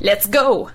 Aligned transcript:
Let's 0.00 0.28
go! 0.30 0.68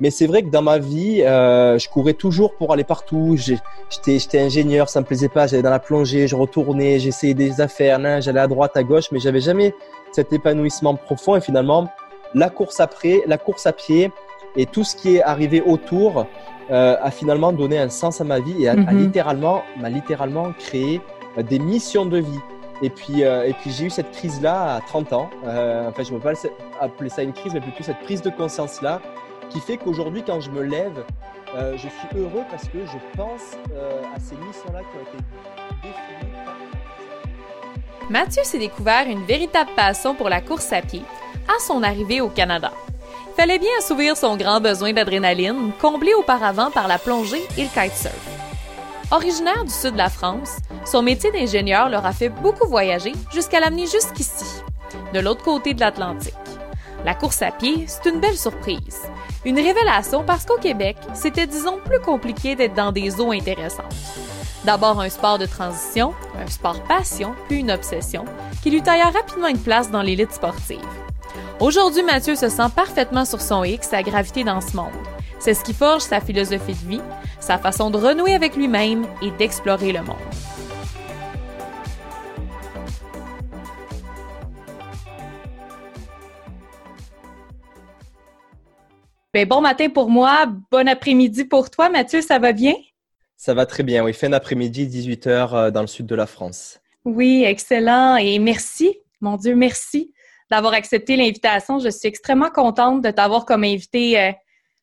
Mais 0.00 0.10
c'est 0.10 0.26
vrai 0.26 0.42
que 0.42 0.50
dans 0.50 0.60
ma 0.60 0.78
vie, 0.78 1.22
euh, 1.22 1.78
je 1.78 1.88
courais 1.88 2.14
toujours 2.14 2.54
pour 2.56 2.72
aller 2.72 2.82
partout. 2.82 3.36
J'étais 3.36 4.40
ingénieur, 4.40 4.88
ça 4.88 5.00
me 5.00 5.06
plaisait 5.06 5.28
pas. 5.28 5.46
J'allais 5.46 5.62
dans 5.62 5.70
la 5.70 5.78
plongée, 5.78 6.26
je 6.26 6.34
retournais, 6.34 6.98
j'essayais 6.98 7.32
des 7.32 7.60
affaires, 7.60 8.00
j'allais 8.20 8.40
à 8.40 8.48
droite, 8.48 8.76
à 8.76 8.82
gauche, 8.82 9.12
mais 9.12 9.20
j'avais 9.20 9.40
jamais 9.40 9.72
cet 10.10 10.32
épanouissement 10.32 10.96
profond. 10.96 11.36
Et 11.36 11.40
finalement, 11.40 11.88
la 12.34 12.50
course 12.50 12.80
après, 12.80 13.22
la 13.26 13.38
course 13.38 13.66
à 13.66 13.72
pied 13.72 14.10
et 14.56 14.66
tout 14.66 14.82
ce 14.82 14.96
qui 14.96 15.16
est 15.16 15.22
arrivé 15.22 15.62
autour 15.62 16.26
euh, 16.72 16.96
a 17.00 17.10
finalement 17.12 17.52
donné 17.52 17.78
un 17.78 17.88
sens 17.88 18.20
à 18.20 18.24
ma 18.24 18.40
vie 18.40 18.64
et 18.64 18.68
a, 18.68 18.72
a 18.72 18.76
mhm. 18.76 18.98
littéralement, 18.98 19.62
m'a 19.78 19.88
littéralement 19.90 20.52
créé 20.58 21.00
euh, 21.38 21.42
des 21.42 21.60
missions 21.60 22.04
de 22.04 22.18
vie. 22.18 22.40
Et 22.82 22.90
puis, 22.90 23.24
euh, 23.24 23.46
et 23.46 23.54
puis 23.54 23.70
j'ai 23.70 23.86
eu 23.86 23.90
cette 23.90 24.10
crise-là 24.12 24.74
à 24.76 24.80
30 24.80 25.12
ans. 25.12 25.30
Euh, 25.44 25.88
enfin, 25.88 26.02
je 26.02 26.12
ne 26.12 26.18
peux 26.18 26.32
pas 26.32 26.38
appeler 26.80 27.08
ça 27.08 27.22
une 27.22 27.32
crise, 27.32 27.54
mais 27.54 27.60
plutôt 27.60 27.82
cette 27.82 28.00
prise 28.00 28.22
de 28.22 28.30
conscience-là 28.30 29.00
qui 29.50 29.60
fait 29.60 29.76
qu'aujourd'hui, 29.76 30.22
quand 30.26 30.40
je 30.40 30.50
me 30.50 30.62
lève, 30.62 31.04
euh, 31.54 31.72
je 31.72 31.88
suis 31.88 32.18
heureux 32.18 32.42
parce 32.50 32.64
que 32.64 32.84
je 32.84 32.98
pense 33.16 33.54
à 34.14 34.20
ces 34.20 34.34
missions-là 34.36 34.80
qui 34.80 34.96
ont 34.96 35.02
été 35.02 35.24
définies. 35.82 36.32
Mathieu 38.10 38.42
s'est 38.44 38.58
découvert 38.58 39.06
une 39.08 39.24
véritable 39.24 39.70
passion 39.74 40.14
pour 40.14 40.28
la 40.28 40.40
course 40.40 40.72
à 40.72 40.82
pied 40.82 41.02
à 41.48 41.60
son 41.60 41.82
arrivée 41.82 42.20
au 42.20 42.28
Canada. 42.28 42.72
Il 43.28 43.34
fallait 43.40 43.58
bien 43.58 43.70
assouvir 43.78 44.16
son 44.16 44.36
grand 44.36 44.60
besoin 44.60 44.92
d'adrénaline, 44.92 45.72
comblé 45.80 46.12
auparavant 46.14 46.70
par 46.70 46.88
la 46.88 46.98
plongée 46.98 47.42
et 47.56 47.62
le 47.62 47.68
kitesurf. 47.68 48.45
Originaire 49.12 49.64
du 49.64 49.70
sud 49.70 49.92
de 49.92 49.98
la 49.98 50.10
France, 50.10 50.56
son 50.84 51.00
métier 51.00 51.30
d'ingénieur 51.30 51.88
leur 51.88 52.04
a 52.04 52.12
fait 52.12 52.28
beaucoup 52.28 52.66
voyager 52.66 53.12
jusqu'à 53.32 53.60
l'amener 53.60 53.86
jusqu'ici, 53.86 54.44
de 55.14 55.20
l'autre 55.20 55.44
côté 55.44 55.74
de 55.74 55.80
l'Atlantique. 55.80 56.34
La 57.04 57.14
course 57.14 57.40
à 57.42 57.52
pied, 57.52 57.84
c'est 57.86 58.10
une 58.10 58.18
belle 58.18 58.36
surprise. 58.36 59.02
Une 59.44 59.60
révélation 59.60 60.24
parce 60.24 60.44
qu'au 60.44 60.58
Québec, 60.58 60.96
c'était 61.14 61.46
disons 61.46 61.78
plus 61.84 62.00
compliqué 62.00 62.56
d'être 62.56 62.74
dans 62.74 62.90
des 62.90 63.20
eaux 63.20 63.30
intéressantes. 63.30 63.94
D'abord 64.64 65.00
un 65.00 65.08
sport 65.08 65.38
de 65.38 65.46
transition, 65.46 66.12
un 66.44 66.50
sport 66.50 66.82
passion, 66.82 67.36
puis 67.46 67.60
une 67.60 67.70
obsession, 67.70 68.24
qui 68.60 68.70
lui 68.70 68.82
tailla 68.82 69.10
rapidement 69.10 69.46
une 69.46 69.62
place 69.62 69.88
dans 69.88 70.02
l'élite 70.02 70.32
sportive. 70.32 70.80
Aujourd'hui, 71.60 72.02
Mathieu 72.02 72.34
se 72.34 72.48
sent 72.48 72.70
parfaitement 72.74 73.24
sur 73.24 73.40
son 73.40 73.62
X 73.62 73.92
à 73.92 74.02
graviter 74.02 74.42
dans 74.42 74.60
ce 74.60 74.74
monde. 74.74 74.90
C'est 75.38 75.54
ce 75.54 75.62
qui 75.62 75.74
forge 75.74 76.02
sa 76.02 76.20
philosophie 76.20 76.72
de 76.72 76.88
vie, 76.88 77.00
sa 77.40 77.58
façon 77.58 77.90
de 77.90 77.98
renouer 77.98 78.34
avec 78.34 78.56
lui-même 78.56 79.06
et 79.22 79.30
d'explorer 79.32 79.92
le 79.92 80.02
monde. 80.02 80.16
Ben, 89.36 89.46
bon 89.46 89.60
matin 89.60 89.90
pour 89.90 90.08
moi, 90.08 90.46
bon 90.70 90.88
après-midi 90.88 91.44
pour 91.44 91.68
toi. 91.68 91.90
Mathieu, 91.90 92.22
ça 92.22 92.38
va 92.38 92.52
bien? 92.52 92.72
Ça 93.36 93.52
va 93.52 93.66
très 93.66 93.82
bien, 93.82 94.02
oui. 94.02 94.14
Fin 94.14 94.30
d'après-midi, 94.30 94.86
18h 94.86 95.54
euh, 95.54 95.70
dans 95.70 95.82
le 95.82 95.86
sud 95.86 96.06
de 96.06 96.14
la 96.14 96.26
France. 96.26 96.80
Oui, 97.04 97.44
excellent. 97.44 98.16
Et 98.16 98.38
merci, 98.38 98.98
mon 99.20 99.36
Dieu, 99.36 99.54
merci 99.54 100.14
d'avoir 100.50 100.72
accepté 100.72 101.16
l'invitation. 101.16 101.78
Je 101.78 101.90
suis 101.90 102.08
extrêmement 102.08 102.48
contente 102.48 103.02
de 103.02 103.10
t'avoir 103.10 103.44
comme 103.44 103.64
invité 103.64 104.18
euh, 104.18 104.32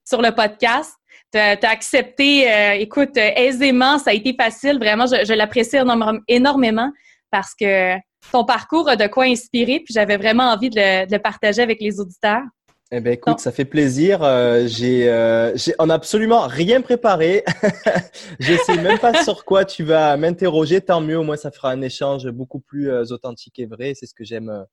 sur 0.06 0.22
le 0.22 0.32
podcast. 0.32 0.94
Tu 1.32 1.40
as, 1.40 1.58
accepté, 1.64 2.52
euh, 2.52 2.74
écoute, 2.74 3.18
aisément, 3.18 3.98
ça 3.98 4.12
a 4.12 4.14
été 4.14 4.36
facile. 4.40 4.78
Vraiment, 4.78 5.08
je, 5.08 5.34
l'apprécie 5.34 5.78
énormément 6.28 6.92
parce 7.32 7.56
que 7.56 7.96
ton 8.32 8.46
parcours 8.46 8.88
a 8.88 8.96
de 8.96 9.08
quoi 9.08 9.26
inspirer, 9.26 9.80
puis 9.80 9.94
j'avais 9.94 10.18
vraiment 10.18 10.52
envie 10.52 10.70
de 10.70 10.76
le, 10.80 11.18
partager 11.18 11.62
avec 11.62 11.82
les 11.82 12.00
auditeurs. 12.00 12.44
Eh 12.92 13.00
bien, 13.00 13.14
écoute, 13.14 13.40
ça 13.40 13.52
fait 13.52 13.66
plaisir. 13.66 14.22
Euh, 14.22 14.68
j'ai, 14.68 15.10
euh, 15.10 15.56
on 15.80 15.88
n'a 15.88 15.96
absolument 15.96 16.46
rien 16.46 16.82
préparé. 16.82 17.44
je 18.40 18.54
sais 18.54 18.78
même 18.80 19.00
pas 19.00 19.24
sur 19.24 19.46
quoi 19.46 19.66
tu 19.66 19.84
vas 19.84 20.16
m'interroger. 20.16 20.82
Tant 20.82 21.02
mieux, 21.02 21.18
au 21.18 21.24
moins 21.24 21.38
ça 21.38 21.50
fera 21.50 21.72
un 21.72 21.82
échange 21.82 22.30
beaucoup 22.30 22.60
plus 22.60 22.92
authentique 23.12 23.58
et 23.58 23.66
vrai. 23.66 23.94
C'est 23.96 24.06
ce 24.06 24.14
que 24.14 24.24
j'aime 24.24 24.66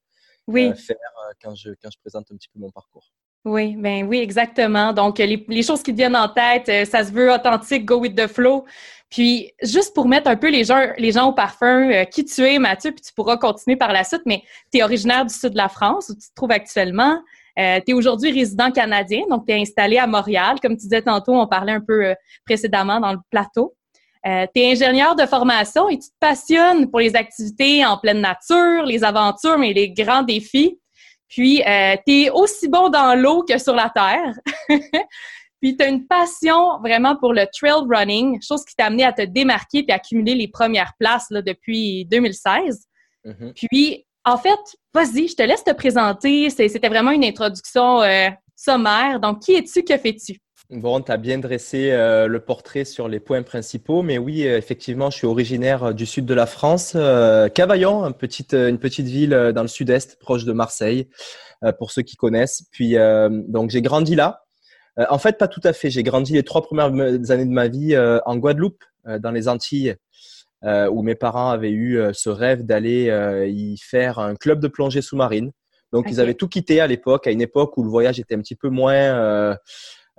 faire 0.47 0.97
quand 1.41 1.55
je, 1.55 1.71
quand 1.81 1.89
je 1.91 1.97
présente 1.99 2.31
un 2.31 2.35
petit 2.35 2.49
peu 2.53 2.59
mon 2.59 2.69
parcours. 2.69 3.11
Oui, 3.43 3.75
ben 3.75 4.05
oui, 4.07 4.19
exactement. 4.19 4.93
Donc, 4.93 5.17
les, 5.17 5.43
les, 5.47 5.63
choses 5.63 5.81
qui 5.81 5.91
te 5.91 5.97
viennent 5.97 6.15
en 6.15 6.29
tête, 6.29 6.69
euh, 6.69 6.85
ça 6.85 7.03
se 7.03 7.11
veut 7.11 7.31
authentique, 7.31 7.85
go 7.85 7.97
with 7.97 8.15
the 8.15 8.27
flow. 8.27 8.65
Puis, 9.09 9.51
juste 9.63 9.95
pour 9.95 10.07
mettre 10.07 10.29
un 10.29 10.35
peu 10.35 10.49
les 10.49 10.63
gens, 10.63 10.79
les 10.97 11.11
gens 11.11 11.29
au 11.29 11.33
parfum, 11.33 11.89
euh, 11.91 12.03
qui 12.05 12.23
tu 12.23 12.41
es, 12.41 12.59
Mathieu, 12.59 12.91
puis 12.91 13.01
tu 13.01 13.11
pourras 13.13 13.37
continuer 13.37 13.77
par 13.77 13.91
la 13.91 14.03
suite, 14.03 14.21
mais 14.25 14.43
tu 14.71 14.79
es 14.79 14.83
originaire 14.83 15.25
du 15.25 15.33
sud 15.33 15.51
de 15.51 15.57
la 15.57 15.69
France, 15.69 16.09
où 16.09 16.13
tu 16.13 16.29
te 16.29 16.35
trouves 16.35 16.51
actuellement. 16.51 17.19
Euh, 17.57 17.79
tu 17.85 17.91
es 17.91 17.93
aujourd'hui 17.93 18.31
résident 18.31 18.71
canadien, 18.71 19.23
donc 19.29 19.47
tu 19.47 19.53
es 19.53 19.59
installé 19.59 19.97
à 19.97 20.05
Montréal. 20.05 20.57
Comme 20.61 20.73
tu 20.77 20.83
disais 20.83 21.01
tantôt, 21.01 21.33
on 21.33 21.47
parlait 21.47 21.73
un 21.73 21.81
peu 21.81 22.13
précédemment 22.45 22.99
dans 22.99 23.11
le 23.11 23.19
plateau. 23.31 23.73
Euh, 24.25 24.45
tu 24.53 24.61
es 24.61 24.71
ingénieur 24.71 25.15
de 25.15 25.25
formation 25.25 25.89
et 25.89 25.97
tu 25.97 26.09
te 26.09 26.15
passionnes 26.19 26.89
pour 26.89 26.99
les 26.99 27.15
activités 27.15 27.83
en 27.85 27.97
pleine 27.97 28.21
nature, 28.21 28.85
les 28.85 29.03
aventures, 29.03 29.57
mais 29.57 29.73
les 29.73 29.91
grands 29.91 30.21
défis. 30.21 30.77
Puis, 31.31 31.63
euh, 31.63 31.95
tu 32.05 32.23
es 32.23 32.29
aussi 32.29 32.67
bon 32.67 32.89
dans 32.89 33.17
l'eau 33.17 33.43
que 33.43 33.57
sur 33.57 33.73
la 33.73 33.89
terre. 33.89 34.33
puis, 35.61 35.77
tu 35.77 35.83
as 35.83 35.87
une 35.87 36.05
passion 36.05 36.77
vraiment 36.81 37.15
pour 37.15 37.33
le 37.33 37.45
trail 37.57 37.87
running, 37.89 38.39
chose 38.41 38.65
qui 38.65 38.75
t'a 38.75 38.87
amené 38.87 39.05
à 39.05 39.13
te 39.13 39.21
démarquer 39.21 39.83
puis 39.83 39.93
accumuler 39.93 40.35
les 40.35 40.49
premières 40.49 40.93
places 40.99 41.27
là, 41.29 41.41
depuis 41.41 42.05
2016. 42.05 42.85
Mm-hmm. 43.25 43.67
Puis, 43.69 44.05
en 44.25 44.37
fait, 44.37 44.59
vas-y, 44.93 45.29
je 45.29 45.35
te 45.35 45.43
laisse 45.43 45.63
te 45.63 45.71
présenter. 45.71 46.49
C'était 46.49 46.89
vraiment 46.89 47.11
une 47.11 47.23
introduction 47.23 48.01
euh, 48.01 48.29
sommaire. 48.57 49.21
Donc, 49.21 49.39
qui 49.43 49.53
es-tu? 49.53 49.83
Que 49.83 49.97
fais-tu? 49.97 50.37
Bon, 50.71 51.01
tu 51.01 51.11
as 51.11 51.17
bien 51.17 51.37
dressé 51.37 51.91
euh, 51.91 52.27
le 52.27 52.39
portrait 52.39 52.85
sur 52.85 53.09
les 53.09 53.19
points 53.19 53.43
principaux, 53.43 54.03
mais 54.03 54.17
oui, 54.17 54.47
euh, 54.47 54.57
effectivement, 54.57 55.09
je 55.09 55.17
suis 55.17 55.27
originaire 55.27 55.83
euh, 55.83 55.91
du 55.91 56.05
sud 56.05 56.25
de 56.25 56.33
la 56.33 56.45
France, 56.45 56.95
Cavaillon, 57.53 58.05
une 58.05 58.13
petite, 58.13 58.53
une 58.53 58.79
petite 58.79 59.07
ville 59.07 59.51
dans 59.53 59.63
le 59.63 59.67
sud-est, 59.67 60.17
proche 60.17 60.45
de 60.45 60.53
Marseille, 60.53 61.09
pour 61.77 61.91
ceux 61.91 62.03
qui 62.03 62.15
connaissent. 62.15 62.63
Puis, 62.71 62.95
donc, 63.49 63.69
j'ai 63.69 63.81
grandi 63.81 64.15
là. 64.15 64.45
en 64.97 65.19
fait, 65.19 65.37
pas 65.37 65.47
tout 65.47 65.61
à 65.63 65.73
fait. 65.73 65.89
J'ai 65.89 66.03
grandi 66.03 66.33
les 66.33 66.43
trois 66.43 66.61
premières 66.61 66.87
années 67.31 67.45
de 67.45 67.51
ma 67.51 67.67
vie 67.67 67.95
en 68.25 68.37
Guadeloupe, 68.37 68.83
dans 69.19 69.31
les 69.31 69.47
Antilles, 69.47 69.95
où 70.63 71.03
mes 71.03 71.15
parents 71.15 71.51
avaient 71.51 71.71
eu 71.71 72.01
ce 72.13 72.29
rêve 72.29 72.63
d'aller 72.63 73.11
y 73.47 73.77
faire 73.77 74.19
un 74.19 74.35
club 74.35 74.59
de 74.59 74.67
plongée 74.67 75.01
sous-marine. 75.01 75.51
Donc, 75.91 76.07
ils 76.09 76.19
avaient 76.19 76.33
tout 76.33 76.47
quitté 76.47 76.79
à 76.79 76.87
l'époque, 76.87 77.27
à 77.27 77.31
une 77.31 77.41
époque 77.41 77.77
où 77.77 77.83
le 77.83 77.89
voyage 77.89 78.19
était 78.19 78.35
un 78.35 78.39
petit 78.39 78.55
peu 78.55 78.69
moins 78.69 79.55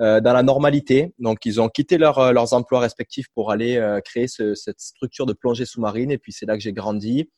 euh, 0.01 0.21
dans 0.21 0.33
la 0.33 0.43
normalité. 0.43 1.13
Donc, 1.19 1.45
ils 1.45 1.61
ont 1.61 1.69
quitté 1.69 1.99
leur, 1.99 2.19
euh, 2.19 2.33
leurs 2.33 2.55
emplois 2.55 2.81
respectifs 2.81 3.27
pour 3.35 3.51
aller 3.51 3.77
euh, 3.77 4.01
créer 4.01 4.27
ce, 4.27 4.55
cette 4.55 4.81
structure 4.81 5.27
de 5.27 5.35
plongée 5.35 5.67
sous-marine. 5.67 6.11
Et 6.11 6.17
puis, 6.17 6.33
c'est 6.33 6.47
là 6.47 6.57
que 6.57 6.63
j'ai 6.63 6.73
grandi. 6.73 7.31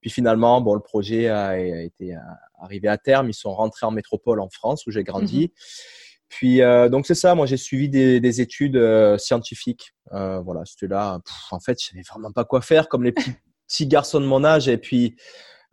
Puis 0.00 0.10
finalement, 0.10 0.60
bon, 0.62 0.74
le 0.74 0.80
projet 0.80 1.28
a, 1.28 1.58
été 1.58 2.14
arrivé 2.62 2.88
à 2.88 2.96
terme. 2.96 3.28
Ils 3.28 3.34
sont 3.34 3.52
rentrés 3.52 3.84
en 3.84 3.90
métropole 3.90 4.40
en 4.40 4.48
France 4.48 4.86
où 4.86 4.90
j'ai 4.90 5.02
grandi. 5.02 5.40
Mhm. 5.40 5.48
Puis 6.28 6.58
donc 6.90 7.04
c'est 7.04 7.16
ça. 7.16 7.34
Moi, 7.34 7.46
j'ai 7.46 7.56
suivi 7.56 7.88
des, 7.88 8.20
des 8.20 8.40
études 8.40 8.80
scientifiques. 9.18 9.92
voilà, 10.12 10.62
c'était 10.66 10.86
là. 10.86 11.18
en 11.50 11.58
fait, 11.58 11.82
je 11.82 11.88
savais 11.88 12.02
vraiment 12.08 12.30
pas 12.30 12.44
quoi 12.44 12.60
faire, 12.60 12.88
comme 12.88 13.02
les 13.02 13.10
petits, 13.10 13.32
petits 13.66 13.86
garçons 13.88 14.20
de 14.20 14.26
mon 14.26 14.44
âge. 14.44 14.68
Et 14.68 14.78
puis 14.78 15.16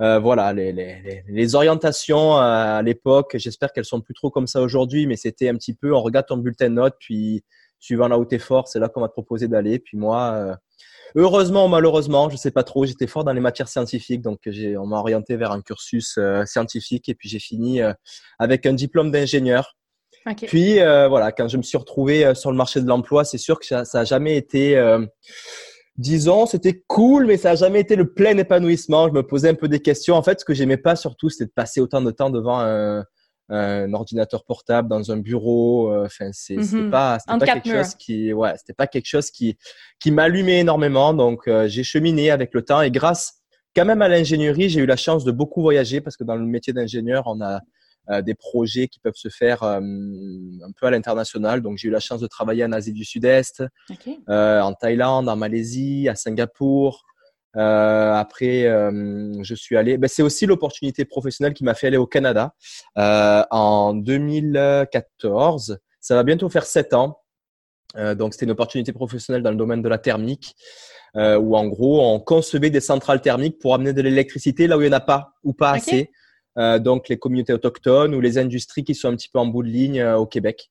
euh, 0.01 0.19
voilà, 0.19 0.51
les, 0.51 0.74
les, 0.74 1.24
les, 1.25 1.56
orientations 1.56 2.36
à 2.36 2.81
l'époque, 2.83 3.36
j'espère 3.38 3.71
qu'elles 3.71 3.86
sont 3.86 4.01
plus 4.01 4.13
trop 4.13 4.30
comme 4.30 4.47
ça 4.47 4.62
aujourd'hui, 4.62 5.07
mais 5.07 5.15
c'était 5.15 5.47
un 5.47 5.56
petit 5.56 5.74
peu, 5.74 5.95
on 5.95 6.01
regarde 6.01 6.25
ton 6.27 6.38
bulletin 6.38 6.69
de 6.69 6.75
notes, 6.75 6.95
puis 7.00 7.45
suivant 7.80 8.09
là 8.09 8.18
où 8.18 8.25
tu 8.25 8.36
es 8.36 8.39
fort, 8.39 8.68
c'est 8.68 8.80
là 8.80 8.89
qu'on 8.89 9.00
va 9.00 9.07
te 9.07 9.13
proposer 9.13 9.47
d'aller. 9.47 9.80
Puis 9.80 9.97
moi, 9.97 10.33
euh, 10.33 10.56
heureusement 11.15 11.65
ou 11.65 11.69
malheureusement, 11.69 12.30
je 12.30 12.36
sais 12.36 12.51
pas 12.51 12.63
trop, 12.63 12.86
j'étais 12.86 13.07
fort 13.07 13.24
dans 13.24 13.31
les 13.31 13.39
matières 13.39 13.69
scientifiques, 13.69 14.21
donc 14.21 14.39
j'ai, 14.45 14.75
on 14.77 14.86
m'a 14.86 14.97
orienté 14.97 15.38
vers 15.38 15.53
un 15.53 15.62
cursus 15.62 16.15
euh, 16.18 16.44
scientifique, 16.45 17.07
et 17.07 17.15
puis 17.15 17.30
j'ai 17.30 17.39
fini 17.39 17.80
avec 18.38 18.65
un 18.65 18.74
diplôme 18.74 19.12
d'ingénieur. 19.12 19.77
Puis 20.47 20.80
voilà, 20.80 21.31
quand 21.31 21.47
je 21.47 21.56
me 21.56 21.62
suis 21.62 21.77
retrouvé 21.77 22.36
sur 22.36 22.51
le 22.51 22.57
marché 22.57 22.81
de 22.81 22.88
l'emploi, 22.88 23.24
c'est 23.24 23.38
sûr 23.38 23.59
que 23.59 23.65
ça, 23.65 23.86
ça 23.86 24.00
a 24.01 24.03
jamais 24.03 24.36
été 24.36 24.75
disons, 25.97 26.45
c'était 26.45 26.83
cool, 26.88 27.25
mais 27.25 27.38
ça 27.38 27.50
n'a 27.50 27.56
jamais 27.56 27.81
été 27.81 27.95
le 27.95 28.13
plein 28.13 28.38
épanouissement. 28.38 29.07
Je 29.07 29.13
me 29.13 29.24
posais 29.24 29.50
un 29.50 29.56
peu 29.56 29.68
des 29.68 29.80
questions. 29.80 30.15
En 30.15 30.24
fait, 30.24 30.39
ce 30.39 30.45
que 30.45 30.53
j'aimais 30.53 30.77
pas 30.77 30.95
surtout, 30.95 31.30
c'était 31.30 31.45
de 31.45 31.53
passer 31.56 31.80
autant 31.80 32.01
de 32.01 32.12
temps 32.12 32.30
devant 32.30 32.59
un, 32.59 33.06
un 33.50 33.94
ordinateur 33.94 34.44
portable 34.44 34.89
dans 34.89 35.12
un 35.12 35.18
bureau. 35.18 35.92
Euh, 35.92 36.06
enfin, 36.06 36.30
c'est 36.31 36.57
mm 36.57 36.89
pas, 36.89 37.18
pas 37.25 37.39
quelque 37.39 37.69
chose 37.69 37.95
qui, 37.95 38.33
ouais, 38.33 38.53
c'était 38.57 38.74
pas 38.74 38.88
quelque 38.88 39.07
chose 39.07 39.31
qui 39.31 39.57
qui 40.00 40.12
m'allumait 40.12 40.59
énormément. 40.59 41.13
Donc, 41.13 41.47
euh, 41.47 41.68
j'ai 41.68 41.83
cheminé 41.83 42.31
avec 42.31 42.53
le 42.53 42.63
temps 42.63 42.81
et 42.81 42.92
grâce 42.92 43.42
quand 43.75 43.86
même 43.86 44.01
à 44.01 44.07
l'ingénierie, 44.07 44.69
j'ai 44.69 44.80
eu 44.80 44.86
la 44.86 44.95
chance 44.95 45.25
de 45.25 45.31
beaucoup 45.31 45.62
voyager 45.62 46.00
parce 46.00 46.15
que 46.15 46.24
dans 46.24 46.36
le 46.36 46.45
métier 46.45 46.71
d'ingénieur, 46.71 47.24
on 47.25 47.42
a 47.42 47.59
euh, 48.10 48.22
des 48.22 48.36
projets 48.36 48.88
qui 48.88 49.00
peuvent 49.00 49.16
se 49.16 49.30
faire 49.30 49.63
un 49.63 49.81
peu 50.80 50.88
à 50.88 50.92
l'international. 50.92 51.62
Donc, 51.62 51.78
j'ai 51.78 51.88
eu 51.88 51.92
la 51.92 52.00
chance 52.00 52.19
de 52.22 52.28
travailler 52.28 52.63
en 52.66 52.72
Asie 52.72 52.94
du 52.94 53.06
Sud-Est, 53.06 53.63
en 54.28 54.74
Thaïlande, 54.74 55.30
en 55.30 55.36
Malaisie, 55.36 56.07
à 56.10 56.16
Singapour. 56.16 57.06
Euh, 57.57 58.13
après, 58.13 58.66
euh, 58.66 59.31
je 59.42 59.56
suis 59.56 59.78
allé. 59.78 59.98
Ben, 59.98 60.07
c'est 60.07 60.24
aussi 60.24 60.46
l'opportunité 60.46 61.06
professionnelle 61.06 61.54
qui 61.54 61.63
m'a 61.63 61.74
fait 61.74 61.88
aller 61.88 61.98
au 61.98 62.07
Canada 62.07 62.54
euh, 62.98 63.44
en 63.52 63.94
2014. 63.94 65.80
Ça 66.02 66.16
va 66.16 66.24
bientôt 66.24 66.50
faire 66.50 66.66
sept 66.66 66.94
ans. 66.94 67.19
donc, 67.96 68.34
c'était 68.34 68.46
une 68.46 68.52
opportunité 68.52 68.92
professionnelle 68.92 69.42
dans 69.42 69.52
le 69.52 69.56
domaine 69.56 69.81
de 69.81 69.88
la 69.90 69.98
thermique, 69.98 70.56
où 71.16 71.56
en 71.56 71.66
gros, 71.66 72.06
on 72.06 72.19
concevait 72.19 72.69
des 72.69 72.81
centrales 72.81 73.22
thermiques 73.22 73.57
pour 73.60 73.74
amener 73.74 73.94
de 73.94 74.02
l'électricité 74.02 74.68
là 74.68 74.78
où 74.78 74.81
il 74.81 74.90
n'y 74.90 74.94
en 74.94 74.98
a 74.98 75.00
pas 75.00 75.31
ou 75.44 75.54
pas 75.54 75.72
assez. 75.72 76.12
Donc, 76.56 77.10
les 77.10 77.18
communautés 77.18 77.54
autochtones 77.54 78.16
ou 78.16 78.22
les 78.22 78.38
industries 78.38 78.84
qui 78.84 78.96
sont 78.96 79.10
un 79.10 79.16
petit 79.16 79.30
peu 79.30 79.40
en 79.40 79.46
bout 79.46 79.63
de 79.63 79.69
ligne 79.69 80.04
au 80.04 80.25
Québec. 80.25 80.69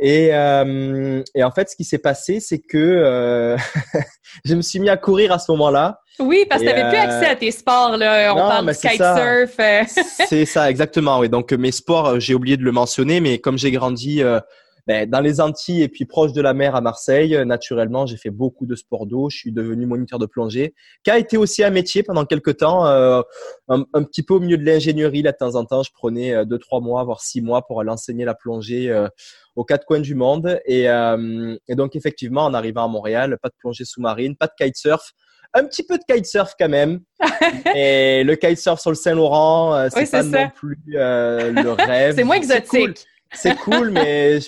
Et, 0.00 0.30
euh, 0.32 1.22
et, 1.34 1.44
en 1.44 1.50
fait, 1.50 1.68
ce 1.68 1.76
qui 1.76 1.84
s'est 1.84 1.98
passé, 1.98 2.40
c'est 2.40 2.58
que 2.58 2.78
euh, 2.78 3.56
je 4.46 4.54
me 4.54 4.62
suis 4.62 4.80
mis 4.80 4.88
à 4.88 4.96
courir 4.96 5.30
à 5.30 5.38
ce 5.38 5.52
moment-là. 5.52 6.00
Oui, 6.18 6.46
parce 6.48 6.62
que 6.62 6.66
tu 6.66 6.74
n'avais 6.74 6.88
plus 6.88 6.98
accès 6.98 7.26
à 7.26 7.36
tes 7.36 7.50
sports. 7.50 7.96
Là. 7.98 8.32
On 8.34 8.38
parle 8.38 8.66
de 8.66 8.72
kitesurf. 8.72 9.60
Euh. 9.60 9.82
c'est 10.26 10.46
ça, 10.46 10.70
exactement. 10.70 11.18
Oui. 11.18 11.28
Donc, 11.28 11.52
mes 11.52 11.70
sports, 11.70 12.18
j'ai 12.18 12.34
oublié 12.34 12.56
de 12.56 12.62
le 12.62 12.72
mentionner, 12.72 13.20
mais 13.20 13.38
comme 13.38 13.58
j'ai 13.58 13.70
grandi 13.70 14.22
ben, 14.86 15.08
dans 15.08 15.20
les 15.20 15.40
Antilles 15.40 15.82
et 15.82 15.88
puis 15.88 16.04
proche 16.04 16.32
de 16.32 16.40
la 16.40 16.54
mer 16.54 16.74
à 16.74 16.80
Marseille, 16.80 17.36
naturellement, 17.44 18.06
j'ai 18.06 18.16
fait 18.16 18.30
beaucoup 18.30 18.66
de 18.66 18.74
sport 18.74 19.06
d'eau. 19.06 19.30
Je 19.30 19.36
suis 19.36 19.52
devenu 19.52 19.86
moniteur 19.86 20.18
de 20.18 20.26
plongée, 20.26 20.74
qui 21.04 21.10
a 21.10 21.18
été 21.18 21.36
aussi 21.36 21.62
un 21.62 21.70
métier 21.70 22.02
pendant 22.02 22.24
quelques 22.24 22.58
temps, 22.58 22.86
un, 22.86 23.24
un, 23.68 24.02
petit 24.02 24.22
peu 24.22 24.34
au 24.34 24.40
milieu 24.40 24.58
de 24.58 24.64
l'ingénierie. 24.64 25.22
Là, 25.22 25.32
de 25.32 25.36
temps 25.36 25.54
en 25.54 25.64
temps, 25.64 25.82
je 25.82 25.90
prenais 25.92 26.44
deux, 26.46 26.58
trois 26.58 26.80
mois, 26.80 27.04
voire 27.04 27.20
six 27.20 27.40
mois 27.42 27.66
pour 27.66 27.80
aller 27.80 27.90
enseigner 27.90 28.24
la 28.24 28.34
plongée 28.34 28.90
aux 29.56 29.64
quatre 29.64 29.84
coins 29.84 30.00
du 30.00 30.14
monde. 30.14 30.60
Euh, 30.68 31.58
et, 31.68 31.74
donc, 31.74 31.96
effectivement, 31.96 32.44
en 32.44 32.54
arrivant 32.54 32.84
à 32.84 32.88
Montréal, 32.88 33.38
pas 33.42 33.48
de 33.48 33.54
plongée 33.58 33.84
sous-marine, 33.84 34.36
pas 34.36 34.46
de 34.46 34.52
kitesurf. 34.58 35.12
Un 35.52 35.64
petit 35.64 35.82
peu 35.82 35.98
de 35.98 36.04
kitesurf 36.04 36.54
quand 36.58 36.68
même. 36.68 37.00
et 37.74 38.22
le 38.24 38.36
kitesurf 38.36 38.80
sur 38.80 38.90
le 38.90 38.96
Saint-Laurent, 38.96 39.74
euh, 39.74 39.88
c'est 39.92 40.10
pas 40.10 40.22
non 40.22 40.50
plus 40.54 40.78
euh, 40.94 41.50
le 41.50 41.72
rêve. 41.72 42.14
c'est 42.16 42.24
moins 42.24 42.36
exotique. 42.36 43.06
C'est 43.32 43.56
cool, 43.56 43.90
mais 43.90 44.38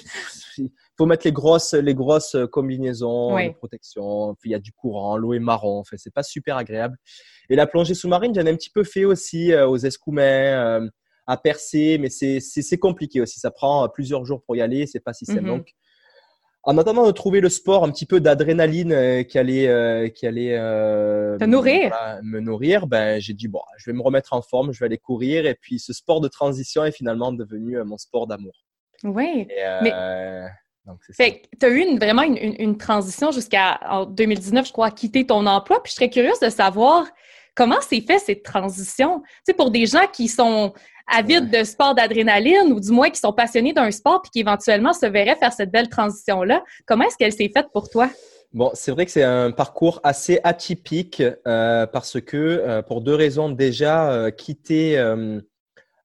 il 0.59 0.71
faut 0.97 1.07
mettre 1.07 1.27
les 1.27 1.33
grosses, 1.33 1.75
les 1.75 1.95
grosses 1.95 2.37
combinaisons 2.51 3.37
de 3.37 3.53
protection. 3.53 4.35
Puis 4.41 4.51
il 4.51 4.53
y 4.53 4.57
a 4.57 4.59
du 4.59 4.73
courant, 4.73 5.17
l'eau 5.17 5.35
est 5.35 5.39
marron. 5.39 5.79
Enfin, 5.79 5.97
c'est 5.99 6.13
pas 6.13 6.23
super 6.23 6.57
agréable. 6.57 6.97
Et 7.49 7.57
la 7.57 7.67
plongée 7.67 7.95
sous-marine, 7.95 8.35
j'en 8.35 8.47
ai 8.47 8.51
un 8.51 8.57
petit 8.57 8.71
peu 8.71 8.85
fait 8.85 9.05
aussi 9.05 9.55
aux 9.55 9.77
Escoumins 9.77 10.89
à 11.27 11.37
percer, 11.37 11.99
mais 11.99 12.09
c'est 12.11 12.79
compliqué 12.79 13.21
aussi. 13.21 13.41
Ça 13.41 13.51
prend 13.51 13.89
plusieurs 13.89 14.25
jours 14.25 14.43
pour 14.45 14.57
y 14.57 14.61
aller, 14.61 14.87
c'est 14.87 15.01
pas 15.01 15.13
si 15.13 15.25
simple. 15.25 15.43
Mhm. 15.43 15.49
Donc, 15.59 15.75
en 16.65 16.79
attendant 16.79 17.07
de 17.07 17.13
trouver 17.13 17.41
le 17.41 17.49
sport 17.49 17.85
un 17.85 17.91
petit 17.91 18.07
peu 18.07 18.21
d'adrénaline 18.21 18.93
euh, 18.93 19.23
qui 19.25 19.39
allait, 19.39 19.67
euh, 19.69 20.09
qui 20.09 20.27
allait 20.27 20.57
euh, 20.57 21.37
nourrir. 21.39 21.93
me 22.23 22.39
nourrir, 22.39 22.87
ben 22.87 23.21
j'ai 23.21 23.35
dit 23.35 23.49
bon, 23.49 23.63
je 23.79 23.91
vais 23.91 23.97
me 23.97 24.03
remettre 24.03 24.33
en 24.33 24.43
forme, 24.43 24.73
je 24.73 24.79
vais 24.79 24.87
aller 24.87 24.99
courir. 24.99 25.45
Et 25.47 25.57
puis 25.61 25.81
ce 25.81 25.93
sport 25.93 26.21
de 26.21 26.29
transition 26.29 26.85
est 26.85 26.93
finalement 26.93 27.33
devenu 27.33 27.83
mon 27.83 27.99
sport 27.99 28.29
d'amour. 28.29 28.55
Oui. 29.05 29.47
mais... 29.83 29.93
tu 31.61 31.67
as 31.67 31.69
eu 31.69 31.79
une, 31.79 31.99
vraiment 31.99 32.23
une, 32.23 32.37
une, 32.37 32.77
transition 32.77 33.31
jusqu'à 33.31 33.81
2019, 34.09 34.67
je 34.67 34.73
crois, 34.73 34.87
à 34.87 34.91
quitter 34.91 35.27
ton 35.27 35.47
emploi. 35.47 35.83
Puis 35.83 35.91
je 35.91 35.97
serais 35.97 36.11
curieuse 36.11 36.41
de 36.41 36.51
savoir 36.51 37.07
comment 37.55 37.81
s'est 37.81 38.01
fait 38.01 38.19
cette 38.19 38.43
transition. 38.43 39.21
Tu 39.21 39.29
sais, 39.47 39.55
pour 39.55 39.71
des 39.71 39.87
gens 39.87 40.07
qui 40.13 40.29
sont 40.29 40.73
avides 41.07 41.51
de 41.51 41.65
sport 41.65 41.95
d'adrénaline 41.95 42.73
ou 42.73 42.81
du 42.81 42.91
moins 42.91 43.11
qui 43.11 43.21
sont 43.21 43.33
passionnés 43.33 43.73
d'un 43.73 43.91
sport 43.91 44.23
puis 44.23 44.31
qui 44.31 44.41
éventuellement 44.41 44.93
se 44.93 45.07
verraient 45.07 45.37
faire 45.37 45.53
cette 45.53 45.71
belle 45.71 45.89
transition-là. 45.89 46.63
Comment 46.87 47.05
est-ce 47.05 47.17
qu'elle 47.17 47.33
s'est 47.33 47.51
faite 47.55 47.69
pour 47.73 47.89
toi? 47.91 48.09
Bon, 48.53 48.71
c'est 48.75 48.93
vrai 48.93 49.07
que 49.07 49.11
c'est 49.11 49.23
un 49.23 49.51
parcours 49.51 50.01
assez 50.03 50.39
atypique 50.45 51.23
euh, 51.47 51.87
parce 51.87 52.21
que 52.21 52.37
euh, 52.37 52.83
pour 52.83 53.01
deux 53.01 53.15
raisons. 53.15 53.49
Déjà, 53.49 54.13
euh, 54.13 54.31
quitter 54.31 54.97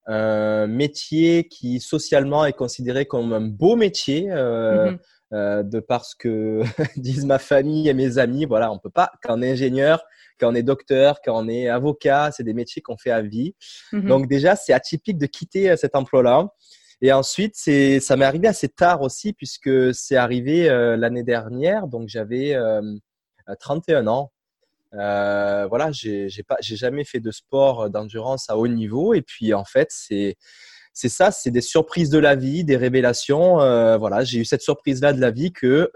un 0.08 0.66
métier 0.66 1.46
qui 1.48 1.80
socialement 1.80 2.44
est 2.44 2.54
considéré 2.54 3.06
comme 3.06 3.32
un 3.32 3.40
beau 3.40 3.76
métier. 3.76 4.28
Mm-hmm. 4.28 4.98
de 5.30 5.80
parce 5.80 6.14
que 6.14 6.62
disent 6.96 7.26
ma 7.26 7.38
famille 7.38 7.88
et 7.88 7.94
mes 7.94 8.16
amis, 8.16 8.46
voilà, 8.46 8.72
on 8.72 8.78
peut 8.78 8.88
pas 8.88 9.12
qu'un 9.22 9.42
ingénieur 9.42 10.02
quand 10.38 10.50
on 10.50 10.54
est 10.54 10.62
docteur, 10.62 11.20
quand 11.24 11.44
on 11.44 11.48
est 11.48 11.68
avocat, 11.68 12.30
c'est 12.32 12.44
des 12.44 12.54
métiers 12.54 12.82
qu'on 12.82 12.96
fait 12.96 13.10
à 13.10 13.22
vie. 13.22 13.54
Mhm. 13.92 14.06
Donc 14.06 14.28
déjà, 14.28 14.56
c'est 14.56 14.72
atypique 14.72 15.18
de 15.18 15.26
quitter 15.26 15.70
euh, 15.70 15.76
cet 15.76 15.94
emploi-là. 15.94 16.48
Et 17.00 17.12
ensuite, 17.12 17.54
c'est, 17.54 18.00
ça 18.00 18.16
m'est 18.16 18.24
arrivé 18.24 18.48
assez 18.48 18.68
tard 18.68 19.02
aussi 19.02 19.32
puisque 19.32 19.94
c'est 19.94 20.16
arrivé 20.16 20.68
euh, 20.68 20.96
l'année 20.96 21.22
dernière, 21.22 21.86
donc 21.86 22.08
j'avais 22.08 22.56
31 23.60 24.06
euh, 24.94 25.66
voilà, 25.68 25.90
j'ai, 25.92 26.28
pas, 26.46 26.56
j'ai 26.60 26.76
jamais 26.76 27.04
fait 27.04 27.20
de 27.20 27.30
sport 27.30 27.90
d'endurance 27.90 28.48
à 28.50 28.56
haut 28.56 28.68
niveau. 28.68 29.14
Et 29.14 29.22
puis 29.22 29.54
en 29.54 29.64
fait, 29.64 29.88
c'est 29.90 30.36
c'est 30.94 31.08
ça, 31.08 31.30
c'est 31.30 31.52
des 31.52 31.60
surprises 31.60 32.10
de 32.10 32.18
la 32.18 32.34
vie, 32.34 32.64
des 32.64 32.76
révélations. 32.76 33.56
voilà, 33.98 34.24
j'ai 34.24 34.40
eu 34.40 34.44
cette 34.44 34.62
surprise-là 34.62 35.12
de 35.12 35.20
la 35.20 35.30
vie 35.30 35.52
que 35.52 35.90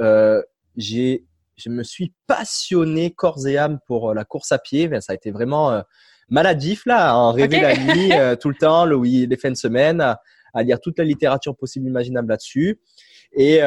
j'ai 0.77 1.25
je 1.57 1.71
me 1.71 1.83
suis 1.83 2.13
passionné 2.27 3.11
corps 3.11 3.47
et 3.47 3.59
âme 3.59 3.79
pour 3.87 4.11
euh, 4.11 4.15
la 4.15 4.25
course 4.25 4.53
à 4.53 4.59
pied. 4.59 4.89
ça 5.01 5.13
a 5.13 5.15
été 5.15 5.31
vraiment 5.31 5.71
euh, 5.73 5.83
maladif 6.29 6.87
là, 6.87 7.17
en 7.17 7.33
rêver 7.33 7.61
la 7.61 7.77
nuit 7.95 8.13
euh, 8.13 8.37
tout 8.37 8.49
le 8.49 8.55
temps, 8.55 8.85
le, 8.85 9.01
les 9.01 9.37
fins 9.37 9.51
de 9.51 9.57
semaine, 9.57 10.01
à, 10.01 10.63
lire 10.63 10.81
toute 10.81 10.99
la 10.99 11.05
littérature 11.05 11.57
possible 11.57 11.87
imaginable 11.87 12.29
là-dessus. 12.29 12.81
Et 13.35 13.61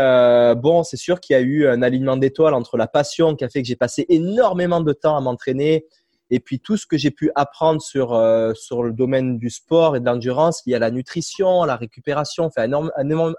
bon, 0.58 0.84
c'est 0.84 0.98
sûr 0.98 1.20
qu'il 1.20 1.36
y 1.36 1.38
a 1.38 1.42
eu 1.42 1.68
un 1.68 1.82
alignement 1.82 2.18
d'étoiles 2.18 2.54
entre 2.54 2.78
la 2.78 2.88
passion 2.88 3.36
qui 3.36 3.44
a 3.44 3.50
fait 3.50 3.62
que 3.62 3.68
j'ai 3.68 3.76
passé 3.76 4.06
énormément 4.10 4.82
de 4.82 4.94
temps 4.94 5.18
à 5.18 5.22
m'entraîner 5.22 5.86
et 6.32 6.40
puis 6.40 6.60
tout 6.60 6.76
ce 6.76 6.88
que 6.88 6.98
j'ai 6.98 7.12
pu 7.12 7.32
apprendre 7.36 7.82
sur 7.82 8.10
sur 8.56 8.84
le 8.84 8.92
domaine 8.92 9.38
du 9.38 9.50
sport 9.50 9.96
et 9.96 10.00
de 10.00 10.06
l'endurance, 10.06 10.62
il 10.66 10.72
y 10.72 10.76
a 10.76 10.80
la 10.80 10.92
nutrition, 10.92 11.64
la 11.64 11.76
récupération, 11.76 12.46
enfin 12.46 12.68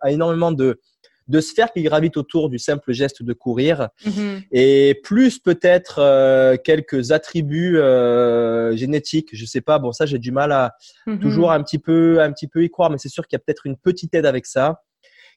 énormément 0.04 0.52
de 0.52 0.80
de 1.28 1.40
sphères 1.40 1.72
qui 1.72 1.82
gravitent 1.82 2.16
autour 2.16 2.48
du 2.48 2.58
simple 2.58 2.92
geste 2.92 3.22
de 3.22 3.32
courir 3.32 3.88
mm-hmm. 4.04 4.44
et 4.52 5.00
plus 5.02 5.38
peut-être 5.38 5.98
euh, 5.98 6.56
quelques 6.56 7.12
attributs 7.12 7.78
euh, 7.78 8.76
génétiques. 8.76 9.30
Je 9.32 9.44
sais 9.44 9.60
pas. 9.60 9.78
Bon, 9.78 9.92
ça 9.92 10.06
j'ai 10.06 10.18
du 10.18 10.30
mal 10.30 10.52
à 10.52 10.74
mm-hmm. 11.06 11.18
toujours 11.18 11.50
un 11.50 11.62
petit 11.62 11.78
peu, 11.78 12.20
un 12.20 12.32
petit 12.32 12.48
peu 12.48 12.62
y 12.62 12.70
croire, 12.70 12.90
mais 12.90 12.98
c'est 12.98 13.08
sûr 13.08 13.26
qu'il 13.26 13.36
y 13.36 13.40
a 13.40 13.42
peut-être 13.44 13.66
une 13.66 13.76
petite 13.76 14.14
aide 14.14 14.26
avec 14.26 14.46
ça 14.46 14.82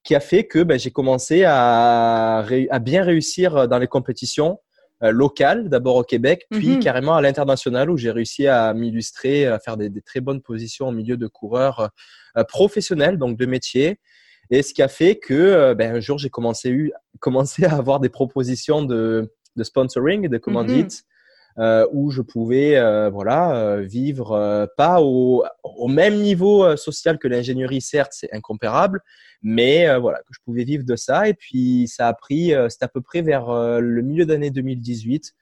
qui 0.04 0.16
a 0.16 0.20
fait 0.20 0.46
que 0.46 0.64
ben, 0.64 0.80
j'ai 0.80 0.92
commencé 0.92 1.44
à, 1.46 2.40
à, 2.40 2.80
bien 2.80 3.04
réussir 3.04 3.68
dans 3.68 3.78
les 3.78 3.88
compétitions 3.88 4.60
euh, 5.04 5.12
locales, 5.12 5.70
d'abord 5.70 5.98
au 5.98 6.04
Québec, 6.04 6.46
puis 6.50 6.76
mm-hmm. 6.76 6.80
carrément 6.80 7.16
à 7.16 7.22
l'international 7.22 7.90
où 7.90 7.98
j'ai 7.98 8.12
réussi 8.12 8.48
à 8.48 8.74
m'illustrer, 8.74 9.46
à 9.46 9.60
faire 9.60 9.78
des, 9.78 9.90
des, 9.90 10.02
très 10.02 10.20
bonnes 10.20 10.42
positions 10.42 10.88
au 10.88 10.92
milieu 10.92 11.18
de 11.18 11.28
coureurs 11.28 11.90
professionnels, 12.48 13.18
donc 13.18 13.38
de 13.38 13.46
métier. 13.46 14.00
Et 14.50 14.64
ce 14.64 14.74
qui 14.74 14.82
a 14.82 14.88
fait 14.88 15.18
que 15.18 15.34
euh, 15.34 15.76
ben, 15.76 15.96
un 15.96 16.00
jour, 16.00 16.18
j'ai 16.18 16.30
commencé, 16.30 16.70
eu, 16.70 16.92
commencé 17.20 17.66
à 17.66 17.76
avoir 17.76 18.00
des 18.00 18.10
propositions 18.10 18.84
de, 18.84 19.32
de 19.56 19.64
sponsoring, 19.64 20.28
de 20.28 20.38
commandite, 20.38 20.92
mm-hmm. 20.92 21.04
Euh, 21.58 21.88
où 21.92 22.12
je 22.12 22.22
pouvais 22.22 22.78
euh, 22.78 23.10
voilà, 23.10 23.56
euh, 23.56 23.82
vivre 23.82 24.32
euh, 24.34 24.66
pas 24.78 25.02
au, 25.02 25.44
au, 25.64 25.88
même 25.88 26.22
niveau 26.22 26.76
social 26.78 27.18
que 27.18 27.28
l'ingénierie, 27.28 27.82
certes, 27.82 28.14
c'est 28.14 28.34
incomparable, 28.34 29.02
mais 29.42 29.98
voilà, 29.98 30.20
que 30.20 30.32
je 30.32 30.40
pouvais 30.46 30.64
vivre 30.64 30.86
de 30.86 30.96
ça. 30.96 31.28
Et 31.28 31.34
puis, 31.34 31.88
ça 31.88 32.08
a 32.08 32.14
pris, 32.14 32.54
c'était 32.70 32.86
à 32.86 32.90
peu 32.90 33.02
près 33.02 33.22
vers 33.22 33.52
le 33.80 34.02
milieu 34.02 34.26
d'année 34.26 34.52
2018 34.52 35.34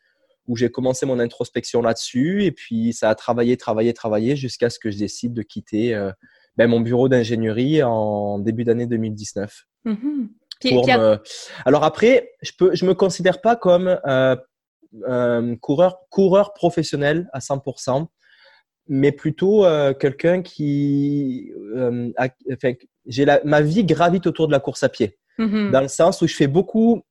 où 0.48 0.56
j'ai 0.56 0.70
commencé 0.70 1.06
mon 1.06 1.20
introspection 1.20 1.82
là-dessus. 1.82 2.46
Et 2.46 2.52
puis, 2.52 2.94
ça 2.94 3.10
a 3.10 3.16
travaillé, 3.16 3.58
travaillé, 3.58 3.94
travaillé 3.94 4.36
jusqu'à 4.36 4.70
ce 4.70 4.80
que 4.80 4.92
je 4.92 4.98
décide 4.98 5.34
de 5.34 5.42
quitter 5.42 6.10
ben, 6.56 6.68
mon 6.68 6.80
bureau 6.80 7.10
d'ingénierie 7.10 7.84
en 7.84 8.40
début 8.40 8.64
d'année 8.64 8.86
2019. 8.86 9.66
Mm-hmm. 9.86 10.28
Alors 11.66 11.84
après, 11.84 12.32
je 12.42 12.52
peux, 12.58 12.76
je 12.76 12.86
me 12.86 12.94
considère 12.94 13.42
pas 13.42 13.56
comme 13.56 14.00
euh, 14.08 14.36
euh, 15.08 15.56
coureur, 15.58 15.98
coureur 16.10 16.54
professionnel 16.54 17.30
à 17.34 17.40
100%, 17.40 18.08
mais 18.88 19.12
plutôt 19.12 19.66
euh, 19.66 19.94
quelqu'un 19.94 20.42
qui, 20.42 21.52
enfin, 22.52 22.74
j'ai 23.06 23.26
ma 23.44 23.62
vie 23.62 23.84
gravite 23.84 24.28
autour 24.28 24.48
de 24.48 24.52
la 24.52 24.60
course 24.60 24.84
à 24.84 24.90
pied, 24.90 25.18
mm-hmm. 25.40 25.72
dans 25.72 25.82
le 25.82 25.88
sens 25.88 26.22
où 26.22 26.28
je 26.28 26.36
fais 26.36 26.48
beaucoup. 26.48 27.04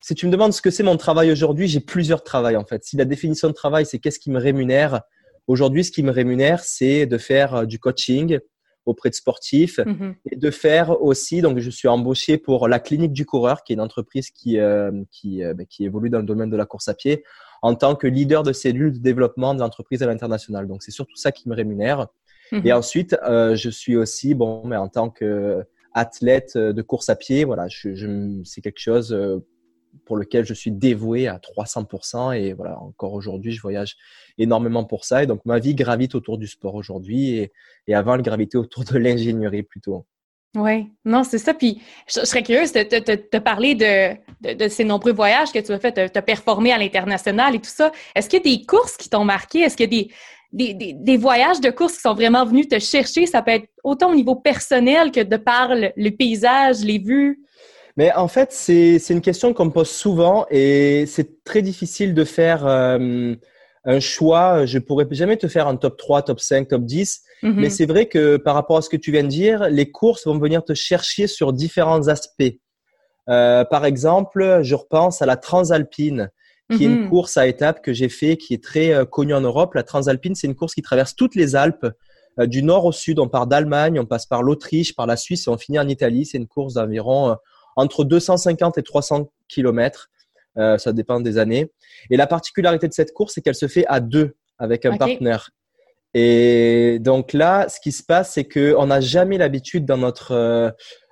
Si 0.00 0.14
tu 0.14 0.26
me 0.26 0.32
demandes 0.32 0.52
ce 0.52 0.62
que 0.62 0.70
c'est 0.70 0.82
mon 0.82 0.96
travail 0.96 1.30
aujourd'hui, 1.30 1.68
j'ai 1.68 1.80
plusieurs 1.80 2.22
travails 2.22 2.56
en 2.56 2.64
fait. 2.64 2.84
Si 2.84 2.96
la 2.96 3.04
définition 3.04 3.48
de 3.48 3.54
travail 3.54 3.84
c'est 3.84 3.98
qu'est-ce 3.98 4.18
qui 4.18 4.30
me 4.30 4.38
rémunère, 4.38 5.02
aujourd'hui, 5.46 5.84
ce 5.84 5.90
qui 5.90 6.02
me 6.02 6.10
rémunère, 6.10 6.60
c'est 6.60 7.06
de 7.06 7.18
faire 7.18 7.66
du 7.66 7.78
coaching, 7.78 8.38
auprès 8.86 9.10
de 9.10 9.14
sportifs 9.14 9.78
mm-hmm. 9.78 10.14
et 10.30 10.36
de 10.36 10.50
faire 10.50 11.02
aussi, 11.02 11.42
donc 11.42 11.58
je 11.58 11.70
suis 11.70 11.88
embauché 11.88 12.38
pour 12.38 12.68
la 12.68 12.78
clinique 12.78 13.12
du 13.12 13.26
coureur, 13.26 13.64
qui 13.64 13.72
est 13.72 13.74
une 13.74 13.80
entreprise 13.80 14.30
qui, 14.30 14.58
euh, 14.58 14.90
qui, 15.10 15.44
euh, 15.44 15.52
ben, 15.54 15.66
qui 15.66 15.84
évolue 15.84 16.08
dans 16.08 16.20
le 16.20 16.24
domaine 16.24 16.48
de 16.48 16.56
la 16.56 16.64
course 16.64 16.88
à 16.88 16.94
pied, 16.94 17.24
en 17.62 17.74
tant 17.74 17.96
que 17.96 18.06
leader 18.06 18.42
de 18.42 18.52
cellule 18.52 18.92
de 18.92 18.98
développement 18.98 19.54
de 19.54 19.60
l'entreprise 19.60 20.02
à 20.02 20.06
l'international. 20.06 20.68
Donc 20.68 20.82
c'est 20.82 20.92
surtout 20.92 21.16
ça 21.16 21.32
qui 21.32 21.48
me 21.48 21.54
rémunère. 21.54 22.06
Et 22.52 22.56
mm-hmm. 22.56 22.74
ensuite, 22.74 23.16
euh, 23.24 23.56
je 23.56 23.70
suis 23.70 23.96
aussi, 23.96 24.34
bon, 24.34 24.62
mais 24.64 24.76
en 24.76 24.88
tant 24.88 25.10
que 25.10 25.64
athlète 25.92 26.56
de 26.56 26.82
course 26.82 27.08
à 27.08 27.16
pied, 27.16 27.44
voilà, 27.44 27.68
je, 27.68 27.94
je 27.94 28.40
c'est 28.44 28.60
quelque 28.60 28.80
chose 28.80 29.16
pour 30.04 30.16
lequel 30.16 30.44
je 30.44 30.54
suis 30.54 30.72
dévoué 30.72 31.28
à 31.28 31.38
300%. 31.38 32.36
Et 32.36 32.52
voilà, 32.52 32.78
encore 32.80 33.12
aujourd'hui, 33.12 33.52
je 33.52 33.60
voyage 33.60 33.96
énormément 34.38 34.84
pour 34.84 35.04
ça. 35.04 35.22
Et 35.22 35.26
donc, 35.26 35.44
ma 35.44 35.58
vie 35.58 35.74
gravite 35.74 36.14
autour 36.14 36.38
du 36.38 36.46
sport 36.46 36.74
aujourd'hui 36.74 37.50
et, 37.86 37.94
avant, 37.94 38.14
elle 38.14 38.22
gravitait 38.22 38.58
autour 38.58 38.84
de 38.84 38.98
l'ingénierie 38.98 39.62
plutôt. 39.62 40.06
Oui, 40.54 40.90
non, 41.04 41.22
c'est 41.22 41.38
ça. 41.38 41.52
Puis, 41.52 41.82
je, 42.08 42.24
serais 42.24 42.42
curieuse 42.42 42.72
de 42.72 42.82
te 42.82 43.36
parler 43.36 43.74
de, 43.74 44.68
ces 44.68 44.84
nombreux 44.84 45.12
voyages 45.12 45.52
que 45.52 45.58
tu 45.58 45.72
as 45.72 45.78
fait, 45.78 46.10
tu 46.10 46.18
as 46.18 46.22
performé 46.22 46.72
à 46.72 46.78
l'international 46.78 47.54
et 47.54 47.58
tout 47.58 47.68
ça. 47.68 47.92
Est-ce 48.14 48.28
qu'il 48.28 48.38
y 48.38 48.54
a 48.54 48.56
des 48.56 48.64
courses 48.64 48.96
qui 48.96 49.10
t'ont 49.10 49.24
marqué? 49.24 49.60
Est-ce 49.60 49.76
qu'il 49.76 49.92
y 49.92 50.00
a 50.00 50.08
des, 50.52 51.16
voyages 51.18 51.60
de 51.60 51.70
courses 51.70 51.96
qui 51.96 52.00
sont 52.00 52.14
vraiment 52.14 52.46
venus 52.46 52.68
te 52.68 52.78
chercher? 52.78 53.26
Ça 53.26 53.42
peut 53.42 53.50
être 53.50 53.68
autant 53.84 54.12
au 54.12 54.14
niveau 54.14 54.34
personnel 54.34 55.10
que 55.12 55.20
de 55.20 55.36
par 55.36 55.74
le 55.74 56.10
paysage, 56.10 56.82
les 56.82 56.98
vues. 56.98 57.45
Mais 57.96 58.12
en 58.12 58.28
fait, 58.28 58.52
c'est 58.52 58.98
une 59.08 59.22
question 59.22 59.54
qu'on 59.54 59.66
me 59.66 59.70
pose 59.70 59.90
souvent 59.90 60.46
et 60.50 61.06
c'est 61.06 61.42
très 61.44 61.62
difficile 61.62 62.12
de 62.12 62.24
faire 62.24 62.66
euh, 62.66 63.34
un 63.86 64.00
choix. 64.00 64.66
Je 64.66 64.78
pourrais 64.78 65.06
jamais 65.12 65.38
te 65.38 65.48
faire 65.48 65.66
un 65.66 65.76
top 65.76 65.96
3, 65.96 66.22
top 66.22 66.40
5, 66.40 66.68
top 66.68 66.84
10. 66.84 67.22
Mm-hmm. 67.42 67.52
Mais 67.54 67.70
c'est 67.70 67.86
vrai 67.86 68.06
que 68.06 68.36
par 68.36 68.54
rapport 68.54 68.76
à 68.76 68.82
ce 68.82 68.90
que 68.90 68.98
tu 68.98 69.12
viens 69.12 69.22
de 69.22 69.28
dire, 69.28 69.68
les 69.70 69.90
courses 69.90 70.26
vont 70.26 70.38
venir 70.38 70.62
te 70.62 70.74
chercher 70.74 71.26
sur 71.26 71.54
différents 71.54 72.08
aspects. 72.08 72.58
Euh, 73.28 73.64
par 73.64 73.86
exemple, 73.86 74.60
je 74.62 74.74
repense 74.74 75.22
à 75.22 75.26
la 75.26 75.36
Transalpine, 75.36 76.30
qui 76.70 76.84
est 76.84 76.86
une 76.86 77.06
mm-hmm. 77.06 77.08
course 77.08 77.36
à 77.36 77.46
étapes 77.46 77.80
que 77.80 77.92
j'ai 77.92 78.08
fait, 78.08 78.36
qui 78.36 78.52
est 78.54 78.62
très 78.62 78.92
euh, 78.92 79.04
connue 79.04 79.34
en 79.34 79.40
Europe. 79.40 79.74
La 79.74 79.84
Transalpine, 79.84 80.34
c'est 80.34 80.46
une 80.46 80.54
course 80.54 80.74
qui 80.74 80.82
traverse 80.82 81.16
toutes 81.16 81.34
les 81.34 81.56
Alpes, 81.56 81.86
euh, 82.38 82.46
du 82.46 82.62
nord 82.62 82.84
au 82.84 82.92
sud. 82.92 83.18
On 83.18 83.28
part 83.28 83.46
d'Allemagne, 83.46 83.98
on 83.98 84.06
passe 84.06 84.26
par 84.26 84.42
l'Autriche, 84.42 84.94
par 84.94 85.06
la 85.06 85.16
Suisse 85.16 85.46
et 85.46 85.50
on 85.50 85.56
finit 85.56 85.78
en 85.78 85.88
Italie. 85.88 86.26
C'est 86.26 86.38
une 86.38 86.48
course 86.48 86.74
d'environ 86.74 87.36
entre 87.76 88.04
250 88.04 88.78
et 88.78 88.82
300 88.82 89.30
km. 89.48 90.10
Euh, 90.58 90.78
ça 90.78 90.92
dépend 90.92 91.20
des 91.20 91.38
années. 91.38 91.70
Et 92.10 92.16
la 92.16 92.26
particularité 92.26 92.88
de 92.88 92.92
cette 92.92 93.12
course, 93.12 93.34
c'est 93.34 93.42
qu'elle 93.42 93.54
se 93.54 93.68
fait 93.68 93.84
à 93.88 94.00
deux 94.00 94.36
avec 94.58 94.86
un 94.86 94.96
partenaire. 94.96 95.50
Et 96.14 96.98
donc 97.00 97.34
là, 97.34 97.68
ce 97.68 97.78
qui 97.78 97.92
se 97.92 98.02
passe, 98.02 98.32
c'est 98.32 98.48
qu'on 98.48 98.86
n'a 98.86 99.00
jamais 99.00 99.36
l'habitude 99.36 99.84
dans 99.84 99.98
notre 99.98 100.32
euh, 100.32 100.70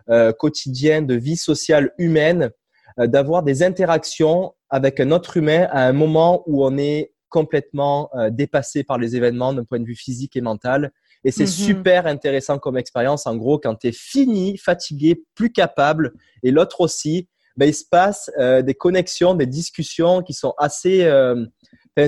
euh, 0.08 0.32
quotidien 0.32 1.02
de 1.02 1.14
vie 1.14 1.36
sociale 1.36 1.92
humaine 1.98 2.50
d'avoir 2.96 3.42
des 3.42 3.64
interactions 3.64 4.54
avec 4.70 5.00
un 5.00 5.10
autre 5.10 5.36
humain 5.36 5.66
à 5.72 5.84
un 5.84 5.92
moment 5.92 6.44
où 6.46 6.64
on 6.64 6.78
est 6.78 7.12
complètement 7.28 8.08
dépassé 8.30 8.84
par 8.84 8.98
les 8.98 9.16
événements 9.16 9.52
d'un 9.52 9.64
point 9.64 9.80
de 9.80 9.84
vue 9.84 9.96
physique 9.96 10.36
et 10.36 10.40
mental. 10.40 10.92
Et 11.24 11.30
c'est 11.30 11.44
mhm. 11.44 11.48
super 11.48 12.06
intéressant 12.06 12.58
comme 12.58 12.76
expérience. 12.76 13.26
En 13.26 13.36
gros, 13.36 13.58
quand 13.58 13.74
tu 13.76 13.88
es 13.88 13.92
fini, 13.92 14.58
fatigué, 14.58 15.22
plus 15.34 15.50
capable, 15.50 16.12
et 16.42 16.50
l'autre 16.50 16.80
aussi, 16.80 17.28
ben, 17.56 17.66
il 17.66 17.74
se 17.74 17.84
passe 17.88 18.30
euh, 18.38 18.62
des 18.62 18.74
connexions, 18.74 19.34
des 19.34 19.46
discussions 19.46 20.22
qui 20.22 20.32
sont 20.32 20.54
assez... 20.58 21.04
Euh, 21.04 21.44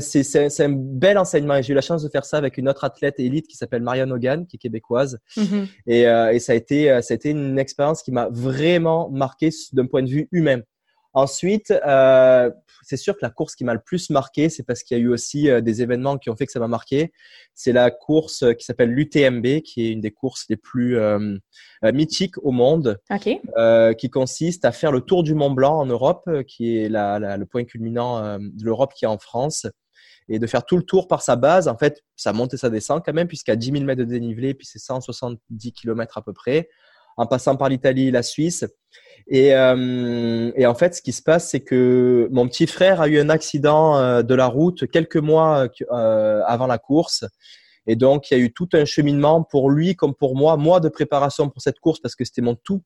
c'est 0.00 0.60
un 0.60 0.72
bel 0.72 1.16
enseignement. 1.16 1.62
J'ai 1.62 1.72
eu 1.72 1.76
la 1.76 1.80
chance 1.80 2.02
de 2.02 2.08
faire 2.08 2.24
ça 2.24 2.38
avec 2.38 2.58
une 2.58 2.68
autre 2.68 2.82
athlète 2.82 3.20
élite 3.20 3.46
qui 3.46 3.56
s'appelle 3.56 3.82
Marianne 3.82 4.10
Hogan, 4.10 4.44
qui 4.44 4.56
est 4.56 4.58
québécoise. 4.58 5.18
Mhm. 5.36 5.68
et, 5.86 6.08
euh, 6.08 6.32
et, 6.32 6.40
ça, 6.40 6.52
a 6.52 6.54
été, 6.56 6.88
ça 7.02 7.14
a 7.14 7.14
été 7.14 7.30
une 7.30 7.56
expérience 7.56 8.02
qui 8.02 8.10
m'a 8.10 8.28
vraiment 8.28 9.08
marqué 9.10 9.50
d'un 9.72 9.86
point 9.86 10.02
de 10.02 10.08
vue 10.08 10.28
humain. 10.32 10.60
Ensuite, 11.16 11.70
euh, 11.70 12.50
c'est 12.82 12.98
sûr 12.98 13.14
que 13.14 13.20
la 13.22 13.30
course 13.30 13.54
qui 13.56 13.64
m'a 13.64 13.72
le 13.72 13.80
plus 13.80 14.10
marqué, 14.10 14.50
c'est 14.50 14.62
parce 14.62 14.82
qu'il 14.82 14.98
y 14.98 15.00
a 15.00 15.02
eu 15.02 15.08
aussi 15.08 15.48
euh, 15.48 15.62
des 15.62 15.80
événements 15.80 16.18
qui 16.18 16.28
ont 16.28 16.36
fait 16.36 16.44
que 16.44 16.52
ça 16.52 16.60
m'a 16.60 16.68
marqué. 16.68 17.10
C'est 17.54 17.72
la 17.72 17.90
course 17.90 18.42
euh, 18.42 18.52
qui 18.52 18.66
s'appelle 18.66 18.90
l'UTMB, 18.90 19.62
qui 19.62 19.86
est 19.86 19.92
une 19.92 20.02
des 20.02 20.10
courses 20.10 20.44
les 20.50 20.58
plus 20.58 20.98
euh, 20.98 21.38
mythiques 21.82 22.36
au 22.44 22.50
monde, 22.50 23.00
qui 23.96 24.10
consiste 24.10 24.66
à 24.66 24.72
faire 24.72 24.92
le 24.92 25.00
tour 25.00 25.22
du 25.22 25.34
Mont 25.34 25.50
Blanc 25.50 25.78
en 25.78 25.86
Europe, 25.86 26.28
qui 26.46 26.76
est 26.76 26.90
la, 26.90 27.18
la, 27.18 27.38
le 27.38 27.46
point 27.46 27.64
culminant 27.64 28.38
de 28.38 28.64
l'Europe 28.64 28.92
qui 28.94 29.06
est 29.06 29.08
en 29.08 29.16
France 29.16 29.66
et 30.28 30.38
de 30.38 30.46
faire 30.46 30.66
tout 30.66 30.76
le 30.76 30.82
tour 30.82 31.08
par 31.08 31.22
sa 31.22 31.36
base. 31.36 31.66
En 31.66 31.78
fait, 31.78 32.04
ça 32.14 32.34
monte 32.34 32.52
et 32.52 32.58
ça 32.58 32.68
descend 32.68 33.02
quand 33.02 33.14
même, 33.14 33.28
puisqu'à 33.28 33.56
10 33.56 33.72
000 33.72 33.84
mètres 33.84 34.00
de 34.00 34.04
dénivelé, 34.04 34.52
puis 34.52 34.66
c'est 34.66 34.78
170 34.78 35.72
km 35.72 36.18
à 36.18 36.22
peu 36.22 36.34
près 36.34 36.68
en 37.16 37.26
passant 37.26 37.56
par 37.56 37.68
l'Italie 37.68 38.08
et 38.08 38.10
la 38.10 38.22
Suisse. 38.22 38.64
Et, 39.28 39.54
euh, 39.54 40.52
et, 40.54 40.66
en 40.66 40.74
fait, 40.74 40.94
ce 40.94 41.02
qui 41.02 41.12
se 41.12 41.22
passe, 41.22 41.50
c'est 41.50 41.60
que 41.60 42.28
mon 42.30 42.46
petit 42.46 42.66
frère 42.66 43.00
a 43.00 43.08
eu 43.08 43.18
un 43.18 43.28
accident 43.28 43.98
euh, 43.98 44.22
de 44.22 44.34
la 44.34 44.46
route 44.46 44.86
quelques 44.88 45.16
mois 45.16 45.68
euh, 45.90 46.42
avant 46.46 46.66
la 46.66 46.78
course. 46.78 47.24
Et 47.88 47.96
donc, 47.96 48.30
il 48.30 48.38
y 48.38 48.40
a 48.40 48.44
eu 48.44 48.52
tout 48.52 48.68
un 48.72 48.84
cheminement 48.84 49.42
pour 49.42 49.70
lui 49.70 49.96
comme 49.96 50.14
pour 50.14 50.36
moi, 50.36 50.56
moi 50.56 50.80
de 50.80 50.88
préparation 50.88 51.48
pour 51.48 51.60
cette 51.60 51.80
course 51.80 52.00
parce 52.00 52.14
que 52.14 52.24
c'était 52.24 52.42
mon 52.42 52.54
tout, 52.54 52.82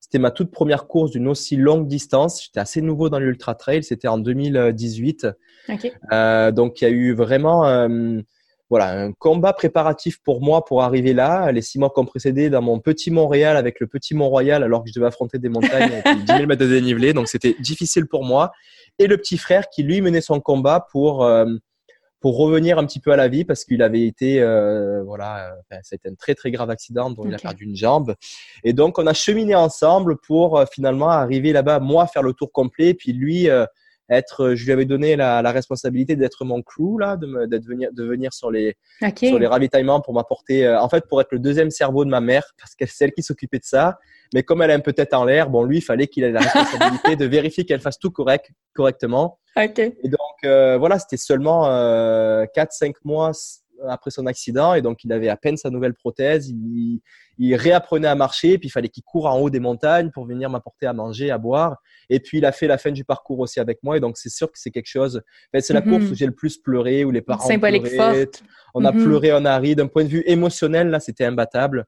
c'était 0.00 0.18
ma 0.18 0.30
toute 0.30 0.50
première 0.50 0.86
course 0.86 1.10
d'une 1.10 1.28
aussi 1.28 1.56
longue 1.56 1.86
distance. 1.86 2.42
J'étais 2.42 2.60
assez 2.60 2.80
nouveau 2.80 3.08
dans 3.08 3.18
l'ultra 3.18 3.54
trail, 3.54 3.82
c'était 3.82 4.08
en 4.08 4.18
2018. 4.18 5.26
Okay. 5.68 5.92
Euh, 6.12 6.50
donc, 6.50 6.80
il 6.80 6.84
y 6.84 6.86
a 6.86 6.90
eu 6.90 7.14
vraiment 7.14 7.66
euh, 7.66 8.20
voilà, 8.70 9.00
un 9.00 9.12
combat 9.12 9.54
préparatif 9.54 10.18
pour 10.22 10.42
moi 10.42 10.64
pour 10.64 10.82
arriver 10.82 11.14
là. 11.14 11.50
Les 11.52 11.62
six 11.62 11.78
mois 11.78 11.90
qui 11.90 12.00
ont 12.00 12.04
précédé 12.04 12.50
dans 12.50 12.60
mon 12.60 12.80
petit 12.80 13.10
Montréal 13.10 13.56
avec 13.56 13.80
le 13.80 13.86
petit 13.86 14.14
Mont-Royal 14.14 14.62
alors 14.62 14.84
que 14.84 14.90
je 14.90 14.94
devais 14.94 15.06
affronter 15.06 15.38
des 15.38 15.48
montagnes 15.48 16.02
avec 16.04 16.24
10 16.24 16.26
000 16.26 16.46
mètres 16.46 16.62
de 16.62 16.68
dénivelé. 16.68 17.14
Donc, 17.14 17.28
c'était 17.28 17.56
difficile 17.60 18.06
pour 18.06 18.24
moi. 18.24 18.52
Et 18.98 19.06
le 19.06 19.16
petit 19.16 19.38
frère 19.38 19.70
qui, 19.70 19.82
lui, 19.82 20.02
menait 20.02 20.20
son 20.20 20.40
combat 20.40 20.86
pour, 20.92 21.24
euh, 21.24 21.46
pour 22.20 22.36
revenir 22.36 22.78
un 22.78 22.84
petit 22.84 23.00
peu 23.00 23.10
à 23.10 23.16
la 23.16 23.28
vie 23.28 23.46
parce 23.46 23.64
qu'il 23.64 23.80
avait 23.80 24.04
été, 24.04 24.42
euh, 24.42 25.02
voilà, 25.02 25.54
enfin, 25.60 25.80
c'était 25.82 26.10
un 26.10 26.14
très, 26.14 26.34
très 26.34 26.50
grave 26.50 26.68
accident 26.68 27.10
dont 27.10 27.24
il 27.24 27.34
a 27.34 27.38
perdu 27.38 27.64
une 27.64 27.76
jambe. 27.76 28.16
Et 28.64 28.74
donc, 28.74 28.98
on 28.98 29.06
a 29.06 29.14
cheminé 29.14 29.54
ensemble 29.54 30.18
pour 30.18 30.58
euh, 30.58 30.66
finalement 30.70 31.08
arriver 31.08 31.52
là-bas, 31.52 31.80
moi, 31.80 32.06
faire 32.06 32.22
le 32.22 32.34
tour 32.34 32.52
complet. 32.52 32.92
Puis 32.92 33.14
lui, 33.14 33.48
être, 34.10 34.54
je 34.54 34.64
lui 34.64 34.72
avais 34.72 34.84
donné 34.84 35.16
la, 35.16 35.42
la 35.42 35.52
responsabilité 35.52 36.16
d'être 36.16 36.44
mon 36.44 36.62
crew 36.62 36.98
là, 36.98 37.16
de, 37.16 37.46
d'être 37.46 37.64
venir, 37.64 37.90
de 37.92 38.04
venir 38.04 38.32
sur 38.32 38.50
les 38.50 38.76
sur 39.16 39.38
les 39.38 39.46
ravitaillements 39.46 40.00
pour 40.00 40.14
m'apporter, 40.14 40.66
euh, 40.66 40.80
en 40.80 40.88
fait, 40.88 41.04
pour 41.08 41.20
être 41.20 41.32
le 41.32 41.38
deuxième 41.38 41.70
cerveau 41.70 42.04
de 42.04 42.10
ma 42.10 42.20
mère 42.20 42.44
parce 42.58 42.74
qu'elle 42.74 42.88
c'est 42.88 43.04
elle 43.04 43.12
qui 43.12 43.22
s'occupait 43.22 43.58
de 43.58 43.64
ça. 43.64 43.98
Mais 44.34 44.42
comme 44.42 44.60
elle 44.60 44.70
a 44.70 44.74
un 44.74 44.80
peu 44.80 44.92
tête 44.92 45.14
en 45.14 45.24
l'air, 45.24 45.48
bon, 45.48 45.64
lui, 45.64 45.78
il 45.78 45.82
fallait 45.82 46.06
qu'il 46.06 46.22
ait 46.24 46.32
la 46.32 46.40
responsabilité 46.40 47.16
de 47.16 47.24
vérifier 47.24 47.64
qu'elle 47.64 47.80
fasse 47.80 47.98
tout 47.98 48.10
correct, 48.10 48.50
correctement. 48.74 49.38
Okay. 49.56 49.96
Et 50.02 50.08
donc 50.08 50.18
euh, 50.44 50.76
voilà, 50.78 50.98
c'était 50.98 51.16
seulement 51.16 51.66
euh, 51.68 52.44
4-5 52.54 52.92
mois 53.04 53.32
après 53.88 54.10
son 54.10 54.26
accident 54.26 54.74
et 54.74 54.82
donc 54.82 55.04
il 55.04 55.12
avait 55.12 55.28
à 55.28 55.36
peine 55.36 55.56
sa 55.56 55.70
nouvelle 55.70 55.94
prothèse. 55.94 56.48
Il, 56.48 57.00
il 57.38 57.54
réapprenait 57.54 58.08
à 58.08 58.14
marcher, 58.14 58.58
puis 58.58 58.68
il 58.68 58.70
fallait 58.70 58.88
qu'il 58.88 59.04
court 59.04 59.26
en 59.26 59.38
haut 59.38 59.50
des 59.50 59.60
montagnes 59.60 60.10
pour 60.10 60.26
venir 60.26 60.50
m'apporter 60.50 60.86
à 60.86 60.92
manger, 60.92 61.30
à 61.30 61.38
boire. 61.38 61.76
Et 62.10 62.20
puis 62.20 62.38
il 62.38 62.44
a 62.44 62.52
fait 62.52 62.66
la 62.66 62.78
fin 62.78 62.90
du 62.90 63.04
parcours 63.04 63.38
aussi 63.38 63.60
avec 63.60 63.78
moi, 63.82 63.96
et 63.96 64.00
donc 64.00 64.16
c'est 64.18 64.28
sûr 64.28 64.50
que 64.50 64.58
c'est 64.58 64.70
quelque 64.70 64.88
chose. 64.88 65.22
c'est 65.52 65.72
la 65.72 65.82
course 65.82 66.04
mhm. 66.04 66.10
où 66.10 66.14
j'ai 66.14 66.26
le 66.26 66.34
plus 66.34 66.58
pleuré, 66.58 67.04
où 67.04 67.10
les 67.10 67.22
parents 67.22 67.46
Symbolique 67.46 67.84
pleuraient. 67.84 68.28
On 68.74 68.84
a 68.84 68.92
mhm. 68.92 69.04
pleuré, 69.04 69.32
on 69.32 69.44
a 69.44 69.56
ri. 69.58 69.76
D'un 69.76 69.86
point 69.86 70.04
de 70.04 70.08
vue 70.08 70.24
émotionnel, 70.26 70.88
là, 70.88 71.00
c'était 71.00 71.24
imbattable. 71.24 71.86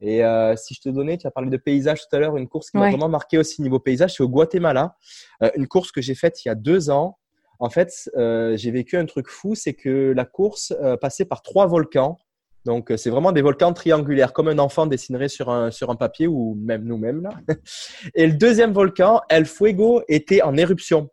Et 0.00 0.24
euh, 0.24 0.56
si 0.56 0.74
je 0.74 0.80
te 0.80 0.88
donnais, 0.88 1.16
tu 1.16 1.28
as 1.28 1.30
parlé 1.30 1.48
de 1.48 1.56
paysage 1.56 2.00
tout 2.00 2.16
à 2.16 2.18
l'heure, 2.18 2.36
une 2.36 2.48
course 2.48 2.70
qui 2.70 2.76
m'a 2.76 2.88
vraiment 2.88 3.08
marqué 3.08 3.38
aussi 3.38 3.62
niveau 3.62 3.78
paysage, 3.78 4.14
c'est 4.14 4.22
au 4.22 4.28
Guatemala. 4.28 4.96
Euh, 5.42 5.50
une 5.54 5.68
course 5.68 5.92
que 5.92 6.00
j'ai 6.00 6.16
faite 6.16 6.44
il 6.44 6.48
y 6.48 6.50
a 6.50 6.56
deux 6.56 6.90
ans. 6.90 7.18
En 7.58 7.70
fait, 7.70 8.10
euh, 8.16 8.56
j'ai 8.56 8.70
vécu 8.70 8.96
un 8.96 9.06
truc 9.06 9.28
fou, 9.28 9.54
c'est 9.54 9.74
que 9.74 10.12
la 10.16 10.24
course 10.24 10.74
passait 11.00 11.24
par 11.24 11.42
trois 11.42 11.66
volcans. 11.66 12.18
Donc, 12.64 12.90
euh, 12.90 12.96
c'est 12.96 13.10
vraiment 13.10 13.32
des 13.32 13.42
volcans 13.42 13.72
triangulaires, 13.72 14.32
comme 14.32 14.48
un 14.48 14.58
enfant 14.58 14.86
dessinerait 14.86 15.28
sur 15.28 15.50
un, 15.50 15.70
sur 15.70 15.90
un 15.90 15.96
papier 15.96 16.26
ou 16.26 16.56
même 16.60 16.84
nous-mêmes. 16.84 17.22
Là. 17.22 17.30
Et 18.14 18.26
le 18.26 18.34
deuxième 18.34 18.72
volcan, 18.72 19.20
El 19.28 19.46
Fuego, 19.46 20.02
était 20.08 20.42
en 20.42 20.56
éruption, 20.56 21.08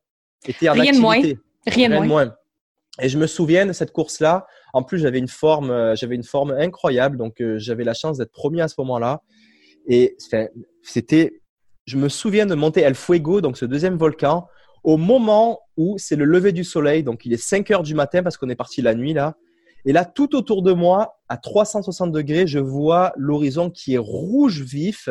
était 0.48 0.70
en 0.70 0.74
Rien 0.74 0.94
activité. 0.94 0.98
de 0.98 1.02
moins. 1.02 1.22
Rien, 1.68 2.02
de 2.02 2.08
moins. 2.08 2.36
Et 3.02 3.10
je 3.10 3.18
me 3.18 3.28
souviens 3.28 3.66
de 3.66 3.74
cette 3.74 3.92
course-là. 3.92 4.46
En 4.74 4.84
plus, 4.84 5.00
j'avais 5.00 5.20
une 5.20 5.28
forme, 5.28 5.72
euh, 5.72 5.96
j'avais 5.96 6.16
une 6.16 6.24
forme 6.24 6.52
incroyable. 6.52 7.18
Donc, 7.18 7.42
euh, 7.42 7.58
j'avais 7.58 7.84
la 7.84 7.94
chance 7.94 8.18
d'être 8.18 8.32
premier 8.32 8.62
à 8.62 8.68
ce 8.68 8.76
moment-là. 8.80 9.22
Et 9.88 10.18
c'était, 10.84 11.42
je 11.86 11.98
me 11.98 12.10
souviens 12.10 12.46
de 12.46 12.54
monter 12.54 12.82
El 12.82 12.94
Fuego, 12.94 13.42
donc 13.42 13.58
ce 13.58 13.66
deuxième 13.66 13.98
volcan, 13.98 14.48
au 14.84 14.98
moment 14.98 15.62
où 15.78 15.98
c'est 15.98 16.16
le 16.16 16.26
lever 16.26 16.52
du 16.52 16.64
soleil. 16.64 17.04
Donc, 17.04 17.26
il 17.26 17.34
est 17.34 17.38
5 17.38 17.70
heures 17.72 17.84
du 17.84 17.96
matin 17.96 18.24
parce 18.24 18.38
qu'on 18.38 18.50
est 18.50 18.56
parti 18.56 18.82
la 18.82 18.96
nuit 18.96 19.14
là. 19.14 19.36
Et 19.86 19.94
là, 19.94 20.04
tout 20.04 20.36
autour 20.36 20.62
de 20.62 20.74
moi, 20.74 21.20
à 21.30 21.38
360 21.38 22.12
degrés, 22.12 22.48
je 22.48 22.60
vois 22.60 23.14
l'horizon 23.16 23.70
qui 23.70 23.94
est 23.94 24.00
rouge 24.00 24.62
vif. 24.62 25.10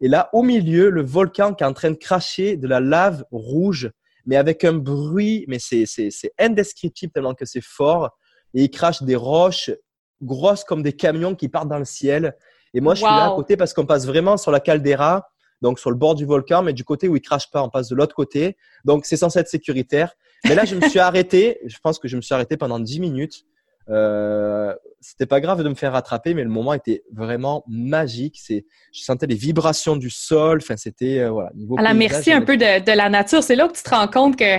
Et 0.00 0.08
là, 0.08 0.30
au 0.32 0.42
milieu, 0.42 0.90
le 0.90 1.02
volcan 1.02 1.52
qui 1.52 1.62
est 1.62 1.66
en 1.66 1.74
train 1.74 1.90
de 1.90 1.96
cracher 1.96 2.56
de 2.56 2.66
la 2.66 2.80
lave 2.80 3.24
rouge, 3.30 3.90
mais 4.24 4.36
avec 4.36 4.64
un 4.64 4.72
bruit, 4.72 5.44
mais 5.48 5.58
c'est 5.58 6.32
indescriptible 6.38 7.12
tellement 7.12 7.34
que 7.34 7.44
c'est 7.44 7.64
fort. 7.64 8.16
Et 8.54 8.64
il 8.64 8.70
crache 8.70 9.02
des 9.02 9.16
roches 9.16 9.70
grosses 10.22 10.64
comme 10.64 10.82
des 10.82 10.94
camions 10.94 11.34
qui 11.34 11.48
partent 11.48 11.68
dans 11.68 11.78
le 11.78 11.84
ciel. 11.84 12.34
Et 12.74 12.80
moi, 12.80 12.94
je 12.94 13.00
suis 13.00 13.06
là 13.06 13.32
à 13.32 13.36
côté 13.36 13.56
parce 13.56 13.74
qu'on 13.74 13.86
passe 13.86 14.06
vraiment 14.06 14.36
sur 14.36 14.50
la 14.50 14.60
caldeira, 14.60 15.28
donc 15.62 15.78
sur 15.78 15.90
le 15.90 15.96
bord 15.96 16.14
du 16.14 16.24
volcan, 16.24 16.62
mais 16.62 16.72
du 16.72 16.84
côté 16.84 17.08
où 17.08 17.16
il 17.16 17.20
crache 17.20 17.50
pas, 17.50 17.62
on 17.62 17.68
passe 17.68 17.88
de 17.88 17.94
l'autre 17.94 18.14
côté. 18.14 18.56
Donc, 18.84 19.06
c'est 19.06 19.16
censé 19.16 19.38
être 19.38 19.48
sécuritaire. 19.48 20.14
Mais 20.44 20.54
là, 20.54 20.64
je 20.64 20.74
me 20.76 20.88
suis 20.88 20.98
arrêté. 20.98 21.58
Je 21.66 21.76
pense 21.82 21.98
que 21.98 22.08
je 22.08 22.16
me 22.16 22.22
suis 22.22 22.34
arrêté 22.34 22.56
pendant 22.56 22.78
10 22.78 23.00
minutes. 23.00 23.44
Euh, 23.90 24.74
c'était 25.00 25.26
pas 25.26 25.40
grave 25.40 25.62
de 25.62 25.68
me 25.68 25.74
faire 25.74 25.92
rattraper, 25.92 26.34
mais 26.34 26.44
le 26.44 26.50
moment 26.50 26.74
était 26.74 27.02
vraiment 27.12 27.64
magique. 27.66 28.38
C'est, 28.42 28.66
je 28.92 29.02
sentais 29.02 29.26
les 29.26 29.34
vibrations 29.34 29.96
du 29.96 30.10
sol. 30.10 30.58
Enfin, 30.62 30.76
c'était 30.76 31.20
euh, 31.20 31.30
voilà. 31.30 31.50
à 31.78 31.82
la 31.82 31.94
merci 31.94 32.30
un 32.30 32.42
peu 32.42 32.56
de, 32.56 32.84
de, 32.84 32.92
la 32.92 33.08
nature. 33.08 33.42
C'est 33.42 33.56
là 33.56 33.66
que 33.66 33.76
tu 33.76 33.82
te 33.82 33.90
rends 33.90 34.08
compte 34.08 34.36
que 34.36 34.58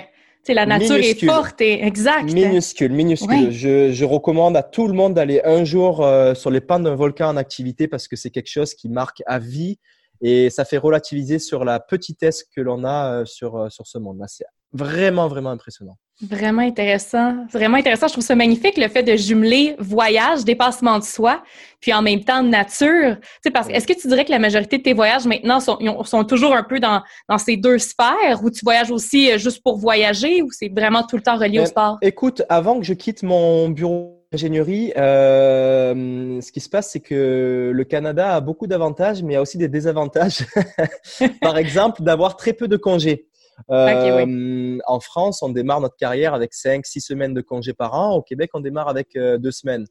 la 0.54 0.66
nature 0.66 0.96
est 0.96 1.24
forte 1.24 1.62
et 1.62 1.84
exact. 1.86 2.32
Minuscule, 2.32 2.92
minuscule. 2.92 3.52
Je, 3.52 3.92
je, 3.92 4.06
recommande 4.06 4.58
à 4.58 4.64
tout 4.64 4.88
le 4.88 4.94
monde 4.94 5.14
d'aller 5.14 5.42
un 5.44 5.64
jour 5.64 6.04
euh, 6.04 6.34
sur 6.34 6.50
les 6.50 6.62
pans 6.62 6.80
d'un 6.80 6.96
volcan 6.96 7.30
en 7.30 7.38
activité 7.38 7.88
parce 7.88 8.08
que 8.08 8.16
c'est 8.16 8.30
quelque 8.30 8.50
chose 8.50 8.74
qui 8.74 8.90
marque 8.90 9.22
à 9.26 9.40
vie 9.40 9.80
et 10.22 10.50
ça 10.50 10.66
fait 10.66 10.78
relativiser 10.78 11.40
sur 11.40 11.66
la 11.66 11.80
petitesse 11.80 12.44
que 12.44 12.62
l'on 12.62 12.84
a 12.84 13.22
euh, 13.22 13.26
sur, 13.26 13.56
euh, 13.56 13.70
sur 13.70 13.88
ce 13.88 13.98
monde-là. 13.98 14.26
C'est 14.28 14.46
vraiment, 14.74 15.28
vraiment 15.28 15.50
impressionnant. 15.50 15.98
Vraiment 16.22 16.62
intéressant. 16.62 17.46
Vraiment 17.50 17.78
intéressant. 17.78 18.08
Je 18.08 18.14
trouve 18.14 18.26
ça 18.26 18.36
magnifique, 18.36 18.78
le 18.78 18.90
fait 18.90 19.04
de 19.04 19.16
jumeler 19.16 19.76
voyage, 19.80 20.44
dépassement 20.44 21.00
de 21.00 21.04
soi, 21.06 21.42
puis 21.80 21.94
en 21.94 22.02
même 22.02 22.26
temps 22.26 22.44
nature. 22.44 23.16
Tu 23.22 23.28
sais, 23.44 23.52
parce 23.52 23.70
est-ce 23.70 23.88
que 23.88 23.94
tu 23.94 24.08
dirais 24.10 24.26
que 24.26 24.32
la 24.32 24.40
majorité 24.40 24.78
de 24.78 24.84
tes 24.84 24.94
voyages 24.94 25.26
maintenant 25.26 25.62
sont, 25.62 25.80
sont 26.04 26.26
toujours 26.26 26.54
un 26.54 26.64
peu 26.64 26.82
dans, 26.82 27.02
dans 27.30 27.38
ces 27.38 27.56
deux 27.56 27.78
sphères 27.78 28.44
ou 28.44 28.52
tu 28.52 28.66
voyages 28.66 28.92
aussi 28.92 29.32
euh, 29.32 29.38
juste 29.38 29.64
pour 29.64 29.78
voyager 29.78 30.42
ou 30.42 30.50
c'est 30.52 30.70
vraiment 30.70 31.04
tout 31.04 31.16
le 31.16 31.22
temps 31.22 31.38
relié 31.38 31.62
au 31.62 31.66
sport? 31.66 31.98
Écoute, 32.02 32.42
avant 32.50 32.78
que 32.80 32.86
je 32.86 32.94
quitte 32.94 33.24
mon 33.24 33.70
bureau 33.70 34.19
d'ingénierie, 34.32 34.94
euh, 34.96 36.40
ce 36.42 36.52
qui 36.52 36.60
se 36.60 36.70
passe, 36.70 36.92
c'est 36.92 37.00
que 37.00 37.72
le 37.74 37.84
Canada 37.84 38.36
a 38.36 38.42
beaucoup 38.42 38.68
d'avantages, 38.68 39.24
mais 39.24 39.34
il 39.34 39.36
y 39.36 39.38
a 39.38 39.42
aussi 39.42 39.58
des 39.58 39.70
désavantages. 39.70 40.46
Par 41.42 41.58
exemple, 41.58 42.04
d'avoir 42.04 42.38
très 42.38 42.54
peu 42.54 42.68
de 42.68 42.78
congés. 42.78 43.28
Euh, 43.70 44.78
en 44.88 45.00
France, 45.00 45.42
on 45.42 45.50
démarre 45.50 45.82
notre 45.82 45.98
carrière 45.98 46.34
avec 46.34 46.54
5 46.54 46.86
six 46.86 47.02
semaines 47.02 47.34
de 47.34 47.42
congés 47.42 47.74
par 47.74 47.94
an. 47.94 48.16
Au 48.16 48.22
Québec, 48.22 48.52
on 48.54 48.62
démarre 48.62 48.88
avec 48.88 49.16
euh, 49.16 49.38
deux 49.38 49.52
semaines. 49.52 49.86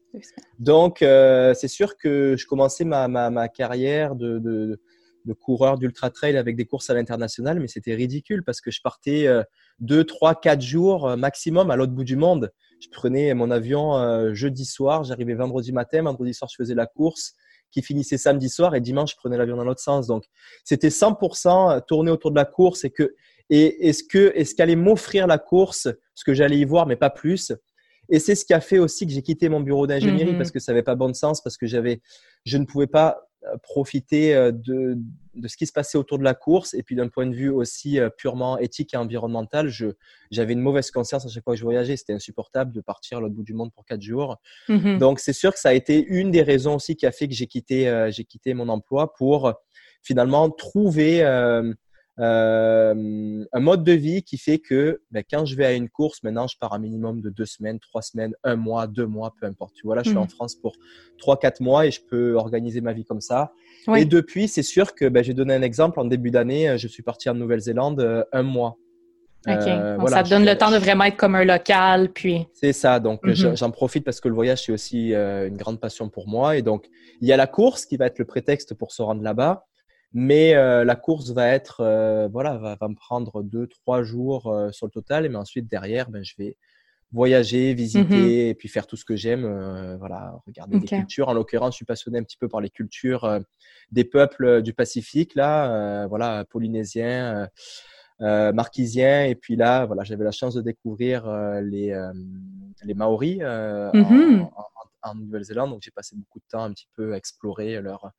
Donc, 0.57 1.01
euh, 1.01 1.53
c'est 1.53 1.67
sûr 1.67 1.97
que 1.97 2.35
je 2.37 2.47
commençais 2.47 2.85
ma, 2.85 3.07
ma, 3.07 3.29
ma 3.29 3.47
carrière 3.47 4.15
de, 4.15 4.39
de, 4.39 4.81
de 5.25 5.33
coureur 5.33 5.77
d'ultra 5.77 6.09
trail 6.09 6.37
avec 6.37 6.55
des 6.55 6.65
courses 6.65 6.89
à 6.89 6.93
l'international, 6.93 7.59
mais 7.59 7.67
c'était 7.67 7.93
ridicule 7.93 8.43
parce 8.43 8.61
que 8.61 8.71
je 8.71 8.81
partais 8.81 9.27
deux, 9.79 10.03
trois, 10.03 10.33
quatre 10.33 10.61
jours 10.61 11.15
maximum 11.17 11.69
à 11.71 11.75
l'autre 11.75 11.93
bout 11.93 12.03
du 12.03 12.15
monde. 12.15 12.51
Je 12.79 12.87
prenais 12.91 13.33
mon 13.33 13.51
avion 13.51 14.33
jeudi 14.33 14.65
soir, 14.65 15.03
j'arrivais 15.03 15.33
vendredi 15.33 15.71
matin, 15.71 16.03
vendredi 16.03 16.33
soir 16.33 16.49
je 16.49 16.55
faisais 16.55 16.75
la 16.75 16.85
course 16.85 17.33
qui 17.71 17.81
finissait 17.81 18.17
samedi 18.17 18.49
soir 18.49 18.73
et 18.73 18.81
dimanche 18.81 19.11
je 19.11 19.15
prenais 19.17 19.37
l'avion 19.37 19.57
dans 19.57 19.63
l'autre 19.63 19.81
sens. 19.81 20.07
Donc 20.07 20.23
c'était 20.63 20.89
100% 20.89 21.85
tourné 21.87 22.11
autour 22.11 22.31
de 22.31 22.37
la 22.37 22.45
course 22.45 22.85
et 22.85 22.89
que 22.89 23.15
et 23.49 23.87
est-ce 23.89 24.03
que 24.03 24.31
est-ce 24.35 24.55
qu'allait 24.55 24.75
m'offrir 24.75 25.27
la 25.27 25.37
course, 25.37 25.87
ce 26.13 26.23
que 26.23 26.33
j'allais 26.33 26.57
y 26.57 26.65
voir, 26.65 26.85
mais 26.85 26.95
pas 26.95 27.09
plus. 27.09 27.51
Et 28.09 28.19
c'est 28.19 28.35
ce 28.35 28.45
qui 28.45 28.53
a 28.53 28.61
fait 28.61 28.79
aussi 28.79 29.05
que 29.05 29.13
j'ai 29.13 29.21
quitté 29.21 29.49
mon 29.49 29.59
bureau 29.59 29.85
d'ingénierie 29.87 30.31
mhm. 30.31 30.37
parce 30.37 30.51
que 30.51 30.59
ça 30.59 30.71
n'avait 30.71 30.83
pas 30.83 30.95
bon 30.95 31.13
sens, 31.13 31.41
parce 31.41 31.57
que 31.57 31.67
j'avais, 31.67 32.01
je 32.45 32.57
ne 32.57 32.65
pouvais 32.65 32.87
pas 32.87 33.17
euh, 33.17 33.28
profiter 33.63 34.35
euh, 34.35 34.51
de, 34.51 34.97
de 35.35 35.47
ce 35.47 35.57
qui 35.57 35.65
se 35.65 35.71
passait 35.71 35.97
autour 35.97 36.17
de 36.19 36.23
la 36.23 36.33
course 36.33 36.73
et 36.73 36.83
puis 36.83 36.95
d'un 36.95 37.07
point 37.07 37.25
de 37.25 37.33
vue 37.33 37.49
aussi 37.49 37.99
euh, 37.99 38.09
purement 38.09 38.57
éthique 38.57 38.93
et 38.93 38.97
environnemental, 38.97 39.69
je, 39.69 39.87
j'avais 40.31 40.53
une 40.53 40.61
mauvaise 40.61 40.91
conscience 40.91 41.25
à 41.25 41.29
chaque 41.29 41.43
fois 41.43 41.53
que 41.53 41.59
je 41.59 41.63
voyageais. 41.63 41.97
C'était 41.97 42.13
insupportable 42.13 42.71
de 42.71 42.81
partir 42.81 43.17
à 43.17 43.21
l'autre 43.21 43.35
bout 43.35 43.43
du 43.43 43.53
monde 43.53 43.73
pour 43.73 43.85
quatre 43.85 44.01
jours. 44.01 44.37
Mhm. 44.67 44.97
Donc 44.97 45.19
c'est 45.19 45.33
sûr 45.33 45.53
que 45.53 45.59
ça 45.59 45.69
a 45.69 45.73
été 45.73 46.05
une 46.05 46.31
des 46.31 46.43
raisons 46.43 46.75
aussi 46.75 46.95
qui 46.95 47.05
a 47.05 47.11
fait 47.11 47.27
que 47.27 47.33
j'ai 47.33 47.47
quitté, 47.47 48.09
j'ai 48.11 48.25
quitté 48.25 48.53
mon 48.53 48.69
emploi 48.69 49.13
pour 49.13 49.53
finalement 50.01 50.49
trouver 50.49 51.23
euh, 51.23 51.73
un 52.21 53.59
mode 53.59 53.83
de 53.83 53.93
vie 53.93 54.23
qui 54.23 54.37
fait 54.37 54.59
que 54.59 55.01
ben, 55.11 55.23
quand 55.29 55.45
je 55.45 55.55
vais 55.55 55.65
à 55.65 55.73
une 55.73 55.89
course, 55.89 56.21
maintenant, 56.23 56.47
je 56.47 56.57
pars 56.57 56.73
un 56.73 56.79
minimum 56.79 57.21
de 57.21 57.29
deux 57.29 57.45
semaines, 57.45 57.79
trois 57.79 58.01
semaines, 58.01 58.33
un 58.43 58.55
mois, 58.55 58.87
deux 58.87 59.05
mois, 59.05 59.33
peu 59.39 59.45
importe. 59.47 59.73
Tu 59.75 59.85
vois, 59.85 59.95
là, 59.95 60.03
je 60.03 60.09
suis 60.09 60.17
en 60.17 60.25
mmh. 60.25 60.29
France 60.29 60.55
pour 60.55 60.75
trois, 61.17 61.37
quatre 61.39 61.61
mois 61.61 61.85
et 61.85 61.91
je 61.91 62.01
peux 62.01 62.33
organiser 62.33 62.81
ma 62.81 62.93
vie 62.93 63.05
comme 63.05 63.21
ça. 63.21 63.53
Et 63.95 64.05
depuis, 64.05 64.47
c'est 64.47 64.63
sûr 64.63 64.93
que 64.93 65.07
ben, 65.07 65.23
j'ai 65.23 65.33
donné 65.33 65.53
un 65.53 65.61
exemple. 65.61 65.99
En 65.99 66.05
début 66.05 66.31
d'année, 66.31 66.77
je 66.77 66.87
suis 66.87 67.03
parti 67.03 67.29
en 67.29 67.35
Nouvelle-Zélande 67.35 68.01
euh, 68.01 68.23
un 68.33 68.43
mois. 68.43 68.77
OK. 69.47 69.55
Euh, 69.55 69.95
voilà, 69.97 70.17
ça 70.17 70.23
te 70.23 70.29
donne 70.29 70.45
le 70.45 70.57
temps 70.57 70.69
de 70.69 70.77
vraiment 70.77 71.05
être 71.05 71.15
comme 71.15 71.35
un 71.35 71.45
local, 71.45 72.11
puis... 72.11 72.45
C'est 72.53 72.73
ça. 72.73 72.99
Donc, 72.99 73.23
mmh 73.23 73.55
j'en 73.55 73.71
profite 73.71 74.03
parce 74.03 74.19
que 74.19 74.27
le 74.27 74.33
voyage, 74.33 74.65
c'est 74.65 74.73
aussi 74.73 75.13
une 75.13 75.55
grande 75.55 75.79
passion 75.79 76.09
pour 76.09 76.27
moi. 76.27 76.57
Et 76.57 76.61
donc, 76.61 76.89
il 77.21 77.27
y 77.27 77.31
a 77.31 77.37
la 77.37 77.47
course 77.47 77.85
qui 77.85 77.95
va 77.95 78.07
être 78.07 78.19
le 78.19 78.25
prétexte 78.25 78.73
pour 78.73 78.91
se 78.91 79.01
rendre 79.01 79.23
là-bas. 79.23 79.65
Mais 80.13 80.55
euh, 80.55 80.83
la 80.83 80.95
course 80.95 81.29
va 81.31 81.47
être, 81.49 81.81
euh, 81.81 82.27
voilà, 82.27 82.57
va, 82.57 82.75
va, 82.79 82.87
me 82.87 82.95
prendre 82.95 83.43
deux, 83.43 83.67
trois 83.67 84.01
jours 84.01 84.47
euh, 84.47 84.71
sur 84.71 84.87
le 84.87 84.91
total. 84.91 85.29
Mais 85.29 85.35
ensuite, 85.35 85.67
derrière, 85.67 86.09
ben, 86.09 86.23
je 86.23 86.33
vais 86.37 86.57
voyager, 87.11 87.73
visiter 87.73 88.45
mmh 88.45 88.49
et 88.49 88.53
puis 88.53 88.69
faire 88.69 88.85
tout 88.85 88.95
ce 88.95 89.03
que 89.03 89.15
j'aime. 89.15 89.41
voilà, 89.97 90.39
regarder 90.45 90.79
des 90.79 90.85
cultures. 90.85 91.27
En 91.29 91.33
l'occurrence, 91.33 91.73
je 91.73 91.77
suis 91.77 91.85
passionné 91.85 92.19
un 92.19 92.23
petit 92.23 92.37
peu 92.37 92.47
par 92.47 92.61
les 92.61 92.69
cultures 92.69 93.39
des 93.91 94.03
peuples 94.03 94.61
du 94.61 94.73
Pacifique, 94.73 95.33
là, 95.33 96.05
voilà, 96.05 96.45
polynésiens. 96.45 97.49
Euh, 98.21 98.51
marquisiens 98.51 99.23
et 99.23 99.35
puis 99.35 99.55
là 99.55 99.85
voilà 99.85 100.03
j'avais 100.03 100.25
la 100.25 100.31
chance 100.31 100.53
de 100.53 100.61
découvrir 100.61 101.25
les 101.61 101.97
les 102.83 102.93
Maoris 102.93 103.37
mmh 103.37 104.41
en, 104.41 104.51
en, 104.51 105.09
en 105.11 105.15
Nouvelle-Zélande 105.15 105.69
donc 105.69 105.81
j'ai 105.81 105.91
passé 105.91 106.17
beaucoup 106.17 106.39
de 106.39 106.43
temps 106.49 106.65
un 106.65 106.73
petit 106.73 106.89
peu 106.97 107.13
à 107.13 107.15
explorer 107.15 107.79
leur 107.81 108.11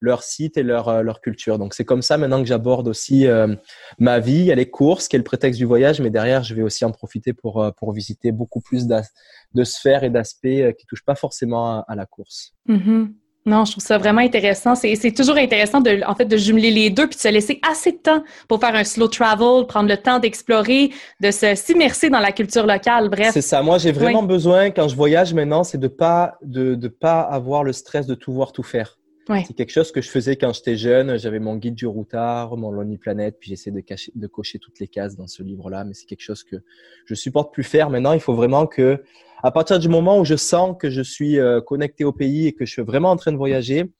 leur 0.00 0.22
site 0.22 0.56
et 0.56 0.62
leur, 0.62 0.88
euh, 0.88 1.02
leur 1.02 1.20
culture. 1.20 1.58
Donc 1.58 1.74
c'est 1.74 1.84
comme 1.84 2.02
ça 2.02 2.16
maintenant 2.18 2.40
que 2.40 2.48
j'aborde 2.48 2.88
aussi 2.88 3.26
euh, 3.26 3.54
ma 3.98 4.18
vie. 4.18 4.38
Il 4.38 4.44
y 4.46 4.52
a 4.52 4.54
les 4.54 4.70
courses 4.70 5.08
qui 5.08 5.16
est 5.16 5.18
le 5.18 5.24
prétexte 5.24 5.58
du 5.58 5.66
voyage, 5.66 6.00
mais 6.00 6.10
derrière 6.10 6.42
je 6.42 6.54
vais 6.54 6.62
aussi 6.62 6.84
en 6.84 6.90
profiter 6.90 7.32
pour, 7.32 7.62
euh, 7.62 7.70
pour 7.70 7.92
visiter 7.92 8.32
beaucoup 8.32 8.60
plus 8.60 8.86
de 8.86 9.64
sphères 9.64 10.04
et 10.04 10.10
d'aspects 10.10 10.74
qui 10.78 10.86
touchent 10.86 11.04
pas 11.04 11.14
forcément 11.14 11.84
à, 11.84 11.94
la 11.94 12.06
course. 12.06 12.54
Mm-hmm. 12.68 13.08
Non, 13.46 13.64
je 13.64 13.72
trouve 13.72 13.84
ça 13.84 13.96
vraiment 13.96 14.20
intéressant. 14.20 14.74
C'est 14.74 15.12
toujours 15.12 15.36
intéressant 15.36 15.80
de, 15.80 16.02
en 16.06 16.14
fait, 16.14 16.26
de 16.26 16.36
jumeler 16.36 16.70
les 16.70 16.90
deux 16.90 17.06
puis 17.06 17.16
de 17.16 17.20
se 17.22 17.28
laisser 17.28 17.58
assez 17.68 17.92
de 17.92 17.96
temps 17.96 18.22
pour 18.48 18.60
faire 18.60 18.74
un 18.74 18.84
slow 18.84 19.08
travel, 19.08 19.66
prendre 19.66 19.88
le 19.88 19.96
temps 19.96 20.18
d'explorer, 20.18 20.90
de 21.20 21.30
se 21.30 21.54
s'immerser 21.54 22.10
dans 22.10 22.20
la 22.20 22.32
culture 22.32 22.66
locale. 22.66 23.08
Bref. 23.08 23.30
C'est 23.32 23.40
ça. 23.40 23.62
Moi, 23.62 23.78
j'ai 23.78 23.92
vraiment 23.92 24.22
besoin, 24.22 24.70
quand 24.70 24.88
je 24.88 24.94
voyage 24.94 25.32
maintenant, 25.32 25.64
c'est 25.64 25.78
de 25.78 25.88
pas, 25.88 26.36
de, 26.42 26.74
de 26.74 26.88
pas 26.88 27.22
avoir 27.22 27.64
le 27.64 27.72
stress 27.72 28.06
de 28.06 28.14
tout 28.14 28.32
voir, 28.32 28.52
tout 28.52 28.62
faire. 28.62 28.99
C'est 29.28 29.54
quelque 29.54 29.70
chose 29.70 29.92
que 29.92 30.00
je 30.00 30.08
faisais 30.08 30.36
quand 30.36 30.52
j'étais 30.52 30.76
jeune. 30.76 31.16
J'avais 31.18 31.38
mon 31.38 31.56
guide 31.56 31.74
du 31.74 31.86
routard, 31.86 32.56
mon 32.56 32.70
Lonely 32.70 32.98
Planet, 32.98 33.36
puis 33.38 33.50
j'essaie 33.50 33.70
de, 33.70 34.26
cocher 34.26 34.58
toutes 34.58 34.80
les 34.80 34.88
cases 34.88 35.16
dans 35.16 35.28
ce 35.28 35.42
livre-là. 35.42 35.84
Mais 35.84 35.94
c'est 35.94 36.06
quelque 36.06 36.22
chose 36.22 36.42
que 36.42 36.56
je 37.04 37.14
supporte 37.14 37.52
plus 37.52 37.62
faire. 37.62 37.90
Maintenant, 37.90 38.12
il 38.12 38.20
faut 38.20 38.34
vraiment 38.34 38.66
que, 38.66 39.02
à 39.42 39.50
partir 39.50 39.78
du 39.78 39.88
moment 39.88 40.18
où 40.18 40.24
je 40.24 40.34
sens 40.34 40.76
que 40.78 40.90
je 40.90 41.02
suis 41.02 41.38
euh, 41.38 41.60
connecté 41.60 42.04
au 42.04 42.12
pays 42.12 42.48
et 42.48 42.52
que 42.52 42.64
je 42.64 42.72
suis 42.72 42.82
vraiment 42.82 43.10
en 43.10 43.16
train 43.16 43.30
de 43.30 43.36
voyager, 43.36 43.92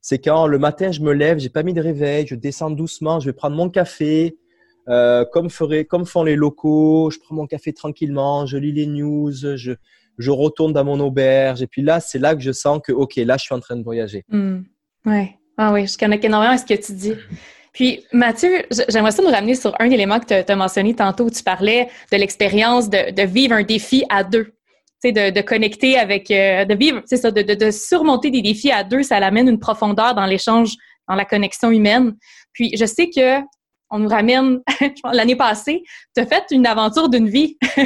c'est 0.00 0.18
quand 0.18 0.46
le 0.46 0.58
matin 0.58 0.92
je 0.92 1.00
me 1.00 1.12
lève, 1.12 1.38
j'ai 1.38 1.48
pas 1.48 1.64
mis 1.64 1.74
de 1.74 1.80
réveil, 1.80 2.26
je 2.26 2.36
descends 2.36 2.70
doucement, 2.70 3.18
je 3.18 3.26
vais 3.26 3.32
prendre 3.32 3.56
mon 3.56 3.68
café, 3.68 4.36
euh, 4.88 5.24
comme 5.24 5.50
ferait, 5.50 5.84
comme 5.84 6.06
font 6.06 6.22
les 6.22 6.36
locaux. 6.36 7.10
Je 7.10 7.18
prends 7.18 7.34
mon 7.34 7.46
café 7.46 7.72
tranquillement, 7.72 8.46
je 8.46 8.56
lis 8.56 8.72
les 8.72 8.86
news, 8.86 9.32
je 9.32 9.72
je 10.18 10.30
retourne 10.30 10.72
dans 10.72 10.84
mon 10.84 10.98
auberge. 11.00 11.62
Et 11.62 11.66
puis 11.66 11.82
là, 11.82 12.00
c'est 12.00 12.18
là 12.18 12.34
que 12.34 12.42
je 12.42 12.52
sens 12.52 12.80
que, 12.84 12.92
OK, 12.92 13.16
là, 13.16 13.36
je 13.36 13.44
suis 13.44 13.54
en 13.54 13.60
train 13.60 13.76
de 13.76 13.82
voyager. 13.82 14.24
Hmm. 14.28 14.60
Ouais. 15.04 15.36
Ah 15.58 15.72
oui, 15.72 15.86
je 15.86 15.96
connecte 15.96 16.24
énormément 16.24 16.56
ce 16.56 16.64
que 16.64 16.74
tu 16.74 16.92
dis. 16.92 17.14
Puis, 17.72 18.04
Mathieu, 18.12 18.64
j'aimerais 18.88 19.10
ça 19.10 19.22
nous 19.22 19.28
ramener 19.28 19.54
sur 19.54 19.74
un 19.78 19.90
élément 19.90 20.18
que 20.18 20.42
tu 20.42 20.52
as, 20.52 20.56
mentionné 20.56 20.94
tantôt 20.94 21.28
tu 21.28 21.42
parlais 21.42 21.88
de 22.10 22.16
l'expérience 22.16 22.88
de, 22.88 23.22
vivre 23.26 23.54
un 23.54 23.62
défi 23.62 24.04
à 24.08 24.24
deux. 24.24 24.54
Tu 25.02 25.12
sais, 25.14 25.30
de, 25.30 25.40
connecter 25.42 25.98
avec, 25.98 26.30
euh, 26.30 26.64
de 26.64 26.74
vivre, 26.74 27.02
c'est 27.04 27.18
ça, 27.18 27.30
de, 27.30 27.42
de, 27.42 27.70
surmonter 27.70 28.30
des 28.30 28.40
défis 28.40 28.72
à 28.72 28.82
deux, 28.82 29.02
ça 29.02 29.16
amène 29.16 29.48
une 29.48 29.58
profondeur 29.58 30.14
dans 30.14 30.24
l'échange, 30.24 30.74
dans 31.06 31.14
la 31.14 31.26
connexion 31.26 31.70
humaine. 31.70 32.14
Puis, 32.52 32.74
je 32.76 32.86
sais 32.86 33.10
que 33.10 33.40
on 33.90 33.98
nous 33.98 34.08
ramène 34.08 34.60
l'année 35.12 35.36
passée, 35.36 35.82
tu 36.14 36.22
as 36.22 36.26
fait 36.26 36.44
une 36.50 36.66
aventure 36.66 37.08
d'une 37.08 37.28
vie. 37.28 37.56
tu 37.74 37.80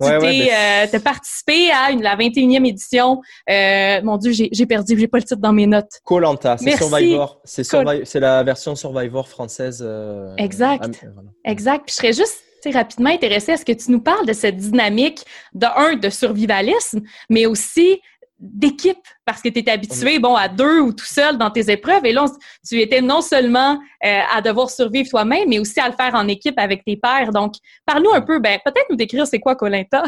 ouais, 0.00 0.50
euh, 0.52 0.86
as 0.92 1.00
participé 1.00 1.70
à 1.70 1.90
une, 1.90 2.02
la 2.02 2.16
21e 2.16 2.66
édition. 2.66 3.20
Euh, 3.50 4.00
mon 4.02 4.16
Dieu, 4.16 4.32
j'ai 4.32 4.66
perdu, 4.66 4.98
j'ai 4.98 5.08
pas 5.08 5.18
le 5.18 5.24
titre 5.24 5.40
dans 5.40 5.52
mes 5.52 5.66
notes. 5.66 6.00
Colanta, 6.04 6.56
c'est 6.56 6.76
Survivor. 6.76 7.40
C'est 7.44 8.20
la 8.20 8.42
version 8.42 8.74
Survivor 8.74 9.28
française. 9.28 9.82
Euh, 9.84 10.34
exact. 10.36 11.04
Exact. 11.44 11.84
Puis 11.86 11.92
je 11.92 11.96
serais 11.96 12.12
juste 12.12 12.42
rapidement 12.72 13.10
intéressée 13.10 13.52
à 13.52 13.56
ce 13.56 13.64
que 13.64 13.72
tu 13.72 13.90
nous 13.90 14.00
parles 14.00 14.26
de 14.26 14.32
cette 14.32 14.56
dynamique 14.56 15.24
de 15.52 15.66
un, 15.66 15.96
de 15.96 16.08
survivalisme, 16.08 17.02
mais 17.28 17.46
aussi 17.46 18.00
d'équipe 18.38 18.98
parce 19.24 19.40
que 19.40 19.48
tu 19.48 19.60
étais 19.60 19.70
habitué, 19.70 20.18
bon, 20.18 20.34
à 20.34 20.48
deux 20.48 20.80
ou 20.80 20.92
tout 20.92 21.04
seul 21.04 21.38
dans 21.38 21.50
tes 21.50 21.70
épreuves. 21.70 22.04
Et 22.04 22.12
là, 22.12 22.26
tu 22.66 22.80
étais 22.80 23.00
non 23.00 23.20
seulement 23.20 23.78
euh, 24.04 24.20
à 24.34 24.42
devoir 24.42 24.70
survivre 24.70 25.08
toi-même, 25.08 25.48
mais 25.48 25.58
aussi 25.58 25.80
à 25.80 25.88
le 25.88 25.94
faire 25.94 26.14
en 26.14 26.28
équipe 26.28 26.58
avec 26.58 26.84
tes 26.84 26.96
pairs. 26.96 27.30
Donc, 27.30 27.54
parle-nous 27.86 28.12
un 28.12 28.20
peu, 28.20 28.40
ben, 28.40 28.58
peut-être 28.64 28.86
nous 28.90 28.96
décrire 28.96 29.26
c'est 29.26 29.40
quoi 29.40 29.56
Colinta. 29.56 30.02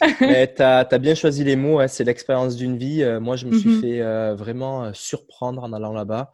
tu 0.00 0.62
as, 0.62 0.98
bien 0.98 1.14
choisi 1.14 1.44
les 1.44 1.56
mots, 1.56 1.80
hein, 1.80 1.88
c'est 1.88 2.04
l'expérience 2.04 2.56
d'une 2.56 2.76
vie. 2.76 3.02
Euh, 3.02 3.20
moi, 3.20 3.36
je 3.36 3.46
me 3.46 3.58
suis 3.58 3.70
mm-hmm. 3.70 3.80
fait 3.80 4.00
euh, 4.00 4.34
vraiment 4.34 4.92
surprendre 4.94 5.62
en 5.62 5.72
allant 5.72 5.92
là-bas. 5.92 6.32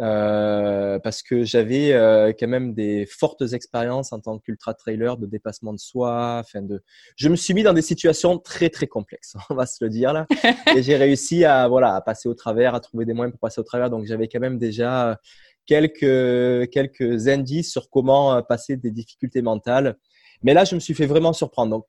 Euh, 0.00 0.98
parce 0.98 1.22
que 1.22 1.44
j'avais 1.44 1.92
euh, 1.92 2.32
quand 2.38 2.48
même 2.48 2.74
des 2.74 3.06
fortes 3.06 3.42
expériences 3.52 4.12
en 4.12 4.18
tant 4.18 4.40
qu'ultra 4.40 4.74
trailer 4.74 5.16
de 5.16 5.26
dépassement 5.26 5.72
de 5.72 5.78
soi. 5.78 6.40
Enfin 6.40 6.62
de, 6.62 6.82
je 7.16 7.28
me 7.28 7.36
suis 7.36 7.54
mis 7.54 7.62
dans 7.62 7.72
des 7.72 7.82
situations 7.82 8.38
très 8.38 8.70
très 8.70 8.88
complexes, 8.88 9.36
on 9.50 9.54
va 9.54 9.66
se 9.66 9.84
le 9.84 9.90
dire 9.90 10.12
là, 10.12 10.26
et 10.74 10.82
j'ai 10.82 10.96
réussi 10.96 11.44
à 11.44 11.68
voilà 11.68 11.94
à 11.94 12.00
passer 12.00 12.28
au 12.28 12.34
travers, 12.34 12.74
à 12.74 12.80
trouver 12.80 13.04
des 13.04 13.12
moyens 13.12 13.32
pour 13.32 13.40
passer 13.40 13.60
au 13.60 13.64
travers. 13.64 13.88
Donc 13.88 14.04
j'avais 14.06 14.26
quand 14.26 14.40
même 14.40 14.58
déjà 14.58 15.20
quelques 15.64 16.70
quelques 16.70 17.28
indices 17.28 17.70
sur 17.70 17.88
comment 17.88 18.34
euh, 18.34 18.42
passer 18.42 18.76
des 18.76 18.90
difficultés 18.90 19.42
mentales 19.42 19.96
mais 20.44 20.54
là, 20.54 20.64
je 20.64 20.74
me 20.74 20.80
suis 20.80 20.94
fait 20.94 21.06
vraiment 21.06 21.32
surprendre. 21.32 21.70
Donc, 21.70 21.86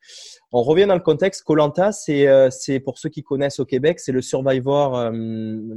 on 0.52 0.64
revient 0.64 0.88
dans 0.88 0.96
le 0.96 1.02
contexte. 1.02 1.44
Colanta, 1.44 1.92
c'est 1.92 2.28
euh, 2.28 2.50
c'est 2.50 2.80
pour 2.80 2.98
ceux 2.98 3.10
qui 3.10 3.22
connaissent 3.22 3.60
au 3.60 3.66
Québec, 3.66 4.00
c'est 4.00 4.14
le 4.14 4.22
Survivor 4.22 4.98
euh, 4.98 5.12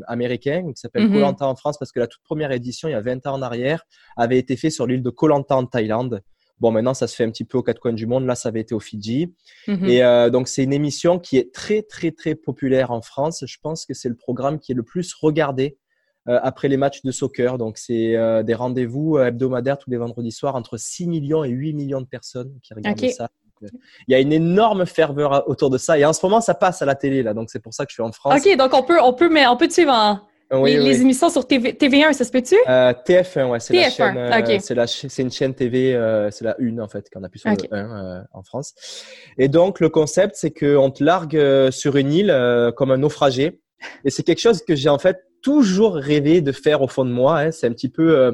américain 0.07 0.73
qui 0.75 0.81
s'appelle 0.81 1.11
Colanta 1.11 1.45
mhm. 1.45 1.51
en 1.51 1.57
France 1.57 1.77
parce 1.79 1.93
que 1.93 1.99
la 1.99 2.07
toute 2.07 2.23
première 2.23 2.53
édition, 2.53 2.89
il 2.89 2.93
y 2.93 2.95
a 2.95 3.01
20 3.01 3.27
ans 3.27 3.35
en 3.35 3.43
arrière, 3.43 3.85
avait 4.17 4.39
été 4.39 4.57
fait 4.57 4.71
sur 4.71 4.87
l'île 4.87 5.03
de 5.03 5.11
Colanta 5.11 5.57
en 5.57 5.67
Thaïlande. 5.67 6.23
Bon, 6.61 6.73
maintenant, 6.73 6.95
ça 6.95 7.07
se 7.07 7.15
fait 7.15 7.25
un 7.25 7.31
petit 7.31 7.45
peu 7.45 7.59
aux 7.59 7.63
quatre 7.63 7.81
coins 7.81 7.93
du 7.93 8.07
monde. 8.07 8.27
Là, 8.27 8.35
ça 8.35 8.49
avait 8.49 8.61
été 8.61 8.75
au 8.75 8.81
Fidji. 8.81 9.35
Mhm. 9.67 9.89
Et 9.89 10.03
euh, 10.03 10.31
donc, 10.31 10.49
c'est 10.49 10.65
une 10.65 10.73
émission 10.73 11.19
qui 11.19 11.37
est 11.37 11.53
très, 11.53 11.83
très, 11.83 12.11
très 12.11 12.35
populaire 12.35 12.91
en 12.91 13.01
France. 13.01 13.45
Je 13.47 13.57
pense 13.63 13.87
que 13.87 13.95
c'est 13.95 14.09
le 14.09 14.17
programme 14.17 14.59
qui 14.59 14.73
est 14.73 14.75
le 14.75 14.83
plus 14.83 15.15
regardé 15.15 15.79
après 16.29 16.69
les 16.69 16.77
matchs 16.77 17.03
de 17.03 17.11
soccer. 17.11 17.59
Donc, 17.59 17.79
c'est 17.79 18.15
euh, 18.17 18.43
des 18.43 18.55
rendez-vous 18.55 19.17
euh, 19.17 19.27
hebdomadaires 19.27 19.79
tous 19.79 19.91
les 19.91 19.97
vendredis 19.97 20.33
soirs 20.33 20.55
entre 20.55 20.77
6 20.77 21.07
millions 21.07 21.45
et 21.45 21.49
8 21.49 21.73
millions 21.73 22.01
de 22.01 22.07
personnes 22.07 22.53
qui 22.63 22.75
regardent 22.75 22.99
ça. 23.11 23.29
Il 23.63 24.13
y 24.13 24.15
a 24.15 24.21
une 24.21 24.33
énorme 24.33 24.87
ferveur 24.87 25.49
autour 25.49 25.71
de 25.71 25.79
ça. 25.79 25.99
Et 25.99 26.05
en 26.05 26.13
ce 26.13 26.25
moment, 26.25 26.41
ça 26.41 26.55
passe 26.55 26.81
à 26.83 26.85
la 26.85 26.95
télé, 26.95 27.23
là. 27.23 27.35
Donc, 27.35 27.51
c'est 27.51 27.59
pour 27.59 27.75
ça 27.75 27.85
que 27.85 27.91
je 27.91 27.95
suis 27.95 28.03
en 28.03 28.13
France. 28.13 28.41
OK, 28.47 28.57
donc 28.57 28.73
on 28.73 28.83
peut, 28.83 29.01
on 29.03 29.13
peut, 29.15 29.29
mais 29.29 29.47
on 29.49 29.57
peut 29.57 29.69
suivre 29.69 30.23
les, 30.65 31.01
émissions 31.03 31.29
sur 31.29 31.47
TV, 31.47 31.77
1 32.05 32.13
ça 32.13 32.25
se 32.25 32.31
peut-tu? 32.31 32.55
TF1, 32.55 33.51
ouais. 33.51 33.61
C'est 33.61 33.75
la 33.75 33.91
chaîne. 33.91 34.87
C'est, 34.87 35.23
une 35.23 35.33
chaîne 35.33 35.55
TV, 35.55 35.93
c'est 36.31 36.45
la 36.45 36.55
une, 36.59 36.81
en 36.81 36.89
fait, 36.89 37.09
qu'on 37.11 37.25
appuie 37.25 37.41
sur 37.41 37.51
le 37.51 37.57
1 37.77 38.27
en 38.33 38.43
France. 38.45 38.75
Et 39.39 39.49
donc, 39.49 39.81
le 39.81 39.89
concept, 39.89 40.37
c'est 40.37 40.53
qu'on 40.53 40.91
te 40.91 41.03
largue 41.03 41.71
sur 41.71 41.97
une 41.97 42.13
île 42.13 42.73
comme 42.77 42.93
un 42.93 42.99
naufragé. 42.99 43.61
Et 44.05 44.11
c'est 44.11 44.23
quelque 44.23 44.41
chose 44.41 44.63
que 44.63 44.77
j'ai, 44.77 44.89
en 44.89 44.99
fait, 44.99 45.19
toujours 45.43 45.95
rêvé 45.95 46.41
de 46.41 46.53
faire 46.53 46.83
au 46.83 46.89
fond 46.89 47.05
de 47.05 47.11
moi. 47.11 47.41
Hein. 47.41 47.51
C'est 47.53 47.67
un 47.67 47.73
petit 47.73 47.89
peu, 47.89 48.19
euh, 48.19 48.33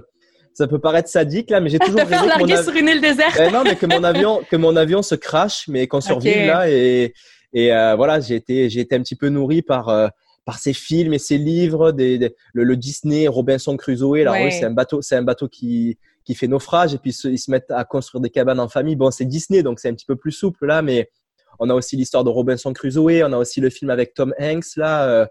ça 0.53 0.67
peut 0.67 0.79
paraître 0.79 1.09
sadique 1.09 1.51
là, 1.51 1.61
mais 1.61 1.71
j'ai 1.71 1.79
toujours 1.79 2.01
rêvé 2.07 2.17
que 2.17 2.39
mon 2.39 2.63
sur 2.63 2.75
une 2.75 2.89
île 2.89 3.01
déserte. 3.01 3.37
Ben 3.37 3.53
non, 3.53 3.63
mais 3.65 3.77
que 3.77 3.87
mon 3.87 4.05
avion, 4.05 4.43
que 4.49 4.57
mon 4.57 4.77
avion 4.77 5.03
se 5.03 5.15
crache, 5.15 5.69
mais 5.69 5.87
qu'on 5.87 6.01
survive 6.01 6.47
là. 6.47 6.71
Et, 6.71 7.15
et 7.53 7.73
euh, 7.73 7.95
voilà, 7.97 8.21
j'ai 8.21 8.37
été, 8.37 8.69
j'ai 8.69 8.81
été 8.81 8.95
un 8.95 9.01
petit 9.01 9.17
peu 9.17 9.29
nourri 9.29 9.63
par 9.63 9.89
euh, 9.89 10.09
par 10.45 10.59
ces 10.59 10.75
films 10.75 11.15
et 11.15 11.19
ces 11.19 11.39
livres, 11.39 11.91
des, 11.91 12.35
le, 12.53 12.77
Disney, 12.77 13.27
Robinson 13.29 13.79
Crusoe. 13.79 14.25
Là, 14.25 14.51
c'est 14.51 14.65
un 14.65 14.71
bateau, 14.71 15.01
c'est 15.01 15.17
un 15.17 15.23
bateau 15.23 15.49
qui 15.49 15.99
qui 16.25 16.35
fait 16.35 16.49
naufrage 16.49 16.95
et 16.95 16.99
puis 16.99 17.11
ils 17.25 17.39
se 17.39 17.51
mettent 17.51 17.71
à 17.71 17.85
construire 17.85 18.21
des 18.21 18.31
cabanes 18.31 18.61
en 18.61 18.69
famille. 18.69 18.97
Bon, 18.97 19.11
c'est 19.11 19.27
Disney, 19.27 19.63
donc 19.63 19.79
c'est 19.79 19.89
un 19.89 19.95
petit 19.95 20.07
peu 20.07 20.17
plus 20.17 20.33
souple 20.33 20.67
là, 20.67 20.83
mais 20.83 21.11
on 21.59 21.71
a 21.71 21.75
aussi 21.75 21.97
l'histoire 21.97 22.25
de 22.25 22.31
Robinson 22.31 22.73
Crusoe, 22.73 23.23
on 23.25 23.33
a 23.33 23.37
aussi 23.37 23.61
le 23.61 23.71
film 23.71 23.91
avec 23.91 24.15
Tom 24.15 24.35
Hanks 24.39 24.77
là. 24.77 25.29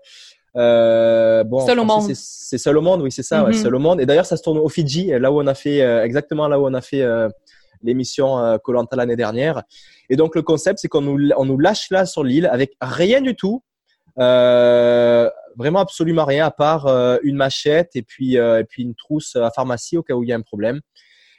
Euh, 0.56 1.44
bon, 1.44 1.66
seul 1.66 1.80
au 1.80 1.86
monde. 1.86 2.14
C'est 2.14 2.58
seul 2.58 2.78
au 2.78 2.82
monde, 2.82 3.02
oui, 3.02 3.12
c'est 3.12 3.24
ça, 3.24 3.44
ouais, 3.44 3.52
mm-hmm. 3.52 3.62
seul 3.62 3.76
au 3.76 3.80
monde. 3.80 4.02
Et 4.02 4.06
d'ailleurs, 4.06 4.26
ça 4.26 4.38
se 4.38 4.44
tourne 4.44 4.60
au 4.60 4.70
Fidji, 4.70 5.08
là 5.08 5.32
où 5.32 5.42
on 5.42 5.48
a 5.48 5.54
fait, 5.54 5.82
euh, 5.82 6.04
exactement 6.04 6.48
là 6.48 6.60
où 6.60 6.68
on 6.68 6.74
a 6.74 6.82
fait 6.82 7.02
euh, 7.02 7.30
l'émission 7.82 8.40
euh, 8.40 8.58
Colanta 8.58 8.96
l'année 8.96 9.16
dernière. 9.16 9.64
Et 10.10 10.16
donc, 10.16 10.36
le 10.36 10.42
concept, 10.42 10.80
c'est 10.80 10.88
qu'on 10.88 11.02
nous, 11.02 11.30
on 11.38 11.46
nous 11.46 11.58
lâche 11.58 11.90
là 11.90 12.06
sur 12.06 12.24
l'île 12.24 12.48
avec 12.48 12.74
rien 12.82 13.22
du 13.22 13.36
tout. 13.36 13.64
Euh, 14.20 15.28
vraiment 15.58 15.80
absolument 15.80 16.26
rien 16.26 16.46
à 16.46 16.52
part 16.52 16.88
une 17.24 17.36
machette 17.36 17.96
et 17.96 18.04
puis, 18.04 18.36
et 18.36 18.64
puis 18.70 18.84
une 18.84 18.96
trousse 18.96 19.36
à 19.36 19.50
pharmacie 19.50 19.98
au 19.98 20.04
cas 20.04 20.14
où 20.14 20.24
il 20.24 20.30
y 20.30 20.34
a 20.34 20.36
un 20.36 20.42
problème. 20.42 20.82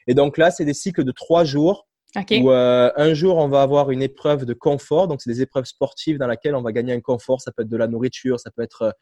Et 0.06 0.14
donc 0.14 0.38
là, 0.38 0.50
c'est 0.50 0.64
des 0.64 0.74
cycles 0.74 1.04
de 1.04 1.12
trois 1.12 1.44
jours 1.44 1.86
où 2.30 2.50
euh, 2.50 2.90
un 2.96 3.14
jour, 3.14 3.36
on 3.38 3.48
va 3.48 3.62
avoir 3.62 3.90
une 3.90 4.02
épreuve 4.02 4.44
de 4.44 4.54
confort. 4.54 5.08
Donc, 5.08 5.20
c'est 5.20 5.30
des 5.30 5.42
épreuves 5.42 5.64
sportives 5.64 6.18
dans 6.18 6.28
lesquelles 6.28 6.54
on 6.54 6.62
va 6.62 6.72
gagner 6.72 6.92
un 6.92 7.00
confort. 7.00 7.40
Ça 7.40 7.52
peut 7.52 7.62
être 7.62 7.68
de 7.68 7.76
la 7.76 7.88
nourriture, 7.88 8.38
ça 8.38 8.50
peut 8.50 8.62
être 8.62 8.94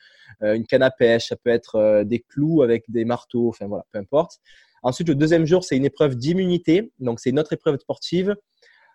euh, 0.42 0.55
une 0.55 0.66
canne 0.66 0.83
à 0.83 0.90
pêche, 0.90 1.29
ça 1.29 1.37
peut 1.37 1.51
être 1.51 1.77
euh, 1.77 2.05
des 2.05 2.20
clous 2.20 2.62
avec 2.62 2.85
des 2.88 3.05
marteaux, 3.05 3.48
enfin 3.48 3.66
voilà, 3.66 3.85
peu 3.92 3.98
importe. 3.98 4.38
Ensuite, 4.83 5.09
le 5.09 5.14
deuxième 5.14 5.46
jour, 5.46 5.62
c'est 5.62 5.77
une 5.77 5.85
épreuve 5.85 6.16
d'immunité. 6.16 6.92
Donc, 6.98 7.20
c'est 7.20 7.31
une 7.31 7.38
autre 7.38 7.53
épreuve 7.53 7.79
sportive. 7.79 8.35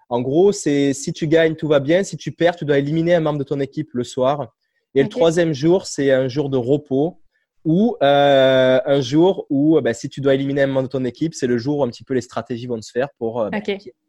En 0.09 0.21
gros, 0.21 0.51
c'est 0.51 0.93
si 0.93 1.13
tu 1.13 1.27
gagnes, 1.27 1.55
tout 1.55 1.67
va 1.67 1.79
bien. 1.79 2.03
Si 2.03 2.17
tu 2.17 2.31
perds, 2.31 2.55
tu 2.55 2.65
dois 2.65 2.79
éliminer 2.79 3.15
un 3.15 3.19
membre 3.19 3.39
de 3.39 3.43
ton 3.43 3.59
équipe 3.59 3.89
le 3.93 4.03
soir. 4.03 4.53
Et 4.95 5.03
le 5.03 5.09
troisième 5.09 5.53
jour, 5.53 5.85
c'est 5.85 6.11
un 6.11 6.27
jour 6.27 6.49
de 6.49 6.57
repos 6.57 7.21
ou 7.67 7.97
euh, 8.01 8.79
un 8.85 9.01
jour 9.01 9.45
où 9.49 9.79
ben, 9.81 9.93
si 9.93 10.07
tu 10.07 10.21
dois 10.21 10.35
éliminer 10.35 10.61
un 10.61 10.67
membre 10.67 10.87
de 10.87 10.91
ton 10.93 11.03
équipe, 11.03 11.35
c'est 11.35 11.47
le 11.47 11.57
jour 11.57 11.79
où 11.79 11.83
un 11.83 11.89
petit 11.89 12.05
peu 12.05 12.13
les 12.13 12.21
stratégies 12.21 12.65
vont 12.65 12.81
se 12.81 12.91
faire 12.91 13.09
pour 13.17 13.41
euh, 13.41 13.49
ben, 13.49 13.61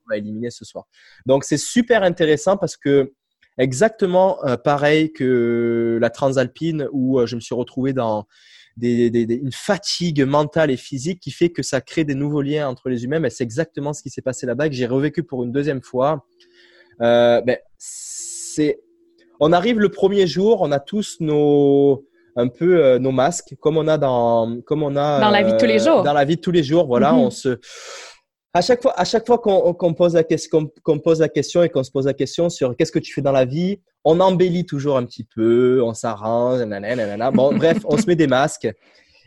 va 0.09 0.17
éliminer 0.17 0.51
ce 0.51 0.65
soir. 0.65 0.87
Donc 1.27 1.43
c'est 1.43 1.59
super 1.59 2.05
intéressant 2.05 2.57
parce 2.57 2.77
que 2.77 3.13
exactement 3.59 4.45
euh, 4.45 4.57
pareil 4.57 5.13
que 5.13 5.99
la 6.01 6.09
transalpine 6.09 6.89
où 6.93 7.19
euh, 7.19 7.27
je 7.27 7.35
me 7.35 7.41
suis 7.41 7.57
retrouvé 7.57 7.93
dans 7.93 8.29
des, 8.77 9.11
des, 9.11 9.35
une 9.35 9.51
fatigue 9.51 10.23
mentale 10.23 10.71
et 10.71 10.77
physique 10.77 11.19
qui 11.19 11.33
fait 11.33 11.51
que 11.51 11.65
ça 11.65 11.81
crée 11.81 12.05
des 12.05 12.15
nouveaux 12.15 12.43
liens 12.43 12.69
entre 12.69 12.89
les 12.89 13.03
humains. 13.03 13.19
Mais 13.19 13.31
c'est 13.31 13.43
exactement 13.43 13.93
ce 13.93 14.05
qui 14.05 14.11
s'est 14.11 14.23
passé 14.23 14.47
là-bas 14.47 14.69
que 14.69 14.75
j'ai 14.77 14.87
revécu 14.87 15.25
pour 15.25 15.43
une 15.43 15.51
deuxième 15.51 15.83
fois. 15.83 16.25
Euh, 17.01 17.41
ben, 17.41 17.59
c'est, 17.77 18.79
on 19.41 19.53
arrive 19.53 19.81
le 19.81 19.89
premier 19.89 20.29
jour, 20.29 20.61
on 20.61 20.71
a 20.71 20.79
tous 20.79 21.17
nos 21.19 22.08
un 22.39 22.49
peu 22.49 22.83
euh, 22.83 22.99
nos 22.99 23.11
masques 23.11 23.55
comme 23.61 23.77
on 23.77 23.89
a 23.89 23.99
dans 23.99 24.61
comme 24.63 24.83
on 24.83 24.97
a 24.97 25.21
dans 25.21 25.31
la 25.31 25.43
vie 25.43 25.53
de 25.53 25.59
tous 25.59 25.67
les 25.67 25.79
jours. 25.79 26.03
Dans 26.03 26.13
la 26.13 26.25
vie 26.25 26.37
de 26.37 26.41
tous 26.41 26.53
les 26.53 26.63
jours, 26.63 26.87
voilà, 26.87 27.13
mm-hmm. 27.13 27.27
on 27.27 27.31
se 27.31 27.59
à 28.55 28.63
chaque 28.63 28.83
fois, 28.83 28.99
à 28.99 29.05
chaque 29.05 29.27
fois 29.27 29.39
qu'on 29.39 29.95
pose 29.95 30.15
la 30.15 30.25
question, 30.25 30.71
qu'on 30.83 30.99
pose 30.99 31.21
la 31.21 31.29
question 31.29 31.63
et 31.63 31.69
qu'on 31.69 31.85
se 31.85 31.91
pose 31.91 32.07
la 32.07 32.15
question 32.15 32.49
sur 32.49 32.75
qu'est-ce 32.77 32.93
que 32.93 32.99
tu 32.99 33.13
fais 33.13 33.21
dans 33.21 33.33
la 33.33 33.45
vie, 33.45 33.81
on 34.05 34.21
embellit 34.21 34.65
toujours 34.65 34.97
un 34.97 35.05
petit 35.05 35.25
peu, 35.25 35.83
on 35.83 35.93
s'arrange, 35.93 36.65
Bon, 37.35 37.55
bref, 37.57 37.79
on 37.85 37.97
se 37.99 38.07
met 38.07 38.17
des 38.17 38.27
masques. 38.27 38.69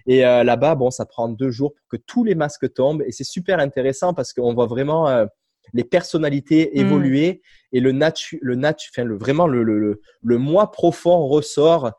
Et 0.08 0.26
euh, 0.26 0.44
là-bas, 0.44 0.74
bon, 0.74 0.90
ça 0.90 1.06
prend 1.06 1.30
deux 1.30 1.52
jours 1.52 1.74
pour 1.74 1.88
que 1.88 2.04
tous 2.06 2.24
les 2.24 2.34
masques 2.34 2.74
tombent. 2.74 3.04
Et 3.06 3.12
c'est 3.12 3.24
super 3.24 3.60
intéressant 3.60 4.16
parce 4.16 4.34
qu'on 4.34 4.54
voit 4.56 4.66
vraiment 4.66 5.08
euh, 5.08 5.26
les 5.74 5.84
personnalités 5.84 6.72
mm. 6.74 6.80
évoluer 6.80 7.42
et 7.74 7.80
le 7.80 7.92
natu, 7.92 8.40
le 8.42 8.56
natu, 8.56 8.90
enfin, 8.92 9.06
le, 9.06 9.16
vraiment 9.16 9.48
le, 9.48 9.64
le, 9.64 10.02
le, 10.24 10.38
moi 10.38 10.72
profond 10.72 11.28
ressort. 11.28 11.92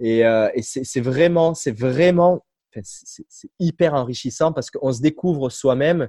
Et, 0.00 0.24
euh, 0.24 0.48
et 0.54 0.62
c'est 0.62 1.00
vraiment, 1.00 1.54
c'est 1.54 1.76
vraiment, 1.76 2.44
c'est 2.82 3.50
hyper 3.58 3.94
enrichissant 3.94 4.52
parce 4.52 4.70
qu'on 4.70 4.92
se 4.92 5.00
découvre 5.00 5.50
soi-même 5.50 6.08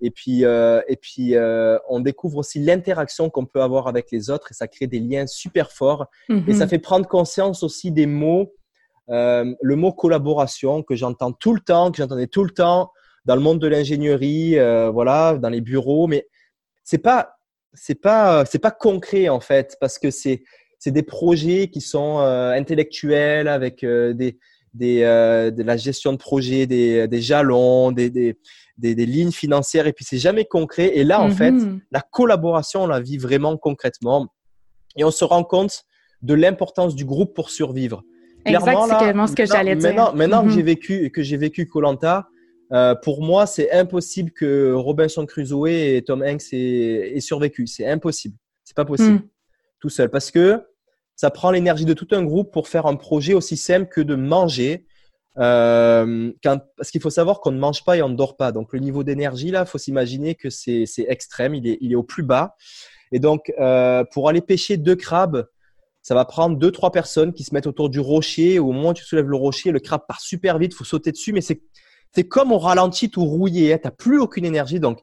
et 0.00 0.10
puis, 0.10 0.44
euh, 0.44 0.80
et 0.88 0.96
puis 0.96 1.36
euh, 1.36 1.78
on 1.88 2.00
découvre 2.00 2.38
aussi 2.38 2.60
l'interaction 2.60 3.30
qu'on 3.30 3.46
peut 3.46 3.62
avoir 3.62 3.88
avec 3.88 4.10
les 4.10 4.30
autres 4.30 4.52
et 4.52 4.54
ça 4.54 4.68
crée 4.68 4.86
des 4.86 5.00
liens 5.00 5.26
super 5.26 5.72
forts. 5.72 6.06
Et 6.28 6.54
ça 6.54 6.64
mhm. 6.64 6.70
fait 6.70 6.78
prendre 6.78 7.06
conscience 7.06 7.62
aussi 7.62 7.90
des 7.90 8.06
mots, 8.06 8.52
le 9.08 9.74
mot 9.74 9.92
collaboration 9.92 10.82
que 10.82 10.94
j'entends 10.94 11.32
tout 11.32 11.52
le 11.54 11.60
temps, 11.60 11.90
que 11.90 11.98
j'entendais 11.98 12.28
tout 12.28 12.44
le 12.44 12.50
temps 12.50 12.92
dans 13.24 13.36
le 13.36 13.42
monde 13.42 13.60
de 13.60 13.66
l'ingénierie, 13.66 14.56
voilà, 14.92 15.36
dans 15.36 15.50
les 15.50 15.60
bureaux. 15.60 16.06
Mais 16.06 16.28
c'est 16.84 16.98
pas, 16.98 17.36
c'est 17.74 18.00
pas, 18.00 18.44
c'est 18.44 18.58
pas 18.58 18.70
concret 18.70 19.28
en 19.28 19.40
fait 19.40 19.76
parce 19.80 19.98
que 19.98 20.10
c'est, 20.10 20.42
c'est 20.82 20.90
des 20.90 21.04
projets 21.04 21.68
qui 21.68 21.80
sont 21.80 22.18
euh, 22.18 22.50
intellectuels 22.50 23.46
avec 23.46 23.84
euh, 23.84 24.14
des, 24.14 24.38
des, 24.74 25.02
de 25.02 25.62
la 25.62 25.76
gestion 25.76 26.12
de 26.12 26.16
projet, 26.16 26.66
des, 26.66 27.06
des 27.06 27.20
jalons, 27.20 27.92
des, 27.92 28.10
des 28.10 28.36
des, 28.78 29.06
lignes 29.06 29.30
financières 29.30 29.86
et 29.86 29.92
puis 29.92 30.04
c'est 30.04 30.18
jamais 30.18 30.44
concret. 30.44 30.92
Et 30.94 31.04
là, 31.04 31.20
en 31.20 31.30
fait, 31.30 31.52
mhm. 31.52 31.80
la 31.92 32.00
collaboration, 32.00 32.82
on 32.82 32.86
la 32.86 33.00
vit 33.00 33.18
vraiment 33.18 33.56
concrètement 33.56 34.28
et 34.96 35.04
on 35.04 35.10
se 35.12 35.24
rend 35.24 35.44
compte 35.44 35.84
de 36.22 36.34
l'importance 36.34 36.96
du 36.96 37.04
groupe 37.04 37.32
pour 37.32 37.50
survivre. 37.50 38.02
Exactement, 38.44 39.28
ce 39.28 39.34
que 39.34 39.46
j'allais 39.46 39.76
dire. 39.76 39.90
Maintenant, 39.90 40.12
maintenant 40.14 40.42
que 40.42 40.48
mhm. 40.48 40.54
j'ai 40.54 40.62
vécu 40.62 41.10
que 41.10 41.22
j'ai 41.22 41.36
vécu 41.36 41.66
Colanta, 41.66 42.26
euh, 42.72 42.96
pour 42.96 43.22
moi, 43.22 43.46
c'est 43.46 43.70
impossible 43.70 44.32
que 44.32 44.72
Robinson 44.72 45.26
Crusoe 45.26 45.68
et 45.68 46.02
Tom 46.04 46.22
Hanks 46.22 46.52
aient, 46.52 47.20
survécu. 47.20 47.66
C'est 47.66 47.86
impossible. 47.86 48.34
C'est 48.64 48.76
pas 48.76 48.84
possible 48.84 49.14
mhm. 49.14 49.28
tout 49.80 49.90
seul 49.90 50.10
parce 50.10 50.30
que 50.30 50.60
ça 51.16 51.30
prend 51.30 51.50
l'énergie 51.50 51.84
de 51.84 51.94
tout 51.94 52.08
un 52.12 52.22
groupe 52.22 52.52
pour 52.52 52.68
faire 52.68 52.86
un 52.86 52.96
projet 52.96 53.34
aussi 53.34 53.56
simple 53.56 53.88
que 53.88 54.00
de 54.00 54.14
manger, 54.14 54.86
euh, 55.38 56.32
parce 56.42 56.90
qu'il 56.90 57.00
faut 57.00 57.10
savoir 57.10 57.40
qu'on 57.40 57.52
ne 57.52 57.58
mange 57.58 57.84
pas 57.84 57.96
et 57.96 58.02
on 58.02 58.08
ne 58.08 58.16
dort 58.16 58.36
pas. 58.36 58.52
Donc 58.52 58.72
le 58.72 58.78
niveau 58.80 59.04
d'énergie 59.04 59.50
là, 59.50 59.64
faut 59.64 59.78
s'imaginer 59.78 60.34
que 60.34 60.50
c'est 60.50 60.86
extrême, 61.08 61.54
il 61.54 61.66
est, 61.66 61.78
il 61.80 61.94
au 61.96 62.02
plus 62.02 62.22
bas. 62.22 62.56
Et 63.12 63.18
donc 63.18 63.52
euh, 63.58 64.04
pour 64.12 64.28
aller 64.28 64.40
pêcher 64.40 64.76
deux 64.76 64.96
crabes 64.96 65.46
ça 66.02 66.16
va 66.16 66.24
prendre 66.24 66.58
deux, 66.58 66.72
trois 66.72 66.90
personnes 66.90 67.32
qui 67.32 67.44
se 67.44 67.54
mettent 67.54 67.68
autour 67.68 67.88
du 67.88 68.00
rocher. 68.00 68.58
Au 68.58 68.72
moment 68.72 68.90
où 68.90 68.94
tu 68.94 69.04
soulèves 69.04 69.28
le 69.28 69.36
rocher, 69.36 69.70
le 69.70 69.78
crabe 69.78 70.02
part 70.06 70.20
super 70.20 70.58
vite, 70.58 70.74
faut 70.74 70.84
sauter 70.84 71.12
dessus, 71.12 71.32
mais 71.32 71.40
c'est 71.40 71.62
c'est 72.14 72.24
comme 72.24 72.52
on 72.52 72.58
ralentit 72.58 73.08
tout 73.08 73.24
rouillé. 73.24 73.72
Hein, 73.72 73.78
tu 73.80 73.86
n'as 73.86 73.92
plus 73.92 74.20
aucune 74.20 74.44
énergie, 74.44 74.80
donc 74.80 75.00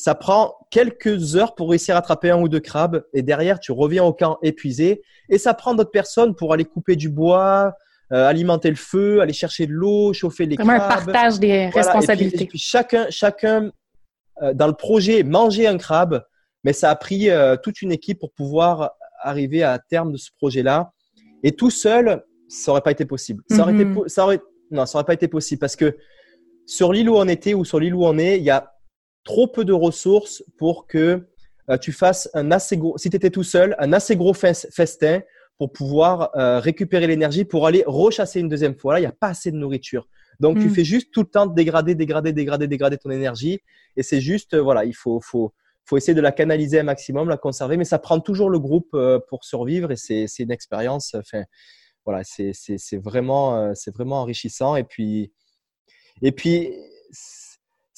ça 0.00 0.14
prend 0.14 0.54
quelques 0.70 1.36
heures 1.36 1.54
pour 1.54 1.70
réussir 1.70 1.94
à 1.94 1.98
attraper 1.98 2.30
un 2.30 2.40
ou 2.40 2.48
deux 2.48 2.60
crabes. 2.60 3.04
Et 3.12 3.22
derrière, 3.22 3.60
tu 3.60 3.70
reviens 3.70 4.02
au 4.02 4.14
camp 4.14 4.38
épuisé. 4.42 5.02
Et 5.28 5.36
ça 5.36 5.52
prend 5.52 5.74
d'autres 5.74 5.90
personnes 5.90 6.34
pour 6.34 6.54
aller 6.54 6.64
couper 6.64 6.96
du 6.96 7.10
bois, 7.10 7.74
euh, 8.12 8.26
alimenter 8.26 8.70
le 8.70 8.76
feu, 8.76 9.20
aller 9.20 9.34
chercher 9.34 9.66
de 9.66 9.72
l'eau, 9.72 10.14
chauffer 10.14 10.46
les 10.46 10.56
Vraiment 10.56 10.78
crabes. 10.78 10.90
un 10.90 11.04
partage 11.04 11.38
des 11.38 11.66
responsabilités. 11.68 12.44
Et 12.44 12.46
puis, 12.46 12.58
chacun, 12.58 13.08
chacun 13.10 13.70
euh, 14.42 14.54
dans 14.54 14.68
le 14.68 14.72
projet 14.72 15.22
mangeait 15.22 15.66
un 15.66 15.76
crabe, 15.76 16.24
mais 16.64 16.72
ça 16.72 16.88
a 16.88 16.96
pris 16.96 17.28
euh, 17.28 17.56
toute 17.62 17.82
une 17.82 17.92
équipe 17.92 18.20
pour 18.20 18.32
pouvoir 18.32 18.92
arriver 19.22 19.62
à 19.62 19.78
terme 19.78 20.12
de 20.12 20.16
ce 20.16 20.30
projet-là. 20.38 20.92
Et 21.42 21.52
tout 21.52 21.70
seul, 21.70 22.24
ça 22.48 22.70
n'aurait 22.70 22.80
pas 22.80 22.92
été 22.92 23.04
possible. 23.04 23.42
Ça 23.50 23.62
aurait 23.62 23.74
été, 23.74 23.84
mhm. 23.84 24.08
ça 24.08 24.24
aurait, 24.24 24.40
non, 24.70 24.86
ça 24.86 24.96
aurait 24.96 25.04
pas 25.04 25.14
été 25.14 25.28
possible 25.28 25.58
parce 25.58 25.76
que 25.76 25.94
sur 26.64 26.90
l'île 26.90 27.10
où 27.10 27.16
on 27.16 27.28
était 27.28 27.52
ou 27.52 27.66
sur 27.66 27.78
l'île 27.80 27.94
où 27.94 28.06
on 28.06 28.16
est, 28.16 28.38
il 28.38 28.44
y 28.44 28.50
a 28.50 28.72
trop 29.24 29.46
peu 29.46 29.64
de 29.64 29.72
ressources 29.72 30.42
pour 30.58 30.86
que 30.86 31.26
euh, 31.70 31.76
tu 31.78 31.92
fasses 31.92 32.28
un 32.34 32.50
assez 32.50 32.76
gros, 32.76 32.98
si 32.98 33.10
tu 33.10 33.16
étais 33.16 33.30
tout 33.30 33.44
seul, 33.44 33.76
un 33.78 33.92
assez 33.92 34.16
gros 34.16 34.34
festin 34.34 35.20
pour 35.56 35.72
pouvoir 35.72 36.30
euh, 36.36 36.58
récupérer 36.58 37.06
l'énergie 37.06 37.44
pour 37.44 37.66
aller 37.66 37.84
rechasser 37.86 38.40
une 38.40 38.48
deuxième 38.48 38.74
fois. 38.74 38.94
Là, 38.94 38.98
il 38.98 39.02
n'y 39.02 39.08
a 39.08 39.12
pas 39.12 39.28
assez 39.28 39.50
de 39.52 39.56
nourriture. 39.56 40.08
Donc, 40.40 40.58
tu 40.58 40.66
hmm. 40.66 40.70
fais 40.70 40.84
juste 40.84 41.12
tout 41.12 41.20
le 41.20 41.26
temps 41.26 41.46
dégrader, 41.46 41.94
dégrader, 41.94 42.32
dégrader, 42.32 42.66
dégrader 42.66 42.96
ton 42.96 43.10
énergie. 43.10 43.60
Et 43.96 44.02
c'est 44.02 44.22
juste, 44.22 44.54
euh, 44.54 44.62
voilà, 44.62 44.84
il 44.84 44.94
faut, 44.94 45.20
faut, 45.20 45.52
faut 45.84 45.96
essayer 45.98 46.14
de 46.14 46.20
la 46.20 46.32
canaliser 46.32 46.80
un 46.80 46.84
maximum, 46.84 47.28
la 47.28 47.36
conserver. 47.36 47.76
Mais 47.76 47.84
ça 47.84 47.98
prend 47.98 48.18
toujours 48.20 48.48
le 48.48 48.58
groupe 48.58 48.96
pour 49.28 49.44
survivre 49.44 49.90
et 49.90 49.96
c'est 49.96 50.26
une 50.38 50.50
expérience. 50.50 51.14
Enfin, 51.14 51.42
voilà, 52.06 52.22
c'est 52.24 52.96
vraiment, 52.96 53.74
c'est 53.74 53.92
vraiment 53.92 54.22
enrichissant. 54.22 54.76
Et 54.76 54.84
puis, 54.84 55.32
et 56.22 56.32
puis, 56.32 56.72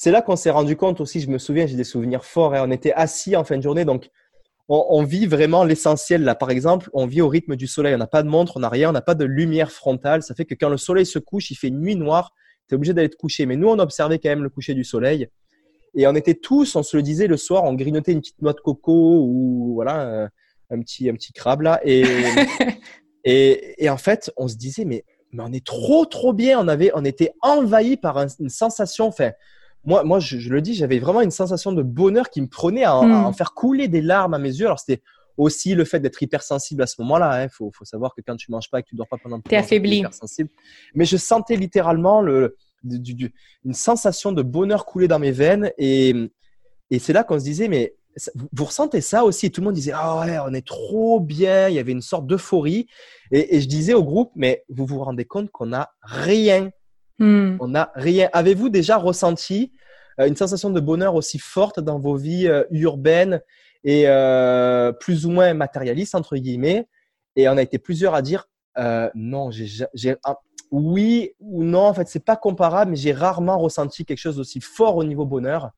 c'est 0.03 0.11
là 0.11 0.21
qu'on 0.21 0.35
s'est 0.35 0.49
rendu 0.49 0.75
compte 0.75 0.99
aussi, 0.99 1.21
je 1.21 1.29
me 1.29 1.37
souviens, 1.37 1.65
j'ai 1.65 1.77
des 1.77 1.85
souvenirs 1.85 2.25
forts. 2.25 2.53
et 2.53 2.57
hein. 2.57 2.65
On 2.67 2.71
était 2.71 2.91
assis 2.91 3.37
en 3.37 3.45
fin 3.45 3.55
de 3.55 3.61
journée, 3.61 3.85
donc 3.85 4.09
on, 4.67 5.01
vit 5.05 5.27
vraiment 5.27 5.63
l'essentiel. 5.63 6.25
Là, 6.25 6.35
par 6.35 6.49
exemple, 6.49 6.89
on 6.91 7.05
vit 7.05 7.21
au 7.21 7.29
rythme 7.29 7.55
du 7.55 7.67
soleil. 7.67 7.95
On 7.95 7.99
n'a 7.99 8.07
pas 8.07 8.21
de 8.21 8.27
montre, 8.27 8.57
on 8.57 8.59
n'a 8.59 8.67
rien, 8.67 8.89
on 8.89 8.91
n'a 8.91 9.01
pas 9.01 9.15
de 9.15 9.23
lumière 9.23 9.71
frontale. 9.71 10.21
Ça 10.21 10.35
fait 10.35 10.43
que 10.43 10.55
quand 10.55 10.67
le 10.67 10.75
soleil 10.75 11.05
se 11.05 11.19
couche, 11.19 11.51
il 11.51 11.55
fait 11.55 11.69
nuit 11.69 11.95
noire, 11.95 12.33
tu 12.67 12.73
es 12.73 12.75
obligé 12.75 12.93
d'aller 12.93 13.07
te 13.07 13.15
coucher. 13.15 13.45
Mais 13.45 13.55
nous, 13.55 13.69
on 13.69 13.79
observait 13.79 14.19
quand 14.19 14.27
même 14.27 14.43
le 14.43 14.49
coucher 14.49 14.73
du 14.73 14.83
soleil. 14.83 15.29
Et 15.95 16.05
on 16.05 16.15
était 16.15 16.35
tous, 16.35 16.75
on 16.75 16.83
se 16.83 16.97
le 16.97 17.03
disait 17.03 17.27
le 17.27 17.37
soir, 17.37 17.63
on 17.63 17.73
grignotait 17.73 18.11
une 18.11 18.19
petite 18.19 18.41
noix 18.41 18.51
de 18.51 18.59
coco 18.59 19.21
ou 19.23 19.71
voilà, 19.75 20.29
un, 20.69 20.81
petit, 20.81 21.09
un 21.09 21.13
petit 21.13 21.31
crabe 21.31 21.61
là. 21.61 21.79
Et, 21.85 22.03
et, 23.23 23.85
et 23.85 23.89
en 23.89 23.97
fait, 23.97 24.33
on 24.35 24.49
se 24.49 24.57
disait, 24.57 24.83
mais 24.83 25.05
mais 25.31 25.43
on 25.43 25.53
est 25.53 25.65
trop 25.65 26.05
trop 26.05 26.33
bien. 26.33 26.59
On 26.59 26.67
avait, 26.67 26.91
on 26.93 27.05
était 27.05 27.31
envahi 27.41 27.95
par 27.95 28.17
une 28.17 28.49
sensation. 28.49 29.07
Enfin, 29.07 29.31
moi, 29.85 30.03
moi, 30.03 30.19
je, 30.19 30.49
le 30.49 30.61
dis, 30.61 30.73
j'avais 30.73 30.99
vraiment 30.99 31.21
une 31.21 31.31
sensation 31.31 31.71
de 31.71 31.83
bonheur 31.83 32.29
qui 32.29 32.41
me 32.41 32.47
prenait 32.47 32.83
à, 32.83 32.95
en 32.95 33.29
hmm. 33.29 33.33
faire 33.33 33.53
couler 33.53 33.87
des 33.87 34.01
larmes 34.01 34.33
à 34.33 34.39
mes 34.39 34.49
yeux. 34.49 34.65
Alors 34.65 34.79
c'était 34.79 35.01
aussi 35.37 35.75
le 35.75 35.83
fait 35.83 35.99
d'être 35.99 36.21
hypersensible 36.21 36.81
à 36.83 36.87
ce 36.87 37.01
moment-là. 37.01 37.41
Il 37.41 37.45
hein. 37.45 37.49
faut, 37.49 37.71
faut, 37.73 37.85
savoir 37.85 38.13
que 38.15 38.21
quand 38.25 38.35
tu 38.35 38.51
manges 38.51 38.69
pas 38.69 38.79
et 38.79 38.83
que 38.83 38.89
tu 38.89 38.95
dors 38.95 39.07
pas 39.07 39.17
pendant 39.17 39.39
T'es 39.41 39.55
affaibli. 39.55 39.99
Hypersensible. 39.99 40.49
Mais 40.95 41.05
je 41.05 41.17
sentais 41.17 41.55
littéralement 41.55 42.21
le, 42.21 42.55
du, 42.83 43.33
une 43.65 43.73
sensation 43.73 44.31
de 44.31 44.41
bonheur 44.41 44.85
couler 44.85 45.07
dans 45.07 45.19
mes 45.19 45.31
veines 45.31 45.71
et, 45.77 46.13
et 46.91 46.99
c'est 46.99 47.13
là 47.13 47.23
qu'on 47.23 47.39
se 47.39 47.43
disait 47.43 47.67
mais 47.67 47.95
vous 48.51 48.65
ressentez 48.65 49.01
ça 49.01 49.23
aussi? 49.23 49.51
Tout 49.51 49.61
le 49.61 49.65
monde 49.65 49.75
disait 49.75 49.93
ah 49.93 50.19
ouais, 50.19 50.37
on 50.39 50.53
est 50.53 50.65
trop 50.65 51.19
bien. 51.19 51.67
Il 51.67 51.75
y 51.75 51.79
avait 51.79 51.91
une 51.91 52.01
sorte 52.01 52.27
d'euphorie. 52.27 52.87
Et, 53.31 53.59
je 53.59 53.67
disais 53.67 53.93
au 53.93 54.03
groupe, 54.03 54.31
mais 54.35 54.63
vous 54.69 54.85
vous 54.85 54.99
rendez 54.99 55.25
compte 55.25 55.49
qu'on 55.49 55.67
n'a 55.67 55.91
rien. 56.03 56.69
Hmm. 57.23 57.55
On 57.61 57.69
n'a 57.69 57.89
rien. 57.95 58.27
Avez-vous 58.33 58.67
déjà 58.67 58.97
ressenti 58.97 59.71
euh, 60.19 60.27
une 60.27 60.35
sensation 60.35 60.69
de 60.71 60.81
bonheur 60.81 61.15
aussi 61.15 61.39
forte 61.39 61.79
dans 61.79 61.97
vos 61.97 62.17
vies 62.17 62.49
euh, 62.49 62.65
urbaines 62.69 63.41
et 63.85 64.09
euh, 64.09 64.91
plus 64.91 65.25
ou 65.25 65.31
moins 65.31 65.53
matérialistes 65.53 66.15
entre 66.15 66.35
guillemets? 66.35 66.85
Et 67.37 67.47
on 67.47 67.55
a 67.55 67.61
été 67.61 67.79
plusieurs 67.79 68.13
à 68.13 68.21
dire 68.21 68.49
non, 69.15 69.51
j'ai 69.51 70.15
oui 70.71 71.31
ou 71.39 71.63
non. 71.63 71.85
En 71.85 71.93
fait, 71.93 72.09
c'est 72.09 72.25
pas 72.25 72.35
comparable, 72.35 72.91
mais 72.91 72.97
j'ai 72.97 73.13
rarement 73.13 73.57
ressenti 73.57 74.03
quelque 74.03 74.17
chose 74.17 74.35
d'aussi 74.35 74.59
fort 74.59 74.97
au 74.97 75.05
niveau 75.05 75.25
bonheur. 75.25 75.71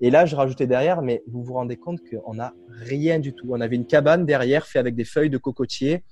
Et 0.00 0.10
là, 0.10 0.26
je 0.26 0.36
rajoutais 0.36 0.66
derrière, 0.66 1.02
mais 1.02 1.22
vous 1.26 1.42
vous 1.42 1.54
rendez 1.54 1.76
compte 1.76 2.00
qu'on 2.08 2.34
n'a 2.34 2.52
rien 2.68 3.18
du 3.18 3.34
tout. 3.34 3.46
On 3.50 3.60
avait 3.60 3.76
une 3.76 3.86
cabane 3.86 4.26
derrière, 4.26 4.66
fait 4.66 4.78
avec 4.78 4.94
des 4.94 5.04
feuilles 5.04 5.30
de 5.30 5.38
cocotier, 5.38 6.04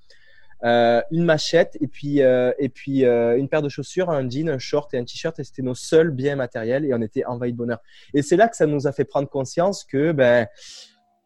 euh, 0.64 1.03
une 1.11 1.25
machette 1.25 1.77
et 1.81 1.88
puis, 1.88 2.22
euh, 2.22 2.53
et 2.59 2.68
puis 2.68 3.05
euh, 3.05 3.37
une 3.37 3.48
paire 3.48 3.62
de 3.62 3.68
chaussures, 3.68 4.11
un 4.11 4.29
jean, 4.29 4.48
un 4.48 4.59
short 4.59 4.94
et 4.94 4.98
un 4.98 5.05
t-shirt. 5.05 5.38
Et 5.40 5.44
c'était 5.44 5.62
nos 5.62 5.75
seuls 5.75 6.11
biens 6.11 6.37
matériels 6.37 6.85
et 6.85 6.94
on 6.94 7.03
était 7.03 7.25
envahis 7.25 7.53
de 7.53 7.57
bonheur. 7.57 7.79
Et 8.14 8.22
c'est 8.22 8.37
là 8.37 8.48
que 8.48 8.57
ça 8.57 8.66
nous 8.66 8.87
a 8.87 8.92
fait 8.92 9.05
prendre 9.05 9.29
conscience 9.29 9.85
que 9.85 10.12
ben, 10.12 10.46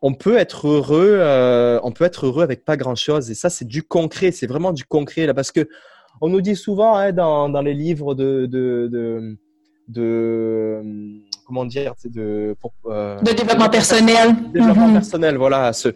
on 0.00 0.14
peut 0.14 0.38
être 0.38 0.68
heureux, 0.68 1.20
on 1.82 1.92
peut 1.92 2.04
être 2.04 2.26
heureux 2.26 2.42
avec 2.42 2.64
pas 2.64 2.76
grand 2.76 2.94
chose. 2.94 3.30
Et 3.30 3.34
ça, 3.34 3.50
c'est 3.50 3.66
du 3.66 3.82
concret. 3.82 4.30
C'est 4.30 4.46
vraiment 4.46 4.72
du 4.72 4.84
concret 4.84 5.26
là, 5.26 5.34
parce 5.34 5.52
que 5.52 5.68
on 6.22 6.28
nous 6.28 6.40
dit 6.40 6.56
souvent 6.56 6.96
hein, 6.96 7.12
dans, 7.12 7.50
dans 7.50 7.62
les 7.62 7.74
livres 7.74 8.14
de, 8.14 8.46
de, 8.46 8.88
de, 8.90 9.36
de 9.88 10.82
comment 11.46 11.64
dire, 11.64 11.94
de, 12.04 12.56
pour, 12.60 12.72
euh, 12.86 13.18
de 13.20 13.32
développement 13.32 13.68
personnel. 13.70 14.34
Développement 14.52 14.88
mhm. 14.88 14.94
personnel, 14.94 15.36
voilà, 15.36 15.72
se, 15.72 15.88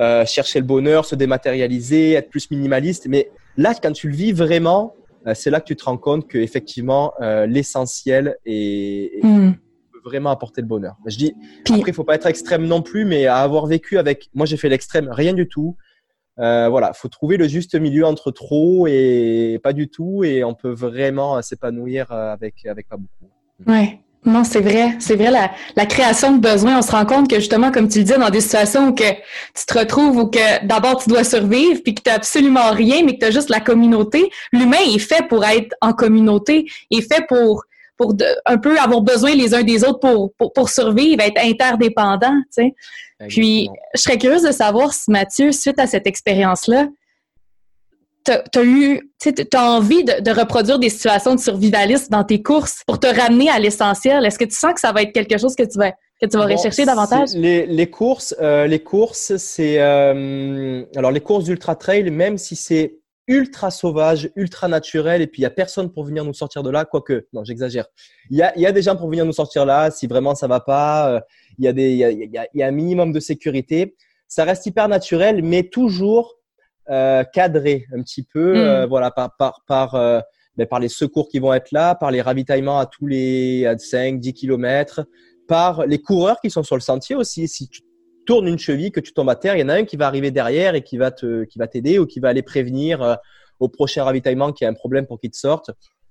euh, 0.00 0.26
chercher 0.26 0.60
le 0.60 0.66
bonheur, 0.66 1.04
se 1.04 1.14
dématérialiser, 1.14 2.12
être 2.12 2.28
plus 2.28 2.50
minimaliste. 2.50 3.06
Mais 3.08 3.30
là, 3.56 3.74
quand 3.74 3.92
tu 3.92 4.08
le 4.08 4.16
vis 4.16 4.32
vraiment, 4.32 4.94
euh, 5.26 5.34
c'est 5.34 5.50
là 5.50 5.60
que 5.60 5.66
tu 5.66 5.76
te 5.76 5.84
rends 5.84 5.96
compte 5.96 6.26
que 6.28 6.38
effectivement 6.38 7.12
l'essentiel 7.46 8.36
est, 8.44 9.24
mhm. 9.24 9.54
peut 9.92 10.00
vraiment 10.04 10.30
apporter 10.30 10.60
le 10.60 10.66
bonheur. 10.66 10.96
Je 11.06 11.16
dis 11.16 11.34
après, 11.70 11.90
il 11.90 11.94
faut 11.94 12.04
pas 12.04 12.16
être 12.16 12.26
extrême 12.26 12.66
non 12.66 12.82
plus, 12.82 13.04
mais 13.04 13.26
à 13.26 13.38
avoir 13.38 13.66
vécu 13.66 13.98
avec, 13.98 14.28
moi 14.34 14.46
j'ai 14.46 14.56
fait 14.56 14.68
l'extrême, 14.68 15.08
rien 15.10 15.32
du 15.32 15.48
tout. 15.48 15.76
Euh, 16.38 16.68
voilà, 16.68 16.92
faut 16.92 17.08
trouver 17.08 17.38
le 17.38 17.48
juste 17.48 17.74
milieu 17.76 18.04
entre 18.04 18.30
trop 18.30 18.86
et 18.86 19.58
pas 19.62 19.72
du 19.72 19.88
tout, 19.88 20.22
et 20.22 20.44
on 20.44 20.54
peut 20.54 20.72
vraiment 20.72 21.40
s'épanouir 21.40 22.12
avec 22.12 22.66
avec 22.66 22.88
pas 22.88 22.98
beaucoup. 22.98 23.32
Ouais. 23.66 24.00
Non, 24.26 24.42
c'est 24.42 24.60
vrai. 24.60 24.96
C'est 24.98 25.14
vrai, 25.14 25.30
la, 25.30 25.52
la, 25.76 25.86
création 25.86 26.36
de 26.36 26.40
besoins, 26.40 26.78
on 26.78 26.82
se 26.82 26.90
rend 26.90 27.06
compte 27.06 27.30
que 27.30 27.36
justement, 27.36 27.70
comme 27.70 27.88
tu 27.88 27.98
le 27.98 28.04
dis, 28.04 28.12
dans 28.12 28.28
des 28.28 28.40
situations 28.40 28.88
où 28.88 28.92
que 28.92 29.08
tu 29.08 29.66
te 29.66 29.78
retrouves 29.78 30.16
ou 30.16 30.26
que 30.26 30.66
d'abord 30.66 31.00
tu 31.00 31.08
dois 31.08 31.22
survivre, 31.22 31.80
puis 31.84 31.94
que 31.94 32.02
tu 32.02 32.10
n'as 32.10 32.16
absolument 32.16 32.72
rien, 32.72 33.04
mais 33.04 33.14
que 33.14 33.20
tu 33.20 33.26
as 33.26 33.30
juste 33.30 33.50
la 33.50 33.60
communauté, 33.60 34.28
l'humain 34.52 34.78
est 34.92 34.98
fait 34.98 35.26
pour 35.28 35.44
être 35.44 35.74
en 35.80 35.92
communauté, 35.92 36.66
est 36.90 37.02
fait 37.02 37.24
pour 37.28 37.64
pour 37.96 38.14
un 38.44 38.58
peu 38.58 38.78
avoir 38.78 39.00
besoin 39.00 39.34
les 39.34 39.54
uns 39.54 39.62
des 39.62 39.82
autres 39.82 40.00
pour, 40.00 40.30
pour, 40.34 40.52
pour 40.52 40.68
survivre, 40.68 41.22
être 41.22 41.40
interdépendant, 41.42 42.34
tu 42.54 42.62
sais. 42.62 42.74
Puis, 43.28 43.70
je 43.94 44.00
serais 44.02 44.18
curieuse 44.18 44.42
de 44.42 44.52
savoir 44.52 44.92
si 44.92 45.10
Mathieu, 45.10 45.50
suite 45.50 45.80
à 45.80 45.86
cette 45.86 46.06
expérience-là, 46.06 46.88
tu 48.26 48.58
as, 48.58 48.64
eu, 48.64 49.12
tu 49.20 49.32
as 49.54 49.70
envie 49.70 50.04
de, 50.04 50.30
reproduire 50.30 50.78
des 50.78 50.90
situations 50.90 51.34
de 51.34 51.40
survivalisme 51.40 52.08
dans 52.10 52.24
tes 52.24 52.42
courses 52.42 52.82
pour 52.86 52.98
te 52.98 53.06
ramener 53.06 53.48
à 53.48 53.58
l'essentiel. 53.58 54.24
Est-ce 54.24 54.38
que 54.38 54.44
tu 54.44 54.56
sens 54.56 54.74
que 54.74 54.80
ça 54.80 54.92
va 54.92 55.02
être 55.02 55.12
quelque 55.12 55.38
chose 55.38 55.54
que 55.54 55.62
tu 55.62 55.78
vas 55.78 55.92
que 56.20 56.26
tu 56.26 56.38
vas 56.38 56.46
rechercher 56.46 56.86
davantage? 56.86 57.30
Les, 57.34 57.66
les, 57.66 57.90
courses, 57.90 58.34
euh, 58.40 58.66
les 58.66 58.78
courses, 58.78 59.36
c'est 59.36 59.80
euh, 59.80 60.82
alors 60.96 61.10
les 61.10 61.20
courses 61.20 61.44
d'ultra 61.44 61.76
trail, 61.76 62.10
même 62.10 62.38
si 62.38 62.56
c'est 62.56 62.98
ultra 63.28 63.70
sauvage, 63.70 64.30
ultra 64.34 64.68
naturel, 64.68 65.20
et 65.20 65.26
puis 65.26 65.40
il 65.40 65.42
y 65.42 65.46
a 65.46 65.50
personne 65.50 65.92
pour 65.92 66.04
venir 66.04 66.24
nous 66.24 66.32
sortir 66.32 66.62
de 66.62 66.70
là, 66.70 66.84
quoique, 66.84 67.26
non, 67.32 67.44
j'exagère. 67.44 67.86
Il 68.30 68.38
y 68.38 68.42
a, 68.42 68.56
y 68.58 68.66
a 68.66 68.72
des 68.72 68.82
gens 68.82 68.96
pour 68.96 69.08
venir 69.10 69.26
nous 69.26 69.32
sortir 69.32 69.66
là, 69.66 69.90
si 69.90 70.06
vraiment 70.06 70.34
ça 70.34 70.46
va 70.46 70.60
pas. 70.60 71.10
Euh, 71.10 71.20
il 71.58 71.64
y 71.64 71.68
a 71.68 71.72
des, 71.72 71.90
il 71.90 71.98
y 71.98 72.38
a, 72.38 72.46
y 72.54 72.62
a 72.62 72.66
un 72.66 72.70
minimum 72.70 73.12
de 73.12 73.20
sécurité. 73.20 73.94
Ça 74.28 74.44
reste 74.44 74.64
hyper 74.66 74.88
naturel, 74.88 75.42
mais 75.42 75.64
toujours 75.64 76.36
euh, 76.90 77.24
cadré 77.24 77.86
un 77.94 78.02
petit 78.02 78.22
peu, 78.22 78.54
mm. 78.54 78.56
euh, 78.56 78.86
voilà, 78.86 79.10
par 79.10 79.36
par 79.36 79.62
par, 79.66 79.94
euh, 79.94 80.20
ben, 80.56 80.66
par 80.66 80.80
les 80.80 80.88
secours 80.88 81.28
qui 81.28 81.38
vont 81.38 81.52
être 81.52 81.72
là, 81.72 81.94
par 81.94 82.10
les 82.10 82.22
ravitaillements 82.22 82.78
à 82.78 82.86
tous 82.86 83.06
les 83.06 83.66
à 83.66 83.76
5, 83.76 84.20
10 84.20 84.32
kilomètres, 84.32 85.04
par 85.48 85.86
les 85.86 85.98
coureurs 85.98 86.40
qui 86.40 86.50
sont 86.50 86.62
sur 86.62 86.76
le 86.76 86.80
sentier 86.80 87.16
aussi. 87.16 87.48
Si 87.48 87.68
tu 87.68 87.82
tournes 88.26 88.48
une 88.48 88.58
cheville, 88.58 88.92
que 88.92 89.00
tu 89.00 89.12
tombes 89.12 89.30
à 89.30 89.36
terre, 89.36 89.56
il 89.56 89.60
y 89.60 89.64
en 89.64 89.68
a 89.68 89.74
un 89.74 89.84
qui 89.84 89.96
va 89.96 90.06
arriver 90.06 90.30
derrière 90.30 90.74
et 90.74 90.82
qui 90.82 90.96
va 90.96 91.10
te 91.10 91.44
qui 91.44 91.58
va 91.58 91.66
t'aider 91.66 91.98
ou 91.98 92.06
qui 92.06 92.20
va 92.20 92.28
aller 92.28 92.42
prévenir 92.42 93.18
au 93.60 93.68
prochain 93.68 94.04
ravitaillement 94.04 94.52
qu'il 94.52 94.64
y 94.64 94.68
a 94.68 94.70
un 94.70 94.74
problème 94.74 95.06
pour 95.06 95.20
qu'il 95.20 95.30
te 95.30 95.36
sorte. 95.36 95.70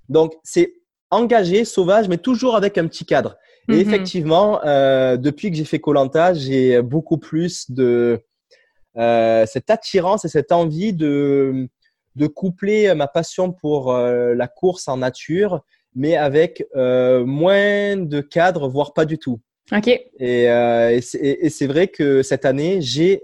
Donc 0.09 0.33
c'est 0.43 0.73
engagé, 1.11 1.65
sauvage, 1.65 2.07
mais 2.07 2.17
toujours 2.17 2.55
avec 2.55 2.77
un 2.77 2.87
petit 2.87 3.05
cadre. 3.05 3.37
Et 3.67 3.73
mm-hmm. 3.73 3.79
effectivement, 3.81 4.65
euh, 4.65 5.17
depuis 5.17 5.49
que 5.49 5.57
j'ai 5.57 5.65
fait 5.65 5.79
Colanta, 5.79 6.33
j'ai 6.33 6.81
beaucoup 6.81 7.17
plus 7.17 7.71
de 7.71 8.21
euh, 8.97 9.45
cette 9.45 9.69
attirance 9.69 10.25
et 10.25 10.29
cette 10.29 10.51
envie 10.51 10.93
de, 10.93 11.67
de 12.15 12.27
coupler 12.27 12.93
ma 12.95 13.07
passion 13.07 13.51
pour 13.51 13.91
euh, 13.91 14.33
la 14.33 14.47
course 14.47 14.87
en 14.87 14.97
nature, 14.97 15.61
mais 15.95 16.15
avec 16.15 16.65
euh, 16.75 17.25
moins 17.25 17.97
de 17.97 18.21
cadres, 18.21 18.67
voire 18.67 18.93
pas 18.93 19.05
du 19.05 19.17
tout. 19.17 19.39
Ok. 19.71 19.87
Et, 19.87 20.43
et 20.43 21.49
c'est 21.49 21.67
vrai 21.67 21.87
que 21.87 22.21
cette 22.21 22.45
année, 22.45 22.81
j'ai 22.81 23.23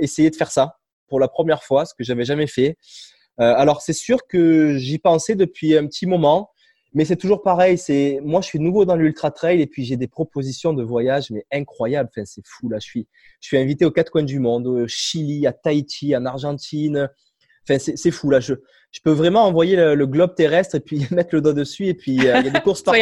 essayé 0.00 0.28
de 0.28 0.34
faire 0.36 0.50
ça. 0.50 0.78
pour 1.06 1.20
la 1.20 1.28
première 1.28 1.62
fois, 1.62 1.84
ce 1.86 1.94
que 1.94 2.02
j'avais 2.02 2.24
jamais 2.24 2.48
fait. 2.48 2.76
alors 3.38 3.80
c'est 3.80 3.92
sûr 3.92 4.26
que 4.26 4.76
j'y 4.76 4.98
pensais 4.98 5.36
depuis 5.36 5.76
un 5.76 5.86
petit 5.86 6.06
moment. 6.06 6.50
Mais 6.94 7.04
c'est 7.04 7.16
toujours 7.16 7.42
pareil. 7.42 7.78
C'est 7.78 8.20
moi, 8.22 8.40
je 8.40 8.46
suis 8.46 8.58
nouveau 8.58 8.84
dans 8.84 8.96
l'ultra 8.96 9.30
trail 9.30 9.60
et 9.60 9.66
puis 9.66 9.84
j'ai 9.84 9.96
des 9.96 10.08
propositions 10.08 10.72
de 10.72 10.82
voyage 10.82 11.30
mais 11.30 11.44
incroyables. 11.52 12.08
Enfin, 12.10 12.24
c'est 12.24 12.46
fou 12.46 12.68
là. 12.68 12.78
Je 12.80 12.86
suis, 12.86 13.08
je 13.40 13.48
suis 13.48 13.58
invité 13.58 13.84
aux 13.84 13.90
quatre 13.90 14.10
coins 14.10 14.22
du 14.22 14.40
monde, 14.40 14.66
au 14.66 14.86
Chili, 14.88 15.46
à 15.46 15.52
Tahiti, 15.52 16.16
en 16.16 16.24
Argentine. 16.24 17.08
Enfin, 17.68 17.78
c'est 17.78 18.10
fou 18.10 18.30
là. 18.30 18.40
Je, 18.40 18.54
je 18.90 19.00
peux 19.02 19.10
vraiment 19.10 19.44
envoyer 19.44 19.76
le, 19.76 20.06
globe 20.06 20.34
terrestre 20.34 20.76
et 20.76 20.80
puis 20.80 21.06
mettre 21.10 21.34
le 21.34 21.40
doigt 21.40 21.52
dessus 21.52 21.86
et 21.86 21.94
puis 21.94 22.18
euh, 22.20 22.40
il 22.40 22.46
y 22.46 22.48
a 22.48 22.50
des 22.50 22.60
courses 22.60 22.82
partout. 22.84 23.00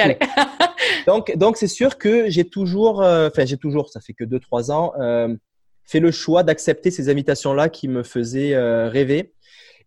donc, 1.07 1.37
donc 1.37 1.57
c'est 1.57 1.69
sûr 1.69 1.99
que 1.99 2.29
j'ai 2.29 2.45
toujours, 2.45 3.03
euh, 3.03 3.29
enfin 3.29 3.45
j'ai 3.45 3.57
toujours, 3.57 3.89
ça 3.89 4.01
fait 4.01 4.13
que 4.13 4.25
deux 4.25 4.41
trois 4.41 4.71
ans, 4.71 4.93
euh, 5.01 5.35
fait 5.85 6.01
le 6.01 6.11
choix 6.11 6.43
d'accepter 6.43 6.91
ces 6.91 7.09
invitations 7.09 7.55
là 7.55 7.69
qui 7.69 7.87
me 7.87 8.03
faisaient 8.03 8.57
rêver. 8.89 9.33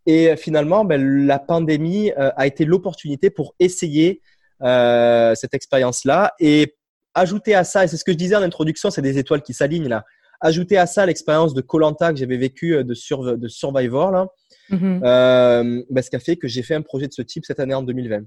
Et 0.05 0.35
finalement, 0.37 0.85
ben, 0.85 1.25
la 1.25 1.39
pandémie 1.39 2.11
euh, 2.17 2.31
a 2.35 2.47
été 2.47 2.65
l'opportunité 2.65 3.29
pour 3.29 3.55
essayer 3.59 4.21
euh, 4.63 5.35
cette 5.35 5.53
expérience-là 5.53 6.33
et 6.39 6.75
ajouter 7.13 7.55
à 7.55 7.63
ça, 7.63 7.83
et 7.83 7.87
c'est 7.87 7.97
ce 7.97 8.03
que 8.03 8.11
je 8.11 8.17
disais 8.17 8.35
en 8.35 8.41
introduction, 8.41 8.89
c'est 8.89 9.01
des 9.01 9.17
étoiles 9.17 9.41
qui 9.41 9.53
s'alignent 9.53 9.87
là. 9.87 10.05
Ajouter 10.41 10.77
à 10.77 10.85
ça 10.85 11.05
l'expérience 11.05 11.53
de 11.53 11.61
Colanta 11.61 12.13
que 12.13 12.19
j'avais 12.19 12.37
vécu 12.37 12.75
euh, 12.75 12.83
de, 12.83 13.35
de 13.35 13.47
Survivor 13.47 14.11
là, 14.11 14.27
mm-hmm. 14.71 15.85
ben, 15.89 16.01
ce 16.01 16.09
qui 16.09 16.15
a 16.15 16.19
fait 16.19 16.37
que 16.37 16.47
j'ai 16.47 16.63
fait 16.63 16.75
un 16.75 16.81
projet 16.81 17.07
de 17.07 17.13
ce 17.13 17.21
type 17.21 17.45
cette 17.45 17.59
année 17.59 17.73
en 17.73 17.83
2020. 17.83 18.21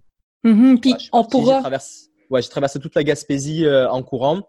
Mm-hmm. 0.44 0.80
Puis 0.80 0.94
on 1.12 1.24
pourra. 1.24 1.56
J'ai 1.56 1.62
traversé, 1.62 2.06
ouais, 2.30 2.42
traversé 2.42 2.80
toute 2.80 2.94
la 2.94 3.04
Gaspésie 3.04 3.66
en 3.68 4.02
courant 4.02 4.42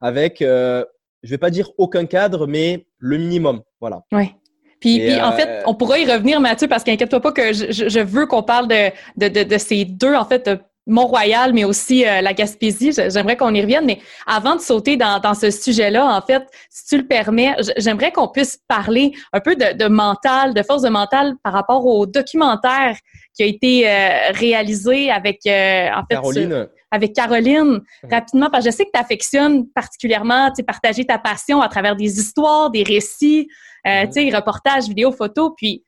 avec, 0.00 0.38
je 0.40 0.84
vais 1.24 1.38
pas 1.38 1.50
dire 1.50 1.70
aucun 1.76 2.06
cadre, 2.06 2.46
mais 2.46 2.86
le 2.98 3.18
minimum, 3.18 3.62
voilà. 3.80 4.02
Ouais. 4.12 4.34
Puis, 4.80 5.20
en 5.20 5.32
fait, 5.32 5.48
euh, 5.48 5.62
on 5.66 5.74
pourra 5.74 5.98
y 5.98 6.10
revenir, 6.10 6.40
Mathieu, 6.40 6.66
parce 6.66 6.84
qu'inquiète-toi 6.84 7.20
pas 7.20 7.32
que 7.32 7.52
je, 7.52 7.88
je 7.88 8.00
veux 8.00 8.26
qu'on 8.26 8.42
parle 8.42 8.66
de, 8.66 8.90
de, 9.16 9.28
de, 9.28 9.42
de, 9.42 9.58
ces 9.58 9.84
deux, 9.84 10.14
en 10.14 10.24
fait, 10.24 10.50
Mont-Royal, 10.86 11.52
mais 11.52 11.64
aussi 11.64 12.06
euh, 12.06 12.22
la 12.22 12.32
Gaspésie. 12.32 12.92
J'aimerais 12.92 13.36
qu'on 13.36 13.54
y 13.54 13.60
revienne. 13.60 13.84
Mais 13.84 13.98
avant 14.26 14.56
de 14.56 14.60
sauter 14.60 14.96
dans, 14.96 15.20
dans 15.20 15.34
ce 15.34 15.50
sujet-là, 15.50 16.06
en 16.06 16.22
fait, 16.22 16.42
si 16.70 16.86
tu 16.86 16.96
le 16.96 17.06
permets, 17.06 17.54
j'aimerais 17.76 18.10
qu'on 18.10 18.28
puisse 18.28 18.58
parler 18.66 19.12
un 19.34 19.40
peu 19.40 19.54
de, 19.54 19.76
de, 19.76 19.88
mental, 19.88 20.54
de 20.54 20.62
force 20.62 20.82
de 20.82 20.88
mental 20.88 21.34
par 21.44 21.52
rapport 21.52 21.84
au 21.84 22.06
documentaire 22.06 22.96
qui 23.34 23.42
a 23.42 23.46
été 23.46 23.88
euh, 23.88 24.32
réalisé 24.32 25.10
avec, 25.10 25.40
en 25.44 26.02
fait, 26.08 26.14
Caroline. 26.14 26.68
Avec 26.90 27.14
Caroline, 27.14 27.80
rapidement, 28.10 28.50
parce 28.50 28.64
que 28.64 28.70
je 28.70 28.76
sais 28.76 28.84
que 28.84 28.90
tu 28.92 29.00
affectionnes 29.00 29.68
particulièrement, 29.68 30.50
tu 30.52 30.64
partager 30.64 31.04
ta 31.04 31.18
passion 31.18 31.60
à 31.60 31.68
travers 31.68 31.96
des 31.96 32.18
histoires, 32.18 32.70
des 32.70 32.82
récits. 32.82 33.48
Euh, 33.86 34.06
sais, 34.10 34.30
reportages, 34.34 34.88
vidéos, 34.88 35.12
photos. 35.12 35.52
Puis, 35.56 35.84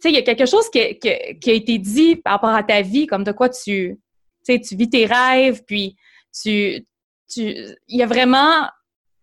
tu 0.00 0.02
sais, 0.02 0.10
il 0.10 0.14
y 0.14 0.18
a 0.18 0.22
quelque 0.22 0.46
chose 0.46 0.68
qui, 0.70 0.98
qui, 0.98 1.50
a 1.50 1.52
été 1.52 1.78
dit 1.78 2.16
par 2.16 2.34
rapport 2.34 2.50
à 2.50 2.62
ta 2.62 2.82
vie, 2.82 3.06
comme 3.06 3.24
de 3.24 3.32
quoi 3.32 3.48
tu, 3.48 3.98
tu 4.44 4.76
vis 4.76 4.90
tes 4.90 5.06
rêves, 5.06 5.62
puis 5.66 5.96
tu, 6.32 6.86
tu, 7.28 7.42
il 7.42 7.98
y 7.98 8.02
a 8.02 8.06
vraiment 8.06 8.66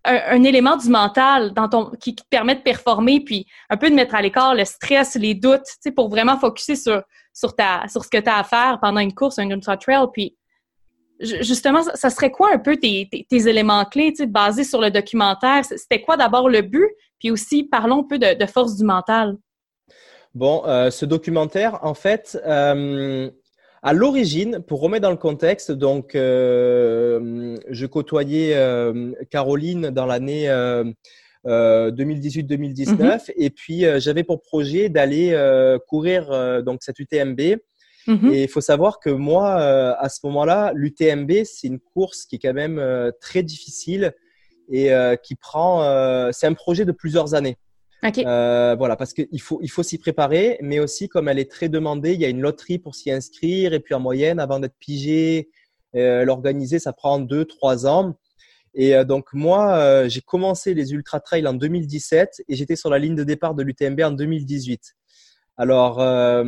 un, 0.06 0.44
élément 0.44 0.78
du 0.78 0.90
mental 0.90 1.54
dans 1.54 1.68
ton, 1.68 1.92
qui, 2.00 2.16
te 2.16 2.24
permet 2.30 2.56
de 2.56 2.62
performer, 2.62 3.20
puis 3.20 3.46
un 3.70 3.78
peu 3.78 3.90
de 3.90 3.96
mettre 3.96 4.16
à 4.16 4.22
l'écart 4.22 4.56
le 4.56 4.66
stress, 4.66 5.16
les 5.16 5.36
doutes, 5.36 5.66
tu 5.66 5.76
sais, 5.82 5.92
pour 5.92 6.10
vraiment 6.10 6.38
focuser 6.38 6.76
sur, 6.76 7.04
sur, 7.34 7.56
ta, 7.56 7.88
sur 7.88 8.04
ce 8.04 8.10
que 8.10 8.18
tu 8.18 8.30
as 8.30 8.38
à 8.38 8.44
faire 8.44 8.80
pendant 8.82 9.02
une 9.02 9.14
course, 9.14 9.40
un 9.40 9.50
ultra 9.50 9.78
trail. 9.78 10.06
Puis, 10.14 10.38
justement, 11.20 11.84
ça 11.96 12.10
serait 12.10 12.32
quoi 12.32 12.50
un 12.54 12.60
peu 12.60 12.78
tes, 12.78 13.10
tes, 13.30 13.48
éléments 13.48 13.86
clés, 13.86 14.12
tu 14.12 14.18
sais, 14.18 14.28
basés 14.28 14.64
sur 14.64 14.82
le 14.82 14.92
documentaire? 14.92 15.64
C'était 15.66 16.02
quoi 16.02 16.18
d'abord 16.18 16.50
le 16.50 16.62
but? 16.62 16.90
Puis 17.20 17.32
aussi, 17.32 17.64
parlons 17.64 18.02
un 18.02 18.08
peu 18.08 18.20
de, 18.20 18.46
force 18.46 18.76
du 18.76 18.84
mental. 18.84 19.38
Bon, 20.36 20.64
euh, 20.66 20.92
ce 20.92 21.06
documentaire, 21.06 21.80
en 21.82 21.94
fait, 21.94 22.40
euh, 22.46 23.30
à 23.82 23.94
l'origine, 23.94 24.62
pour 24.62 24.82
remettre 24.82 25.04
dans 25.04 25.12
le 25.12 25.18
contexte, 25.18 25.72
donc, 25.72 26.14
euh, 26.14 27.58
je 27.70 27.86
côtoyais 27.86 28.56
Caroline 29.32 29.90
dans 29.90 30.06
l'année 30.06 30.48
2018-2019, 31.46 32.98
mhm. 32.98 33.20
et 33.38 33.50
puis 33.50 33.86
j'avais 33.98 34.24
pour 34.24 34.42
projet 34.42 34.90
d'aller 34.90 35.36
courir 35.88 36.64
donc 36.64 36.80
cette 36.82 37.00
UTMB. 37.00 37.58
Mhm. 38.08 38.34
Et 38.34 38.44
il 38.44 38.50
faut 38.50 38.62
savoir 38.62 39.00
que 39.00 39.10
moi, 39.10 39.56
à 39.56 40.10
ce 40.10 40.20
moment-là, 40.24 40.72
l'UTMB, 40.74 41.44
c'est 41.44 41.68
une 41.68 41.80
course 41.80 42.26
qui 42.26 42.38
est 42.38 42.40
quand 42.40 42.54
même 42.54 42.82
très 43.22 43.44
difficile 43.44 44.14
et 44.70 44.92
euh, 44.92 45.16
qui 45.16 45.36
prend. 45.36 45.84
Euh, 45.84 46.30
c'est 46.32 46.48
un 46.48 46.54
projet 46.54 46.86
de 46.86 46.92
plusieurs 46.92 47.34
années. 47.34 47.58
Euh, 48.20 48.76
voilà, 48.78 48.96
parce 48.96 49.12
qu'il 49.14 49.42
faut, 49.42 49.60
il 49.62 49.70
faut 49.70 49.84
s'y 49.84 49.98
préparer, 49.98 50.58
mais 50.62 50.80
aussi 50.80 51.10
comme 51.10 51.28
elle 51.28 51.40
est 51.40 51.50
très 51.50 51.68
demandée, 51.68 52.14
il 52.14 52.22
y 52.22 52.26
a 52.26 52.30
une 52.30 52.42
loterie 52.42 52.78
pour 52.78 52.96
s'y 52.96 53.12
inscrire, 53.12 53.74
et 53.74 53.80
puis 53.80 53.96
en 53.96 54.00
moyenne, 54.00 54.40
avant 54.40 54.60
d'être 54.60 54.78
pigé, 54.80 55.50
l'organiser, 55.94 56.78
ça 56.78 56.94
prend 56.94 57.20
deux, 57.20 57.44
trois 57.44 57.88
ans. 57.88 58.16
Et 58.76 58.94
donc 59.04 59.34
moi, 59.34 60.08
j'ai 60.08 60.22
commencé 60.22 60.76
les 60.76 60.94
ultra 60.94 61.20
trails 61.20 61.48
en 61.48 61.56
2017 61.56 62.44
et 62.48 62.56
j'étais 62.56 62.76
sur 62.76 62.92
la 62.92 63.00
ligne 63.00 63.16
de 63.16 63.24
départ 63.24 63.56
de 63.56 63.64
l'UTMB 63.64 64.00
en 64.02 64.12
2018. 64.12 64.96
Alors, 65.60 66.00
euh, 66.00 66.44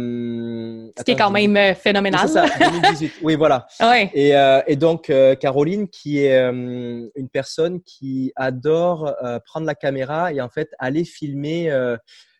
ce 0.95 1.03
qui 1.03 1.11
est 1.11 1.15
quand 1.15 1.31
même 1.31 1.57
euh, 1.57 1.73
phénoménal. 1.73 2.29
Ça, 2.29 2.45
2018. 2.59 3.13
oui, 3.23 3.35
voilà. 3.35 3.65
Ouais. 3.79 4.11
Et, 4.13 4.35
euh, 4.35 4.61
et 4.67 4.75
donc 4.75 5.09
euh, 5.09 5.33
Caroline, 5.33 5.87
qui 5.87 6.19
est 6.19 6.39
une 6.39 7.29
personne 7.31 7.81
qui 7.81 8.31
adore 8.35 9.15
prendre 9.45 9.65
la 9.65 9.73
caméra 9.73 10.31
et 10.31 10.41
en 10.41 10.49
fait 10.49 10.69
aller 10.77 11.05
filmer 11.05 11.71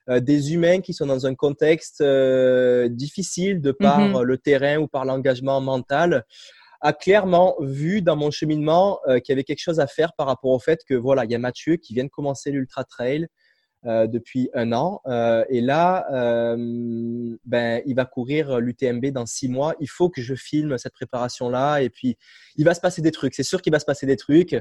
des 0.07 0.53
humains 0.53 0.81
qui 0.81 0.93
sont 0.93 1.07
dans 1.07 1.25
un 1.25 1.33
contexte 1.33 2.03
difficile 2.03 3.61
de 3.61 3.71
par 3.71 3.99
mm-hmm. 3.99 4.21
le 4.21 4.37
terrain 4.37 4.77
ou 4.77 4.87
par 4.87 5.05
l'engagement 5.05 5.61
mental 5.61 6.25
a 6.81 6.93
clairement 6.93 7.55
vu 7.59 8.01
dans 8.01 8.15
mon 8.15 8.31
cheminement 8.31 8.99
qu'il 9.07 9.29
y 9.29 9.31
avait 9.33 9.43
quelque 9.43 9.61
chose 9.61 9.79
à 9.79 9.87
faire 9.87 10.13
par 10.13 10.27
rapport 10.27 10.51
au 10.51 10.59
fait 10.59 10.81
que 10.87 10.93
voilà, 10.93 11.25
il 11.25 11.31
y 11.31 11.35
a 11.35 11.39
Mathieu 11.39 11.77
qui 11.77 11.93
vient 11.93 12.05
de 12.05 12.09
commencer 12.09 12.51
l'ultra 12.51 12.83
trail, 12.83 13.27
euh, 13.85 14.07
depuis 14.07 14.49
un 14.53 14.73
an. 14.73 15.01
Euh, 15.07 15.45
et 15.47 15.61
là, 15.61 16.05
euh, 16.11 17.37
ben, 17.45 17.81
il 17.85 17.95
va 17.95 18.03
courir 18.03 18.59
l'UTMB 18.59 19.05
dans 19.07 19.25
six 19.25 19.47
mois. 19.47 19.73
Il 19.79 19.89
faut 19.89 20.09
que 20.09 20.21
je 20.21 20.35
filme 20.35 20.77
cette 20.77 20.91
préparation-là. 20.91 21.79
Et 21.79 21.89
puis, 21.89 22.17
il 22.57 22.65
va 22.65 22.73
se 22.73 22.81
passer 22.81 23.01
des 23.01 23.11
trucs. 23.11 23.33
C'est 23.35 23.43
sûr 23.43 23.61
qu'il 23.61 23.71
va 23.71 23.79
se 23.79 23.85
passer 23.85 24.05
des 24.05 24.17
trucs. 24.17 24.53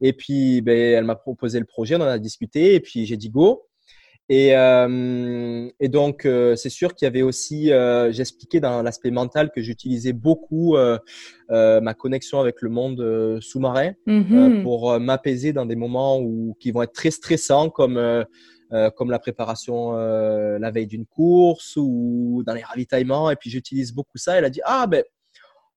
Et 0.00 0.14
puis, 0.14 0.62
ben, 0.62 0.74
elle 0.74 1.04
m'a 1.04 1.16
proposé 1.16 1.58
le 1.58 1.66
projet, 1.66 1.96
on 1.96 2.00
en 2.00 2.06
a 2.06 2.18
discuté. 2.18 2.74
Et 2.74 2.80
puis, 2.80 3.04
j'ai 3.04 3.18
dit 3.18 3.28
go. 3.28 3.68
Et, 4.28 4.56
euh, 4.56 5.68
et 5.78 5.88
donc, 5.88 6.26
euh, 6.26 6.56
c'est 6.56 6.70
sûr 6.70 6.94
qu'il 6.94 7.06
y 7.06 7.08
avait 7.08 7.22
aussi, 7.22 7.72
euh, 7.72 8.10
j'expliquais 8.10 8.58
dans 8.58 8.82
l'aspect 8.82 9.12
mental 9.12 9.52
que 9.54 9.62
j'utilisais 9.62 10.12
beaucoup 10.12 10.76
ma 11.48 11.94
connexion 11.94 12.40
avec 12.40 12.60
le 12.60 12.70
monde 12.70 13.38
sous-marin 13.40 13.92
mm-hmm. 14.06 14.62
pour 14.62 14.98
m'apaiser 14.98 15.52
dans 15.52 15.66
des 15.66 15.76
moments 15.76 16.20
où, 16.20 16.56
qui 16.58 16.72
vont 16.72 16.82
être 16.82 16.92
très 16.92 17.10
stressants, 17.10 17.70
comme 17.70 18.24
comme 18.96 19.12
la 19.12 19.20
préparation 19.20 19.92
la 19.92 20.70
veille 20.72 20.88
d'une 20.88 21.06
course 21.06 21.76
ou 21.76 22.42
dans 22.44 22.54
les 22.54 22.64
ravitaillements. 22.64 23.30
Et 23.30 23.36
puis, 23.36 23.48
j'utilise 23.48 23.92
beaucoup 23.92 24.18
ça. 24.18 24.36
Elle 24.36 24.44
a 24.44 24.50
dit, 24.50 24.60
ah 24.64 24.88
ben, 24.88 25.04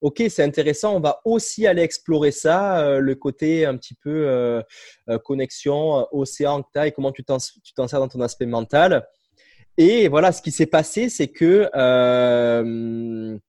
ok, 0.01 0.23
c'est 0.29 0.43
intéressant, 0.43 0.95
on 0.95 0.99
va 0.99 1.21
aussi 1.25 1.67
aller 1.67 1.81
explorer 1.81 2.31
ça, 2.31 2.79
euh, 2.79 2.99
le 2.99 3.15
côté 3.15 3.65
un 3.65 3.75
petit 3.77 3.95
peu 3.95 4.27
euh, 4.27 4.61
euh, 5.09 5.17
connexion, 5.19 6.07
océan 6.11 6.61
que 6.61 6.69
tu 6.73 6.79
as 6.79 6.87
et 6.87 6.91
comment 6.91 7.11
tu 7.11 7.23
t'en 7.23 7.39
sers 7.39 7.99
dans 7.99 8.07
ton 8.07 8.21
aspect 8.21 8.45
mental. 8.45 9.07
Et 9.77 10.07
voilà, 10.07 10.31
ce 10.31 10.41
qui 10.41 10.51
s'est 10.51 10.65
passé, 10.65 11.09
c'est 11.09 11.29
que 11.29 11.69
ben, 11.73 13.39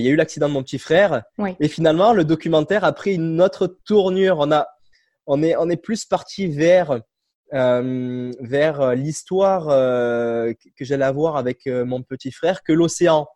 il 0.00 0.04
y 0.04 0.08
a 0.08 0.10
eu 0.10 0.16
l'accident 0.16 0.48
de 0.48 0.52
mon 0.52 0.62
petit 0.62 0.78
frère. 0.78 1.22
Et 1.60 1.68
finalement, 1.68 2.12
le 2.12 2.24
documentaire 2.24 2.84
a 2.84 2.92
pris 2.92 3.14
une 3.14 3.40
autre 3.40 3.78
tournure. 3.84 4.38
On, 4.40 4.50
a, 4.50 4.66
on, 5.26 5.42
est, 5.42 5.54
on 5.56 5.70
est 5.70 5.76
plus 5.76 6.04
parti 6.04 6.48
vers, 6.48 7.00
vers 7.52 8.94
l'histoire 8.96 9.66
que 9.66 10.84
j'allais 10.84 11.04
avoir 11.04 11.36
avec 11.36 11.66
mon 11.66 12.02
petit 12.02 12.32
frère 12.32 12.64
que 12.64 12.72
l'océan. 12.72 13.28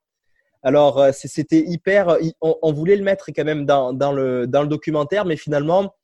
Alors, 0.62 1.00
euh, 1.00 1.10
c'était 1.12 1.64
hyper. 1.66 2.08
Euh, 2.10 2.20
on, 2.40 2.72
voulait 2.72 2.96
le 2.96 3.02
mettre 3.02 3.30
quand 3.34 3.44
même 3.44 3.66
dans, 3.66 3.92
dans, 3.92 4.12
le, 4.12 4.46
dans 4.46 4.62
le 4.62 4.68
documentaire, 4.68 5.24
mais 5.24 5.36
finalement, 5.36 5.94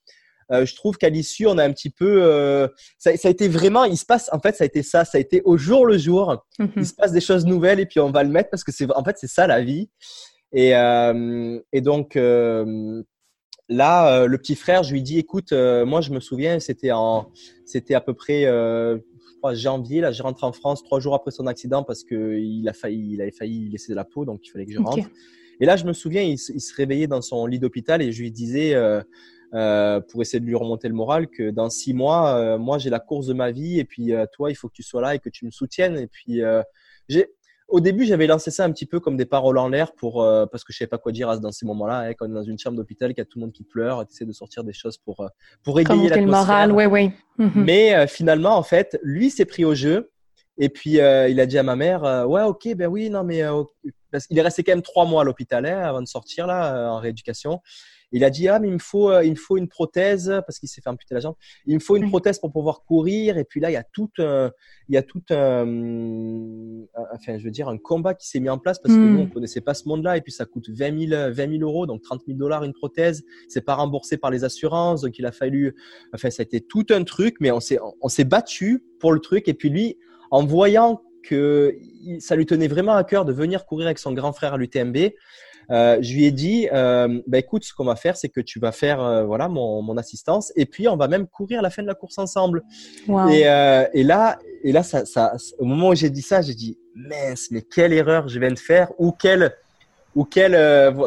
euh, 0.51 0.67
je 0.67 0.75
trouve 0.75 0.97
qu'à 0.97 1.11
l'issue, 1.11 1.47
on 1.47 1.59
a 1.59 1.65
un 1.65 1.73
petit 1.73 1.91
peu. 1.91 2.69
ça, 2.99 3.17
ça, 3.17 3.29
a 3.29 3.31
été 3.31 3.49
vraiment. 3.49 3.85
Il 3.85 3.97
se 3.97 4.07
passe. 4.07 4.29
En 4.33 4.41
fait, 4.41 4.57
ça 4.57 4.65
a 4.65 4.67
été 4.67 4.83
ça. 4.83 5.05
Ça 5.05 5.19
a 5.19 5.21
été 5.21 5.43
au 5.45 5.57
jour 5.57 5.87
le 5.87 5.99
jour. 5.99 6.45
Mhm. 6.59 6.73
Il 6.77 6.87
se 6.87 6.95
passe 6.95 7.13
des 7.13 7.21
choses 7.21 7.47
nouvelles 7.47 7.81
et 7.81 7.87
puis 7.87 8.01
on 8.01 8.11
va 8.11 8.25
le 8.25 8.31
mettre 8.31 8.51
parce 8.51 8.65
que 8.65 8.73
c'est. 8.73 8.91
En 8.95 9.05
fait, 9.05 9.17
c'est 9.19 9.29
ça 9.29 9.47
la 9.47 9.63
vie. 9.63 9.91
Et, 10.53 10.71
et 11.73 11.81
donc. 11.81 12.19
Là, 13.71 14.25
le 14.27 14.39
petit 14.39 14.55
frère, 14.55 14.83
je 14.83 14.95
lui 14.95 15.03
dis, 15.03 15.19
écoute, 15.19 15.53
moi, 15.53 16.01
je 16.01 16.11
me 16.11 16.21
souviens, 16.21 16.59
c'était 16.59 16.91
en, 16.91 17.31
c'était 17.67 17.93
à 17.93 18.01
peu 18.01 18.15
près, 18.15 18.47
janvier. 19.55 20.01
Là, 20.01 20.13
je 20.13 20.23
rentre 20.23 20.45
en 20.45 20.53
France 20.53 20.83
trois 20.83 21.01
jours 21.01 21.15
après 21.15 21.31
son 21.31 21.47
accident 21.47 21.83
parce 21.83 22.05
que 22.05 22.39
il 22.39 22.69
a 22.69 22.73
failli, 22.73 23.13
il 23.13 23.21
avait 23.23 23.33
failli 23.33 23.69
laisser 23.69 23.93
de 23.93 23.97
la 23.97 24.05
peau, 24.05 24.25
donc 24.25 24.41
il 24.47 24.51
fallait 24.51 24.67
que 24.67 24.73
je 24.73 24.79
rentre. 24.79 25.09
Et 25.61 25.67
là, 25.67 25.77
je 25.77 25.85
me 25.85 25.93
souviens, 25.93 26.23
il, 26.23 26.39
se 26.39 26.75
réveillait 26.75 27.07
dans 27.07 27.21
son 27.23 27.47
lit 27.47 27.59
d'hôpital 27.59 28.01
et 28.03 28.13
je 28.13 28.23
lui 28.23 28.31
disais, 28.31 28.75
euh, 28.75 29.03
euh, 29.55 30.01
pour 30.01 30.23
essayer 30.23 30.41
de 30.41 30.45
lui 30.45 30.55
remonter 30.55 30.89
le 30.89 30.95
moral 30.95 31.29
que 31.29 31.51
dans 31.51 31.71
six 31.71 31.95
mois, 31.95 32.37
euh, 32.37 32.59
moi 32.59 32.79
j'ai 32.79 32.91
la 32.91 33.01
course 33.01 33.27
de 33.27 33.33
ma 33.33 33.51
vie 33.51 33.79
et 33.79 33.85
puis 33.85 34.13
toi 34.33 34.51
il 34.51 34.55
faut 34.55 34.69
que 34.69 34.75
tu 34.75 34.83
sois 34.83 35.01
là 35.01 35.15
et 35.15 35.19
que 35.19 35.31
tu 35.31 35.47
me 35.47 35.51
soutiennes. 35.51 35.97
Et 35.97 36.07
puis 36.07 36.41
j'ai 37.09 37.27
au 37.69 37.81
début, 37.81 38.05
j'avais 38.05 38.27
lancé 38.27 38.51
ça 38.51 38.65
un 38.65 38.73
petit 38.73 38.87
peu 38.87 38.99
comme 38.99 39.17
des 39.17 39.27
paroles 39.27 39.59
en 39.59 39.69
l'air 39.69 39.93
pour 39.93 40.25
parce 40.51 40.65
que 40.65 40.73
je 40.73 40.79
savais 40.79 40.89
pas 40.89 40.99
quoi 40.99 41.13
dire 41.13 41.39
dans 41.41 41.53
ces 41.53 41.67
moments-là. 41.67 42.01
Hein, 42.01 42.15
quand 42.15 42.27
on 42.27 42.31
est 42.31 42.35
dans 42.35 42.43
une 42.43 42.59
chambre 42.59 42.77
d'hôpital, 42.77 43.11
qu'il 43.11 43.19
y 43.19 43.23
a 43.23 43.25
tout 43.25 43.39
le 43.39 43.45
monde 43.45 43.53
qui 43.53 43.65
pleure, 43.65 44.07
tu 44.07 44.13
essaies 44.13 44.25
de 44.25 44.33
sortir 44.33 44.65
des 44.65 44.73
choses 44.73 44.99
pour 44.99 45.25
pour 45.63 45.79
égayer 45.79 46.09
le 46.09 46.27
moral, 46.27 46.73
oui, 46.73 46.87
oui. 46.87 47.11
Mhm. 47.39 47.53
Mais 47.55 48.07
finalement, 48.07 48.57
en 48.57 48.63
fait, 48.63 48.99
lui 49.03 49.31
s'est 49.31 49.45
pris 49.45 49.65
au 49.65 49.75
jeu 49.75 50.11
et 50.57 50.69
puis 50.69 50.93
il 50.93 51.41
a 51.41 51.47
dit 51.47 51.59
à 51.59 51.63
ma 51.63 51.77
mère, 51.77 52.03
ouais, 52.29 52.43
ok, 52.43 52.75
ben 52.75 52.87
oui, 52.87 53.11
non 53.11 53.23
mais 53.23 53.43
parce 54.11 54.27
qu'il 54.27 54.39
est 54.39 54.43
resté 54.43 54.63
quand 54.63 54.73
même 54.73 54.83
trois 54.83 55.05
mois 55.05 55.23
à 55.23 55.25
l'hôpital 55.25 55.67
hein, 55.67 55.83
avant 55.83 56.01
de 56.01 56.09
sortir 56.09 56.47
là 56.47 56.91
en 56.91 56.99
rééducation. 56.99 57.61
Il 58.13 58.25
a 58.25 58.31
dit 58.31 58.49
ah 58.49 58.59
mais 58.59 58.69
il 58.69 58.75
me 58.75 58.79
faut 58.79 59.11
euh, 59.11 59.25
il 59.25 59.31
me 59.33 59.37
faut 59.37 59.57
une 59.57 59.69
prothèse 59.69 60.33
parce 60.47 60.59
qu'il 60.59 60.69
s'est 60.69 60.81
fait 60.81 60.89
amputer 60.89 61.15
la 61.15 61.21
jambe. 61.21 61.35
Il 61.67 61.75
me 61.75 61.81
faut 61.81 61.97
une 61.97 62.09
prothèse 62.09 62.39
pour 62.39 62.51
pouvoir 62.51 62.83
courir 62.85 63.37
et 63.39 63.45
puis 63.45 63.61
là 63.61 63.71
il 63.71 63.75
y 63.75 63.77
a 63.77 63.85
tout 63.85 64.11
il 64.19 64.95
y 64.95 64.97
a 64.97 65.03
tout 65.03 65.23
un 65.31 65.67
enfin 67.13 67.39
je 67.39 67.45
veux 67.45 67.51
dire 67.51 67.69
un 67.69 67.79
combat 67.79 68.15
qui 68.15 68.29
s'est 68.29 68.41
mis 68.41 68.49
en 68.49 68.59
place 68.59 68.79
parce 68.79 68.95
que 68.95 68.99
nous 69.01 69.21
on 69.21 69.25
hmm. 69.25 69.31
connaissait 69.31 69.61
pas 69.61 69.75
ce 69.75 69.89
monde-là 69.89 70.17
et 70.17 70.21
puis 70.21 70.33
ça 70.33 70.47
coûte 70.47 70.69
20 70.71 71.09
000 71.09 71.33
20 71.33 71.59
000 71.59 71.63
euros 71.63 71.87
donc 71.87 72.03
30 72.03 72.23
000 72.27 72.39
dollars 72.39 72.65
une 72.65 72.73
prothèse. 72.73 73.25
C'est 73.49 73.65
pas 73.65 73.75
remboursé 73.75 74.17
par 74.17 74.31
les 74.31 74.45
assurances 74.45 75.03
donc 75.03 75.19
il 75.19 75.27
a 75.27 75.33
fallu 75.33 75.75
enfin 76.15 76.31
ça 76.31 76.43
a 76.43 76.45
été 76.45 76.61
tout 76.61 76.87
un 76.91 77.05
truc 77.05 77.37
mais 77.41 77.51
on 77.51 77.61
s'est 77.61 77.79
on 78.01 78.09
s'est 78.09 78.25
battu 78.25 78.85
pour 79.01 79.13
le 79.13 79.21
truc 79.21 79.49
et 79.49 79.55
puis 79.55 79.69
lui 79.69 79.99
en 80.31 80.45
voyant 80.45 81.03
que 81.23 81.77
ça 82.21 82.37
lui 82.37 82.47
tenait 82.47 82.69
vraiment 82.69 82.95
à 82.95 83.05
cœur 83.05 83.25
de 83.25 83.33
venir 83.33 83.67
courir 83.67 83.87
avec 83.87 83.99
son 83.99 84.13
grand 84.13 84.33
frère 84.33 84.55
à 84.55 84.57
l'UTMB. 84.57 84.97
Euh, 85.71 85.99
je 86.01 86.15
lui 86.15 86.25
ai 86.25 86.31
dit, 86.31 86.69
euh, 86.73 87.21
bah, 87.27 87.39
écoute, 87.39 87.65
ce 87.65 87.75
qu'on 87.75 87.85
va 87.85 87.97
faire, 87.97 88.17
c'est 88.17 88.29
que 88.29 88.41
tu 88.41 88.59
vas 88.59 88.73
faire 88.73 89.03
euh, 89.03 89.25
voilà 89.25 89.49
mon, 89.49 89.83
mon, 89.83 89.97
assistance, 89.99 90.53
et 90.57 90.65
puis 90.65 90.89
on 90.89 90.97
va 90.97 91.09
même 91.09 91.27
courir 91.27 91.59
à 91.59 91.63
la 91.63 91.71
fin 91.71 91.83
de 91.83 91.87
la 91.87 91.95
course 91.95 92.19
ensemble. 92.19 92.63
Et, 93.07 93.49
euh, 93.49 93.87
et, 93.93 94.03
là, 94.03 94.39
et 94.65 94.73
là, 94.73 94.83
ça, 94.83 95.05
ça, 95.05 95.35
au 95.59 95.65
moment 95.65 95.91
où 95.91 95.95
j'ai 95.95 96.11
dit 96.11 96.23
ça, 96.23 96.41
j'ai 96.41 96.55
dit, 96.55 96.79
mince, 96.95 97.51
mais 97.51 97.63
quelle 97.63 97.93
erreur 97.93 98.29
je 98.29 98.41
viens 98.41 98.51
de 98.51 98.59
faire, 98.59 98.91
ou 98.99 99.13
quel, 99.13 99.55
ou 100.15 100.25
quel, 100.25 100.53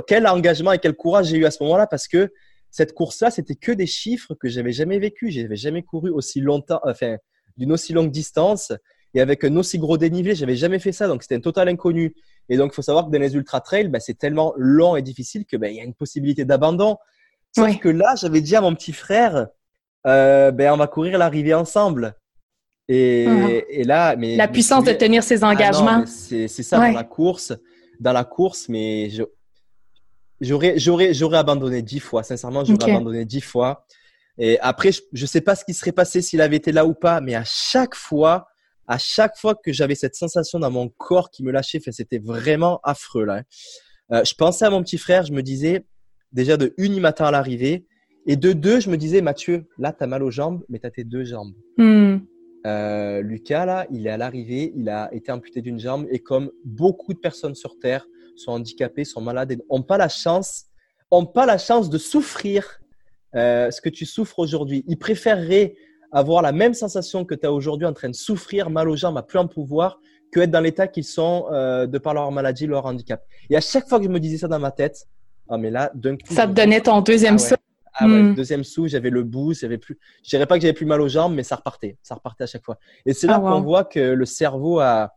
quel 0.08 0.28
engagement 0.28 0.74
et 0.74 0.80
quel 0.80 0.94
courage 0.94 1.28
j'ai 1.28 1.38
eu 1.38 1.46
à 1.46 1.52
ce 1.52 1.64
moment-là, 1.64 1.88
parce 1.88 2.08
que 2.08 2.32
cette 2.70 2.94
course-là, 2.94 3.32
c'était 3.32 3.56
que 3.56 3.72
des 3.72 3.88
chiffres 3.88 4.34
que 4.36 4.48
j'avais 4.48 4.72
jamais 4.72 4.98
vécu. 4.98 5.30
J'avais 5.30 5.58
jamais 5.58 5.84
couru 5.84 6.10
aussi 6.10 6.40
longtemps, 6.40 6.80
enfin, 6.84 7.18
d'une 7.58 7.74
aussi 7.74 7.94
longue 7.94 8.12
distance 8.12 8.72
et 9.14 9.22
avec 9.22 9.44
un 9.44 9.56
aussi 9.58 9.78
gros 9.78 9.98
dénivelé. 9.98 10.36
J'avais 10.36 10.56
jamais 10.56 10.80
fait 10.80 10.92
ça, 10.92 11.08
donc 11.08 11.24
c'était 11.24 11.36
un 11.36 11.42
total 11.42 11.68
inconnu. 11.70 12.16
Et 12.50 12.58
donc, 12.58 12.72
il 12.72 12.76
faut 12.76 12.82
savoir 12.82 13.06
que 13.08 13.12
dans 13.12 13.20
les 13.20 13.36
ultra 13.36 13.62
trails, 13.62 13.90
bah, 13.90 14.00
c'est 14.00 14.18
tellement 14.18 14.54
long 14.58 14.96
et 14.96 15.02
difficile 15.02 15.46
que 15.46 15.58
bah, 15.58 15.70
il 15.70 15.76
y 15.76 15.80
a 15.80 15.84
une 15.84 15.94
possibilité 15.94 16.46
d'abandon. 16.46 16.98
Sauf 17.56 17.78
que 17.80 17.90
là, 17.90 18.16
j'avais 18.16 18.42
dit 18.42 18.56
à 18.56 18.62
mon 18.62 18.74
petit 18.74 18.94
frère, 18.94 19.48
euh, 20.08 20.52
ben, 20.52 20.74
on 20.74 20.78
va 20.78 20.88
courir 20.88 21.18
l'arrivée 21.18 21.54
ensemble. 21.54 22.16
Et, 22.88 23.26
uh-huh. 23.28 23.66
et, 23.70 23.84
là, 23.84 24.16
mais 24.16 24.36
la 24.36 24.48
puissance 24.48 24.84
de 24.84 24.92
tenir 24.92 25.24
ses 25.24 25.44
ah 25.44 25.50
engagements. 25.50 26.06
c'est 26.06 26.48
ça 26.48 26.78
dans 26.78 26.92
la 26.92 27.04
course, 27.04 27.54
dans 28.00 28.12
la 28.12 28.24
course, 28.24 28.68
mais 28.68 29.10
j'aurais 30.42 30.78
j'aurais 30.78 31.14
j'aurais 31.14 31.38
abandonné 31.38 31.82
dix 31.82 32.00
fois. 32.00 32.24
Sincèrement, 32.24 32.66
j'aurais 32.66 32.92
abandonné 32.92 33.24
dix 33.24 33.42
fois. 33.42 33.86
Et 34.38 34.60
après, 34.60 34.92
je, 34.92 35.02
ne 35.14 35.28
sais 35.28 35.42
pas 35.42 35.56
ce 35.56 35.64
qui 35.64 35.74
serait 35.74 35.92
passé 35.92 36.22
s'il 36.22 36.42
avait 36.42 36.56
été 36.56 36.72
là 36.72 36.86
ou 36.86 36.94
pas, 36.94 37.22
mais 37.22 37.36
à 37.36 37.44
chaque 37.46 37.96
fois, 37.96 38.48
à 38.92 38.98
chaque 38.98 39.38
fois 39.38 39.56
que 39.56 39.72
j'avais 39.72 39.96
cette 39.96 40.16
sensation 40.16 40.60
dans 40.60 40.70
mon 40.70 40.90
corps 40.90 41.32
qui 41.32 41.44
me 41.46 41.52
lâchait, 41.54 41.80
c'était 41.92 42.20
vraiment 42.20 42.82
affreux 42.84 43.24
là. 43.24 43.36
Hein. 43.38 43.44
Euh, 44.12 44.24
je 44.26 44.36
pensais 44.36 44.66
à 44.66 44.70
mon 44.70 44.84
petit 44.84 44.98
frère, 44.98 45.24
je 45.26 45.32
me 45.32 45.42
disais 45.42 45.86
déjà 46.34 46.58
de 46.58 46.74
une, 46.78 46.94
il 46.94 47.00
m'attend 47.00 47.24
à 47.24 47.32
l'arrivée, 47.32 47.86
et 48.28 48.36
de 48.36 48.52
deux, 48.52 48.82
je 48.82 48.90
me 48.90 48.98
disais 48.98 49.22
Mathieu, 49.22 49.66
là 49.78 49.94
tu 49.94 50.04
as 50.04 50.08
mal 50.08 50.24
aux 50.24 50.30
jambes, 50.30 50.66
mais 50.68 50.78
tu 50.78 50.88
as 50.88 50.92
tes 50.92 51.06
deux 51.06 51.24
jambes. 51.24 51.54
Hmm. 51.78 52.18
Euh, 52.68 53.22
Lucas 53.22 53.66
là, 53.66 53.88
il 53.92 54.08
est 54.08 54.10
à 54.10 54.18
l'arrivée, 54.18 54.74
il 54.76 54.90
a 54.90 55.10
été 55.14 55.32
amputé 55.32 55.62
d'une 55.62 55.80
jambe, 55.80 56.06
et 56.12 56.20
comme 56.20 56.52
beaucoup 56.66 57.14
de 57.14 57.20
personnes 57.20 57.56
sur 57.56 57.80
terre 57.80 58.06
sont 58.36 58.52
handicapées, 58.52 59.06
sont 59.06 59.22
malades, 59.22 59.58
n'ont 59.72 59.84
pas 59.84 59.98
la 59.98 60.10
chance, 60.10 60.66
ont 61.12 61.26
pas 61.26 61.46
la 61.46 61.58
chance 61.58 61.90
de 61.90 61.98
souffrir 61.98 62.82
euh, 63.36 63.72
ce 63.72 63.80
que 63.80 63.88
tu 63.90 64.06
souffres 64.06 64.40
aujourd'hui. 64.40 64.84
Ils 64.90 65.00
préféreraient 65.00 65.76
avoir 66.12 66.42
la 66.42 66.52
même 66.52 66.74
sensation 66.74 67.26
que 67.26 67.36
tu 67.36 67.46
as 67.46 67.52
aujourd'hui 67.52 67.88
en 67.88 67.94
train 67.94 68.10
de 68.10 68.16
souffrir, 68.16 68.70
mal 68.70 68.90
aux 68.90 68.96
jambes, 68.96 69.18
à 69.18 69.24
plus 69.24 69.40
en 69.40 69.48
pouvoir, 69.48 70.00
que 70.32 70.40
être 70.40 70.52
dans 70.52 70.62
l'état 70.62 70.88
qu'ils 70.88 71.06
sont 71.06 71.48
euh, 71.52 71.88
de 71.88 71.98
par 71.98 72.14
leur 72.14 72.32
maladie, 72.32 72.68
leur 72.68 72.86
handicap. 72.86 73.24
Et 73.50 73.56
à 73.56 73.62
chaque 73.62 73.88
fois 73.88 74.00
que 74.00 74.06
je 74.06 74.10
me 74.10 74.20
disais 74.20 74.38
ça 74.38 74.48
dans 74.48 74.60
ma 74.60 74.72
tête, 74.72 75.08
ah 75.50 75.58
mais 75.58 75.70
là, 75.70 75.92
d'un 75.94 76.16
coup. 76.16 76.34
Ça 76.34 76.48
te 76.48 76.54
donnait 76.54 76.82
ton 76.82 77.02
deuxième 77.02 77.38
ah 77.52 77.56
Ah 77.94 78.08
ouais, 78.08 78.24
hmm. 78.24 78.36
deuxième 78.36 78.64
sou, 78.64 78.88
j'avais 78.88 79.10
le 79.10 79.24
boost, 79.24 79.62
j'avais 79.62 79.78
plus, 79.78 80.00
je 80.24 80.30
dirais 80.30 80.46
pas 80.46 80.56
que 80.56 80.62
j'avais 80.62 80.74
plus 80.74 80.86
mal 80.86 81.02
aux 81.02 81.10
jambes, 81.10 81.34
mais 81.34 81.44
ça 81.44 81.58
repartait, 81.58 81.98
ça 82.02 82.16
repartait 82.16 82.46
à 82.46 82.48
chaque 82.48 82.64
fois. 82.64 82.78
Et 83.06 83.14
c'est 83.14 83.28
là 83.28 83.36
ah, 83.38 83.40
qu'on 83.40 83.62
voit 83.62 83.84
que 83.84 84.00
le 84.00 84.26
cerveau 84.26 84.80
a, 84.80 85.14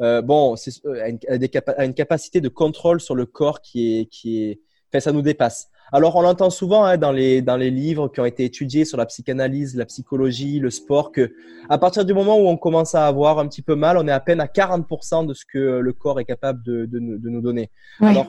euh, 0.00 0.22
bon, 0.22 0.54
euh, 0.84 1.02
a 1.02 1.08
une, 1.08 1.18
a, 1.28 1.84
une, 1.84 1.94
capacité 1.94 2.40
de 2.40 2.48
contrôle 2.48 3.00
sur 3.00 3.14
le 3.14 3.26
corps 3.26 3.60
qui 3.60 4.00
est, 4.00 4.06
qui 4.06 4.42
est, 4.42 4.60
enfin, 4.90 5.00
ça 5.00 5.12
nous 5.12 5.22
dépasse. 5.22 5.68
Alors, 5.92 6.16
on 6.16 6.20
l'entend 6.20 6.50
souvent 6.50 6.84
hein, 6.84 6.98
dans, 6.98 7.12
les, 7.12 7.40
dans 7.40 7.56
les 7.56 7.70
livres 7.70 8.08
qui 8.08 8.20
ont 8.20 8.26
été 8.26 8.44
étudiés 8.44 8.84
sur 8.84 8.98
la 8.98 9.06
psychanalyse, 9.06 9.74
la 9.76 9.86
psychologie, 9.86 10.58
le 10.58 10.70
sport, 10.70 11.12
que 11.12 11.32
à 11.70 11.78
partir 11.78 12.04
du 12.04 12.12
moment 12.12 12.38
où 12.38 12.46
on 12.46 12.56
commence 12.56 12.94
à 12.94 13.06
avoir 13.06 13.38
un 13.38 13.48
petit 13.48 13.62
peu 13.62 13.74
mal, 13.74 13.96
on 13.96 14.06
est 14.06 14.12
à 14.12 14.20
peine 14.20 14.40
à 14.40 14.46
40% 14.46 15.26
de 15.26 15.32
ce 15.32 15.44
que 15.46 15.58
le 15.58 15.92
corps 15.92 16.20
est 16.20 16.26
capable 16.26 16.62
de, 16.62 16.84
de, 16.84 16.98
de 16.98 17.28
nous 17.30 17.40
donner. 17.40 17.70
Alors, 18.00 18.26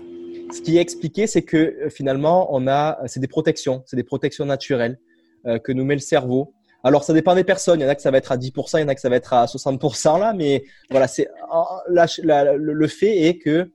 ce 0.52 0.62
qui 0.62 0.78
est 0.78 0.82
expliqué, 0.82 1.28
c'est 1.28 1.44
que 1.44 1.58
euh, 1.58 1.90
finalement, 1.90 2.48
on 2.56 2.68
a, 2.68 3.00
c'est 3.08 3.20
des 3.20 3.28
protections, 3.28 3.84
c'est 3.86 3.98
des 3.98 4.04
protections 4.04 4.46
naturelles 4.46 5.00
euh, 5.46 5.60
que 5.60 5.72
nous 5.72 5.84
met 5.84 5.96
le 5.96 6.02
cerveau. 6.02 6.54
Alors, 6.84 7.04
ça 7.04 7.14
dépend 7.14 7.36
des 7.36 7.44
personnes. 7.44 7.82
Il 7.82 7.84
y 7.84 7.86
en 7.86 7.90
a 7.90 7.96
que 7.96 8.02
ça 8.02 8.10
va 8.10 8.18
être 8.18 8.32
à 8.32 8.38
10%, 8.38 8.78
il 8.78 8.82
y 8.82 8.84
en 8.84 8.88
a 8.88 8.96
que 8.96 9.02
ça 9.02 9.10
va 9.10 9.18
être 9.18 9.34
à 9.34 9.46
60% 9.46 10.20
là, 10.20 10.34
mais 10.34 10.64
voilà, 10.90 11.08
c'est 11.08 11.28
le 11.88 12.88
fait 12.88 13.28
est 13.28 13.38
que 13.38 13.70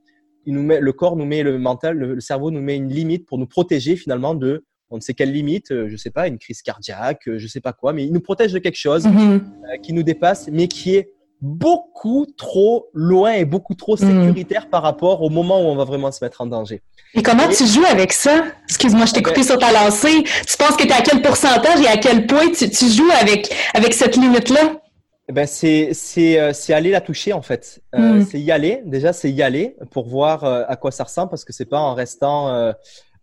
il 0.45 0.53
nous 0.53 0.63
met, 0.63 0.79
le 0.79 0.93
corps 0.93 1.15
nous 1.15 1.25
met 1.25 1.43
le 1.43 1.57
mental, 1.57 1.97
le, 1.97 2.19
cerveau 2.19 2.51
nous 2.51 2.61
met 2.61 2.75
une 2.75 2.89
limite 2.89 3.25
pour 3.25 3.37
nous 3.37 3.47
protéger 3.47 3.95
finalement 3.95 4.35
de, 4.35 4.63
on 4.89 4.97
ne 4.97 5.01
sait 5.01 5.13
quelle 5.13 5.31
limite, 5.31 5.71
euh, 5.71 5.87
je 5.89 5.97
sais 5.97 6.11
pas, 6.11 6.27
une 6.27 6.37
crise 6.37 6.61
cardiaque, 6.61 7.27
euh, 7.27 7.39
je 7.39 7.47
sais 7.47 7.61
pas 7.61 7.73
quoi, 7.73 7.93
mais 7.93 8.05
il 8.05 8.13
nous 8.13 8.21
protège 8.21 8.53
de 8.53 8.59
quelque 8.59 8.77
chose 8.77 9.05
mhm. 9.05 9.41
euh, 9.41 9.77
qui 9.81 9.93
nous 9.93 10.03
dépasse, 10.03 10.47
mais 10.51 10.67
qui 10.67 10.95
est 10.95 11.11
beaucoup 11.41 12.25
trop 12.37 12.87
loin 12.93 13.33
et 13.33 13.45
beaucoup 13.45 13.75
trop 13.75 13.97
mhm. 13.99 14.25
sécuritaire 14.25 14.69
par 14.69 14.83
rapport 14.83 15.21
au 15.21 15.29
moment 15.29 15.61
où 15.61 15.65
on 15.65 15.75
va 15.75 15.83
vraiment 15.83 16.11
se 16.11 16.23
mettre 16.23 16.41
en 16.41 16.45
danger. 16.45 16.81
Et 17.13 17.21
comment 17.21 17.47
tu 17.49 17.65
joues 17.65 17.85
avec 17.85 18.13
ça? 18.13 18.45
Excuse-moi, 18.67 19.05
je 19.05 19.13
t'ai 19.13 19.21
coupé 19.21 19.43
sur 19.43 19.57
ta 19.57 19.71
lancée. 19.71 20.23
Tu 20.47 20.57
penses 20.57 20.75
que 20.77 20.83
tu 20.83 20.89
es 20.89 20.93
à 20.93 21.01
quel 21.01 21.21
pourcentage 21.21 21.81
et 21.81 21.87
à 21.87 21.97
quel 21.97 22.25
point 22.25 22.49
tu, 22.51 22.69
tu 22.69 22.85
joues 22.89 23.11
avec, 23.19 23.53
avec 23.73 23.93
cette 23.93 24.15
limite-là? 24.15 24.81
Eh 25.27 25.33
ben 25.33 25.47
c'est 25.47 25.93
c'est 25.93 26.39
euh, 26.39 26.53
c'est 26.53 26.73
aller 26.73 26.91
la 26.91 27.01
toucher 27.01 27.33
en 27.33 27.41
fait. 27.41 27.81
Euh, 27.95 28.19
hmm. 28.19 28.25
C'est 28.25 28.39
y 28.39 28.51
aller. 28.51 28.81
Déjà 28.85 29.11
c'est 29.11 29.31
y 29.31 29.41
aller 29.41 29.75
pour 29.89 30.07
voir 30.07 30.43
euh, 30.43 30.63
à 30.67 30.75
quoi 30.75 30.91
ça 30.91 31.03
ressemble 31.03 31.29
parce 31.29 31.43
que 31.43 31.53
c'est 31.53 31.65
pas 31.65 31.79
en 31.79 31.95
restant 31.95 32.73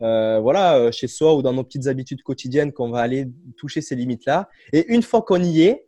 euh, 0.01 0.41
voilà 0.41 0.91
chez 0.91 1.07
soi 1.07 1.35
ou 1.37 1.43
dans 1.43 1.53
nos 1.53 1.63
petites 1.63 1.87
habitudes 1.87 2.23
quotidiennes 2.23 2.73
qu'on 2.73 2.91
va 2.91 3.01
aller 3.01 3.29
toucher 3.57 3.81
ces 3.81 3.95
limites 3.95 4.27
là. 4.27 4.49
Et 4.73 4.93
une 4.93 5.03
fois 5.03 5.23
qu'on 5.23 5.41
y 5.41 5.63
est, 5.63 5.87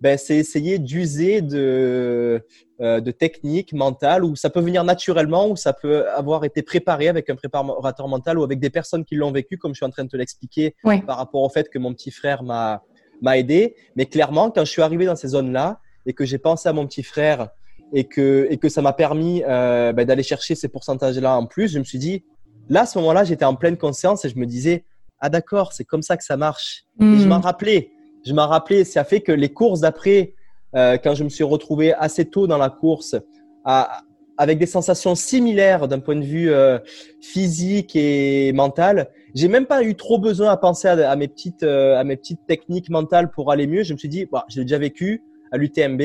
ben 0.00 0.16
c'est 0.16 0.36
essayer 0.36 0.78
d'user 0.78 1.42
de 1.42 2.44
de 2.78 3.10
techniques 3.10 3.72
mentales 3.72 4.22
où 4.22 4.36
ça 4.36 4.50
peut 4.50 4.60
venir 4.60 4.84
naturellement 4.84 5.48
ou 5.48 5.56
ça 5.56 5.72
peut 5.72 6.08
avoir 6.10 6.44
été 6.44 6.62
préparé 6.62 7.08
avec 7.08 7.28
un 7.28 7.34
préparateur 7.34 8.06
mental 8.06 8.38
ou 8.38 8.44
avec 8.44 8.60
des 8.60 8.70
personnes 8.70 9.04
qui 9.04 9.16
l'ont 9.16 9.32
vécu 9.32 9.58
comme 9.58 9.74
je 9.74 9.78
suis 9.78 9.86
en 9.86 9.90
train 9.90 10.04
de 10.04 10.10
te 10.10 10.16
l'expliquer 10.16 10.76
par 11.06 11.16
rapport 11.16 11.42
au 11.42 11.48
fait 11.48 11.68
que 11.68 11.80
mon 11.80 11.92
petit 11.92 12.12
frère 12.12 12.44
m'a 12.44 12.84
m'a 13.22 13.38
aidé. 13.38 13.74
Mais 13.96 14.06
clairement, 14.06 14.50
quand 14.50 14.64
je 14.64 14.70
suis 14.70 14.82
arrivé 14.82 15.06
dans 15.06 15.16
ces 15.16 15.28
zones-là 15.28 15.80
et 16.06 16.12
que 16.12 16.24
j'ai 16.24 16.38
pensé 16.38 16.68
à 16.68 16.72
mon 16.72 16.86
petit 16.86 17.02
frère 17.02 17.48
et 17.92 18.04
que, 18.04 18.46
et 18.50 18.56
que 18.56 18.68
ça 18.68 18.82
m'a 18.82 18.92
permis 18.92 19.42
euh, 19.46 19.92
ben, 19.92 20.04
d'aller 20.04 20.22
chercher 20.22 20.54
ces 20.54 20.68
pourcentages-là 20.68 21.36
en 21.36 21.46
plus, 21.46 21.68
je 21.72 21.78
me 21.78 21.84
suis 21.84 21.98
dit, 21.98 22.24
là, 22.68 22.82
à 22.82 22.86
ce 22.86 22.98
moment-là, 22.98 23.24
j'étais 23.24 23.44
en 23.44 23.54
pleine 23.54 23.76
conscience 23.76 24.24
et 24.24 24.28
je 24.28 24.38
me 24.38 24.46
disais, 24.46 24.84
ah 25.20 25.28
d'accord, 25.28 25.72
c'est 25.72 25.84
comme 25.84 26.02
ça 26.02 26.16
que 26.16 26.24
ça 26.24 26.36
marche. 26.36 26.84
Et 27.00 27.04
je 27.04 27.24
hmm. 27.24 27.28
m'en 27.28 27.40
rappelais. 27.40 27.90
Je 28.24 28.32
m'en 28.32 28.46
rappelais. 28.46 28.84
Ça 28.84 29.04
fait 29.04 29.20
que 29.20 29.32
les 29.32 29.48
courses 29.48 29.80
d'après, 29.80 30.34
euh, 30.74 30.98
quand 30.98 31.14
je 31.14 31.24
me 31.24 31.28
suis 31.28 31.44
retrouvé 31.44 31.94
assez 31.94 32.26
tôt 32.26 32.46
dans 32.46 32.58
la 32.58 32.70
course, 32.70 33.16
à, 33.64 34.02
avec 34.38 34.58
des 34.58 34.66
sensations 34.66 35.14
similaires 35.14 35.88
d'un 35.88 36.00
point 36.00 36.16
de 36.16 36.24
vue 36.24 36.50
euh, 36.50 36.78
physique 37.20 37.96
et 37.96 38.52
mental. 38.52 39.08
J'ai 39.36 39.48
même 39.48 39.66
pas 39.66 39.82
eu 39.82 39.94
trop 39.94 40.18
besoin 40.18 40.50
à 40.50 40.56
penser 40.56 40.88
à, 40.88 41.14
mes 41.14 41.28
petites 41.28 41.62
euh, 41.62 41.98
à 41.98 42.04
mes 42.04 42.16
petites 42.16 42.40
techniques 42.48 42.88
mentales 42.88 43.30
pour 43.30 43.52
aller 43.52 43.66
mieux. 43.66 43.82
Je 43.82 43.92
me 43.92 43.98
suis 43.98 44.08
dit, 44.08 44.24
bah, 44.24 44.46
je 44.48 44.56
l'ai 44.56 44.64
déjà 44.64 44.78
vécu 44.78 45.22
à 45.52 45.58
l'UTMB, 45.58 46.00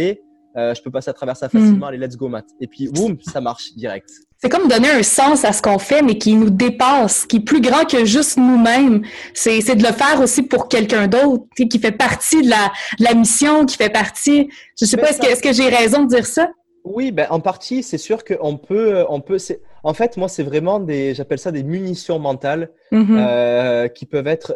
euh, 0.58 0.76
je 0.76 0.82
peux 0.82 0.92
passer 0.92 1.10
à 1.10 1.14
travers 1.14 1.38
ça 1.38 1.48
facilement. 1.48 1.86
Hmm. 1.86 1.90
Allez, 1.90 1.98
let's 1.98 2.18
go, 2.18 2.28
Matt. 2.28 2.46
Et 2.60 2.68
puis, 2.68 2.90
boum, 2.90 3.18
ça 3.22 3.40
marche 3.40 3.74
direct. 3.76 4.10
C'est 4.38 4.50
comme 4.50 4.68
donner 4.68 4.90
un 4.90 5.04
sens 5.04 5.46
à 5.46 5.54
ce 5.54 5.62
qu'on 5.62 5.80
fait, 5.80 6.02
mais 6.02 6.18
qui 6.18 6.34
nous 6.34 6.50
dépasse, 6.50 7.26
qui 7.26 7.38
est 7.38 7.42
plus 7.42 7.62
grand 7.62 7.86
que 7.86 8.04
juste 8.04 8.38
nous-mêmes. 8.38 9.04
C'est, 9.34 9.62
de 9.76 9.84
le 9.84 9.94
faire 9.94 10.20
aussi 10.20 10.44
pour 10.44 10.68
quelqu'un 10.68 11.08
d'autre, 11.08 11.46
qui 11.56 11.80
fait 11.80 11.92
partie 11.94 12.42
de 12.42 12.50
la, 12.50 12.72
la 13.00 13.14
mission, 13.14 13.66
qui 13.66 13.78
fait 13.78 13.92
partie. 13.92 14.50
Je 14.78 14.86
sais 14.86 14.98
pas, 14.98 15.12
est-ce 15.12 15.22
que, 15.22 15.28
est-ce 15.28 15.42
que 15.42 15.54
j'ai 15.54 15.70
raison 15.70 16.04
de 16.04 16.10
dire 16.10 16.26
ça? 16.26 16.50
Oui, 16.84 17.12
ben, 17.12 17.28
en 17.30 17.40
partie, 17.40 17.82
c'est 17.82 18.00
sûr 18.00 18.26
qu'on 18.26 18.58
peut, 18.58 18.98
euh, 18.98 19.06
on 19.08 19.22
peut. 19.22 19.38
En 19.84 19.94
fait, 19.94 20.18
moi, 20.18 20.30
c'est 20.30 20.44
vraiment 20.44 20.80
des, 20.80 21.14
j'appelle 21.14 21.40
ça 21.40 21.52
des 21.52 21.64
munitions 21.64 22.20
mentales 22.20 22.72
mm-hmm. 22.92 23.18
euh, 23.18 23.88
qui 23.88 24.06
peuvent 24.06 24.28
être 24.28 24.56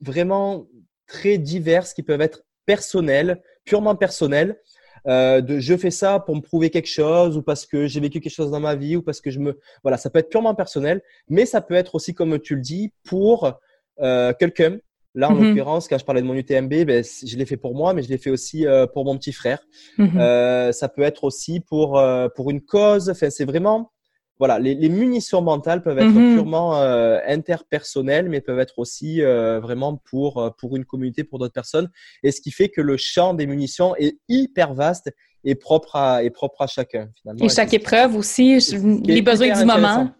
vraiment 0.00 0.66
très 1.06 1.38
diverses 1.38 1.94
qui 1.94 2.02
peuvent 2.02 2.20
être 2.20 2.44
personnelles, 2.66 3.42
purement 3.64 3.96
personnelles. 3.96 4.58
Euh, 5.06 5.42
de 5.42 5.58
je 5.58 5.76
fais 5.76 5.90
ça 5.90 6.18
pour 6.18 6.34
me 6.34 6.40
prouver 6.40 6.70
quelque 6.70 6.88
chose 6.88 7.36
ou 7.36 7.42
parce 7.42 7.66
que 7.66 7.86
j'ai 7.86 8.00
vécu 8.00 8.20
quelque 8.20 8.32
chose 8.32 8.50
dans 8.50 8.60
ma 8.60 8.74
vie 8.74 8.96
ou 8.96 9.02
parce 9.02 9.20
que 9.20 9.30
je 9.30 9.38
me 9.38 9.60
voilà 9.82 9.98
ça 9.98 10.08
peut 10.08 10.18
être 10.18 10.30
purement 10.30 10.54
personnel 10.54 11.02
mais 11.28 11.44
ça 11.44 11.60
peut 11.60 11.74
être 11.74 11.94
aussi 11.94 12.14
comme 12.14 12.38
tu 12.38 12.54
le 12.54 12.62
dis 12.62 12.90
pour 13.04 13.52
euh, 14.00 14.32
quelqu'un 14.38 14.78
Là, 15.16 15.30
en 15.30 15.34
mm-hmm. 15.34 15.48
l'occurrence, 15.50 15.86
quand 15.86 15.96
je 15.96 16.04
parlais 16.04 16.22
de 16.22 16.26
mon 16.26 16.34
UTMB, 16.34 16.86
ben, 16.86 17.04
je 17.04 17.36
l'ai 17.36 17.46
fait 17.46 17.56
pour 17.56 17.76
moi, 17.76 17.94
mais 17.94 18.02
je 18.02 18.08
l'ai 18.08 18.18
fait 18.18 18.30
aussi 18.30 18.66
euh, 18.66 18.88
pour 18.88 19.04
mon 19.04 19.16
petit 19.16 19.30
frère. 19.30 19.64
Euh, 20.00 20.72
ça 20.72 20.88
peut 20.88 21.02
être 21.02 21.22
aussi 21.22 21.60
pour 21.60 22.02
pour 22.34 22.50
une 22.50 22.60
cause. 22.60 23.10
Enfin, 23.10 23.30
c'est 23.30 23.44
vraiment 23.44 23.92
voilà, 24.38 24.58
les, 24.58 24.74
les, 24.74 24.88
munitions 24.88 25.42
mentales 25.42 25.82
peuvent 25.82 25.98
être 25.98 26.08
mm-hmm. 26.08 26.34
purement 26.34 26.76
euh, 26.76 27.18
interpersonnelles, 27.26 28.28
mais 28.28 28.40
peuvent 28.40 28.58
être 28.58 28.78
aussi 28.78 29.22
euh, 29.22 29.60
vraiment 29.60 29.96
pour 30.10 30.54
pour 30.58 30.76
une 30.76 30.84
communauté, 30.84 31.24
pour 31.24 31.38
d'autres 31.38 31.52
personnes. 31.52 31.88
Et 32.22 32.32
ce 32.32 32.40
qui 32.40 32.50
fait 32.50 32.68
que 32.68 32.80
le 32.80 32.96
champ 32.96 33.34
des 33.34 33.46
munitions 33.46 33.94
est 33.96 34.18
hyper 34.28 34.74
vaste 34.74 35.12
et 35.44 35.54
propre 35.54 35.96
à 35.96 36.24
et 36.24 36.30
propre 36.30 36.62
à 36.62 36.66
chacun. 36.66 37.10
Finalement. 37.20 37.44
Et 37.44 37.48
chaque 37.48 37.74
épreuve 37.74 38.16
aussi, 38.16 38.58
les 39.04 39.22
besoins 39.22 39.56
du 39.58 39.64
moment. 39.64 40.10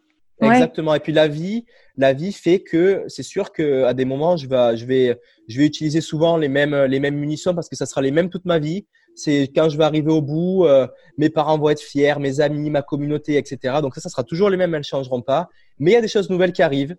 Exactement. 0.41 0.95
Et 0.95 1.01
puis 1.01 1.13
la 1.13 1.29
vie, 1.29 1.65
la 1.97 2.13
vie 2.13 2.33
fait 2.33 2.61
que 2.61 3.05
c'est 3.09 3.23
sûr 3.23 3.53
que 3.53 3.85
à 3.85 3.95
des 3.95 4.05
moments, 4.05 4.37
je 4.37 4.49
vais, 4.49 4.77
je 4.77 4.85
vais, 4.85 5.21
je 5.49 5.59
vais 5.59 5.67
utiliser 5.67 6.01
souvent 6.01 6.37
les 6.37 6.49
mêmes, 6.49 6.75
les 6.85 7.01
mêmes 7.01 7.17
munitions 7.17 7.55
parce 7.55 7.69
que 7.69 7.77
ça 7.77 7.87
sera 7.87 8.03
les 8.03 8.11
mêmes 8.11 8.31
toute 8.31 8.45
ma 8.45 8.59
vie. 8.59 8.87
C'est 9.15 9.51
quand 9.55 9.69
je 9.69 9.79
vais 9.79 9.85
arriver 9.85 10.11
au 10.11 10.23
bout, 10.23 10.67
euh, 10.67 10.87
mes 11.19 11.31
parents 11.31 11.59
vont 11.59 11.71
être 11.71 11.81
fiers, 11.81 12.17
mes 12.19 12.41
amis, 12.41 12.71
ma 12.71 12.83
communauté, 12.83 13.37
etc. 13.37 13.77
Donc 13.81 13.95
ça, 13.95 14.01
ça 14.01 14.09
sera 14.09 14.25
toujours 14.25 14.51
les 14.51 14.57
mêmes, 14.57 14.75
elles 14.75 14.81
ne 14.81 14.85
changeront 14.85 15.23
pas. 15.23 15.49
Mais 15.79 15.93
il 15.93 15.95
y 15.95 15.97
a 15.97 16.01
des 16.01 16.09
choses 16.09 16.31
nouvelles 16.31 16.53
qui 16.53 16.63
arrivent. 16.63 16.97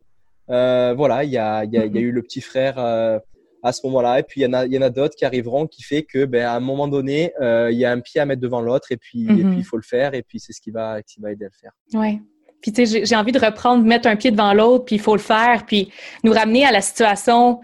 Euh, 0.50 0.94
voilà, 0.96 1.24
il 1.24 1.32
y 1.32 1.38
a, 1.38 1.66
y, 1.66 1.78
a, 1.78 1.86
y 1.86 1.98
a 1.98 2.02
eu 2.02 2.12
le 2.12 2.22
petit 2.22 2.42
frère 2.42 2.78
euh, 2.78 3.20
à 3.64 3.72
ce 3.72 3.86
moment-là, 3.88 4.20
et 4.20 4.24
puis 4.24 4.42
il 4.42 4.44
y 4.44 4.48
en 4.48 4.54
a, 4.54 4.66
il 4.66 4.74
y 4.74 4.78
en 4.78 4.84
a 4.84 4.92
d'autres 4.92 5.16
qui 5.16 5.26
arriveront, 5.26 5.66
qui 5.66 5.82
fait 5.82 6.04
que, 6.04 6.26
ben, 6.26 6.46
à 6.46 6.54
un 6.54 6.60
moment 6.60 6.88
donné, 6.88 7.34
euh, 7.42 7.72
il 7.72 7.80
y 7.80 7.86
a 7.86 7.92
un 7.92 8.00
pied 8.00 8.22
à 8.22 8.26
mettre 8.26 8.42
devant 8.42 8.62
l'autre, 8.62 8.92
et 8.92 8.98
puis, 8.98 9.26
mm-hmm. 9.26 9.58
il 9.58 9.64
faut 9.64 9.78
le 9.78 9.84
faire, 9.84 10.14
et 10.14 10.22
puis 10.22 10.40
c'est 10.40 10.54
ce 10.54 10.62
qui 10.62 10.70
va, 10.70 11.02
qui 11.02 11.20
va 11.20 11.32
aider 11.32 11.46
à 11.46 11.48
le 11.48 11.54
faire. 11.60 12.00
Ouais. 12.00 12.22
Puis 12.62 12.72
tu 12.72 12.86
sais, 12.86 13.06
j'ai 13.06 13.16
envie 13.16 13.32
de 13.32 13.40
reprendre, 13.40 13.84
mettre 13.84 14.08
un 14.08 14.16
pied 14.16 14.32
devant 14.32 14.54
l'autre, 14.54 14.86
puis 14.86 14.96
il 14.96 15.02
faut 15.02 15.16
le 15.16 15.22
faire, 15.22 15.66
puis 15.66 15.92
nous 16.24 16.32
ramener 16.32 16.66
à 16.66 16.72
la 16.72 16.82
situation 16.82 17.60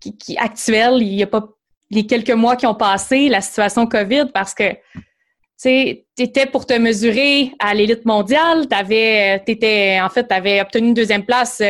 qui, 0.00 0.16
qui 0.16 0.36
actuelle. 0.36 1.02
Il 1.02 1.14
y 1.14 1.22
a 1.22 1.26
pas 1.26 1.48
les 1.90 2.06
quelques 2.06 2.30
mois 2.30 2.56
qui 2.56 2.66
ont 2.66 2.74
passé, 2.74 3.28
la 3.28 3.40
situation 3.40 3.86
COVID, 3.86 4.26
parce 4.32 4.54
que 4.54 4.72
tu 5.60 5.98
étais 6.22 6.46
pour 6.46 6.66
te 6.66 6.74
mesurer 6.74 7.52
à 7.58 7.74
l'élite 7.74 8.04
mondiale, 8.04 8.66
t'avais, 8.68 9.42
t'étais, 9.44 9.98
en 10.00 10.08
fait, 10.08 10.26
tu 10.28 10.34
avais 10.34 10.60
obtenu 10.60 10.88
une 10.88 10.94
deuxième 10.94 11.24
place 11.24 11.62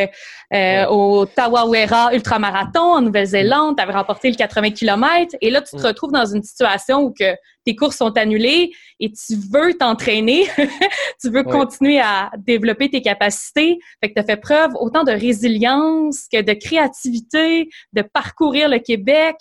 euh, 0.53 0.85
au 0.87 1.25
Tawawera 1.25 2.13
ultramarathon 2.13 2.79
en 2.79 3.01
Nouvelle-Zélande, 3.01 3.77
tu 3.77 3.83
avais 3.83 3.93
remporté 3.93 4.29
le 4.29 4.35
80 4.35 4.71
km, 4.71 5.35
et 5.41 5.49
là, 5.49 5.61
tu 5.61 5.75
te 5.75 5.85
retrouves 5.85 6.11
dans 6.11 6.25
une 6.25 6.43
situation 6.43 7.01
où 7.03 7.13
que 7.13 7.35
tes 7.65 7.75
courses 7.75 7.97
sont 7.97 8.17
annulées 8.17 8.71
et 8.99 9.11
tu 9.11 9.35
veux 9.51 9.75
t'entraîner, 9.75 10.47
tu 11.21 11.29
veux 11.29 11.43
continuer 11.43 11.99
à 11.99 12.31
développer 12.37 12.89
tes 12.89 13.01
capacités, 13.01 13.77
fait 14.01 14.09
que 14.09 14.13
tu 14.15 14.19
as 14.19 14.23
fait 14.23 14.37
preuve 14.37 14.71
autant 14.79 15.03
de 15.03 15.11
résilience 15.11 16.27
que 16.31 16.41
de 16.41 16.53
créativité, 16.53 17.69
de 17.93 18.01
parcourir 18.01 18.69
le 18.69 18.79
Québec, 18.79 19.35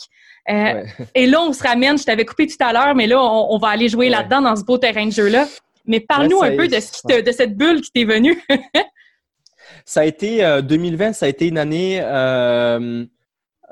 euh, 0.51 0.85
et 1.15 1.27
là, 1.27 1.43
on 1.43 1.53
se 1.53 1.63
ramène, 1.63 1.99
je 1.99 2.05
t'avais 2.05 2.25
coupé 2.25 2.47
tout 2.47 2.57
à 2.61 2.73
l'heure, 2.73 2.95
mais 2.95 3.07
là, 3.07 3.21
on, 3.21 3.59
va 3.59 3.69
aller 3.69 3.89
jouer 3.89 4.09
là-dedans 4.09 4.43
dans 4.43 4.57
ce 4.57 4.65
beau 4.65 4.79
terrain 4.79 4.97
de 5.07 5.12
jeu-là. 5.12 5.49
Mais 5.86 6.01
parle-nous 6.01 6.42
un 6.42 6.55
peu 6.55 6.68
de, 6.68 6.78
ce 6.80 7.22
de 7.22 7.32
cette 7.32 7.57
bulle 7.57 7.80
qui 7.80 7.90
t'est 7.90 8.05
venue. 8.05 8.42
ça 9.88 10.01
a 10.01 10.05
été, 10.05 10.61
2020, 10.62 11.09
euh, 11.09 11.12
ça 11.12 11.26
a 11.26 11.28
été 11.30 11.49
une 11.49 11.57
année, 11.57 11.99
euh, 12.03 13.07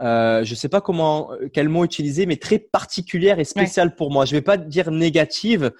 euh, 0.00 0.44
je 0.44 0.54
sais 0.54 0.70
pas 0.70 0.80
comment, 0.80 1.30
quel 1.52 1.68
mot 1.68 1.84
utiliser, 1.84 2.24
mais 2.24 2.36
très 2.36 2.58
particulière 2.58 3.38
et 3.38 3.44
spéciale 3.44 3.94
pour 3.94 4.10
moi. 4.10 4.24
Je 4.24 4.32
vais 4.32 4.40
pas 4.40 4.56
dire 4.56 4.90
négative, 4.90 5.72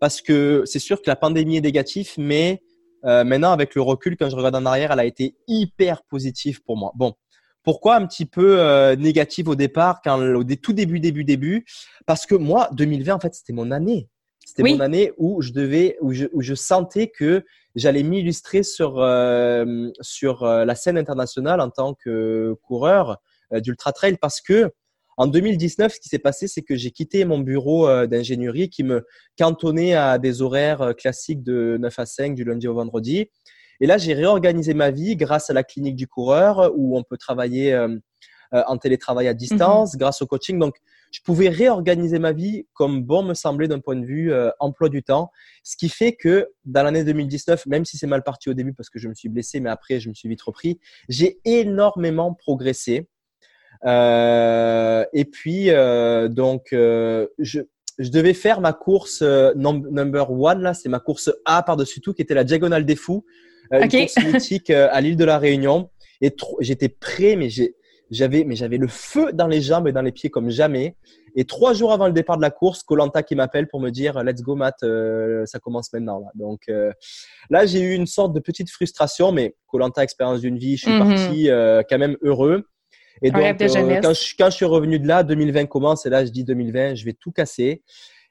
parce 0.00 0.20
que 0.20 0.64
c'est 0.66 0.80
sûr 0.80 1.00
que 1.00 1.08
la 1.08 1.14
pandémie 1.14 1.58
est 1.58 1.62
négative, 1.62 2.10
mais 2.18 2.60
maintenant, 3.04 3.52
avec 3.52 3.76
le 3.76 3.82
recul, 3.82 4.16
quand 4.16 4.28
je 4.28 4.34
regarde 4.34 4.56
en 4.56 4.66
arrière, 4.66 4.90
elle 4.90 5.00
a 5.00 5.04
été 5.04 5.36
hyper 5.46 6.02
positive 6.02 6.60
pour 6.64 6.76
moi. 6.76 6.90
Bon, 6.96 7.14
pourquoi 7.62 7.94
un 7.94 8.06
petit 8.06 8.26
peu 8.26 8.94
négatif 8.94 9.46
au 9.46 9.54
départ, 9.54 10.00
quand, 10.02 10.20
au 10.20 10.42
tout 10.42 10.72
début, 10.72 10.98
début, 10.98 11.22
début? 11.22 11.64
Parce 12.04 12.26
que 12.26 12.34
moi, 12.34 12.68
2020, 12.72 13.14
en 13.14 13.20
fait, 13.20 13.34
c'était 13.34 13.52
mon 13.52 13.70
année. 13.70 14.08
C'était 14.44 14.62
mon 14.62 14.80
année 14.80 15.12
où 15.16 15.42
je 15.42 15.52
devais, 15.52 15.96
où 16.00 16.12
je, 16.12 16.26
où 16.32 16.42
je 16.42 16.54
sentais 16.54 17.08
que 17.08 17.44
j'allais 17.74 18.02
m'illustrer 18.02 18.62
sur 18.62 19.00
euh, 19.00 19.88
sur 20.00 20.44
euh, 20.44 20.64
la 20.64 20.74
scène 20.74 20.98
internationale 20.98 21.60
en 21.60 21.70
tant 21.70 21.94
que 21.94 22.54
coureur 22.62 23.18
euh, 23.52 23.60
d'ultra 23.60 23.92
trail, 23.92 24.16
parce 24.20 24.40
que 24.40 24.70
en 25.16 25.28
2019, 25.28 25.94
ce 25.94 26.00
qui 26.00 26.08
s'est 26.08 26.18
passé, 26.18 26.48
c'est 26.48 26.62
que 26.62 26.74
j'ai 26.74 26.90
quitté 26.90 27.24
mon 27.24 27.38
bureau 27.38 27.86
d'ingénierie 28.08 28.68
qui 28.68 28.82
me 28.82 29.06
cantonnait 29.38 29.94
à 29.94 30.18
des 30.18 30.42
horaires 30.42 30.92
classiques 30.98 31.44
de 31.44 31.76
9 31.80 31.98
à 32.00 32.04
5 32.04 32.34
du 32.34 32.42
lundi 32.42 32.66
au 32.66 32.74
vendredi. 32.74 33.30
Et 33.78 33.86
là, 33.86 33.96
j'ai 33.96 34.12
réorganisé 34.12 34.74
ma 34.74 34.90
vie 34.90 35.14
grâce 35.14 35.50
à 35.50 35.52
la 35.52 35.62
clinique 35.62 35.94
du 35.94 36.08
coureur 36.08 36.72
où 36.74 36.98
on 36.98 37.04
peut 37.04 37.16
travailler 37.16 37.72
euh, 38.54 38.58
euh, 38.58 38.62
en 38.66 38.78
télétravail 38.78 39.28
à 39.28 39.34
distance, 39.34 39.94
mhm. 39.94 39.98
grâce 39.98 40.22
au 40.22 40.26
coaching. 40.26 40.58
Donc, 40.58 40.76
je 41.12 41.20
pouvais 41.20 41.48
réorganiser 41.48 42.18
ma 42.18 42.32
vie 42.32 42.66
comme 42.72 43.02
bon 43.02 43.22
me 43.22 43.34
semblait 43.34 43.68
d'un 43.68 43.80
point 43.80 43.96
de 43.96 44.04
vue 44.04 44.32
euh, 44.32 44.50
emploi 44.60 44.88
du 44.88 45.02
temps. 45.02 45.30
Ce 45.62 45.76
qui 45.76 45.88
fait 45.88 46.12
que 46.12 46.48
dans 46.64 46.82
l'année 46.82 47.04
2019, 47.04 47.66
même 47.66 47.84
si 47.84 47.96
c'est 47.96 48.06
mal 48.06 48.22
parti 48.22 48.48
au 48.50 48.54
début 48.54 48.72
parce 48.72 48.90
que 48.90 48.98
je 48.98 49.08
me 49.08 49.14
suis 49.14 49.28
blessé, 49.28 49.60
mais 49.60 49.70
après, 49.70 50.00
je 50.00 50.08
me 50.08 50.14
suis 50.14 50.28
vite 50.28 50.42
repris, 50.42 50.78
j'ai 51.08 51.38
énormément 51.44 52.34
progressé. 52.34 53.08
et 53.84 55.24
puis, 55.32 55.66
donc, 56.30 56.68
je, 56.70 57.60
je 57.98 58.10
devais 58.10 58.34
faire 58.34 58.60
ma 58.60 58.72
course 58.72 59.22
number 59.22 60.30
one, 60.30 60.62
là, 60.62 60.74
c'est 60.74 60.88
ma 60.88 61.00
course 61.00 61.30
A 61.44 61.62
par-dessus 61.62 62.00
tout, 62.00 62.12
qui 62.12 62.22
était 62.22 62.34
la 62.34 62.44
Diagonale 62.44 62.84
des 62.84 62.96
Fous. 62.96 63.24
Euh, 63.72 63.82
une 63.82 63.90
course 63.90 64.16
mythique 64.24 64.70
euh, 64.70 64.88
à 64.90 65.00
l'île 65.00 65.16
de 65.16 65.24
la 65.24 65.38
Réunion. 65.38 65.90
Et 66.20 66.34
j'étais 66.60 66.88
prêt, 66.88 67.36
mais 67.36 67.48
j'avais 68.14 68.44
mais 68.44 68.56
j'avais 68.56 68.78
le 68.78 68.88
feu 68.88 69.32
dans 69.32 69.46
les 69.46 69.60
jambes 69.60 69.88
et 69.88 69.92
dans 69.92 70.02
les 70.02 70.12
pieds 70.12 70.30
comme 70.30 70.50
jamais. 70.50 70.96
Et 71.36 71.44
trois 71.44 71.74
jours 71.74 71.92
avant 71.92 72.06
le 72.06 72.12
départ 72.12 72.36
de 72.36 72.42
la 72.42 72.50
course, 72.50 72.82
Colanta 72.82 73.22
qui 73.22 73.34
m'appelle 73.34 73.66
pour 73.66 73.80
me 73.80 73.90
dire 73.90 74.22
Let's 74.22 74.42
go, 74.42 74.54
Matt, 74.54 74.82
euh, 74.82 75.44
ça 75.46 75.58
commence 75.58 75.92
maintenant. 75.92 76.20
Là. 76.20 76.28
Donc 76.34 76.70
là, 77.50 77.66
j'ai 77.66 77.80
eu 77.80 77.94
une 77.94 78.06
sorte 78.06 78.32
de 78.32 78.40
petite 78.40 78.70
frustration, 78.70 79.32
mais 79.32 79.56
Colanta, 79.66 80.02
expérience 80.02 80.40
d'une 80.40 80.58
vie, 80.58 80.76
je 80.76 80.82
suis 80.82 80.92
mhm. 80.92 80.98
parti 80.98 81.48
quand 81.90 81.98
même 81.98 82.16
heureux. 82.22 82.64
Et 83.22 83.30
donc, 83.30 83.42
quand, 83.42 83.68
je, 83.68 84.34
quand 84.36 84.50
je 84.50 84.56
suis 84.56 84.64
revenu 84.64 84.98
de 84.98 85.06
là, 85.06 85.22
2020 85.22 85.66
commence, 85.66 86.04
et 86.06 86.10
là, 86.10 86.24
je 86.24 86.30
dis 86.30 86.44
2020, 86.44 86.94
je 86.94 87.04
vais 87.04 87.12
tout 87.12 87.32
casser. 87.32 87.82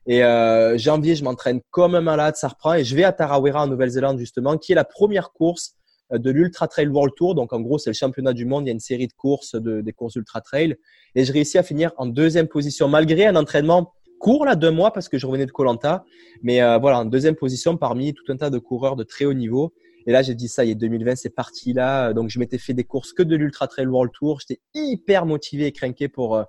Et 0.06 0.24
euh, 0.24 0.78
janvier, 0.78 1.16
je 1.16 1.24
m'entraîne 1.24 1.62
comme 1.72 1.96
un 1.96 2.02
malade, 2.02 2.36
ça 2.36 2.50
reprend. 2.50 2.74
Et 2.74 2.84
je 2.84 2.96
vais 2.96 3.04
à 3.04 3.14
Tarawera 3.14 3.64
en 3.64 3.68
Nouvelle-Zélande 3.68 4.20
justement, 4.20 4.58
qui 4.58 4.74
est 4.74 4.76
la 4.76 4.84
première 4.84 5.32
course 5.32 5.72
euh, 5.72 5.83
de 6.18 6.32
l'Ultra 6.32 6.68
Trail 6.68 6.88
World 6.88 7.14
Tour. 7.16 7.36
Donc 7.36 7.54
en 7.54 7.62
gros, 7.62 7.78
c'est 7.78 7.90
le 7.90 7.96
championnat 7.96 8.34
du 8.34 8.46
monde. 8.46 8.66
Il 8.66 8.68
y 8.68 8.72
a 8.72 8.74
une 8.74 8.80
série 8.80 9.08
de 9.08 9.14
courses, 9.14 9.56
de, 9.56 9.82
des 9.82 9.94
courses 9.94 10.16
Ultra 10.16 10.42
Trail. 10.42 10.76
Et 11.16 11.26
je 11.26 11.34
réussis 11.34 11.58
à 11.58 11.64
finir 11.64 11.92
en 11.98 12.06
deuxième 12.06 12.48
position, 12.48 12.88
malgré 12.88 13.26
un 13.26 13.36
entraînement 13.36 13.94
court 14.20 14.46
là, 14.46 14.56
deux 14.56 14.72
mois, 14.72 14.92
parce 14.92 15.10
que 15.10 15.18
je 15.18 15.28
revenais 15.28 15.46
de 15.46 15.52
Colanta. 15.52 16.06
Mais 16.42 16.62
euh, 16.62 16.78
voilà, 16.78 17.00
en 17.00 17.06
deuxième 17.06 17.36
position 17.36 17.78
parmi 17.78 18.14
tout 18.14 18.24
un 18.30 18.38
tas 18.38 18.50
de 18.50 18.60
coureurs 18.60 18.96
de 18.96 19.04
très 19.04 19.26
haut 19.26 19.34
niveau. 19.34 19.74
Et 20.06 20.12
là, 20.12 20.22
j'ai 20.22 20.36
dit 20.36 20.48
ça, 20.48 20.66
il 20.66 20.72
est 20.72 20.76
2020, 20.76 21.16
c'est 21.16 21.30
parti 21.30 21.74
là. 21.74 22.14
Donc 22.14 22.30
je 22.30 22.40
m'étais 22.40 22.58
fait 22.58 22.74
des 22.74 22.84
courses 22.84 23.14
que 23.14 23.24
de 23.24 23.36
l'Ultra 23.36 23.68
Trail 23.68 23.88
World 23.88 24.12
Tour. 24.14 24.40
J'étais 24.40 24.62
hyper 24.74 25.26
motivé 25.26 25.68
et 25.68 25.72
craqué 25.72 26.08
pour, 26.08 26.36
euh, 26.36 26.44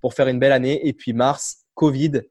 pour 0.00 0.14
faire 0.14 0.28
une 0.28 0.38
belle 0.38 0.52
année. 0.52 0.86
Et 0.86 0.92
puis 0.92 1.12
mars, 1.12 1.63
Covid. 1.74 2.22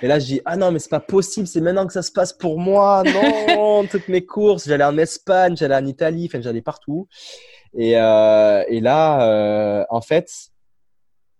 Et 0.00 0.06
là, 0.06 0.18
je 0.18 0.26
dis, 0.26 0.40
ah 0.44 0.56
non, 0.56 0.70
mais 0.70 0.78
c'est 0.78 0.90
pas 0.90 1.00
possible, 1.00 1.46
c'est 1.46 1.60
maintenant 1.60 1.86
que 1.86 1.92
ça 1.92 2.02
se 2.02 2.12
passe 2.12 2.32
pour 2.32 2.58
moi. 2.58 3.02
Non, 3.04 3.84
toutes 3.90 4.08
mes 4.08 4.24
courses, 4.24 4.66
j'allais 4.66 4.84
en 4.84 4.96
Espagne, 4.96 5.56
j'allais 5.56 5.74
en 5.74 5.86
Italie, 5.86 6.28
enfin, 6.28 6.40
j'allais 6.40 6.62
partout. 6.62 7.08
Et, 7.74 7.96
euh, 7.96 8.64
et 8.68 8.80
là, 8.80 9.28
euh, 9.28 9.84
en 9.90 10.00
fait, 10.00 10.30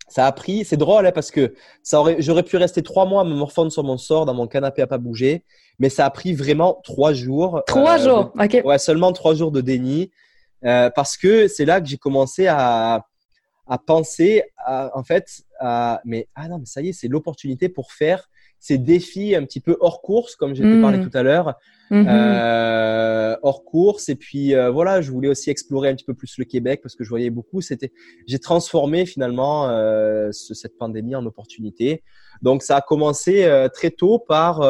ça 0.09 0.27
a 0.27 0.33
pris, 0.33 0.65
c'est 0.65 0.77
drôle 0.77 1.07
hein, 1.07 1.13
parce 1.13 1.31
que 1.31 1.55
ça 1.83 2.01
aurait, 2.01 2.17
j'aurais 2.19 2.43
pu 2.43 2.57
rester 2.57 2.83
trois 2.83 3.07
mois 3.07 3.23
à 3.23 3.25
me 3.25 3.35
morfondre 3.35 3.73
sur 3.73 3.85
mon 3.85 3.97
sort 3.97 4.27
dans 4.27 4.35
mon 4.35 4.47
canapé 4.47 4.83
à 4.83 4.87
pas 4.87 4.99
bouger, 4.99 5.45
mais 5.79 5.89
ça 5.89 6.05
a 6.05 6.11
pris 6.11 6.35
vraiment 6.35 6.81
trois 6.85 7.13
jours. 7.13 7.63
Trois 7.67 8.01
euh, 8.01 8.05
jours, 8.05 8.33
ok. 8.39 8.63
Ouais, 8.65 8.79
seulement 8.79 9.13
trois 9.13 9.35
jours 9.35 9.53
de 9.53 9.61
déni, 9.61 10.11
parce 10.63 11.17
que 11.17 11.49
c'est 11.49 11.65
là 11.65 11.81
que 11.81 11.89
j'ai 11.89 11.99
commencé 11.99 12.47
à, 12.47 13.07
à 13.73 13.79
penser 13.79 14.43
à, 14.59 14.91
en 14.95 15.03
fait, 15.03 15.45
à, 15.59 16.03
mais 16.05 16.29
ah 16.35 16.47
non, 16.47 16.59
mais 16.59 16.67
ça 16.67 16.83
y 16.83 16.91
est, 16.91 16.93
c'est 16.93 17.09
l'opportunité 17.09 17.71
pour 17.71 17.91
faire 17.93 18.29
ces 18.61 18.77
défis 18.77 19.35
un 19.35 19.47
petit 19.47 19.61
peu 19.61 19.79
hors 19.81 20.03
course, 20.03 20.37
comme 20.37 20.55
j'ai 20.55 20.63
mmh. 20.63 20.83
parlé 20.83 21.01
tout 21.01 21.17
à 21.17 21.23
l'heure, 21.23 21.55
mmh. 21.91 22.05
euh, 22.07 23.37
hors 23.43 23.65
course. 23.65 24.11
Et 24.11 24.15
puis 24.15 24.55
euh, 24.55 24.71
voilà, 24.71 25.01
je 25.01 25.11
voulais 25.11 25.29
aussi 25.29 25.49
explorer 25.49 25.89
un 25.89 25.95
petit 25.95 26.05
peu 26.05 26.13
plus 26.13 26.37
le 26.37 26.45
Québec 26.45 26.81
parce 26.83 26.95
que 26.95 27.03
je 27.03 27.09
voyais 27.09 27.31
beaucoup. 27.31 27.63
C'était, 27.63 27.93
j'ai 28.27 28.39
transformé 28.39 29.07
finalement 29.07 29.71
euh, 29.71 30.29
ce, 30.33 30.53
cette 30.53 30.77
pandémie 30.77 31.15
en 31.15 31.25
opportunité. 31.25 32.03
Donc 32.43 32.63
ça 32.63 32.77
a 32.77 32.81
commencé 32.83 33.49
très 33.73 33.91
tôt 33.91 34.19
par 34.19 34.61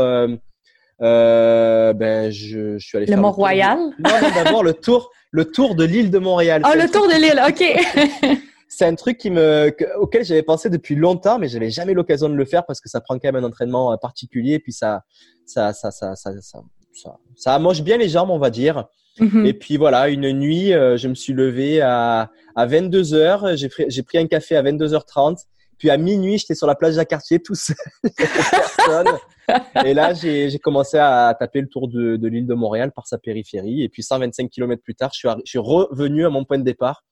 euh, 1.02 1.92
ben 1.92 2.30
je, 2.30 2.78
je, 2.78 2.86
suis 2.86 2.96
allé 2.96 3.06
le 3.06 3.16
Mont-Royal? 3.16 3.78
Non, 3.78 3.92
non 3.98 4.28
d'abord 4.36 4.62
le 4.62 4.74
tour, 4.74 5.10
le 5.32 5.44
tour 5.44 5.74
de 5.74 5.84
l'île 5.84 6.12
de 6.12 6.18
Montréal. 6.18 6.62
Oh, 6.64 6.76
le 6.76 6.88
tour 6.88 7.08
de 7.08 7.14
l'île, 7.14 7.42
ok. 7.48 8.38
c'est 8.74 8.86
un 8.86 8.94
truc 8.94 9.18
qui 9.18 9.30
me, 9.30 9.70
auquel 9.98 10.24
j'avais 10.24 10.42
pensé 10.42 10.70
depuis 10.70 10.94
longtemps, 10.94 11.38
mais 11.38 11.46
j'avais 11.46 11.70
jamais 11.70 11.92
l'occasion 11.92 12.30
de 12.30 12.34
le 12.34 12.44
faire 12.46 12.64
parce 12.64 12.80
que 12.80 12.88
ça 12.88 13.02
prend 13.02 13.18
quand 13.18 13.30
même 13.30 13.44
un 13.44 13.46
entraînement 13.46 13.94
particulier, 13.98 14.54
et 14.54 14.58
puis 14.60 14.72
ça, 14.72 15.02
ça, 15.44 15.74
ça, 15.74 15.90
ça, 15.90 16.16
ça, 16.16 16.32
ça, 16.40 16.62
ça, 16.94 17.18
ça 17.36 17.54
amoche 17.54 17.82
bien 17.82 17.98
les 17.98 18.08
jambes, 18.08 18.30
on 18.30 18.38
va 18.38 18.48
dire. 18.48 18.86
Mhm. 19.20 19.44
Et 19.44 19.52
puis 19.52 19.76
voilà, 19.76 20.08
une 20.08 20.32
nuit, 20.32 20.72
euh, 20.72 20.96
je 20.96 21.06
me 21.06 21.14
suis 21.14 21.34
levé 21.34 21.82
à, 21.82 22.30
à 22.56 22.64
22 22.64 23.12
heures. 23.12 23.56
J'ai 23.56 23.68
pris, 23.68 23.84
j'ai 23.88 24.02
pris 24.02 24.16
un 24.16 24.26
café 24.26 24.56
à 24.56 24.62
22h30. 24.62 25.36
Puis 25.76 25.90
à 25.90 25.98
minuit, 25.98 26.38
j'étais 26.38 26.54
sur 26.54 26.66
la 26.66 26.74
plage 26.74 26.96
quartier 27.04 27.40
tout 27.42 27.54
seul. 27.54 27.76
personne. 28.16 29.18
Et 29.84 29.92
là, 29.92 30.14
j'ai, 30.14 30.48
j'ai 30.48 30.58
commencé 30.58 30.96
à 30.96 31.36
taper 31.38 31.60
le 31.60 31.68
tour 31.68 31.88
de, 31.88 32.16
de 32.16 32.28
l'île 32.28 32.46
de 32.46 32.54
Montréal 32.54 32.90
par 32.92 33.06
sa 33.06 33.18
périphérie. 33.18 33.82
Et 33.82 33.90
puis 33.90 34.02
125 34.02 34.48
km 34.48 34.82
plus 34.82 34.94
tard, 34.94 35.10
je 35.12 35.18
suis, 35.18 35.28
je 35.44 35.50
suis 35.50 35.58
revenu 35.58 36.24
à 36.24 36.30
mon 36.30 36.44
point 36.44 36.58
de 36.58 36.64
départ. 36.64 37.04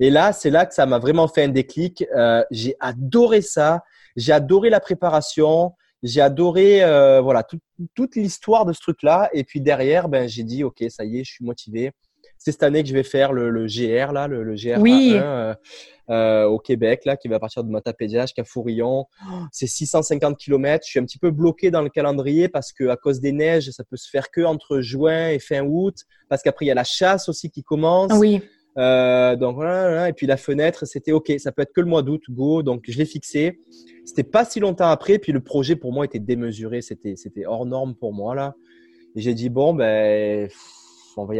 Et 0.00 0.10
là, 0.10 0.32
c'est 0.32 0.50
là 0.50 0.66
que 0.66 0.74
ça 0.74 0.86
m'a 0.86 0.98
vraiment 0.98 1.28
fait 1.28 1.44
un 1.44 1.48
déclic. 1.48 2.04
Euh, 2.16 2.44
j'ai 2.50 2.76
adoré 2.80 3.42
ça. 3.42 3.82
J'ai 4.16 4.32
adoré 4.32 4.70
la 4.70 4.80
préparation. 4.80 5.72
J'ai 6.02 6.20
adoré 6.20 6.84
euh, 6.84 7.20
voilà 7.20 7.44
toute 7.94 8.16
l'histoire 8.16 8.64
de 8.64 8.72
ce 8.72 8.80
truc-là. 8.80 9.30
Et 9.32 9.44
puis 9.44 9.60
derrière, 9.60 10.08
ben 10.08 10.28
j'ai 10.28 10.44
dit 10.44 10.62
ok, 10.62 10.84
ça 10.88 11.04
y 11.04 11.18
est, 11.18 11.24
je 11.24 11.32
suis 11.32 11.44
motivé. 11.44 11.90
C'est 12.38 12.52
cette 12.52 12.62
année 12.62 12.82
que 12.84 12.88
je 12.88 12.94
vais 12.94 13.02
faire 13.02 13.32
le, 13.32 13.50
le 13.50 13.66
GR 13.66 14.12
là, 14.12 14.28
le, 14.28 14.44
le 14.44 14.54
GR 14.54 14.80
oui. 14.80 15.14
euh, 15.14 15.52
euh, 16.08 16.44
au 16.44 16.60
Québec 16.60 17.04
là, 17.04 17.16
qui 17.16 17.26
va 17.26 17.40
partir 17.40 17.64
de 17.64 17.70
Matapédia 17.70 18.22
jusqu'à 18.22 18.44
Fourillon. 18.44 19.06
C'est 19.50 19.66
650 19.66 20.38
km. 20.38 20.84
Je 20.86 20.90
suis 20.90 21.00
un 21.00 21.04
petit 21.04 21.18
peu 21.18 21.32
bloqué 21.32 21.72
dans 21.72 21.82
le 21.82 21.88
calendrier 21.88 22.48
parce 22.48 22.72
que 22.72 22.88
à 22.88 22.96
cause 22.96 23.20
des 23.20 23.32
neiges, 23.32 23.70
ça 23.70 23.82
peut 23.82 23.96
se 23.96 24.08
faire 24.08 24.30
que 24.30 24.42
entre 24.42 24.80
juin 24.80 25.30
et 25.30 25.40
fin 25.40 25.62
août. 25.62 25.96
Parce 26.28 26.42
qu'après 26.42 26.66
il 26.66 26.68
y 26.68 26.70
a 26.70 26.74
la 26.74 26.84
chasse 26.84 27.28
aussi 27.28 27.50
qui 27.50 27.64
commence. 27.64 28.12
Oui. 28.14 28.40
Euh, 28.76 29.34
donc 29.36 29.56
voilà, 29.56 30.08
et 30.08 30.12
puis 30.12 30.26
la 30.26 30.36
fenêtre, 30.36 30.86
c'était 30.86 31.12
ok, 31.12 31.32
ça 31.38 31.50
peut 31.50 31.62
être 31.62 31.72
que 31.72 31.80
le 31.80 31.86
mois 31.86 32.02
d'août, 32.02 32.22
go. 32.30 32.62
Donc 32.62 32.84
je 32.88 32.98
l'ai 32.98 33.06
fixé. 33.06 33.60
C'était 34.04 34.22
pas 34.22 34.44
si 34.44 34.60
longtemps 34.60 34.88
après, 34.88 35.18
puis 35.18 35.32
le 35.32 35.40
projet 35.40 35.76
pour 35.76 35.92
moi 35.92 36.04
était 36.04 36.18
démesuré, 36.18 36.80
c'était 36.80 37.16
c'était 37.16 37.46
hors 37.46 37.66
norme 37.66 37.94
pour 37.94 38.12
moi 38.12 38.34
là. 38.34 38.54
Et 39.16 39.20
j'ai 39.20 39.34
dit 39.34 39.48
bon 39.48 39.74
ben 39.74 40.48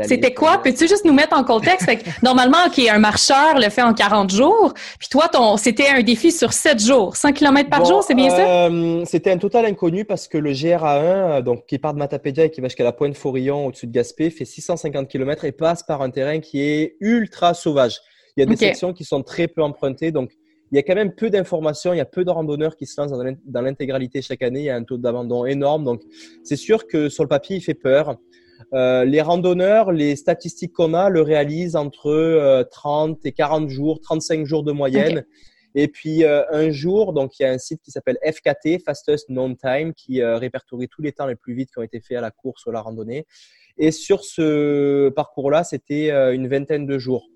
c'était 0.05 0.35
quoi? 0.35 0.59
Peux-tu 0.63 0.89
juste 0.89 1.05
nous 1.05 1.13
mettre 1.13 1.37
en 1.37 1.45
contexte? 1.45 1.89
normalement, 2.23 2.59
OK, 2.67 2.79
un 2.79 2.99
marcheur 2.99 3.59
le 3.59 3.69
fait 3.69 3.83
en 3.83 3.95
40 3.95 4.31
jours. 4.31 4.73
Puis 4.99 5.09
toi, 5.09 5.29
ton, 5.29 5.57
c'était 5.57 5.89
un 5.89 6.03
défi 6.03 6.33
sur 6.33 6.53
7 6.53 6.81
jours. 6.81 7.17
100 7.17 7.33
km 7.33 7.69
par 7.71 7.85
jour, 7.85 8.03
c'est 8.03 8.15
bien 8.15 8.31
ça? 8.31 8.69
Euh, 8.69 9.05
c'était 9.05 9.31
un 9.31 9.39
total 9.39 9.67
inconnu 9.67 10.05
parce 10.05 10.29
que 10.29 10.39
le 10.39 10.53
GRA1, 10.53 11.01
euh, 11.03 11.43
donc, 11.43 11.67
qui 11.67 11.79
part 11.79 11.95
de 11.95 11.99
Matapédia 11.99 12.45
et 12.45 12.51
qui 12.51 12.61
va 12.61 12.69
jusqu'à 12.69 12.85
la 12.85 12.93
pointe 12.93 13.17
Forillon 13.17 13.67
au-dessus 13.67 13.87
de 13.87 13.93
Gaspé, 13.93 14.31
fait 14.31 14.45
650 14.45 15.09
km 15.09 15.45
et 15.45 15.53
passe 15.53 15.83
par 15.83 16.03
un 16.03 16.11
terrain 16.11 16.41
qui 16.41 16.61
est 16.61 16.97
ultra 17.01 17.55
sauvage. 17.55 18.01
Il 18.37 18.41
y 18.41 18.43
a 18.43 18.47
des 18.47 18.57
sections 18.57 18.93
qui 18.93 19.05
sont 19.05 19.23
très 19.23 19.49
peu 19.49 19.63
empruntées. 19.63 20.13
Donc, 20.13 20.31
il 20.71 20.77
y 20.77 20.79
a 20.79 20.83
quand 20.83 20.95
même 20.95 21.15
peu 21.15 21.31
d'informations, 21.31 21.95
il 21.95 21.97
y 21.97 22.01
a 22.01 22.05
peu 22.05 22.25
de 22.25 22.31
randonneurs 22.31 22.77
qui 22.77 22.87
se 22.87 23.01
lancent 23.01 23.11
dans 23.45 23.61
l'intégralité 23.63 24.21
chaque 24.23 24.43
année, 24.43 24.61
il 24.61 24.65
y 24.67 24.71
a 24.71 24.77
un 24.77 24.85
taux 24.85 24.99
d'abandon 24.99 25.47
énorme. 25.47 25.85
Donc, 25.85 26.03
c'est 26.45 26.57
sûr 26.57 26.87
que 26.87 27.09
sur 27.09 27.25
le 27.25 27.29
papier, 27.29 27.57
il 27.57 27.63
fait 27.63 27.75
peur. 27.75 28.17
Euh, 28.75 29.05
les 29.05 29.21
randonneurs, 29.21 29.93
les 29.93 30.17
statistiques 30.17 30.73
qu'on 30.73 30.95
a 30.95 31.09
le 31.09 31.23
réalisent 31.23 31.77
entre 31.77 32.67
30 32.71 33.19
euh, 33.19 33.21
et 33.25 33.33
40 33.33 33.69
jours, 33.69 34.01
35 34.01 34.45
jours 34.45 34.65
de 34.65 34.73
moyenne. 34.73 35.25
Et 35.75 35.89
puis 35.89 36.25
euh, 36.25 36.43
un 36.51 36.71
jour, 36.71 37.13
donc 37.13 37.39
il 37.39 37.43
y 37.43 37.47
a 37.47 37.51
un 37.53 37.59
site 37.59 37.81
qui 37.83 37.91
s'appelle 37.91 38.19
FKT, 38.25 38.83
Fastest 38.85 39.29
Known 39.29 39.57
Time, 39.57 39.93
qui 39.95 40.23
répertorie 40.23 40.89
tous 40.89 41.03
les 41.03 41.13
temps 41.13 41.27
les 41.27 41.37
plus 41.37 41.55
vite 41.55 41.71
qui 41.71 41.79
ont 41.79 41.83
été 41.83 42.01
faits 42.01 42.19
à 42.19 42.21
la 42.21 42.31
course 42.31 42.67
ou 42.67 42.71
à 42.71 42.73
la 42.73 42.81
randonnée. 42.81 43.27
Et 43.77 43.93
sur 43.93 44.25
ce 44.25 45.09
parcours-là, 45.11 45.63
c'était 45.63 46.11
une 46.35 46.49
vingtaine 46.49 46.85
de 46.85 46.99
jours, 46.99 47.29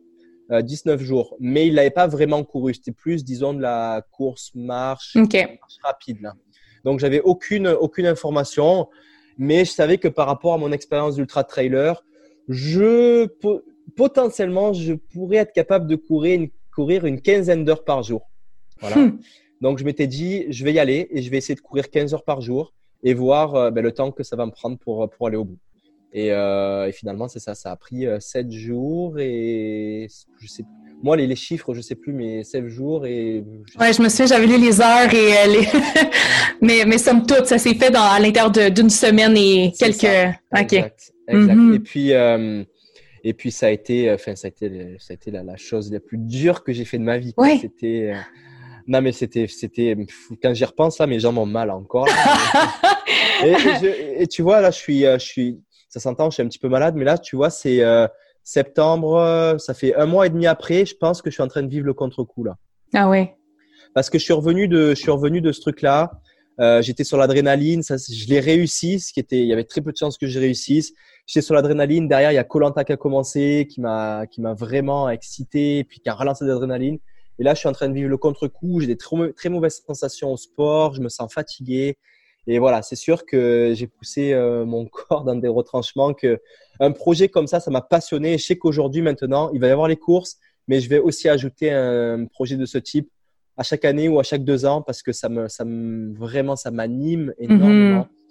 19 0.51 1.01
jours. 1.01 1.37
Mais 1.39 1.69
il 1.69 1.75
n'avait 1.75 1.91
pas 1.91 2.09
vraiment 2.09 2.43
couru. 2.43 2.75
C'était 2.75 2.91
plus, 2.91 3.23
disons, 3.23 3.55
de 3.55 3.63
la 3.63 4.05
course 4.11 4.51
marche, 4.55 5.15
marche 5.15 5.79
rapide. 5.85 6.23
Là. 6.23 6.35
Donc 6.85 6.99
j'avais 6.99 7.21
aucune 7.21 7.69
aucune 7.69 8.07
information 8.07 8.89
mais 9.43 9.65
je 9.65 9.73
savais 9.73 9.99
que 9.99 10.07
par 10.07 10.29
rapport 10.29 10.55
à 10.55 10.57
mon 10.57 10.71
expérience 10.71 11.17
d'ultra 11.17 11.43
trailer, 11.43 12.05
je 12.49 13.27
potentiellement 13.97 14.73
je 14.73 14.95
pourrais 14.95 15.39
être 15.39 15.53
capable 15.53 15.89
de 15.89 15.97
courir 15.97 16.41
une, 16.41 16.49
courir 16.73 17.07
une 17.07 17.21
quinzaine 17.21 17.65
d'heures 17.65 17.83
par 17.83 18.05
jour. 18.05 18.31
Voilà. 18.81 18.99
Hmm. 18.99 19.19
Donc 19.61 19.79
je 19.79 19.85
m'étais 19.85 20.07
dit, 20.07 20.47
je 20.49 20.65
vais 20.65 20.73
y 20.73 20.79
aller 20.79 21.09
et 21.11 21.23
je 21.23 21.29
vais 21.29 21.39
essayer 21.39 21.57
de 21.57 21.61
courir 21.61 21.91
15 21.91 22.15
heures 22.15 22.23
par 22.23 22.41
jour 22.41 22.73
et 23.03 23.15
voir 23.15 23.57
euh, 23.57 23.71
ben, 23.73 23.83
le 23.83 23.91
temps 23.91 24.13
que 24.13 24.23
ça 24.23 24.37
va 24.37 24.47
me 24.47 24.53
prendre 24.53 24.79
pour, 24.79 25.11
pour 25.11 25.27
aller 25.27 25.37
au 25.37 25.45
bout. 25.45 25.59
Et, 26.13 26.31
euh, 26.31 26.87
et 26.87 26.93
finalement, 26.93 27.27
c'est 27.27 27.41
ça, 27.41 27.57
ça 27.57 27.73
a 27.73 27.77
pris 27.77 28.07
7 28.21 28.47
euh, 28.47 28.51
jours 28.51 29.19
et 29.19 30.07
je 30.39 30.47
sais 30.47 30.63
moi, 31.03 31.17
les, 31.17 31.27
les, 31.27 31.37
chiffres, 31.37 31.75
je 31.75 31.81
sais 31.81 31.95
plus, 31.95 32.13
mais 32.13 32.45
7 32.45 32.69
jours 32.69 33.07
et. 33.07 33.45
Je 33.73 33.79
ouais, 33.79 33.93
je 33.93 34.03
me 34.03 34.09
souviens, 34.09 34.27
j'avais 34.27 34.47
lu 34.47 34.59
les 34.59 34.81
heures 34.81 35.13
et 35.13 35.37
euh, 35.37 35.47
les. 35.47 35.69
mais, 36.61 36.85
mais 36.87 36.99
somme 36.99 37.27
toute, 37.27 37.47
ça 37.47 37.59
s'est 37.59 37.75
fait 37.75 37.91
dans, 37.91 38.03
à 38.03 38.21
l'intérieur 38.21 38.51
d'une 38.71 38.91
semaine 38.91 39.37
et 39.37 39.73
quelques. 39.79 40.05
Ok. 40.57 40.73
Exact. 40.73 41.13
exact. 41.29 41.57
Mm-hmm. 41.57 41.75
Et 41.75 41.79
puis. 41.81 42.13
Euh, 42.13 42.65
et 43.25 43.35
puis 43.35 43.53
ça 43.53 43.67
a 43.67 43.71
été, 43.71 44.11
euh, 44.11 44.17
enfin 44.17 44.35
ça 44.35 44.49
a 44.49 44.51
été, 44.51 44.97
ça 44.99 45.13
a 45.13 45.15
été 45.15 45.31
la, 45.31 45.45
la 45.45 45.57
chose 45.57 45.93
la 45.93 46.01
plus 46.01 46.19
dure 46.19 46.65
que 46.65 46.73
j'ai 46.73 46.85
fait 46.85 46.99
de 46.99 47.05
ma 47.05 47.19
vie. 47.19 47.33
Ouais. 47.37 47.57
C'était, 47.61 48.15
non 48.89 49.01
mais 49.01 49.13
c'était, 49.13 49.47
c'était, 49.47 49.97
quand 50.43 50.53
j'y 50.55 50.65
repense 50.65 50.99
là, 50.99 51.07
mes 51.07 51.21
jambes 51.21 51.39
ont 51.39 51.47
mal 51.47 51.71
encore. 51.71 52.09
et, 53.45 53.51
et, 53.51 53.57
je, 53.57 54.23
et, 54.23 54.27
tu 54.27 54.43
vois 54.43 54.61
là, 54.61 54.73
je 54.73 54.79
suis, 54.79 55.03
je 55.03 55.19
suis, 55.19 55.61
ça 55.89 56.01
s'entend, 56.01 56.31
je 56.31 56.35
suis 56.35 56.43
un 56.43 56.49
petit 56.49 56.59
peu 56.59 56.69
malade, 56.69 56.97
mais 56.97 57.05
là, 57.05 57.17
tu 57.17 57.37
vois, 57.37 57.51
c'est, 57.51 57.81
septembre, 58.45 59.17
euh, 59.17 59.59
ça 59.59 59.75
fait 59.75 59.95
un 59.95 60.07
mois 60.07 60.27
et 60.27 60.31
demi 60.31 60.47
après, 60.47 60.85
je 60.85 60.97
pense 60.97 61.23
que 61.23 61.31
je 61.31 61.35
suis 61.35 61.43
en 61.43 61.49
train 61.49 61.63
de 61.63 61.69
vivre 61.69 61.87
le 61.87 61.95
contre-coup 61.95 62.45
là. 62.45 62.57
Ah 62.95 63.09
ouais. 63.09 63.37
Parce 63.95 64.11
que 64.11 64.19
je 64.19 64.25
suis 64.25 64.33
revenu 64.33 64.69
de, 64.69 64.91
je 64.91 65.01
suis 65.01 65.11
revenu 65.11 65.41
de 65.41 65.53
ce 65.53 65.61
truc-là. 65.61 66.13
Euh, 66.61 66.83
j'étais 66.83 67.05
sur 67.05 67.17
l'adrénaline, 67.17 67.83
ça, 67.83 67.97
je 67.97 68.27
l'ai 68.29 68.41
réussi, 68.41 69.01
ce 69.01 69.13
qui 69.13 69.21
était, 69.21 69.41
il 69.41 69.47
y 69.47 69.53
avait 69.53 69.65
très 69.65 69.81
peu 69.81 69.93
de 69.93 69.97
chances 69.97 70.19
que 70.19 70.27
je 70.27 70.39
réussisse. 70.39 70.93
J'étais 71.27 71.43
sur 71.43 71.55
l'adrénaline. 71.55 72.09
Derrière, 72.09 72.33
il 72.33 72.35
y 72.35 72.39
a 72.39 72.45
Colanta 72.45 72.85
qui 72.85 72.93
a 72.93 72.97
commencé, 72.97 73.67
qui 73.71 73.81
m'a, 73.81 74.27
qui 74.27 74.41
m'a 74.41 74.55
vraiment 74.55 75.09
excité, 75.09 75.85
puis 75.85 76.01
qui 76.01 76.09
a 76.09 76.15
relancé 76.15 76.45
l'adrénaline. 76.45 76.99
Et 77.39 77.45
là, 77.45 77.55
je 77.55 77.61
suis 77.61 77.69
en 77.69 77.73
train 77.73 77.89
de 77.89 77.95
vivre 77.95 78.11
le 78.11 78.19
contre-coup. 78.19 78.81
J'ai 78.81 78.87
des 78.87 78.97
très, 78.97 79.33
très 79.33 79.49
mauvaises 79.49 79.83
sensations 79.87 80.33
au 80.33 80.37
sport. 80.37 80.95
Je 80.95 81.01
me 81.01 81.09
sens 81.09 81.33
fatigué. 81.33 81.97
Et 82.47 82.59
voilà, 82.59 82.83
c'est 82.83 82.97
sûr 82.97 83.25
que 83.25 83.73
j'ai 83.75 83.87
poussé 83.87 84.33
euh, 84.33 84.65
mon 84.65 84.87
corps 84.93 85.25
dans 85.25 85.37
des 85.37 85.49
retranchements. 85.49 86.13
Que 86.13 86.41
un 86.81 86.91
projet 86.91 87.29
comme 87.29 87.47
ça, 87.47 87.61
ça 87.61 87.71
m'a 87.71 87.83
passionné. 87.83 88.39
Je 88.39 88.45
sais 88.45 88.59
qu'aujourd'hui, 88.59 89.03
maintenant, 89.03 89.51
il 89.53 89.61
va 89.61 89.69
y 89.69 89.71
avoir 89.71 89.89
les 89.89 89.97
courses, 89.97 90.39
mais 90.69 90.81
je 90.81 90.89
vais 90.89 90.99
aussi 90.99 91.29
ajouter 91.29 91.71
un 91.71 92.27
projet 92.27 92.57
de 92.57 92.67
ce 92.67 92.79
type 92.79 93.09
à 93.57 93.63
chaque 93.63 93.85
année 93.85 94.09
ou 94.09 94.19
à 94.19 94.23
chaque 94.23 94.45
deux 94.45 94.65
ans 94.65 94.83
parce 94.83 95.03
que 95.03 95.13
ça 95.13 95.29
me, 95.29 95.49
ça 95.49 95.65
me 95.65 96.15
vraiment, 96.15 96.57
ça 96.57 96.71
m'anime 96.71 97.35
énormément. 97.39 98.01
Mhm. 98.01 98.22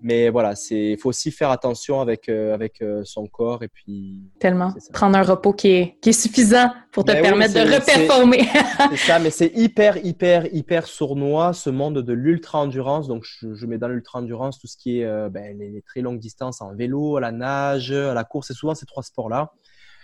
Mais 0.00 0.28
voilà, 0.28 0.54
c'est, 0.54 0.92
il 0.92 0.98
faut 0.98 1.08
aussi 1.08 1.32
faire 1.32 1.50
attention 1.50 2.00
avec, 2.00 2.28
euh, 2.28 2.54
avec 2.54 2.80
euh, 2.82 3.02
son 3.04 3.26
corps 3.26 3.64
et 3.64 3.68
puis. 3.68 4.30
Tellement. 4.38 4.72
Prendre 4.92 5.18
un 5.18 5.22
repos 5.22 5.52
qui 5.52 5.68
est, 5.68 5.98
qui 6.00 6.10
est 6.10 6.12
suffisant 6.12 6.70
pour 6.92 7.04
te 7.04 7.12
ben 7.12 7.22
permettre 7.22 7.54
de 7.54 7.60
reperformer. 7.60 8.44
C'est 8.90 8.96
ça, 8.96 9.18
mais 9.18 9.30
c'est 9.30 9.52
hyper, 9.54 9.96
hyper, 10.04 10.46
hyper 10.54 10.86
sournois 10.86 11.52
ce 11.52 11.70
monde 11.70 11.98
de 11.98 12.12
l'ultra-endurance. 12.12 13.08
Donc, 13.08 13.24
je, 13.24 13.54
je, 13.54 13.66
mets 13.66 13.78
dans 13.78 13.88
l'ultra-endurance 13.88 14.58
tout 14.60 14.68
ce 14.68 14.76
qui 14.76 15.00
est 15.00 15.04
euh, 15.04 15.28
ben, 15.28 15.58
les, 15.58 15.70
les, 15.70 15.82
très 15.82 16.00
longues 16.00 16.20
distances 16.20 16.60
en 16.60 16.74
vélo, 16.74 17.16
à 17.16 17.20
la 17.20 17.32
nage, 17.32 17.90
à 17.90 18.14
la 18.14 18.24
course, 18.24 18.50
et 18.50 18.54
souvent 18.54 18.74
ces 18.74 18.86
trois 18.86 19.02
sports-là. 19.02 19.52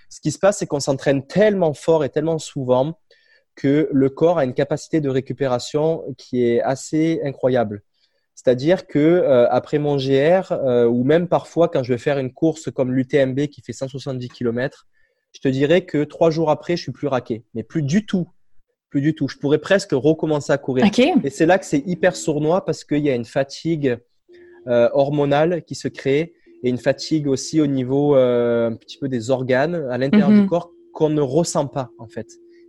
Ce 0.08 0.20
qui 0.20 0.32
se 0.32 0.38
passe, 0.38 0.58
c'est 0.58 0.66
qu'on 0.66 0.80
s'entraîne 0.80 1.26
tellement 1.26 1.72
fort 1.72 2.04
et 2.04 2.08
tellement 2.08 2.38
souvent 2.38 2.98
que 3.54 3.88
le 3.92 4.10
corps 4.10 4.38
a 4.38 4.44
une 4.44 4.54
capacité 4.54 5.00
de 5.00 5.08
récupération 5.08 6.02
qui 6.18 6.44
est 6.44 6.60
assez 6.60 7.20
incroyable. 7.24 7.82
C'est-à-dire 8.34 8.86
que 8.86 8.98
euh, 8.98 9.48
après 9.50 9.78
mon 9.78 9.96
GR, 9.96 10.52
euh, 10.52 10.86
ou 10.86 11.04
même 11.04 11.28
parfois 11.28 11.68
quand 11.68 11.82
je 11.82 11.92
vais 11.92 11.98
faire 11.98 12.18
une 12.18 12.32
course 12.32 12.70
comme 12.70 12.92
l'UTMB 12.92 13.46
qui 13.46 13.62
fait 13.62 13.72
170 13.72 14.28
km, 14.28 14.86
je 15.32 15.40
te 15.40 15.48
dirais 15.48 15.84
que 15.84 16.04
trois 16.04 16.30
jours 16.30 16.50
après, 16.50 16.76
je 16.76 16.82
suis 16.82 16.92
plus 16.92 17.06
raqué, 17.06 17.44
mais 17.54 17.62
plus 17.62 17.82
du 17.82 18.06
tout, 18.06 18.28
plus 18.90 19.00
du 19.00 19.14
tout. 19.14 19.28
Je 19.28 19.38
pourrais 19.38 19.58
presque 19.58 19.92
recommencer 19.92 20.52
à 20.52 20.58
courir. 20.58 20.84
Et 21.24 21.30
c'est 21.30 21.46
là 21.46 21.58
que 21.58 21.66
c'est 21.66 21.82
hyper 21.86 22.16
sournois 22.16 22.64
parce 22.64 22.84
qu'il 22.84 23.04
y 23.04 23.10
a 23.10 23.14
une 23.14 23.24
fatigue 23.24 23.98
euh, 24.66 24.88
hormonale 24.92 25.62
qui 25.64 25.74
se 25.74 25.88
crée 25.88 26.34
et 26.62 26.68
une 26.68 26.78
fatigue 26.78 27.28
aussi 27.28 27.60
au 27.60 27.66
niveau 27.66 28.14
un 28.14 28.74
petit 28.74 28.98
peu 28.98 29.08
des 29.08 29.30
organes 29.30 29.74
à 29.90 29.98
l'intérieur 29.98 30.30
du 30.30 30.40
mhm. 30.40 30.48
corps 30.48 30.70
qu'on 30.92 31.10
ne 31.10 31.20
ressent 31.20 31.66
pas 31.66 31.90
en 31.98 32.06
fait, 32.06 32.28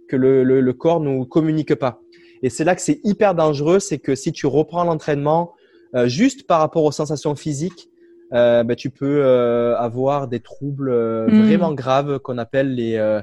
que 0.09 0.16
le, 0.16 0.43
le, 0.43 0.59
le 0.59 0.74
corps 0.74 0.99
nous 0.99 1.26
communique 1.26 1.76
pas. 1.76 2.01
Et 2.43 2.49
c'est 2.49 2.63
là 2.63 2.75
que 2.75 2.81
c'est 2.81 2.99
hyper 3.03 3.36
dangereux, 3.36 3.79
c'est 3.79 3.99
que 3.99 4.15
si 4.15 4.31
tu 4.31 4.47
reprends 4.47 4.83
l'entraînement 4.83 5.53
euh, 5.95 6.07
juste 6.07 6.45
par 6.45 6.59
rapport 6.59 6.83
aux 6.83 6.91
sensations 6.91 7.36
physiques, 7.36 7.89
euh, 8.33 8.63
ben, 8.63 8.75
tu 8.75 8.89
peux 8.89 9.21
euh, 9.23 9.77
avoir 9.77 10.27
des 10.27 10.39
troubles 10.39 10.91
hmm. 10.91 11.43
vraiment 11.43 11.73
graves 11.73 12.19
qu'on 12.19 12.38
appelle 12.38 12.73
les 12.73 13.21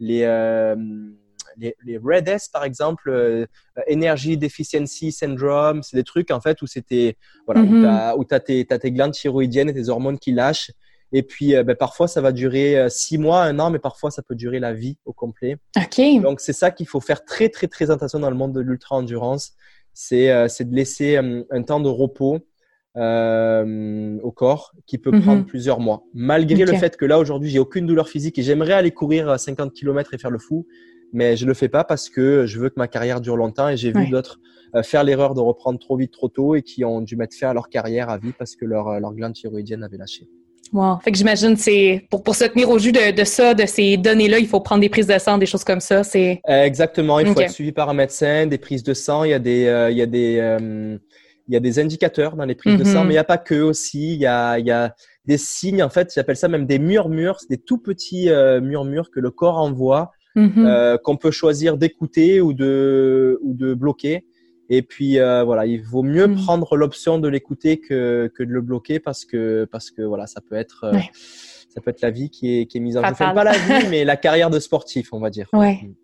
les, 0.00 0.26
les, 1.56 1.76
les 1.84 1.98
REDS 1.98 2.50
par 2.52 2.64
exemple, 2.64 3.46
Energy 3.90 4.36
Deficiency 4.36 5.12
Syndrome, 5.12 5.82
c'est 5.82 5.96
des 5.96 6.04
trucs 6.04 6.30
en 6.30 6.40
fait 6.40 6.62
où 6.62 6.66
c'était 6.66 7.16
voilà 7.46 7.60
où 7.62 7.66
hmm. 8.22 8.26
tu 8.26 8.34
as, 8.34 8.40
tes, 8.40 8.64
tes 8.64 8.90
glandes 8.90 9.12
thyroïdiennes 9.12 9.68
et 9.68 9.74
tes 9.74 9.88
hormones 9.88 10.18
qui 10.18 10.32
lâchent 10.32 10.70
Et 11.16 11.22
puis, 11.22 11.54
ben, 11.62 11.74
parfois, 11.74 12.08
ça 12.08 12.20
va 12.20 12.32
durer 12.32 12.86
six 12.90 13.18
mois, 13.18 13.42
un 13.44 13.58
an, 13.60 13.70
mais 13.70 13.78
parfois, 13.78 14.10
ça 14.10 14.20
peut 14.20 14.34
durer 14.34 14.58
la 14.58 14.74
vie 14.74 14.98
au 15.04 15.12
complet. 15.12 15.56
Donc, 16.20 16.40
c'est 16.40 16.52
ça 16.52 16.72
qu'il 16.72 16.88
faut 16.88 17.00
faire 17.00 17.24
très, 17.24 17.48
très, 17.48 17.68
très 17.68 17.90
attention 17.90 18.18
dans 18.18 18.30
le 18.30 18.36
monde 18.36 18.52
de 18.52 18.60
l'ultra-endurance. 18.60 19.52
C'est 19.92 20.26
de 20.26 20.74
laisser 20.74 21.16
un 21.16 21.62
temps 21.62 21.80
de 21.80 21.88
repos 21.88 22.40
euh, 22.96 24.20
au 24.22 24.30
corps 24.30 24.72
qui 24.86 24.98
peut 24.98 25.10
prendre 25.10 25.40
mhm. 25.40 25.46
plusieurs 25.46 25.80
mois. 25.80 26.04
Malgré 26.14 26.64
le 26.64 26.76
fait 26.76 26.96
que 26.96 27.04
là, 27.04 27.18
aujourd'hui, 27.18 27.50
j'ai 27.50 27.58
aucune 27.58 27.86
douleur 27.86 28.08
physique 28.08 28.38
et 28.38 28.42
j'aimerais 28.44 28.74
aller 28.74 28.92
courir 28.92 29.36
50 29.36 29.72
km 29.72 30.14
et 30.14 30.18
faire 30.18 30.30
le 30.30 30.38
fou, 30.38 30.68
mais 31.12 31.36
je 31.36 31.44
le 31.44 31.54
fais 31.54 31.68
pas 31.68 31.82
parce 31.82 32.08
que 32.08 32.46
je 32.46 32.60
veux 32.60 32.68
que 32.68 32.76
ma 32.76 32.86
carrière 32.86 33.20
dure 33.20 33.36
longtemps 33.36 33.68
et 33.68 33.76
j'ai 33.76 33.90
vu 33.90 34.06
d'autres 34.10 34.38
euh, 34.76 34.84
faire 34.84 35.02
l'erreur 35.02 35.34
de 35.34 35.40
reprendre 35.40 35.80
trop 35.80 35.96
vite, 35.96 36.12
trop 36.12 36.28
tôt 36.28 36.54
et 36.54 36.62
qui 36.62 36.84
ont 36.84 37.00
dû 37.00 37.16
mettre 37.16 37.36
fin 37.36 37.50
à 37.50 37.52
leur 37.52 37.68
carrière 37.68 38.10
à 38.10 38.18
vie 38.18 38.32
parce 38.32 38.54
que 38.54 38.64
leur, 38.64 39.00
leur 39.00 39.12
glande 39.12 39.32
thyroïdienne 39.32 39.82
avait 39.82 39.96
lâché. 39.96 40.28
Wow. 40.72 40.98
Fait 41.04 41.12
que 41.12 41.18
j'imagine 41.18 41.56
c'est 41.56 42.06
pour, 42.10 42.22
pour 42.22 42.34
se 42.34 42.44
tenir 42.44 42.68
au 42.70 42.78
jus 42.78 42.92
de, 42.92 43.14
de 43.14 43.24
ça, 43.24 43.54
de 43.54 43.66
ces 43.66 43.96
données-là, 43.96 44.38
il 44.38 44.48
faut 44.48 44.60
prendre 44.60 44.80
des 44.80 44.88
prises 44.88 45.06
de 45.06 45.18
sang, 45.18 45.38
des 45.38 45.46
choses 45.46 45.64
comme 45.64 45.80
ça. 45.80 46.02
C'est 46.02 46.40
exactement. 46.46 47.20
Il 47.20 47.26
faut 47.28 47.40
être 47.40 47.50
suivi 47.50 47.72
par 47.72 47.88
un 47.88 47.94
médecin, 47.94 48.46
des 48.46 48.58
prises 48.58 48.82
de 48.82 48.94
sang. 48.94 49.24
Il 49.24 49.30
y 49.30 49.34
a 49.34 49.38
des, 49.38 49.66
euh, 49.66 49.90
il 49.90 49.98
y 49.98 50.02
a 50.02 50.06
des 50.06 50.98
il 51.48 51.54
y 51.54 51.56
a 51.56 51.60
des 51.60 51.78
indicateurs 51.78 52.36
dans 52.36 52.44
les 52.44 52.54
prises 52.54 52.78
de 52.78 52.84
sang, 52.84 53.00
mhm. 53.00 53.08
mais 53.08 53.14
il 53.14 53.16
n'y 53.16 53.18
a 53.18 53.24
pas 53.24 53.38
que 53.38 53.60
aussi. 53.60 54.14
Il 54.14 54.20
y 54.20 54.26
a, 54.26 54.58
il 54.58 54.66
y 54.66 54.70
a 54.70 54.94
des 55.26 55.38
signes, 55.38 55.82
en 55.82 55.90
fait, 55.90 56.12
j'appelle 56.14 56.36
ça 56.36 56.48
même 56.48 56.66
des 56.66 56.78
murmures, 56.78 57.38
des 57.50 57.58
tout 57.58 57.78
petits 57.78 58.30
euh, 58.30 58.60
murmures 58.60 59.10
que 59.10 59.20
le 59.20 59.30
corps 59.30 59.58
envoie, 59.58 60.12
mhm. 60.36 60.66
euh, 60.66 60.96
qu'on 60.98 61.16
peut 61.16 61.30
choisir 61.30 61.76
d'écouter 61.76 62.40
ou 62.40 62.52
de, 62.52 63.38
ou 63.42 63.54
de 63.54 63.74
bloquer. 63.74 64.24
Et 64.70 64.82
puis 64.82 65.18
euh, 65.18 65.44
voilà, 65.44 65.66
il 65.66 65.82
vaut 65.82 66.02
mieux 66.02 66.26
mhm. 66.26 66.36
prendre 66.36 66.76
l'option 66.76 67.18
de 67.18 67.28
l'écouter 67.28 67.80
que, 67.80 68.30
que 68.34 68.42
de 68.42 68.50
le 68.50 68.60
bloquer 68.60 68.98
parce 68.98 69.24
que 69.24 69.66
parce 69.70 69.90
que 69.90 70.02
voilà, 70.02 70.26
ça 70.26 70.40
peut 70.40 70.56
être 70.56 70.84
euh, 70.84 70.98
ça 71.68 71.80
peut 71.80 71.90
être 71.90 72.00
la 72.00 72.10
vie 72.10 72.30
qui 72.30 72.60
est 72.60 72.66
qui 72.66 72.78
est 72.78 72.80
mise 72.80 72.96
en 72.96 73.04
jeu. 73.04 73.14
pas 73.14 73.44
la 73.44 73.52
vie, 73.80 73.88
mais 73.90 74.04
la 74.04 74.16
carrière 74.16 74.50
de 74.50 74.58
sportif, 74.58 75.12
on 75.12 75.20
va 75.20 75.30
dire. 75.30 75.48
Ouais. 75.52 75.80
Mm 75.82 75.94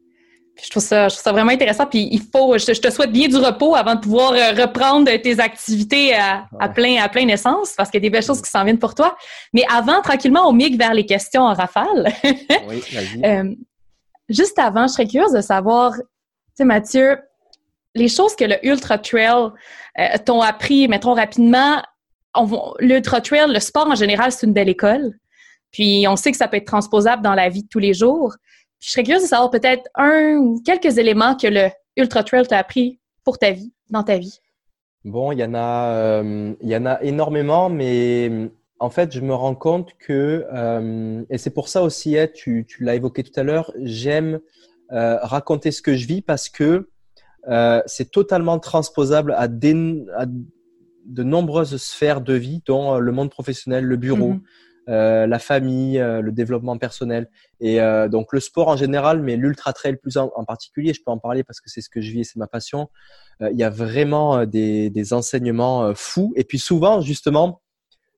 je 0.63 0.71
trouve 0.71 0.83
ça, 0.83 1.09
je 1.09 1.15
trouve 1.15 1.25
ça 1.25 1.33
vraiment 1.33 1.51
intéressant. 1.51 1.87
Puis 1.87 2.09
il 2.11 2.21
faut, 2.21 2.57
je, 2.59 2.81
te 2.81 2.91
souhaite 2.91 3.13
bien 3.13 3.29
du 3.29 3.37
repos 3.37 3.75
avant 3.75 3.95
de 3.95 4.01
pouvoir 4.01 4.33
euh, 4.33 4.53
reprendre 4.53 5.11
tes 5.21 5.41
activités 5.41 6.15
à, 6.15 6.69
plein, 6.69 7.03
à 7.03 7.09
plein 7.09 7.27
essence, 7.29 7.75
parce 7.77 7.91
qu'il 7.91 7.99
y 7.99 8.03
a 8.03 8.07
des 8.09 8.11
belles 8.11 8.25
choses 8.25 8.43
qui 8.43 8.51
s'en 8.51 8.65
viennent 8.65 8.79
pour 8.79 8.95
toi. 8.95 9.17
Mais 9.53 9.65
avant, 9.73 10.01
tranquillement, 10.03 10.49
on 10.49 10.53
migue 10.53 10.79
vers 10.79 10.95
les 10.95 11.07
questions 11.07 11.43
en 11.43 11.55
rafale. 11.55 12.13
oui, 12.69 12.83
euh, 13.25 13.55
juste 14.29 14.59
avant, 14.59 14.87
je 14.87 14.93
serais 14.93 15.07
curieuse 15.07 15.33
de 15.33 15.41
savoir, 15.41 15.95
tu 15.95 16.03
sais, 16.55 16.65
Mathieu, 16.65 17.19
les 17.95 18.09
choses 18.09 18.37
que 18.37 18.45
le 18.45 18.65
Ultra 18.67 18.99
Trail 18.99 19.51
euh, 19.99 20.05
t'ont 20.25 20.41
appris, 20.41 20.89
mettons 20.89 21.15
rapidement, 21.15 21.83
l'Ultra 22.79 23.21
Trail, 23.21 23.53
le 23.53 23.61
sport 23.61 23.89
en 23.89 23.95
général, 23.95 24.33
c'est 24.33 24.47
une 24.47 24.53
belle 24.53 24.69
école. 24.69 25.15
Puis 25.73 26.07
on 26.09 26.17
sait 26.17 26.31
que 26.31 26.37
ça 26.37 26.49
peut 26.49 26.57
être 26.57 26.67
transposable 26.67 27.23
dans 27.23 27.35
la 27.35 27.49
vie 27.49 27.63
de 27.63 27.69
tous 27.69 27.79
les 27.79 27.95
jours. 27.95 28.35
Je 28.81 28.91
serais 28.91 29.03
curieuse 29.03 29.23
de 29.23 29.29
savoir 29.29 29.51
peut-être 29.51 29.89
un 29.95 30.37
ou 30.37 30.63
quelques 30.65 30.99
éléments 30.99 31.37
que 31.37 31.47
le 31.47 31.69
Ultra 31.97 32.25
Trail 32.25 32.47
t'a 32.47 32.59
appris 32.59 33.01
pour 33.25 33.39
ta 33.39 33.51
vie, 33.51 33.73
dans 33.91 34.03
ta 34.03 34.19
vie. 34.19 34.39
Bon, 35.05 35.33
il 35.33 35.39
y 35.39 35.45
en 35.45 35.55
a, 35.55 35.93
euh, 35.95 36.55
il 36.61 36.69
y 36.69 36.77
en 36.77 36.87
a 36.87 37.03
énormément, 37.03 37.69
mais 37.69 38.51
en 38.79 38.91
fait, 38.91 39.13
je 39.13 39.21
me 39.21 39.35
rends 39.35 39.55
compte 39.55 39.95
que, 39.99 40.47
euh, 40.53 41.23
et 41.31 41.39
c'est 41.39 41.51
pour 41.51 41.69
ça 41.69 41.83
aussi, 41.83 42.17
tu, 42.35 42.67
tu 42.67 42.85
l'as 42.85 42.95
évoqué 42.95 43.23
tout 43.23 43.39
à 43.39 43.43
l'heure, 43.43 43.73
j'aime 43.83 44.41
euh, 44.93 45.19
raconter 45.23 45.71
ce 45.71 45.83
que 45.83 45.95
je 45.95 46.07
vis 46.07 46.21
parce 46.21 46.49
que 46.49 46.89
c'est 47.87 48.11
totalement 48.11 48.59
transposable 48.59 49.35
à, 49.37 49.49
de 49.49 51.23
nombreuses 51.23 51.77
sphères 51.77 52.21
de 52.21 52.35
vie, 52.35 52.63
dont 52.67 52.99
le 52.99 53.13
monde 53.13 53.31
professionnel, 53.31 53.85
le 53.85 53.97
bureau. 53.97 54.35
Mm-hmm. 54.35 54.41
Euh, 54.91 55.27
la 55.29 55.39
famille, 55.39 56.01
euh, 56.01 56.21
le 56.21 56.33
développement 56.33 56.77
personnel 56.77 57.29
et 57.61 57.81
euh, 57.81 58.09
donc 58.09 58.33
le 58.33 58.41
sport 58.41 58.67
en 58.67 58.77
général, 58.77 59.23
mais 59.23 59.37
l'ultra 59.37 59.73
trail 59.73 59.97
plus 59.97 60.17
en, 60.17 60.31
particulier. 60.45 60.93
Je 60.95 61.01
peux 61.05 61.13
en 61.13 61.19
parler 61.19 61.45
parce 61.45 61.61
que 61.61 61.71
c'est 61.71 61.81
ce 61.81 61.89
que 61.89 62.01
je 62.01 62.11
vis 62.11 62.21
et 62.21 62.25
c'est 62.25 62.39
ma 62.39 62.49
passion. 62.49 62.89
Il 63.41 63.57
y 63.57 63.63
a 63.63 63.71
vraiment 63.71 64.45
des, 64.45 64.91
des 64.91 65.13
enseignements 65.13 65.95
fous 65.95 66.33
et 66.35 66.45
puis 66.45 66.59
souvent 66.59 67.01
justement, 67.01 67.63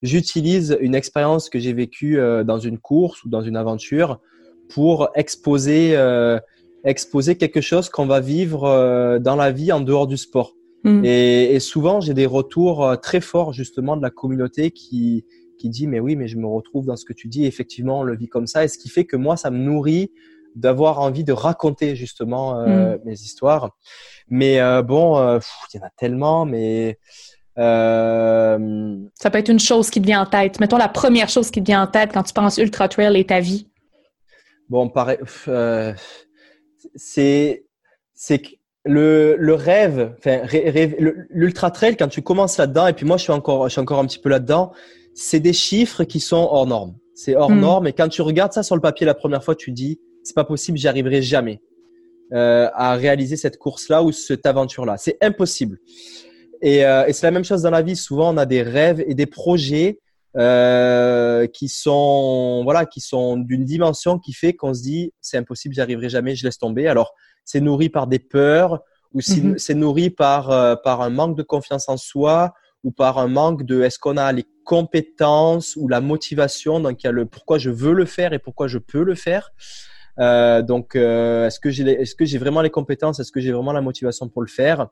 j'utilise 0.02 0.76
une 0.80 0.94
expérience 0.94 1.50
que 1.50 1.58
j'ai 1.58 1.72
vécue 1.72 2.16
dans 2.44 2.58
une 2.58 2.78
course 2.78 3.22
ou 3.22 3.28
dans 3.28 3.42
une 3.42 3.56
aventure 3.56 4.20
pour 4.68 5.10
exposer 5.14 5.94
exposer 6.84 7.36
quelque 7.36 7.60
chose 7.60 7.88
qu'on 7.88 8.06
va 8.06 8.20
vivre 8.20 9.18
dans 9.20 9.36
la 9.36 9.52
vie 9.52 9.72
en 9.72 9.80
dehors 9.80 10.06
du 10.06 10.16
sport. 10.16 10.54
Mmh. 10.84 11.04
Et, 11.04 11.54
et, 11.54 11.60
souvent, 11.60 12.00
j'ai 12.00 12.12
des 12.12 12.26
retours 12.26 12.96
très 13.00 13.20
forts 13.20 13.52
justement 13.52 13.96
de 13.96 14.02
la 14.02 14.10
communauté 14.10 14.72
qui, 14.72 15.24
qui 15.62 15.70
dit 15.70 15.86
mais 15.86 16.00
oui 16.00 16.16
mais 16.16 16.26
je 16.26 16.36
me 16.38 16.46
retrouve 16.46 16.86
dans 16.86 16.96
ce 16.96 17.04
que 17.04 17.12
tu 17.12 17.28
dis 17.28 17.46
effectivement 17.46 18.00
on 18.00 18.02
le 18.02 18.16
vit 18.16 18.26
comme 18.28 18.48
ça 18.48 18.64
et 18.64 18.68
ce 18.68 18.78
qui 18.78 18.88
fait 18.88 19.04
que 19.04 19.16
moi 19.16 19.36
ça 19.36 19.52
me 19.52 19.58
nourrit 19.58 20.10
d'avoir 20.56 20.98
envie 20.98 21.22
de 21.22 21.32
raconter 21.32 21.94
justement 21.94 22.58
euh, 22.58 22.96
mm. 22.96 23.00
mes 23.04 23.12
histoires 23.12 23.70
mais 24.28 24.60
euh, 24.60 24.82
bon 24.82 25.18
euh, 25.18 25.38
il 25.72 25.76
y 25.76 25.80
en 25.80 25.86
a 25.86 25.90
tellement 25.96 26.44
mais 26.44 26.98
ça 27.56 28.58
peut 29.30 29.38
être 29.38 29.50
une 29.50 29.60
chose 29.60 29.88
qui 29.88 30.00
te 30.00 30.06
vient 30.06 30.22
en 30.22 30.26
tête 30.26 30.58
mettons 30.58 30.78
la 30.78 30.88
première 30.88 31.28
chose 31.28 31.52
qui 31.52 31.60
te 31.60 31.66
vient 31.66 31.82
en 31.82 31.86
tête 31.86 32.10
quand 32.12 32.24
tu 32.24 32.32
penses 32.32 32.58
ultra 32.58 32.88
trail 32.88 33.16
et 33.16 33.24
ta 33.24 33.38
vie 33.38 33.68
bon 34.68 34.88
pareil 34.88 35.18
c'est 36.94 37.64
c'est 38.14 38.42
le, 38.84 39.36
le 39.38 39.54
rêve, 39.54 40.14
enfin, 40.18 40.42
l'ultra 41.30 41.70
trail, 41.70 41.96
quand 41.96 42.08
tu 42.08 42.22
commences 42.22 42.58
là-dedans, 42.58 42.86
et 42.88 42.92
puis 42.92 43.06
moi 43.06 43.16
je 43.16 43.22
suis 43.22 43.32
encore, 43.32 43.68
je 43.68 43.72
suis 43.72 43.80
encore 43.80 44.00
un 44.00 44.06
petit 44.06 44.18
peu 44.18 44.28
là-dedans, 44.28 44.72
c'est 45.14 45.40
des 45.40 45.52
chiffres 45.52 46.04
qui 46.04 46.20
sont 46.20 46.48
hors 46.50 46.66
normes. 46.66 46.94
C'est 47.14 47.36
hors 47.36 47.50
hmm. 47.50 47.60
normes. 47.60 47.86
Et 47.86 47.92
quand 47.92 48.08
tu 48.08 48.22
regardes 48.22 48.52
ça 48.52 48.62
sur 48.62 48.74
le 48.74 48.80
papier 48.80 49.06
la 49.06 49.14
première 49.14 49.44
fois, 49.44 49.54
tu 49.54 49.70
dis, 49.70 50.00
c'est 50.24 50.34
pas 50.34 50.44
possible, 50.44 50.78
j'y 50.78 50.88
arriverai 50.88 51.22
jamais 51.22 51.60
euh, 52.32 52.68
à 52.72 52.94
réaliser 52.94 53.36
cette 53.36 53.58
course-là 53.58 54.02
ou 54.02 54.12
cette 54.12 54.46
aventure-là. 54.46 54.96
C'est 54.96 55.18
impossible. 55.20 55.78
Et, 56.62 56.84
euh, 56.84 57.06
et 57.06 57.12
c'est 57.12 57.26
la 57.26 57.32
même 57.32 57.44
chose 57.44 57.62
dans 57.62 57.70
la 57.70 57.82
vie. 57.82 57.96
Souvent, 57.96 58.32
on 58.32 58.36
a 58.36 58.46
des 58.46 58.62
rêves 58.62 59.02
et 59.06 59.14
des 59.14 59.26
projets 59.26 59.98
euh, 60.36 61.46
qui 61.46 61.68
sont 61.68 62.62
voilà, 62.64 62.86
qui 62.86 63.00
sont 63.00 63.36
d'une 63.36 63.64
dimension 63.64 64.18
qui 64.18 64.32
fait 64.32 64.54
qu'on 64.54 64.74
se 64.74 64.82
dit, 64.82 65.12
c'est 65.20 65.36
impossible, 65.36 65.74
j'y 65.74 65.80
arriverai 65.80 66.08
jamais, 66.08 66.34
je 66.34 66.44
laisse 66.44 66.58
tomber. 66.58 66.88
Alors, 66.88 67.14
c'est 67.44 67.60
nourri 67.60 67.88
par 67.88 68.06
des 68.06 68.18
peurs 68.18 68.80
ou 69.12 69.20
c'est 69.20 69.42
hmm. 69.42 69.78
nourri 69.78 70.10
par 70.10 70.50
euh, 70.50 70.74
par 70.76 71.02
un 71.02 71.10
manque 71.10 71.36
de 71.36 71.42
confiance 71.42 71.88
en 71.88 71.96
soi 71.96 72.54
ou 72.84 72.90
par 72.90 73.18
un 73.18 73.28
manque 73.28 73.64
de 73.64 73.82
est-ce 73.82 73.98
qu'on 73.98 74.16
a 74.16 74.32
les 74.32 74.46
compétences 74.64 75.76
ou 75.76 75.88
la 75.88 76.00
motivation? 76.00 76.80
Donc 76.80 77.02
il 77.02 77.06
y 77.06 77.08
a 77.08 77.12
le 77.12 77.26
pourquoi 77.26 77.58
je 77.58 77.70
veux 77.70 77.92
le 77.92 78.06
faire 78.06 78.32
et 78.32 78.38
pourquoi 78.38 78.68
je 78.68 78.78
peux 78.78 79.02
le 79.02 79.14
faire. 79.14 79.50
Euh, 80.18 80.62
donc 80.62 80.94
euh, 80.94 81.46
est-ce 81.46 81.60
que 81.60 81.70
j'ai 81.70 81.84
est-ce 81.90 82.14
que 82.14 82.24
j'ai 82.24 82.38
vraiment 82.38 82.62
les 82.62 82.70
compétences, 82.70 83.20
est-ce 83.20 83.32
que 83.32 83.40
j'ai 83.40 83.52
vraiment 83.52 83.72
la 83.72 83.80
motivation 83.80 84.28
pour 84.28 84.42
le 84.42 84.48
faire? 84.48 84.88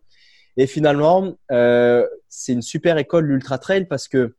Et 0.56 0.66
finalement, 0.66 1.34
euh, 1.50 2.06
c'est 2.28 2.52
une 2.52 2.62
super 2.62 2.98
école 2.98 3.26
l'ultra 3.26 3.58
trail 3.58 3.86
parce 3.86 4.08
que 4.08 4.34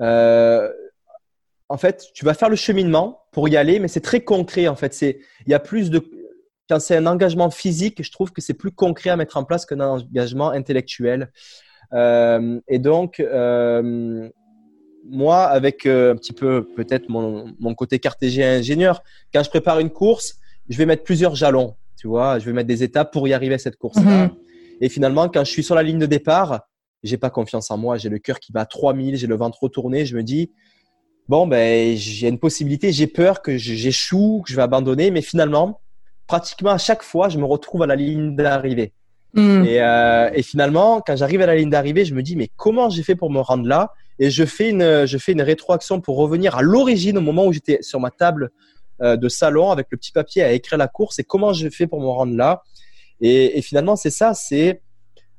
euh, 0.00 0.68
en 1.68 1.76
fait, 1.76 2.06
tu 2.14 2.24
vas 2.24 2.34
faire 2.34 2.48
le 2.48 2.56
cheminement 2.56 3.22
pour 3.32 3.48
y 3.48 3.56
aller, 3.56 3.78
mais 3.78 3.88
c'est 3.88 4.00
très 4.00 4.20
concret. 4.20 4.66
En 4.68 4.76
fait, 4.76 4.92
c'est 4.92 5.20
il 5.46 5.50
y 5.50 5.54
a 5.54 5.60
plus 5.60 5.90
de 5.90 6.02
quand 6.70 6.78
c'est 6.78 6.96
un 6.96 7.06
engagement 7.06 7.50
physique, 7.50 8.00
je 8.02 8.12
trouve 8.12 8.32
que 8.32 8.40
c'est 8.40 8.54
plus 8.54 8.70
concret 8.70 9.10
à 9.10 9.16
mettre 9.16 9.36
en 9.36 9.44
place 9.44 9.66
qu'un 9.66 9.80
engagement 9.80 10.50
intellectuel. 10.50 11.32
Euh, 11.92 12.60
et 12.68 12.78
donc, 12.78 13.18
euh, 13.18 14.28
moi, 15.04 15.44
avec 15.46 15.86
euh, 15.86 16.12
un 16.12 16.16
petit 16.16 16.32
peu 16.32 16.68
peut-être 16.76 17.08
mon, 17.08 17.52
mon 17.58 17.74
côté 17.74 17.98
cartésien 17.98 18.58
ingénieur, 18.58 19.02
quand 19.34 19.42
je 19.42 19.50
prépare 19.50 19.80
une 19.80 19.90
course, 19.90 20.36
je 20.68 20.78
vais 20.78 20.86
mettre 20.86 21.02
plusieurs 21.02 21.34
jalons, 21.34 21.74
tu 21.98 22.06
vois, 22.06 22.38
je 22.38 22.46
vais 22.46 22.52
mettre 22.52 22.68
des 22.68 22.84
étapes 22.84 23.12
pour 23.12 23.26
y 23.26 23.32
arriver 23.32 23.54
à 23.56 23.58
cette 23.58 23.76
course-là. 23.76 24.26
Mhm. 24.26 24.30
Et 24.80 24.88
finalement, 24.88 25.28
quand 25.28 25.44
je 25.44 25.50
suis 25.50 25.64
sur 25.64 25.74
la 25.74 25.82
ligne 25.82 25.98
de 25.98 26.06
départ, 26.06 26.68
j'ai 27.02 27.16
pas 27.16 27.30
confiance 27.30 27.70
en 27.70 27.78
moi, 27.78 27.96
j'ai 27.96 28.08
le 28.08 28.18
cœur 28.18 28.40
qui 28.40 28.52
bat 28.52 28.62
à 28.62 28.66
3000, 28.66 29.16
j'ai 29.16 29.26
le 29.26 29.36
ventre 29.36 29.58
retourné, 29.62 30.04
je 30.04 30.16
me 30.16 30.22
dis, 30.22 30.50
bon, 31.28 31.46
ben, 31.46 31.96
j'ai 31.96 32.28
une 32.28 32.38
possibilité, 32.38 32.92
j'ai 32.92 33.06
peur 33.06 33.42
que 33.42 33.56
j'échoue, 33.56 34.42
que 34.44 34.50
je 34.50 34.56
vais 34.56 34.62
abandonner, 34.62 35.10
mais 35.10 35.22
finalement, 35.22 35.80
pratiquement 36.26 36.70
à 36.70 36.78
chaque 36.78 37.02
fois, 37.02 37.28
je 37.28 37.38
me 37.38 37.44
retrouve 37.44 37.82
à 37.82 37.86
la 37.86 37.96
ligne 37.96 38.36
d'arrivée. 38.36 38.92
Mm. 39.34 39.64
Et, 39.64 39.80
euh, 39.80 40.30
et, 40.34 40.42
finalement, 40.42 41.00
quand 41.00 41.16
j'arrive 41.16 41.40
à 41.42 41.46
la 41.46 41.56
ligne 41.56 41.70
d'arrivée, 41.70 42.04
je 42.04 42.14
me 42.14 42.22
dis 42.22 42.36
mais 42.36 42.48
comment 42.56 42.90
j'ai 42.90 43.02
fait 43.02 43.14
pour 43.14 43.30
me 43.30 43.40
rendre 43.40 43.66
là? 43.66 43.92
Et 44.18 44.30
je 44.30 44.44
fais 44.44 44.70
une, 44.70 45.06
je 45.06 45.18
fais 45.18 45.32
une 45.32 45.42
rétroaction 45.42 46.00
pour 46.00 46.16
revenir 46.16 46.56
à 46.56 46.62
l'origine, 46.62 47.16
au 47.16 47.20
moment 47.20 47.46
où 47.46 47.52
j'étais 47.52 47.78
sur 47.80 48.00
ma 48.00 48.10
table 48.10 48.50
euh, 49.02 49.16
de 49.16 49.28
salon 49.28 49.70
avec 49.70 49.86
le 49.90 49.96
petit 49.96 50.12
papier 50.12 50.42
à 50.42 50.52
écrire 50.52 50.78
la 50.78 50.88
course. 50.88 51.18
Et 51.20 51.24
comment 51.24 51.52
j'ai 51.52 51.70
fait 51.70 51.86
pour 51.86 52.00
me 52.00 52.08
rendre 52.08 52.36
là? 52.36 52.62
Et, 53.20 53.56
et, 53.56 53.62
finalement, 53.62 53.96
c'est 53.96 54.10
ça. 54.10 54.34
C'est 54.34 54.82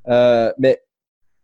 euh, 0.08 0.52
mais 0.58 0.82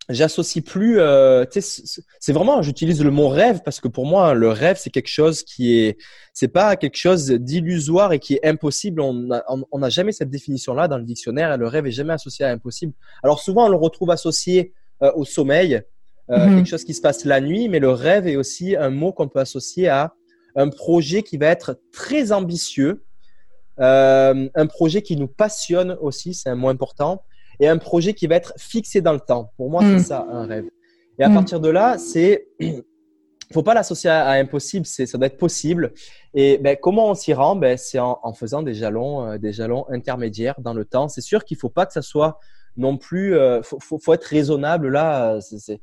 j'associe 0.08 0.64
plus. 0.64 1.00
Euh, 1.00 1.44
c'est 1.50 2.32
vraiment, 2.32 2.62
j'utilise 2.62 3.02
le 3.02 3.10
mot 3.10 3.28
rêve 3.28 3.60
parce 3.64 3.80
que 3.80 3.88
pour 3.88 4.06
moi, 4.06 4.34
le 4.34 4.48
rêve 4.48 4.76
c'est 4.78 4.90
quelque 4.90 5.08
chose 5.08 5.42
qui 5.42 5.78
est, 5.78 5.98
c'est 6.32 6.48
pas 6.48 6.76
quelque 6.76 6.96
chose 6.96 7.26
d'illusoire 7.30 8.12
et 8.12 8.18
qui 8.18 8.34
est 8.34 8.46
impossible. 8.46 9.00
On 9.00 9.12
n'a 9.12 9.44
on, 9.48 9.82
a 9.82 9.88
jamais 9.88 10.12
cette 10.12 10.30
définition-là 10.30 10.88
dans 10.88 10.98
le 10.98 11.04
dictionnaire. 11.04 11.52
Et 11.52 11.56
le 11.56 11.66
rêve 11.66 11.86
est 11.86 11.92
jamais 11.92 12.14
associé 12.14 12.44
à 12.44 12.50
impossible. 12.50 12.92
Alors 13.22 13.40
souvent, 13.40 13.66
on 13.66 13.68
le 13.68 13.76
retrouve 13.76 14.10
associé 14.10 14.72
euh, 15.02 15.12
au 15.14 15.24
sommeil. 15.24 15.82
mhm. 16.28 16.56
quelque 16.56 16.68
chose 16.68 16.84
qui 16.84 16.94
se 16.94 17.00
passe 17.00 17.24
la 17.24 17.40
nuit, 17.40 17.68
mais 17.68 17.78
le 17.78 17.90
rêve 17.90 18.26
est 18.26 18.36
aussi 18.36 18.76
un 18.76 18.90
mot 18.90 19.12
qu'on 19.12 19.28
peut 19.28 19.40
associer 19.40 19.88
à 19.88 20.14
un 20.56 20.68
projet 20.68 21.22
qui 21.22 21.36
va 21.36 21.46
être 21.46 21.78
très 21.92 22.32
ambitieux, 22.32 23.04
un 23.78 24.66
projet 24.66 25.02
qui 25.02 25.16
nous 25.16 25.28
passionne 25.28 25.96
aussi, 26.00 26.34
c'est 26.34 26.48
un 26.48 26.56
mot 26.56 26.68
important, 26.68 27.22
et 27.60 27.68
un 27.68 27.78
projet 27.78 28.14
qui 28.14 28.26
va 28.26 28.36
être 28.36 28.54
fixé 28.56 29.00
dans 29.00 29.12
le 29.12 29.20
temps. 29.20 29.52
Pour 29.56 29.70
moi, 29.70 29.82
c'est 29.82 29.88
mhm. 29.88 29.98
ça, 29.98 30.26
un 30.30 30.46
rêve. 30.46 30.66
Et 31.18 31.24
à 31.24 31.30
partir 31.30 31.60
de 31.60 31.68
là, 31.68 31.98
c'est 31.98 32.48
faut 33.52 33.62
pas 33.62 33.74
l'associer 33.74 34.10
à, 34.10 34.30
impossible, 34.32 34.86
c'est 34.86 35.06
ça 35.06 35.18
doit 35.18 35.26
être 35.26 35.38
possible. 35.38 35.92
Et 36.34 36.58
ben, 36.58 36.76
comment 36.80 37.10
on 37.10 37.14
s'y 37.14 37.32
rend? 37.32 37.56
Ben, 37.56 37.76
C'est 37.76 37.98
en, 37.98 38.18
en, 38.22 38.32
faisant 38.32 38.62
des 38.62 38.74
jalons, 38.74 39.24
euh, 39.24 39.38
des 39.38 39.52
jalons 39.52 39.86
intermédiaires 39.88 40.60
dans 40.60 40.74
le 40.74 40.84
temps. 40.84 41.08
C'est 41.08 41.22
sûr 41.22 41.44
qu'il 41.44 41.56
faut 41.56 41.70
pas 41.70 41.86
que 41.86 41.92
ça 41.92 42.02
soit 42.02 42.38
non 42.76 42.96
plus. 42.96 43.36
Euh, 43.36 43.62
faut, 43.62 43.78
faut, 43.80 43.98
faut, 43.98 44.12
être 44.12 44.24
raisonnable 44.24 44.88
là. 44.90 45.38
C'est, 45.40 45.80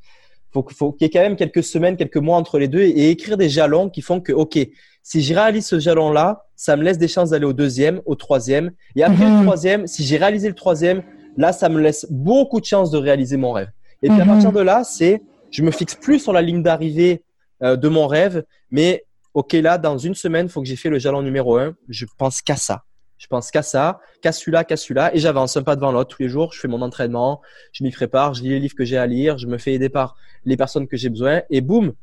faut, 0.53 0.65
faut 0.73 0.91
qu'il 0.93 1.05
y 1.05 1.07
ait 1.07 1.11
quand 1.11 1.21
même 1.21 1.35
quelques 1.35 1.63
semaines, 1.63 1.97
quelques 1.97 2.17
mois 2.17 2.37
entre 2.37 2.59
les 2.59 2.67
deux 2.67 2.81
et, 2.81 3.09
écrire 3.09 3.35
des 3.35 3.49
jalons 3.49 3.89
qui 3.89 4.01
font 4.01 4.21
que 4.21 4.31
ok, 4.31 4.57
si 5.03 5.21
je 5.21 5.33
réalise 5.33 5.65
ce 5.65 5.79
jalon 5.79 6.11
là, 6.11 6.45
ça 6.55 6.77
me 6.77 6.83
laisse 6.83 6.97
des 6.97 7.07
chances 7.07 7.31
d'aller 7.31 7.45
au 7.45 7.53
deuxième, 7.53 8.01
au 8.05 8.15
troisième, 8.15 8.71
et 8.95 9.03
après 9.03 9.25
le 9.25 9.31
mhm. 9.31 9.43
troisième, 9.43 9.87
si 9.87 10.03
j'ai 10.03 10.17
réalisé 10.17 10.47
le 10.47 10.55
troisième, 10.55 11.03
là 11.37 11.53
ça 11.53 11.69
me 11.69 11.79
laisse 11.81 12.05
beaucoup 12.09 12.59
de 12.59 12.65
chances 12.65 12.91
de 12.91 12.97
réaliser 12.97 13.37
mon 13.37 13.51
rêve. 13.51 13.69
Et 14.01 14.09
puis 14.09 14.19
à 14.19 14.25
mhm. 14.25 14.31
partir 14.31 14.51
de 14.51 14.61
là, 14.61 14.83
c'est 14.83 15.21
je 15.51 15.63
me 15.63 15.71
fixe 15.71 15.95
plus 15.95 16.19
sur 16.19 16.33
la 16.33 16.41
ligne 16.41 16.61
d'arrivée 16.61 17.23
euh, 17.63 17.75
de 17.75 17.87
mon 17.87 18.07
rêve. 18.07 18.43
Mais 18.71 19.05
ok, 19.33 19.53
là, 19.53 19.77
dans 19.77 19.97
une 19.97 20.15
semaine, 20.15 20.47
il 20.47 20.49
faut 20.49 20.61
que 20.61 20.67
j'ai 20.67 20.75
fait 20.75 20.89
le 20.89 20.99
jalon 20.99 21.21
numéro 21.21 21.57
un. 21.57 21.75
Je 21.89 22.05
pense 22.17 22.41
qu'à 22.41 22.55
ça. 22.55 22.83
Je 23.17 23.27
pense 23.27 23.49
qu'à 23.49 23.61
ça, 23.61 24.01
qu'à 24.21 24.33
celui-là, 24.33 24.65
qu'à 24.65 24.75
celui-là, 24.75 25.15
et 25.15 25.19
j'avance 25.19 25.55
un 25.55 25.63
pas 25.63 25.75
devant 25.75 25.91
l'autre 25.91 26.15
tous 26.15 26.21
les 26.21 26.27
jours. 26.27 26.51
Je 26.51 26.59
fais 26.59 26.67
mon 26.67 26.81
entraînement, 26.81 27.41
je 27.71 27.83
m'y 27.83 27.91
prépare, 27.91 28.33
je 28.33 28.43
lis 28.43 28.49
les 28.49 28.59
livres 28.59 28.75
que 28.75 28.83
j'ai 28.83 28.97
à 28.97 29.07
lire, 29.07 29.37
je 29.37 29.47
me 29.47 29.57
fais 29.57 29.73
aider 29.73 29.87
par 29.87 30.15
les 30.43 30.57
personnes 30.57 30.87
que 30.87 30.97
j'ai 30.97 31.09
besoin, 31.09 31.41
et 31.49 31.61
boum, 31.61 31.93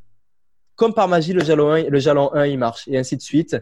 comme 0.74 0.94
par 0.94 1.08
magie, 1.08 1.34
le 1.34 1.44
jalon 1.44 1.70
1, 1.70 1.82
le 1.90 1.98
jalon 1.98 2.32
1, 2.32 2.46
il 2.46 2.58
marche, 2.58 2.88
et 2.88 2.98
ainsi 2.98 3.16
de 3.16 3.22
suite. 3.22 3.56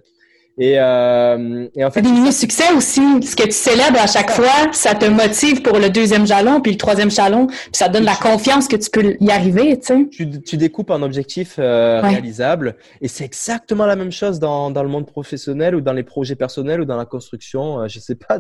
Et, 0.61 0.75
euh, 0.79 1.67
et 1.75 1.83
en 1.87 1.91
fait, 1.91 2.03
des 2.03 2.13
mini-succès 2.13 2.71
aussi. 2.77 3.01
Ce 3.23 3.35
que 3.35 3.45
tu 3.45 3.53
célèbres 3.53 3.99
à 3.99 4.07
chaque 4.07 4.31
fois, 4.31 4.71
ça 4.73 4.95
te 4.95 5.07
motive 5.07 5.63
pour 5.63 5.79
le 5.79 5.89
deuxième 5.89 6.27
jalon, 6.27 6.61
puis 6.61 6.73
le 6.73 6.77
troisième 6.77 7.11
jalon, 7.11 7.47
puis 7.47 7.57
ça 7.73 7.89
donne 7.89 8.05
la 8.05 8.15
confiance 8.15 8.69
que 8.69 8.77
tu 8.77 8.91
peux 8.91 9.17
y 9.21 9.31
arriver, 9.31 9.81
tu 9.81 9.87
sais. 9.87 10.09
Tu, 10.11 10.43
tu 10.43 10.59
découpes 10.59 10.91
un 10.91 11.01
objectif 11.01 11.57
euh, 11.59 12.03
réalisable. 12.03 12.77
Et 13.01 13.09
c'est 13.09 13.25
exactement 13.25 13.87
la 13.87 13.97
même 13.97 14.13
chose 14.13 14.39
dans, 14.39 14.71
dans 14.71 14.83
le 14.83 14.91
monde 14.91 15.07
professionnel 15.07 15.75
ou 15.75 15.81
dans 15.81 15.95
les 15.95 16.03
projets 16.03 16.37
personnels 16.37 16.83
ou 16.83 16.85
dans 16.85 16.99
la 16.99 17.07
construction, 17.07 17.81
euh, 17.81 17.89
je 17.89 17.99
sais 17.99 18.17
pas, 18.17 18.39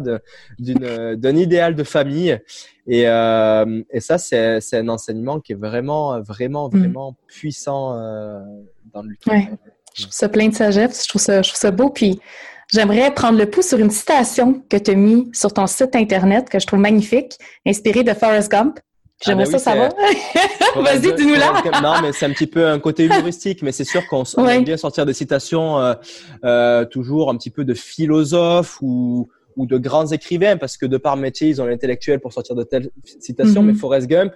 d'une, 0.58 1.16
d'un 1.16 1.36
idéal 1.36 1.74
de 1.74 1.84
famille. 1.84 2.38
Et, 2.86 3.08
euh, 3.08 3.82
et 3.90 4.00
ça, 4.00 4.18
c'est, 4.18 4.60
c'est 4.60 4.76
un 4.76 4.88
enseignement 4.88 5.40
qui 5.40 5.52
est 5.52 5.58
vraiment, 5.58 6.20
vraiment, 6.20 6.68
mm. 6.68 6.78
vraiment 6.78 7.16
puissant 7.26 7.96
euh, 7.96 8.40
dans 8.92 9.02
le 9.02 9.14
ouais. 9.26 9.48
Je 9.94 10.02
trouve 10.02 10.12
ça 10.12 10.28
plein 10.28 10.48
de 10.48 10.54
sagesse, 10.54 11.04
je 11.04 11.08
trouve 11.08 11.22
ça, 11.22 11.42
je 11.42 11.48
trouve 11.48 11.60
ça 11.60 11.70
beau. 11.70 11.90
Puis 11.90 12.20
j'aimerais 12.72 13.12
prendre 13.12 13.38
le 13.38 13.46
pouls 13.46 13.62
sur 13.62 13.78
une 13.78 13.90
citation 13.90 14.62
que 14.68 14.76
tu 14.76 14.90
as 14.90 14.94
mis 14.94 15.28
sur 15.32 15.52
ton 15.52 15.66
site 15.66 15.94
internet 15.96 16.48
que 16.48 16.58
je 16.58 16.66
trouve 16.66 16.78
magnifique, 16.78 17.36
inspirée 17.66 18.04
de 18.04 18.14
Forrest 18.14 18.50
Gump. 18.50 18.78
J'aimerais 19.22 19.44
ah 19.48 19.52
ben 19.52 19.58
ça 19.58 19.70
savoir. 19.70 19.90
Vas-y, 20.76 21.14
dis-nous 21.14 21.34
là. 21.34 21.62
non, 21.82 22.00
mais 22.00 22.12
c'est 22.12 22.24
un 22.24 22.30
petit 22.30 22.46
peu 22.46 22.66
un 22.66 22.78
côté 22.78 23.04
humoristique, 23.04 23.60
mais 23.60 23.70
c'est 23.70 23.84
sûr 23.84 24.06
qu'on 24.06 24.24
aime 24.46 24.64
bien 24.64 24.78
sortir 24.78 25.04
des 25.04 25.12
citations 25.12 25.78
euh, 25.78 25.92
euh, 26.44 26.86
toujours 26.86 27.28
un 27.28 27.36
petit 27.36 27.50
peu 27.50 27.64
de 27.64 27.74
philosophes 27.74 28.78
ou, 28.80 29.28
ou 29.56 29.66
de 29.66 29.76
grands 29.76 30.06
écrivains, 30.06 30.56
parce 30.56 30.78
que 30.78 30.86
de 30.86 30.96
par 30.96 31.18
métier, 31.18 31.48
ils 31.48 31.60
ont 31.60 31.66
l'intellectuel 31.66 32.18
pour 32.18 32.32
sortir 32.32 32.56
de 32.56 32.62
telles 32.62 32.88
citations. 33.04 33.62
Mm-hmm. 33.62 33.66
Mais 33.66 33.74
Forrest 33.74 34.06
Gump, 34.06 34.32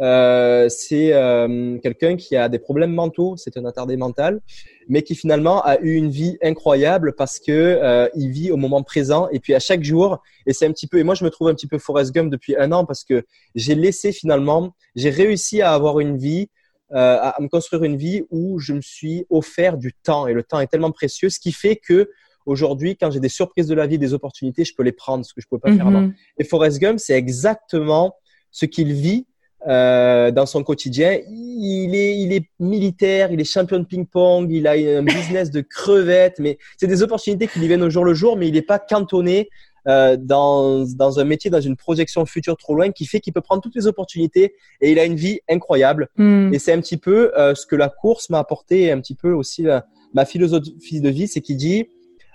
euh, 0.00 0.68
c'est 0.68 1.12
euh, 1.12 1.78
quelqu'un 1.78 2.16
qui 2.16 2.36
a 2.36 2.48
des 2.48 2.58
problèmes 2.58 2.92
mentaux, 2.92 3.36
c'est 3.36 3.56
un 3.56 3.64
attardé 3.64 3.96
mental, 3.96 4.40
mais 4.88 5.02
qui 5.02 5.14
finalement 5.14 5.62
a 5.62 5.78
eu 5.80 5.94
une 5.94 6.10
vie 6.10 6.38
incroyable 6.42 7.14
parce 7.16 7.38
que 7.38 7.52
euh, 7.52 8.08
il 8.14 8.30
vit 8.30 8.50
au 8.50 8.56
moment 8.56 8.82
présent 8.82 9.28
et 9.30 9.40
puis 9.40 9.54
à 9.54 9.58
chaque 9.58 9.82
jour. 9.82 10.22
Et 10.46 10.52
c'est 10.52 10.66
un 10.66 10.72
petit 10.72 10.86
peu. 10.86 10.98
Et 10.98 11.04
moi, 11.04 11.14
je 11.14 11.24
me 11.24 11.30
trouve 11.30 11.48
un 11.48 11.54
petit 11.54 11.66
peu 11.66 11.78
Forrest 11.78 12.12
Gump 12.12 12.30
depuis 12.30 12.56
un 12.56 12.72
an 12.72 12.84
parce 12.84 13.04
que 13.04 13.24
j'ai 13.54 13.74
laissé 13.74 14.12
finalement, 14.12 14.74
j'ai 14.94 15.10
réussi 15.10 15.62
à 15.62 15.72
avoir 15.72 16.00
une 16.00 16.16
vie. 16.16 16.48
Euh, 16.92 17.18
à 17.20 17.34
me 17.40 17.48
construire 17.48 17.82
une 17.82 17.96
vie 17.96 18.22
où 18.30 18.60
je 18.60 18.72
me 18.72 18.80
suis 18.80 19.26
offert 19.28 19.76
du 19.76 19.92
temps 19.92 20.28
et 20.28 20.32
le 20.32 20.44
temps 20.44 20.60
est 20.60 20.68
tellement 20.68 20.92
précieux, 20.92 21.30
ce 21.30 21.40
qui 21.40 21.50
fait 21.50 21.74
que 21.74 22.08
aujourd'hui, 22.46 22.96
quand 22.96 23.10
j'ai 23.10 23.18
des 23.18 23.28
surprises 23.28 23.66
de 23.66 23.74
la 23.74 23.88
vie, 23.88 23.98
des 23.98 24.14
opportunités, 24.14 24.64
je 24.64 24.72
peux 24.72 24.84
les 24.84 24.92
prendre, 24.92 25.26
ce 25.26 25.34
que 25.34 25.40
je 25.40 25.46
ne 25.46 25.58
pouvais 25.58 25.72
pas 25.72 25.76
faire 25.76 25.88
avant. 25.88 26.02
Mm-hmm. 26.02 26.14
Et 26.38 26.44
Forrest 26.44 26.78
Gump, 26.78 27.00
c'est 27.00 27.14
exactement 27.14 28.14
ce 28.52 28.66
qu'il 28.66 28.92
vit 28.92 29.26
euh, 29.66 30.30
dans 30.30 30.46
son 30.46 30.62
quotidien. 30.62 31.18
Il 31.28 31.94
est, 31.94 32.18
il 32.18 32.32
est 32.32 32.44
militaire, 32.60 33.32
il 33.32 33.40
est 33.40 33.44
champion 33.44 33.78
de 33.78 33.84
ping-pong, 33.84 34.50
il 34.50 34.66
a 34.66 34.72
un 34.72 35.02
business 35.02 35.50
de 35.50 35.60
crevettes, 35.60 36.38
mais 36.38 36.58
c'est 36.76 36.86
des 36.86 37.02
opportunités 37.02 37.46
qui 37.46 37.58
lui 37.58 37.66
viennent 37.66 37.82
au 37.82 37.90
jour 37.90 38.04
le 38.04 38.14
jour, 38.14 38.36
mais 38.36 38.48
il 38.48 38.54
n'est 38.54 38.62
pas 38.62 38.78
cantonné 38.78 39.48
euh, 39.88 40.16
dans, 40.18 40.84
dans 40.84 41.20
un 41.20 41.24
métier, 41.24 41.50
dans 41.50 41.60
une 41.60 41.76
projection 41.76 42.26
future 42.26 42.56
trop 42.56 42.74
loin, 42.74 42.90
qui 42.90 43.06
fait 43.06 43.20
qu'il 43.20 43.32
peut 43.32 43.40
prendre 43.40 43.62
toutes 43.62 43.76
les 43.76 43.86
opportunités 43.86 44.54
et 44.80 44.92
il 44.92 44.98
a 44.98 45.04
une 45.04 45.16
vie 45.16 45.40
incroyable. 45.48 46.08
Hmm. 46.16 46.52
Et 46.52 46.58
c'est 46.58 46.72
un 46.72 46.80
petit 46.80 46.96
peu 46.96 47.32
euh, 47.38 47.54
ce 47.54 47.66
que 47.66 47.76
la 47.76 47.88
course 47.88 48.30
m'a 48.30 48.38
apporté, 48.38 48.90
un 48.90 49.00
petit 49.00 49.14
peu 49.14 49.32
aussi 49.32 49.66
ma 50.14 50.24
philosophie 50.24 51.00
de 51.00 51.08
vie, 51.08 51.28
c'est 51.28 51.40
qu'il 51.40 51.56
dit, 51.56 51.88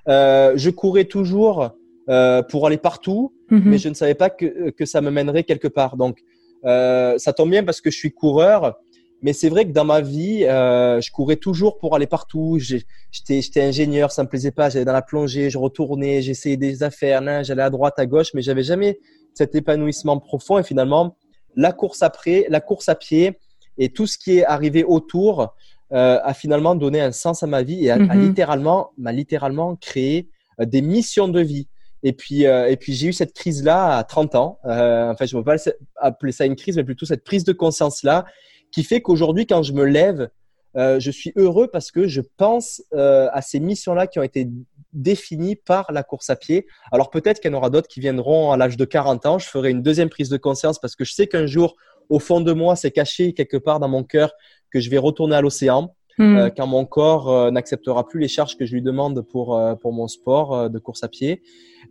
euh, 0.08 0.54
je 0.56 0.70
courais 0.70 1.06
toujours 1.06 1.72
euh, 2.10 2.42
pour 2.42 2.66
aller 2.68 2.78
partout, 2.78 3.34
mm-hmm. 3.52 3.62
mais 3.66 3.78
je 3.78 3.90
ne 3.90 3.94
savais 3.94 4.16
pas 4.16 4.30
que, 4.30 4.70
que 4.72 4.86
ça 4.86 5.02
me 5.02 5.12
mènerait 5.12 5.44
quelque 5.44 5.68
part. 5.68 5.98
Donc, 5.98 6.20
euh, 6.66 7.18
ça 7.18 7.34
tombe 7.34 7.50
bien 7.50 7.64
parce 7.64 7.82
que 7.82 7.92
je 7.92 7.98
suis 7.98 8.12
coureur, 8.12 8.80
mais 9.22 9.34
c'est 9.34 9.50
vrai 9.50 9.66
que 9.66 9.72
dans 9.72 9.86
ma 9.86 10.02
vie, 10.02 10.46
euh, 10.46 11.00
je 11.00 11.12
courais 11.12 11.36
toujours 11.36 11.78
pour 11.78 11.96
aller 11.96 12.08
partout. 12.08 12.58
J'étais 12.60 13.62
ingénieur, 13.62 14.12
ça 14.12 14.24
me 14.24 14.30
plaisait 14.30 14.52
pas. 14.52 14.70
J'allais 14.70 14.86
dans 14.86 14.94
la 14.94 15.04
plongée, 15.04 15.50
je 15.50 15.58
retournais, 15.58 16.22
j'essayais 16.22 16.58
des 16.58 16.82
affaires, 16.82 17.22
j'allais 17.44 17.62
à 17.62 17.70
droite, 17.70 18.00
à 18.00 18.06
gauche, 18.06 18.34
mais 18.34 18.42
j'avais 18.42 18.64
jamais 18.64 19.00
cet 19.34 19.54
épanouissement 19.54 20.20
profond. 20.20 20.58
Et 20.58 20.64
finalement, 20.64 21.18
la 21.56 21.72
course 21.72 22.02
après, 22.02 22.46
la 22.50 22.62
course 22.62 22.90
à 22.90 22.96
pied 22.96 23.38
et 23.78 23.90
tout 23.90 24.08
ce 24.08 24.18
qui 24.18 24.40
est 24.40 24.46
arrivé 24.46 24.84
autour 24.84 25.54
euh, 25.94 26.20
a 26.24 26.34
finalement 26.34 26.76
donné 26.76 27.02
un 27.02 27.12
sens 27.12 27.44
à 27.44 27.48
ma 27.48 27.64
vie 27.64 27.86
et 27.86 27.92
a, 27.92 27.98
mm-hmm. 27.98 28.20
littéralement, 28.20 28.92
m'a 28.98 29.12
littéralement 29.12 29.76
créé 29.76 30.30
euh, 30.60 30.66
des 30.66 30.82
missions 30.82 31.28
de 31.28 31.42
vie. 31.42 31.68
Et 32.04 32.14
puis, 32.14 32.48
euh, 32.48 32.70
et 32.70 32.78
puis 32.78 32.94
j'ai 32.94 33.08
eu 33.08 33.14
cette 33.14 33.34
crise-là 33.34 33.98
à 33.98 34.04
30 34.04 34.36
ans. 34.36 34.60
Euh, 34.66 35.12
enfin, 35.12 35.26
je 35.26 35.36
ne 35.36 35.42
peux 35.42 35.46
pas 35.46 35.58
appeler 35.98 36.32
ça 36.32 36.46
une 36.46 36.56
crise, 36.56 36.76
mais 36.76 36.84
plutôt 36.84 37.06
cette 37.06 37.24
prise 37.24 37.44
de 37.44 37.54
conscience-là 37.54 38.26
qui 38.72 38.84
fait 38.84 39.02
qu'aujourd'hui, 39.02 39.46
quand 39.46 39.64
je 39.64 39.74
me 39.74 39.84
lève, 39.84 40.30
euh, 40.78 41.00
je 41.00 41.12
suis 41.12 41.34
heureux 41.36 41.68
parce 41.68 41.92
que 41.92 42.08
je 42.08 42.22
pense 42.38 42.82
euh, 42.94 43.28
à 43.34 43.42
ces 43.42 43.60
missions-là 43.60 44.08
qui 44.08 44.20
ont 44.20 44.24
été 44.24 44.48
définies 44.94 45.56
par 45.56 45.92
la 45.92 46.04
course 46.04 46.30
à 46.30 46.36
pied. 46.36 46.66
Alors 46.92 47.10
peut-être 47.10 47.42
qu'il 47.42 47.52
y 47.52 47.54
en 47.54 47.58
aura 47.58 47.70
d'autres 47.70 47.88
qui 47.88 48.00
viendront 48.00 48.52
à 48.52 48.58
l'âge 48.58 48.78
de 48.78 48.86
40 48.86 49.26
ans. 49.26 49.40
Je 49.40 49.48
ferai 49.48 49.70
une 49.70 49.82
deuxième 49.82 50.10
prise 50.10 50.30
de 50.30 50.38
conscience 50.38 50.80
parce 50.80 50.96
que 50.96 51.04
je 51.04 51.14
sais 51.14 51.28
qu'un 51.28 51.46
jour, 51.46 51.76
au 52.10 52.20
fond 52.20 52.42
de 52.42 52.54
moi, 52.54 52.76
c'est 52.76 52.92
caché 52.92 53.34
quelque 53.34 53.58
part 53.58 53.80
dans 53.80 53.90
mon 53.90 54.04
cœur 54.04 54.34
que 54.70 54.80
je 54.80 54.90
vais 54.90 54.98
retourner 54.98 55.36
à 55.36 55.42
l'océan. 55.42 55.94
Euh, 56.20 56.50
quand 56.56 56.68
mon 56.68 56.86
corps 56.86 57.32
euh, 57.32 57.52
n'acceptera 57.52 58.06
plus 58.06 58.20
les 58.20 58.28
charges 58.28 58.58
que 58.58 58.66
je 58.66 58.74
lui 58.74 58.82
demande 58.82 59.22
pour 59.22 59.58
euh, 59.58 59.76
pour 59.76 59.94
mon 59.94 60.08
sport 60.08 60.70
de 60.70 60.80
course 60.80 61.04
à 61.04 61.08
pied. 61.08 61.42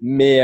Mais 0.02 0.40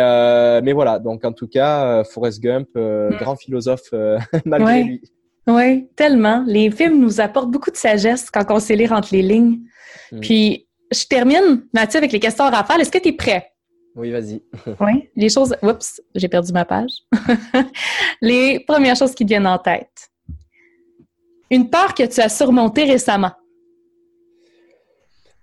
mais 0.63 0.73
voilà, 0.73 0.99
donc 0.99 1.25
en 1.25 1.33
tout 1.33 1.49
cas, 1.49 2.05
Forrest 2.05 2.43
Gump, 2.43 2.69
hmm. 2.75 3.17
grand 3.19 3.37
philosophe 3.37 3.93
malgré 4.45 4.83
lui. 4.83 5.01
Oui, 5.47 5.89
tellement. 5.95 6.45
Les 6.47 6.71
films 6.71 7.01
nous 7.01 7.21
apportent 7.21 7.51
beaucoup 7.51 7.71
de 7.71 7.77
sagesse 7.77 8.31
quand 8.31 8.45
on 8.51 8.59
sait 8.59 8.75
lire 8.75 8.93
entre 8.93 9.11
les 9.13 9.23
lignes. 9.23 9.61
Hmm. 10.11 10.21
Puis 10.21 10.67
je 10.93 11.05
termine, 11.07 11.67
Mathieu, 11.73 11.99
avec 11.99 12.13
les 12.13 12.21
questions 12.21 12.45
à 12.45 12.51
rafale. 12.51 12.81
Est-ce 12.81 12.91
que 12.91 12.99
tu 12.99 13.09
es 13.09 13.13
prêt? 13.13 13.53
Oui, 13.95 14.11
vas-y. 14.11 14.43
oui, 14.81 15.09
les 15.15 15.29
choses. 15.29 15.57
Oups, 15.63 16.03
j'ai 16.15 16.29
perdu 16.29 16.53
ma 16.53 16.65
page. 16.65 16.91
les 18.21 18.61
premières 18.61 18.97
choses 18.97 19.15
qui 19.15 19.25
viennent 19.25 19.47
en 19.47 19.59
tête. 19.59 20.11
Une 21.51 21.71
peur 21.71 21.95
que 21.95 22.03
tu 22.03 22.21
as 22.21 22.29
surmontée 22.29 22.85
récemment. 22.85 23.33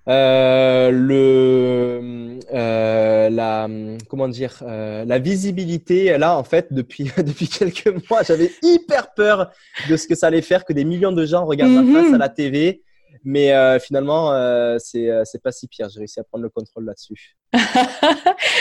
Euh, 0.10 0.92
le 0.92 2.40
euh, 2.54 3.30
la 3.30 3.70
comment 4.10 4.28
dire 4.28 4.62
euh, 4.64 5.06
la 5.06 5.18
visibilité 5.18 6.18
là 6.18 6.38
en 6.38 6.44
fait 6.44 6.74
depuis 6.74 7.10
depuis 7.18 7.48
quelques 7.48 7.88
mois. 8.10 8.24
J'avais 8.24 8.52
hyper 8.62 9.14
peur 9.14 9.52
de 9.90 9.96
ce 9.96 10.06
que 10.06 10.16
ça 10.16 10.28
allait 10.28 10.42
faire 10.42 10.66
que 10.66 10.74
des 10.74 10.84
millions 10.84 11.14
de 11.14 11.26
gens 11.26 11.46
regardent 11.46 11.72
ma 11.72 12.02
face 12.02 12.10
à 12.10 12.16
mhm. 12.16 12.20
la 12.20 12.28
TV 12.28 12.82
mais 13.24 13.54
euh, 13.54 13.80
finalement 13.80 14.34
euh, 14.34 14.76
c'est 14.78 15.10
c'est 15.24 15.42
pas 15.42 15.54
si 15.54 15.70
pire. 15.70 15.88
J'ai 15.88 16.00
réussi 16.00 16.20
à 16.20 16.26
prendre 16.26 16.44
le 16.44 16.50
contrôle 16.50 16.84
là-dessus. 16.84 17.38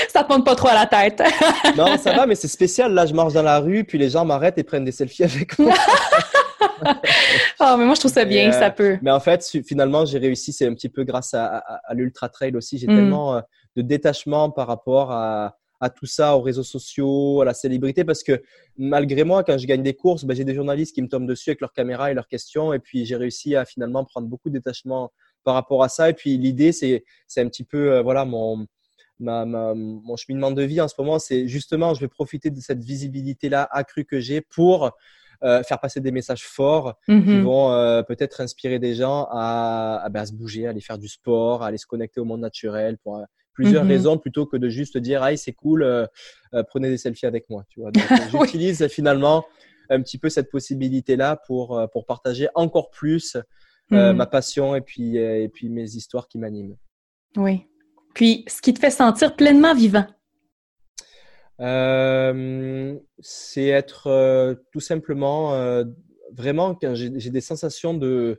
Ça 0.09 0.23
te 0.23 0.33
monte 0.33 0.45
pas 0.45 0.55
trop 0.55 0.69
à 0.69 0.75
la 0.75 0.87
tête. 0.87 1.21
Non 1.77 1.97
ça 1.99 2.13
va 2.13 2.25
mais 2.25 2.37
c'est 2.37 2.47
spécial. 2.47 2.95
Là 2.95 3.05
je 3.05 3.15
marche 3.15 3.33
dans 3.33 3.43
la 3.43 3.59
rue 3.59 3.83
puis 3.83 3.99
les 3.99 4.11
gens 4.11 4.25
m'arrêtent 4.25 4.59
et 4.59 4.63
prennent 4.63 4.85
des 4.85 4.93
selfies 4.93 5.25
avec 5.25 5.59
moi 5.59 5.75
oh, 7.61 7.75
mais 7.79 7.85
moi, 7.85 7.95
je 7.95 8.01
trouve 8.01 8.13
ça 8.13 8.25
bien, 8.25 8.53
ça 8.53 8.67
euh, 8.67 8.71
peut. 8.71 8.99
Mais 9.03 9.11
en 9.11 9.21
fait, 9.21 9.45
finalement, 9.67 10.05
j'ai 10.05 10.19
réussi, 10.19 10.53
c'est 10.53 10.67
un 10.67 10.75
petit 10.75 10.89
peu 10.89 11.05
grâce 11.05 11.35
à, 11.35 11.57
à, 11.57 11.95
l'Ultra 11.95 12.29
Trail 12.29 12.57
aussi. 12.57 12.79
J'ai 12.79 12.87
mm. 12.87 12.97
tellement 12.97 13.37
euh, 13.37 13.41
de 13.77 13.83
détachement 13.83 14.51
par 14.51 14.67
rapport 14.67 15.13
à, 15.13 15.57
à 15.83 15.91
tout 15.91 16.07
ça, 16.07 16.37
aux 16.37 16.41
réseaux 16.41 16.63
sociaux, 16.63 17.41
à 17.41 17.45
la 17.45 17.55
célébrité, 17.55 18.05
parce 18.05 18.23
que 18.23 18.41
malgré 18.77 19.25
moi, 19.25 19.43
quand 19.43 19.59
je 19.59 19.67
gagne 19.67 19.83
des 19.83 19.95
courses, 19.95 20.25
ben, 20.25 20.35
j'ai 20.35 20.45
des 20.45 20.55
journalistes 20.55 20.95
qui 20.95 21.03
me 21.03 21.09
tombent 21.09 21.27
dessus 21.27 21.51
avec 21.51 21.61
leurs 21.61 21.73
caméras 21.73 22.13
et 22.13 22.15
leurs 22.15 22.29
questions, 22.29 22.73
et 22.73 22.79
puis 22.79 23.05
j'ai 23.05 23.17
réussi 23.17 23.57
à 23.57 23.65
finalement 23.65 24.05
prendre 24.05 24.29
beaucoup 24.29 24.49
de 24.49 24.55
détachement 24.55 25.11
par 25.43 25.55
rapport 25.55 25.83
à 25.83 25.89
ça. 25.89 26.09
Et 26.09 26.13
puis 26.13 26.39
l'idée, 26.39 26.71
c'est 26.71 27.03
un 27.37 27.49
petit 27.49 27.65
peu, 27.65 27.95
euh, 27.95 28.03
voilà, 28.03 28.25
mon, 28.25 28.65
ma, 29.19 29.45
mon 29.45 30.17
cheminement 30.17 30.53
de 30.53 30.63
vie 30.63 30.81
en 30.81 30.87
ce 30.87 30.95
moment, 30.99 31.19
c'est 31.19 31.49
justement, 31.49 31.95
je 31.95 32.01
vais 32.01 32.09
profiter 32.09 32.51
de 32.51 32.61
cette 32.61 32.85
visibilité-là 32.85 33.69
accrue 33.73 34.05
que 34.05 34.21
j'ai 34.21 34.41
pour 34.41 34.93
euh, 35.43 35.63
faire 35.63 35.81
passer 35.81 36.01
des 36.01 36.13
messages 36.13 36.45
forts 36.45 36.99
qui 37.07 37.13
mm-hmm. 37.13 37.43
vont 37.43 37.73
euh, 37.73 38.03
peut-être 38.03 38.41
inspirer 38.41 38.79
des 38.79 38.95
gens 38.95 39.29
à, 39.31 40.07
ben, 40.11 40.21
à, 40.21 40.27
se 40.27 40.33
bouger, 40.33 40.67
à 40.67 40.71
aller 40.71 40.81
faire 40.81 40.99
du 40.99 41.09
sport, 41.09 41.63
à 41.63 41.69
aller 41.69 41.79
se 41.79 41.87
connecter 41.87 42.21
au 42.21 42.25
monde 42.25 42.41
naturel 42.41 42.99
pour 42.99 43.23
plusieurs 43.53 43.85
mm-hmm. 43.85 43.89
raisons 43.89 44.19
plutôt 44.19 44.47
que 44.47 44.57
de 44.57 44.69
juste 44.69 44.99
dire 44.99 45.23
ah 45.23 45.37
c'est 45.37 45.53
cool 45.53 45.83
euh, 45.83 46.07
euh, 46.55 46.63
prenez 46.63 46.89
des 46.89 46.99
selfies 46.99 47.27
avec 47.27 47.49
moi 47.51 47.65
tu 47.69 47.81
vois 47.81 47.91
j'utilise 48.45 48.87
finalement 48.89 49.45
un 49.91 50.01
petit 50.03 50.19
peu 50.19 50.29
cette 50.29 50.51
possibilité 50.51 51.17
là 51.17 51.37
pour 51.47 51.79
euh, 51.79 51.87
pour 51.87 52.07
partager 52.07 52.49
encore 52.55 52.91
plus 52.91 53.37
mm. 53.91 54.13
ma 54.13 54.27
passion 54.27 54.75
et 54.75 54.81
puis 54.81 55.17
et 55.17 55.49
puis 55.49 55.69
mes 55.69 55.85
histoires 55.85 56.29
qui 56.29 56.39
m'animent 56.39 56.77
oui 57.37 57.67
puis 58.15 58.45
ce 58.49 58.61
qui 58.61 58.75
te 58.75 58.79
fait 58.79 58.91
sentir 58.91 59.37
pleinement 59.37 59.75
vivant 59.75 60.07
c'est 61.59 62.97
être 63.67 64.57
tout 64.73 64.81
simplement 64.81 65.85
vraiment 66.35 66.75
quand 66.75 66.95
j'ai 66.95 67.11
des 67.11 67.41
sensations 67.41 67.95
de 67.95 68.39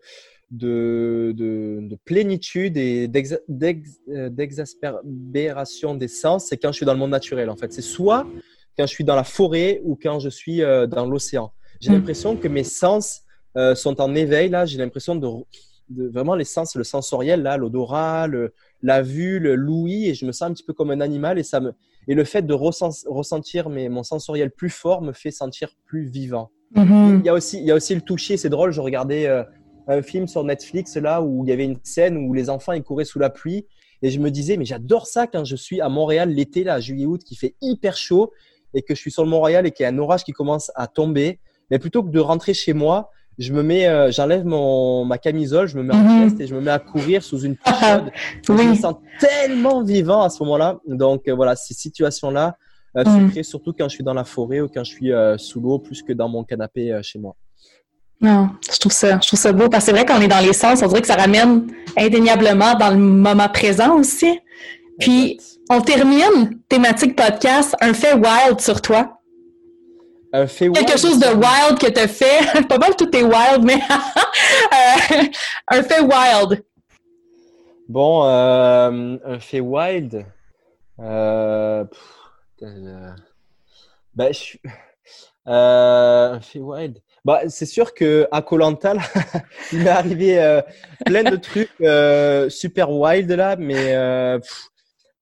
de, 0.53 1.33
de, 1.35 1.97
plénitude 2.05 2.77
et 2.77 3.09
euh, 3.09 4.29
d'exaspération 4.29 5.95
des 5.95 6.07
sens, 6.07 6.45
c'est 6.47 6.57
quand 6.57 6.71
je 6.71 6.77
suis 6.77 6.85
dans 6.85 6.93
le 6.93 6.99
monde 6.99 7.11
naturel. 7.11 7.49
En 7.49 7.55
fait, 7.55 7.73
c'est 7.73 7.81
soit 7.81 8.27
quand 8.77 8.85
je 8.85 8.93
suis 8.93 9.03
dans 9.03 9.15
la 9.15 9.23
forêt 9.23 9.81
ou 9.83 9.97
quand 10.01 10.19
je 10.19 10.29
suis 10.29 10.61
euh, 10.61 10.85
dans 10.85 11.07
l'océan. 11.07 11.51
J'ai 11.79 11.89
hmm. 11.89 11.93
l'impression 11.93 12.37
que 12.37 12.47
mes 12.47 12.63
sens 12.63 13.21
euh, 13.57 13.73
sont 13.73 13.99
en 13.99 14.13
éveil. 14.13 14.49
Là, 14.49 14.65
j'ai 14.65 14.77
l'impression 14.77 15.15
de, 15.15 15.27
vraiment 16.09 16.35
les 16.35 16.45
sens, 16.45 16.75
le 16.75 16.83
sensoriel, 16.83 17.41
là, 17.41 17.57
l'odorat, 17.57 18.27
la 18.81 19.01
vue, 19.01 19.39
l'ouïe, 19.39 20.09
et 20.09 20.13
je 20.13 20.25
me 20.25 20.31
sens 20.31 20.49
un 20.49 20.53
petit 20.53 20.63
peu 20.63 20.73
comme 20.73 20.91
un 20.91 21.01
animal. 21.01 21.39
Et 21.39 21.43
ça 21.43 21.59
me 21.59 21.73
et 22.07 22.15
le 22.15 22.23
fait 22.23 22.41
de 22.41 22.53
ressentir 22.53 23.69
mes, 23.69 23.89
mon 23.89 24.03
sensoriel 24.03 24.51
plus 24.51 24.69
fort 24.69 25.01
me 25.01 25.13
fait 25.13 25.31
sentir 25.31 25.69
plus 25.85 26.05
vivant. 26.05 26.49
Mm-hmm. 26.75 27.19
Il 27.19 27.25
y 27.25 27.29
a 27.29 27.33
aussi 27.33 27.59
il 27.59 27.65
y 27.65 27.71
a 27.71 27.75
aussi 27.75 27.95
le 27.95 28.01
toucher. 28.01 28.37
C'est 28.37 28.49
drôle. 28.49 28.71
Je 28.71 28.81
regardais 28.81 29.27
un 29.87 30.01
film 30.01 30.27
sur 30.27 30.43
Netflix 30.43 30.95
là 30.95 31.21
où 31.21 31.43
il 31.43 31.49
y 31.49 31.53
avait 31.53 31.65
une 31.65 31.77
scène 31.83 32.17
où 32.17 32.33
les 32.33 32.49
enfants 32.49 32.71
ils 32.73 32.83
couraient 32.83 33.05
sous 33.05 33.19
la 33.19 33.29
pluie 33.29 33.65
et 34.01 34.09
je 34.09 34.19
me 34.19 34.31
disais 34.31 34.57
mais 34.57 34.65
j'adore 34.65 35.07
ça 35.07 35.27
quand 35.27 35.45
je 35.45 35.55
suis 35.55 35.81
à 35.81 35.89
Montréal 35.89 36.29
l'été 36.29 36.63
là 36.63 36.79
juillet 36.79 37.05
août 37.05 37.21
qui 37.23 37.35
fait 37.35 37.55
hyper 37.61 37.97
chaud 37.97 38.31
et 38.73 38.81
que 38.81 38.95
je 38.95 38.99
suis 38.99 39.11
sur 39.11 39.23
le 39.23 39.29
Montréal 39.29 39.65
et 39.65 39.71
qu'il 39.71 39.83
y 39.83 39.87
a 39.87 39.89
un 39.89 39.97
orage 39.97 40.23
qui 40.23 40.31
commence 40.31 40.71
à 40.75 40.87
tomber 40.87 41.39
mais 41.69 41.79
plutôt 41.79 42.03
que 42.03 42.09
de 42.09 42.19
rentrer 42.19 42.53
chez 42.53 42.73
moi 42.73 43.09
je 43.37 43.53
me 43.53 43.63
mets 43.63 43.87
euh, 43.87 44.11
j'enlève 44.11 44.45
mon 44.45 45.05
ma 45.05 45.17
camisole 45.17 45.67
je 45.67 45.77
me 45.77 45.83
mets 45.83 45.93
en 45.93 45.97
mm 45.97 46.39
et 46.39 46.47
je 46.47 46.55
me 46.55 46.61
mets 46.61 46.71
à 46.71 46.79
courir 46.79 47.23
sous 47.23 47.41
une 47.41 47.55
chaude 47.65 48.11
je 48.47 48.53
me 48.53 48.75
sens 48.75 48.95
tellement 49.19 49.83
vivant 49.83 50.21
à 50.21 50.29
ce 50.29 50.41
moment-là 50.43 50.79
donc 50.87 51.27
euh, 51.27 51.33
voilà 51.33 51.55
ces 51.55 51.73
situations 51.73 52.29
là 52.29 52.55
euh, 52.97 53.03
se 53.03 53.09
mhm. 53.09 53.43
surtout 53.43 53.73
quand 53.77 53.89
je 53.89 53.95
suis 53.95 54.03
dans 54.03 54.13
la 54.13 54.23
forêt 54.23 54.61
ou 54.61 54.67
quand 54.67 54.83
je 54.83 54.91
suis 54.91 55.11
sous 55.37 55.59
l'eau 55.59 55.79
plus 55.79 56.03
que 56.03 56.13
dans 56.13 56.29
mon 56.29 56.43
canapé 56.43 56.99
chez 57.01 57.19
moi 57.19 57.35
non, 58.21 58.51
je 58.71 58.79
trouve 58.79 58.93
ça, 58.93 59.19
je 59.21 59.27
trouve 59.27 59.39
ça 59.39 59.51
beau 59.51 59.67
parce 59.67 59.83
que 59.83 59.91
c'est 59.91 59.97
vrai 59.97 60.05
qu'on 60.05 60.21
est 60.21 60.29
dans 60.29 60.39
les 60.39 60.53
sens, 60.53 60.81
on 60.81 60.87
dirait 60.87 61.01
que 61.01 61.07
ça 61.07 61.17
ramène 61.17 61.67
indéniablement 61.97 62.75
dans 62.75 62.91
le 62.91 62.95
moment 62.95 63.49
présent 63.49 63.99
aussi. 63.99 64.39
Puis, 64.97 65.39
on 65.69 65.81
termine 65.81 66.59
thématique 66.69 67.17
podcast, 67.17 67.75
un 67.81 67.93
fait 67.93 68.13
wild 68.13 68.61
sur 68.61 68.81
toi. 68.81 69.12
Un 70.35 70.47
fait 70.47 70.67
wild. 70.67 70.87
Quelque 70.87 70.99
chose 70.99 71.19
de 71.19 71.27
wild 71.27 71.77
que 71.79 71.91
tu 71.91 71.99
as 71.99 72.07
fait. 72.07 72.63
Pas 72.67 72.79
mal 72.79 72.95
tout 72.95 73.15
est 73.15 73.23
wild, 73.23 73.63
mais 73.63 73.75
euh, 74.73 75.23
un 75.67 75.83
fait 75.83 76.01
wild. 76.01 76.65
Bon, 77.87 78.25
euh, 78.25 79.17
un 79.23 79.39
fait 79.39 79.59
wild. 79.59 80.25
Euh, 80.99 81.85
euh 82.63 83.09
ben, 84.15 84.33
je 84.33 84.57
un 85.45 86.39
fait 86.41 86.59
wild. 86.59 86.99
Bah, 87.25 87.41
c'est 87.47 87.65
sûr 87.65 87.93
que 87.93 88.27
à 88.31 88.41
Koh-Lanta, 88.41 88.95
il 89.71 89.79
m'est 89.79 89.89
arrivé 89.89 90.41
euh, 90.41 90.61
plein 91.05 91.23
de 91.23 91.35
trucs 91.35 91.69
euh, 91.81 92.49
super 92.49 92.89
wild 92.89 93.31
là, 93.31 93.55
mais 93.55 93.95
euh, 93.95 94.39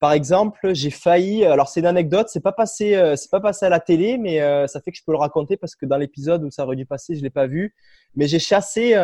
par 0.01 0.13
exemple, 0.13 0.73
j'ai 0.73 0.89
failli. 0.89 1.45
Alors 1.45 1.69
c'est 1.69 1.79
une 1.79 1.85
anecdote, 1.85 2.27
c'est 2.27 2.41
pas 2.41 2.51
passé, 2.51 2.99
c'est 3.15 3.29
pas 3.29 3.39
passé 3.39 3.67
à 3.67 3.69
la 3.69 3.79
télé, 3.79 4.17
mais 4.17 4.39
ça 4.67 4.81
fait 4.81 4.91
que 4.91 4.97
je 4.97 5.03
peux 5.05 5.11
le 5.11 5.19
raconter 5.19 5.57
parce 5.57 5.75
que 5.75 5.85
dans 5.85 5.97
l'épisode 5.97 6.43
où 6.43 6.49
ça 6.49 6.65
aurait 6.65 6.75
dû 6.75 6.87
passer, 6.87 7.15
je 7.15 7.21
l'ai 7.21 7.29
pas 7.29 7.45
vu. 7.45 7.75
Mais 8.15 8.27
j'ai 8.27 8.39
chassé, 8.39 8.95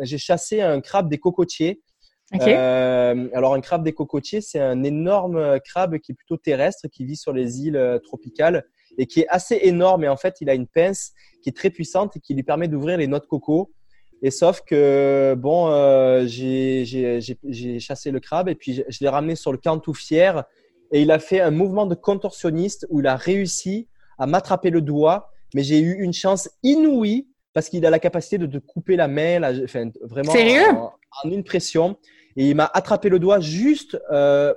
j'ai 0.00 0.18
chassé 0.18 0.60
un 0.60 0.82
crabe 0.82 1.08
des 1.08 1.16
cocotiers. 1.16 1.80
alors 2.30 3.54
un 3.54 3.60
crabe 3.62 3.84
des 3.84 3.94
cocotiers, 3.94 4.42
c'est 4.42 4.60
un 4.60 4.82
énorme 4.82 5.58
crabe 5.60 5.96
qui 5.96 6.12
est 6.12 6.14
plutôt 6.14 6.36
terrestre, 6.36 6.88
qui 6.88 7.06
vit 7.06 7.16
sur 7.16 7.32
les 7.32 7.62
îles 7.62 8.00
tropicales 8.04 8.64
et 8.98 9.06
qui 9.06 9.20
est 9.20 9.28
assez 9.28 9.58
énorme. 9.62 10.04
Et 10.04 10.08
en 10.08 10.18
fait, 10.18 10.42
il 10.42 10.50
a 10.50 10.54
une 10.54 10.66
pince 10.66 11.12
qui 11.42 11.48
est 11.48 11.56
très 11.56 11.70
puissante 11.70 12.18
et 12.18 12.20
qui 12.20 12.34
lui 12.34 12.42
permet 12.42 12.68
d'ouvrir 12.68 12.98
les 12.98 13.06
noix 13.06 13.20
de 13.20 13.26
coco. 13.26 13.72
Et 14.24 14.30
sauf 14.30 14.62
que, 14.62 15.34
bon, 15.36 15.68
euh, 15.68 16.24
j'ai 16.26 17.78
chassé 17.78 18.10
le 18.10 18.20
crabe 18.20 18.48
et 18.48 18.54
puis 18.54 18.82
je, 18.88 18.98
l'ai 19.02 19.08
ramené 19.10 19.36
sur 19.36 19.52
le 19.52 19.58
camp 19.58 19.78
tout 19.78 19.92
fier. 19.92 20.44
Et 20.92 21.02
il 21.02 21.10
a 21.10 21.18
fait 21.18 21.42
un 21.42 21.50
mouvement 21.50 21.84
de 21.84 21.94
contorsionniste 21.94 22.86
où 22.88 23.00
il 23.00 23.06
a 23.06 23.16
réussi 23.16 23.86
à 24.16 24.26
m'attraper 24.26 24.70
le 24.70 24.80
doigt. 24.80 25.30
Mais 25.54 25.62
j'ai 25.62 25.78
eu 25.78 26.00
une 26.00 26.14
chance 26.14 26.48
inouïe 26.62 27.28
parce 27.52 27.68
qu'il 27.68 27.84
a 27.84 27.90
la 27.90 27.98
capacité 27.98 28.38
de, 28.38 28.46
te 28.46 28.56
couper 28.56 28.96
la 28.96 29.08
main, 29.08 29.62
enfin, 29.62 29.90
vraiment 30.00 30.32
en, 30.32 30.94
en, 31.22 31.30
une 31.30 31.44
pression. 31.44 31.98
Et 32.38 32.48
il 32.48 32.56
m'a 32.56 32.70
attrapé 32.72 33.10
le 33.10 33.18
doigt 33.18 33.40
juste 33.40 34.00
euh, 34.10 34.54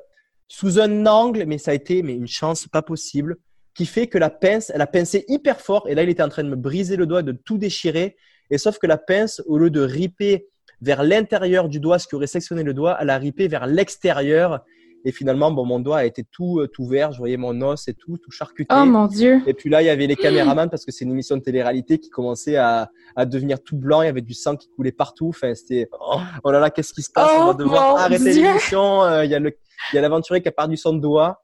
sous 0.48 0.80
un 0.80 1.06
angle, 1.06 1.44
mais 1.46 1.58
ça 1.58 1.72
a 1.72 1.74
été 1.74 2.04
mais 2.04 2.14
une 2.14 2.26
chance 2.26 2.70
pas 2.70 2.82
possible 2.82 3.36
qui 3.76 3.86
fait 3.86 4.08
que 4.08 4.18
la 4.18 4.30
pince, 4.30 4.72
elle 4.74 4.82
a 4.82 4.88
pincé 4.88 5.26
hyper 5.28 5.60
fort. 5.60 5.90
Et 5.90 5.94
là, 5.94 6.04
il 6.04 6.10
était 6.10 6.24
en 6.24 6.30
train 6.30 6.46
de 6.46 6.50
me 6.50 6.56
briser 6.56 6.96
le 6.96 7.06
doigt, 7.06 7.22
de 7.22 7.34
tout 7.34 7.58
déchirer. 7.58 8.16
Et 8.50 8.58
sauf 8.58 8.78
que 8.78 8.88
la 8.88 8.98
pince, 8.98 9.42
au 9.48 9.58
lieu 9.58 9.70
de 9.70 9.82
riper 9.82 10.48
vers 10.82 11.04
l'intérieur 11.04 11.70
du 11.70 11.80
doigt, 11.80 12.00
ce 12.00 12.08
qui 12.08 12.16
aurait 12.16 12.28
sectionné 12.28 12.64
le 12.64 12.74
doigt, 12.74 12.98
elle 13.00 13.10
a 13.10 13.18
ripé 13.18 13.48
vers 13.48 13.68
l'extérieur. 13.68 14.64
Et 15.06 15.12
finalement, 15.12 15.52
bon, 15.52 15.64
mon 15.64 15.80
doigt 15.80 16.00
a 16.00 16.06
été 16.06 16.24
tout, 16.24 16.60
euh, 16.60 16.68
tout 16.68 16.86
vert. 16.86 17.12
Je 17.14 17.20
voyais 17.20 17.38
mon 17.38 17.62
os 17.62 17.88
et 17.88 17.94
tout, 17.94 18.18
tout 18.18 18.32
charcuté. 18.32 18.76
Oh 18.78 18.84
mon 18.84 19.06
Dieu. 19.06 19.42
Et 19.48 19.54
puis 19.54 19.70
là, 19.70 19.82
il 19.82 19.86
y 19.86 19.90
avait 19.90 20.08
les 20.08 20.16
caméramans 20.18 20.70
parce 20.70 20.86
que 20.86 20.92
c'est 20.92 21.06
une 21.06 21.12
émission 21.12 21.38
de 21.38 21.42
télé-réalité 21.42 21.98
qui 22.00 22.10
commençait 22.10 22.58
à, 22.58 22.92
à 23.16 23.26
devenir 23.26 23.62
tout 23.64 23.78
blanc. 23.78 24.02
Il 24.02 24.06
y 24.06 24.10
avait 24.10 24.22
du 24.22 24.34
sang 24.34 24.56
qui 24.56 24.70
coulait 24.70 24.92
partout. 24.92 25.30
Enfin, 25.30 25.54
c'était, 25.56 25.88
oh, 26.00 26.20
oh 26.44 26.52
là 26.52 26.60
là, 26.60 26.70
qu'est-ce 26.70 26.94
qui 26.94 27.04
se 27.04 27.12
passe? 27.12 27.32
On 27.38 27.46
va 27.46 27.52
oh 27.52 27.54
devoir 27.54 27.98
arrêter 27.98 28.34
l'émission. 28.34 29.04
Euh, 29.04 29.24
il 29.24 29.32
y 29.32 29.36
a 29.36 29.40
le, 29.40 29.56
il 29.94 29.96
y 29.96 30.00
a 30.00 30.02
l'aventurier 30.02 30.42
qui 30.42 30.50
a 30.50 30.52
perdu 30.52 30.78
son 30.78 30.94
doigt. 30.94 31.42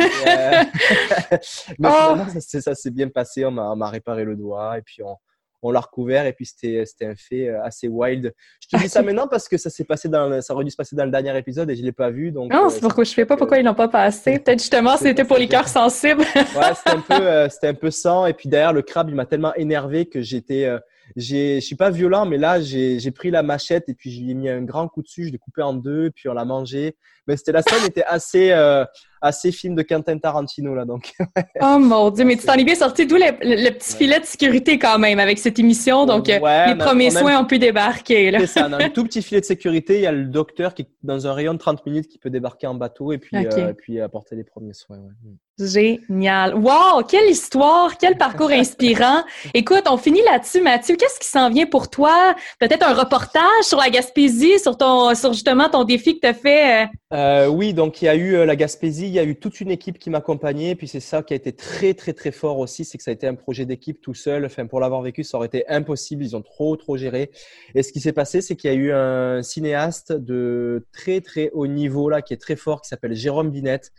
Euh, 0.00 0.64
mais 1.78 1.88
oh. 1.90 2.16
ça, 2.40 2.74
s'est 2.74 2.90
bien 2.90 3.08
passé. 3.08 3.44
On 3.44 3.52
m'a 3.52 3.88
réparé 3.88 4.24
le 4.24 4.36
doigt 4.36 4.78
et 4.78 4.82
puis 4.82 5.02
on, 5.02 5.16
on 5.64 5.72
l'a 5.72 5.80
recouvert 5.80 6.26
et 6.26 6.32
puis 6.32 6.46
c'était 6.46 6.84
un 7.02 7.14
fait 7.16 7.48
euh, 7.48 7.62
assez 7.64 7.88
wild. 7.88 8.32
Je 8.60 8.68
te 8.68 8.82
dis 8.82 8.88
ça 8.88 9.02
maintenant 9.02 9.26
parce 9.26 9.48
que 9.48 9.56
ça 9.56 9.70
s'est 9.70 9.84
passé 9.84 10.08
dans 10.08 10.40
ça 10.40 10.54
aurait 10.54 10.64
dû 10.64 10.70
se 10.70 10.76
passer 10.76 10.94
dans 10.94 11.04
le 11.04 11.10
dernier 11.10 11.36
épisode 11.36 11.70
et 11.70 11.76
je 11.76 11.82
l'ai 11.82 11.92
pas 11.92 12.10
vu 12.10 12.30
donc. 12.30 12.52
Non, 12.52 12.66
euh, 12.66 12.68
c'est 12.68 12.80
pourquoi 12.80 13.04
je 13.04 13.10
sais 13.10 13.24
pas 13.24 13.36
pourquoi 13.36 13.58
ils 13.58 13.64
l'ont 13.64 13.74
pas 13.74 13.88
passé. 13.88 14.38
Peut-être 14.44 14.60
justement 14.60 14.96
c'était 14.96 15.24
pour 15.24 15.38
les 15.38 15.48
cœurs 15.48 15.68
sensibles. 15.68 16.20
ouais, 16.20 16.74
c'était 16.74 16.90
un 16.90 17.00
peu 17.00 17.48
c'était 17.50 17.68
un 17.68 17.74
peu 17.74 17.90
sang 17.90 18.26
et 18.26 18.34
puis 18.34 18.48
derrière 18.48 18.72
le 18.72 18.82
crabe 18.82 19.08
il 19.08 19.14
m'a 19.14 19.26
tellement 19.26 19.54
énervé 19.54 20.06
que 20.06 20.20
j'étais 20.20 20.70
je 21.16 21.60
suis 21.60 21.76
pas 21.76 21.90
violent, 21.90 22.26
mais 22.26 22.38
là, 22.38 22.60
j'ai 22.60 23.10
pris 23.10 23.30
la 23.30 23.42
machette 23.42 23.88
et 23.88 23.94
puis 23.94 24.10
je 24.10 24.22
lui 24.22 24.30
ai 24.30 24.34
mis 24.34 24.48
un 24.48 24.62
grand 24.62 24.88
coup 24.88 25.02
dessus, 25.02 25.26
je 25.26 25.32
l'ai 25.32 25.38
coupé 25.38 25.62
en 25.62 25.74
deux, 25.74 26.10
puis 26.10 26.28
on 26.28 26.34
l'a 26.34 26.44
mangé. 26.44 26.96
Mais 27.26 27.36
c'était 27.36 27.52
la 27.52 27.62
scène 27.62 27.84
était 27.86 28.04
assez, 28.04 28.50
euh, 28.52 28.84
assez 29.24 29.52
film 29.52 29.74
de 29.74 29.82
Quentin 29.82 30.18
Tarantino, 30.18 30.74
là, 30.74 30.84
donc. 30.84 31.12
oh 31.60 31.78
mon 31.78 32.10
dieu, 32.10 32.24
mais 32.24 32.36
tu 32.36 32.46
t'en 32.46 32.54
es 32.54 32.64
bien 32.64 32.74
sorti, 32.74 33.06
d'où 33.06 33.16
le, 33.16 33.24
le, 33.40 33.70
petit 33.70 33.96
filet 33.96 34.20
de 34.20 34.24
sécurité 34.26 34.78
quand 34.78 34.98
même 34.98 35.18
avec 35.18 35.38
cette 35.38 35.58
émission, 35.58 36.04
donc 36.04 36.28
euh, 36.28 36.66
les 36.66 36.76
premiers 36.76 37.10
soins 37.10 37.40
ont 37.40 37.46
pu 37.46 37.58
débarquer, 37.58 38.30
là. 38.30 38.40
C'est 38.40 38.46
ça, 38.46 38.68
dans 38.68 38.78
un 38.78 38.88
tout 38.90 39.04
petit 39.04 39.22
filet 39.22 39.40
de 39.40 39.46
sécurité, 39.46 39.96
il 39.96 40.02
y 40.02 40.06
a 40.06 40.12
le 40.12 40.26
docteur 40.26 40.74
qui 40.74 40.82
est 40.82 40.88
dans 41.02 41.26
un 41.26 41.32
rayon 41.32 41.54
de 41.54 41.58
30 41.58 41.86
minutes 41.86 42.08
qui 42.08 42.18
peut 42.18 42.30
débarquer 42.30 42.66
en 42.66 42.74
bateau 42.74 43.12
et 43.12 43.18
puis, 43.18 43.34
euh, 43.34 43.72
puis 43.72 44.00
apporter 44.00 44.36
les 44.36 44.44
premiers 44.44 44.74
soins, 44.74 44.98
ouais. 44.98 45.12
Mm. 45.22 45.36
Génial. 45.56 46.56
Wow, 46.56 47.04
quelle 47.08 47.30
histoire, 47.30 47.96
quel 47.96 48.18
parcours 48.18 48.50
inspirant. 48.50 49.22
Écoute, 49.54 49.84
on 49.88 49.96
finit 49.96 50.22
là-dessus, 50.22 50.60
Mathieu. 50.60 50.96
Qu'est-ce 50.96 51.20
qui 51.20 51.28
s'en 51.28 51.48
vient 51.48 51.66
pour 51.66 51.88
toi? 51.88 52.34
Peut-être 52.58 52.84
un 52.84 52.92
reportage 52.92 53.62
sur 53.62 53.78
la 53.78 53.88
Gaspésie, 53.88 54.58
sur 54.58 54.76
ton, 54.76 55.14
sur 55.14 55.32
justement 55.32 55.68
ton 55.68 55.84
défi 55.84 56.16
que 56.16 56.20
tu 56.22 56.26
as 56.26 56.34
fait. 56.34 56.88
Euh? 57.12 57.46
oui, 57.46 57.72
donc 57.72 58.02
il 58.02 58.06
y 58.06 58.08
a 58.08 58.16
eu 58.16 58.44
la 58.44 58.56
Gaspésie, 58.56 59.13
il 59.14 59.16
y 59.16 59.20
a 59.20 59.24
eu 59.24 59.36
toute 59.36 59.60
une 59.60 59.70
équipe 59.70 59.98
qui 59.98 60.10
m'accompagnait. 60.10 60.74
Puis 60.74 60.88
c'est 60.88 61.00
ça 61.00 61.22
qui 61.22 61.32
a 61.32 61.36
été 61.36 61.52
très, 61.52 61.94
très, 61.94 62.12
très 62.12 62.32
fort 62.32 62.58
aussi, 62.58 62.84
c'est 62.84 62.98
que 62.98 63.04
ça 63.04 63.10
a 63.10 63.14
été 63.14 63.26
un 63.26 63.34
projet 63.34 63.64
d'équipe 63.64 64.00
tout 64.00 64.14
seul. 64.14 64.44
Enfin, 64.44 64.66
pour 64.66 64.80
l'avoir 64.80 65.02
vécu, 65.02 65.22
ça 65.22 65.36
aurait 65.36 65.46
été 65.46 65.66
impossible. 65.68 66.24
Ils 66.24 66.36
ont 66.36 66.42
trop, 66.42 66.76
trop 66.76 66.96
géré. 66.96 67.30
Et 67.74 67.82
ce 67.82 67.92
qui 67.92 68.00
s'est 68.00 68.12
passé, 68.12 68.40
c'est 68.40 68.56
qu'il 68.56 68.70
y 68.70 68.74
a 68.74 68.76
eu 68.76 68.92
un 68.92 69.42
cinéaste 69.42 70.12
de 70.12 70.86
très, 70.92 71.20
très 71.20 71.50
haut 71.52 71.66
niveau 71.66 72.08
là, 72.08 72.22
qui 72.22 72.34
est 72.34 72.38
très 72.38 72.56
fort, 72.56 72.82
qui 72.82 72.88
s'appelle 72.88 73.14
Jérôme 73.14 73.50
Binette 73.50 73.92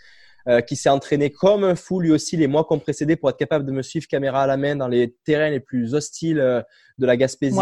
qui 0.67 0.75
s'est 0.75 0.89
entraîné 0.89 1.31
comme 1.31 1.63
un 1.63 1.73
fou 1.73 1.99
lui 1.99 2.11
aussi 2.11 2.37
les 2.37 2.45
mois 2.45 2.65
qu'on 2.65 2.77
précédé 2.77 3.15
pour 3.15 3.31
être 3.31 3.37
capable 3.37 3.65
de 3.65 3.71
me 3.71 3.81
suivre 3.81 4.05
caméra 4.07 4.43
à 4.43 4.45
la 4.45 4.57
main 4.57 4.75
dans 4.75 4.87
les 4.87 5.15
terrains 5.23 5.49
les 5.49 5.59
plus 5.59 5.95
hostiles 5.95 6.63
de 6.99 7.05
la 7.07 7.17
Gaspésie. 7.17 7.57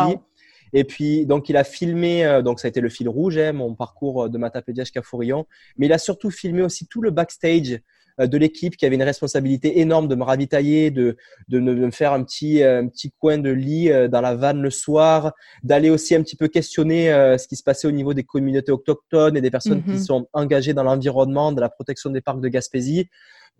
Et 0.73 0.83
puis, 0.83 1.25
donc, 1.25 1.49
il 1.49 1.57
a 1.57 1.63
filmé, 1.63 2.41
donc 2.43 2.59
ça 2.59 2.67
a 2.67 2.69
été 2.69 2.81
le 2.81 2.89
fil 2.89 3.07
rouge, 3.07 3.37
hein, 3.37 3.53
mon 3.53 3.75
parcours 3.75 4.29
de 4.29 4.37
Matapédia 4.37 4.83
jusqu'à 4.83 5.01
Fourillon, 5.01 5.45
mais 5.77 5.85
il 5.85 5.93
a 5.93 5.97
surtout 5.97 6.31
filmé 6.31 6.61
aussi 6.61 6.87
tout 6.87 7.01
le 7.01 7.11
backstage 7.11 7.79
euh, 8.19 8.27
de 8.27 8.37
l'équipe 8.37 8.77
qui 8.77 8.85
avait 8.85 8.95
une 8.95 9.03
responsabilité 9.03 9.79
énorme 9.79 10.07
de 10.07 10.15
me 10.15 10.23
ravitailler, 10.23 10.91
de, 10.91 11.17
de, 11.47 11.59
me 11.59 11.89
faire 11.89 12.13
un 12.13 12.23
petit, 12.23 12.61
euh, 12.61 12.81
un 12.81 12.87
petit 12.87 13.11
coin 13.19 13.39
de 13.39 13.49
lit 13.49 13.91
euh, 13.91 14.07
dans 14.07 14.21
la 14.21 14.35
vanne 14.35 14.61
le 14.61 14.69
soir, 14.69 15.33
d'aller 15.63 15.89
aussi 15.89 16.13
un 16.13 16.21
petit 16.21 16.35
peu 16.35 16.47
questionner 16.47 17.07
ce 17.37 17.47
qui 17.47 17.55
se 17.55 17.63
passait 17.63 17.87
au 17.87 17.91
niveau 17.91 18.13
des 18.13 18.23
communautés 18.23 18.71
autochtones 18.71 19.35
et 19.35 19.41
des 19.41 19.49
personnes 19.49 19.83
qui 19.83 19.91
mhm. 19.91 19.99
sont 19.99 20.27
engagées 20.33 20.73
dans 20.73 20.83
l'environnement, 20.83 21.51
de 21.51 21.61
la 21.61 21.69
protection 21.69 22.09
des 22.09 22.21
parcs 22.21 22.41
de 22.41 22.47
Gaspésie. 22.49 23.07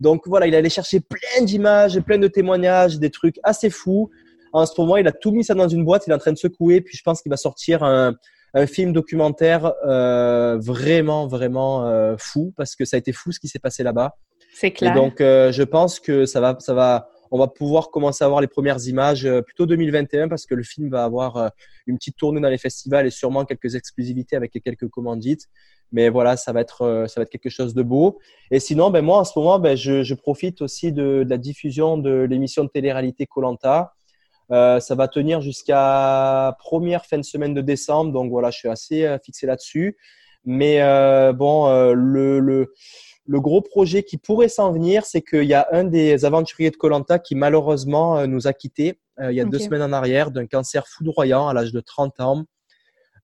Donc 0.00 0.26
voilà, 0.26 0.46
il 0.46 0.54
allait 0.54 0.70
chercher 0.70 1.00
plein 1.00 1.44
d'images, 1.44 2.00
plein 2.00 2.18
de 2.18 2.28
témoignages, 2.28 2.98
des 2.98 3.10
trucs 3.10 3.38
assez 3.42 3.70
fous. 3.70 4.10
En 4.54 4.64
ce 4.64 4.72
moment, 4.80 4.96
il 4.96 5.06
a 5.06 5.12
tout 5.12 5.32
mis 5.32 5.44
ça 5.44 5.52
dans 5.52 5.68
une 5.68 5.84
boîte, 5.84 6.06
il 6.06 6.10
est 6.10 6.14
en 6.14 6.18
train 6.18 6.32
de 6.32 6.38
secouer, 6.38 6.80
puis 6.80 6.96
je 6.96 7.02
pense 7.02 7.20
qu'il 7.20 7.28
va 7.28 7.36
sortir 7.36 7.82
un, 7.82 8.14
un 8.54 8.66
film 8.66 8.92
documentaire 8.92 9.72
euh, 9.86 10.56
vraiment, 10.58 11.26
vraiment 11.26 12.16
fou, 12.16 12.54
parce 12.56 12.74
que 12.74 12.86
ça 12.86 12.96
a 12.96 12.98
été 12.98 13.12
fou 13.12 13.32
ce 13.32 13.40
qui 13.40 13.48
s'est 13.48 13.58
passé 13.58 13.82
là-bas. 13.82 14.14
C'est 14.54 14.70
clair. 14.70 14.92
Et 14.92 14.94
donc, 14.94 15.20
euh, 15.20 15.50
je 15.50 15.64
pense 15.64 15.98
que 15.98 16.26
ça 16.26 16.40
va, 16.40 16.56
ça 16.60 16.74
va, 16.74 17.08
on 17.32 17.38
va 17.38 17.48
pouvoir 17.48 17.90
commencer 17.90 18.24
à 18.24 18.28
voir 18.28 18.40
les 18.40 18.46
premières 18.46 18.86
images 18.86 19.26
euh, 19.26 19.42
plutôt 19.42 19.66
2021 19.66 20.28
parce 20.28 20.46
que 20.46 20.54
le 20.54 20.62
film 20.62 20.88
va 20.90 21.02
avoir 21.02 21.36
euh, 21.36 21.48
une 21.88 21.98
petite 21.98 22.16
tournée 22.16 22.40
dans 22.40 22.48
les 22.48 22.58
festivals 22.58 23.04
et 23.04 23.10
sûrement 23.10 23.44
quelques 23.44 23.74
exclusivités 23.74 24.36
avec 24.36 24.52
quelques 24.52 24.88
commandites. 24.88 25.48
Mais 25.90 26.08
voilà, 26.08 26.36
ça 26.36 26.52
va 26.52 26.60
être, 26.60 27.06
ça 27.08 27.20
va 27.20 27.22
être 27.22 27.30
quelque 27.30 27.50
chose 27.50 27.74
de 27.74 27.82
beau. 27.82 28.18
Et 28.50 28.58
sinon, 28.58 28.90
ben 28.90 29.02
moi, 29.02 29.18
en 29.18 29.24
ce 29.24 29.38
moment, 29.38 29.58
ben, 29.58 29.76
je, 29.76 30.02
je 30.02 30.14
profite 30.14 30.62
aussi 30.62 30.92
de, 30.92 31.22
de, 31.24 31.30
la 31.30 31.36
diffusion 31.36 31.98
de 31.98 32.26
l'émission 32.28 32.64
de 32.64 32.68
télé-réalité 32.68 33.26
Colanta. 33.26 33.92
Euh, 34.50 34.78
ça 34.80 34.94
va 34.94 35.08
tenir 35.08 35.40
jusqu'à 35.40 36.56
première 36.58 37.06
fin 37.06 37.18
de 37.18 37.22
semaine 37.22 37.54
de 37.54 37.60
décembre. 37.60 38.12
Donc 38.12 38.30
voilà, 38.30 38.50
je 38.50 38.58
suis 38.58 38.68
assez 38.68 39.16
fixé 39.24 39.46
là-dessus. 39.46 39.96
Mais 40.44 40.82
euh, 40.82 41.32
bon, 41.32 41.68
le, 41.94 42.40
le 42.40 42.72
le 43.26 43.40
gros 43.40 43.62
projet 43.62 44.02
qui 44.02 44.18
pourrait 44.18 44.48
s'en 44.48 44.72
venir, 44.72 45.04
c'est 45.06 45.22
qu'il 45.22 45.44
y 45.44 45.54
a 45.54 45.66
un 45.72 45.84
des 45.84 46.24
aventuriers 46.24 46.70
de 46.70 46.76
Colanta 46.76 47.18
qui 47.18 47.34
malheureusement 47.34 48.18
euh, 48.18 48.26
nous 48.26 48.46
a 48.46 48.52
quittés 48.52 49.00
euh, 49.20 49.32
il 49.32 49.36
y 49.36 49.40
a 49.40 49.44
deux 49.44 49.60
semaines 49.60 49.82
en 49.82 49.92
arrière 49.92 50.30
d'un 50.30 50.46
cancer 50.46 50.86
foudroyant 50.88 51.46
à 51.46 51.54
l'âge 51.54 51.72
de 51.72 51.80
30 51.80 52.20
ans. 52.20 52.44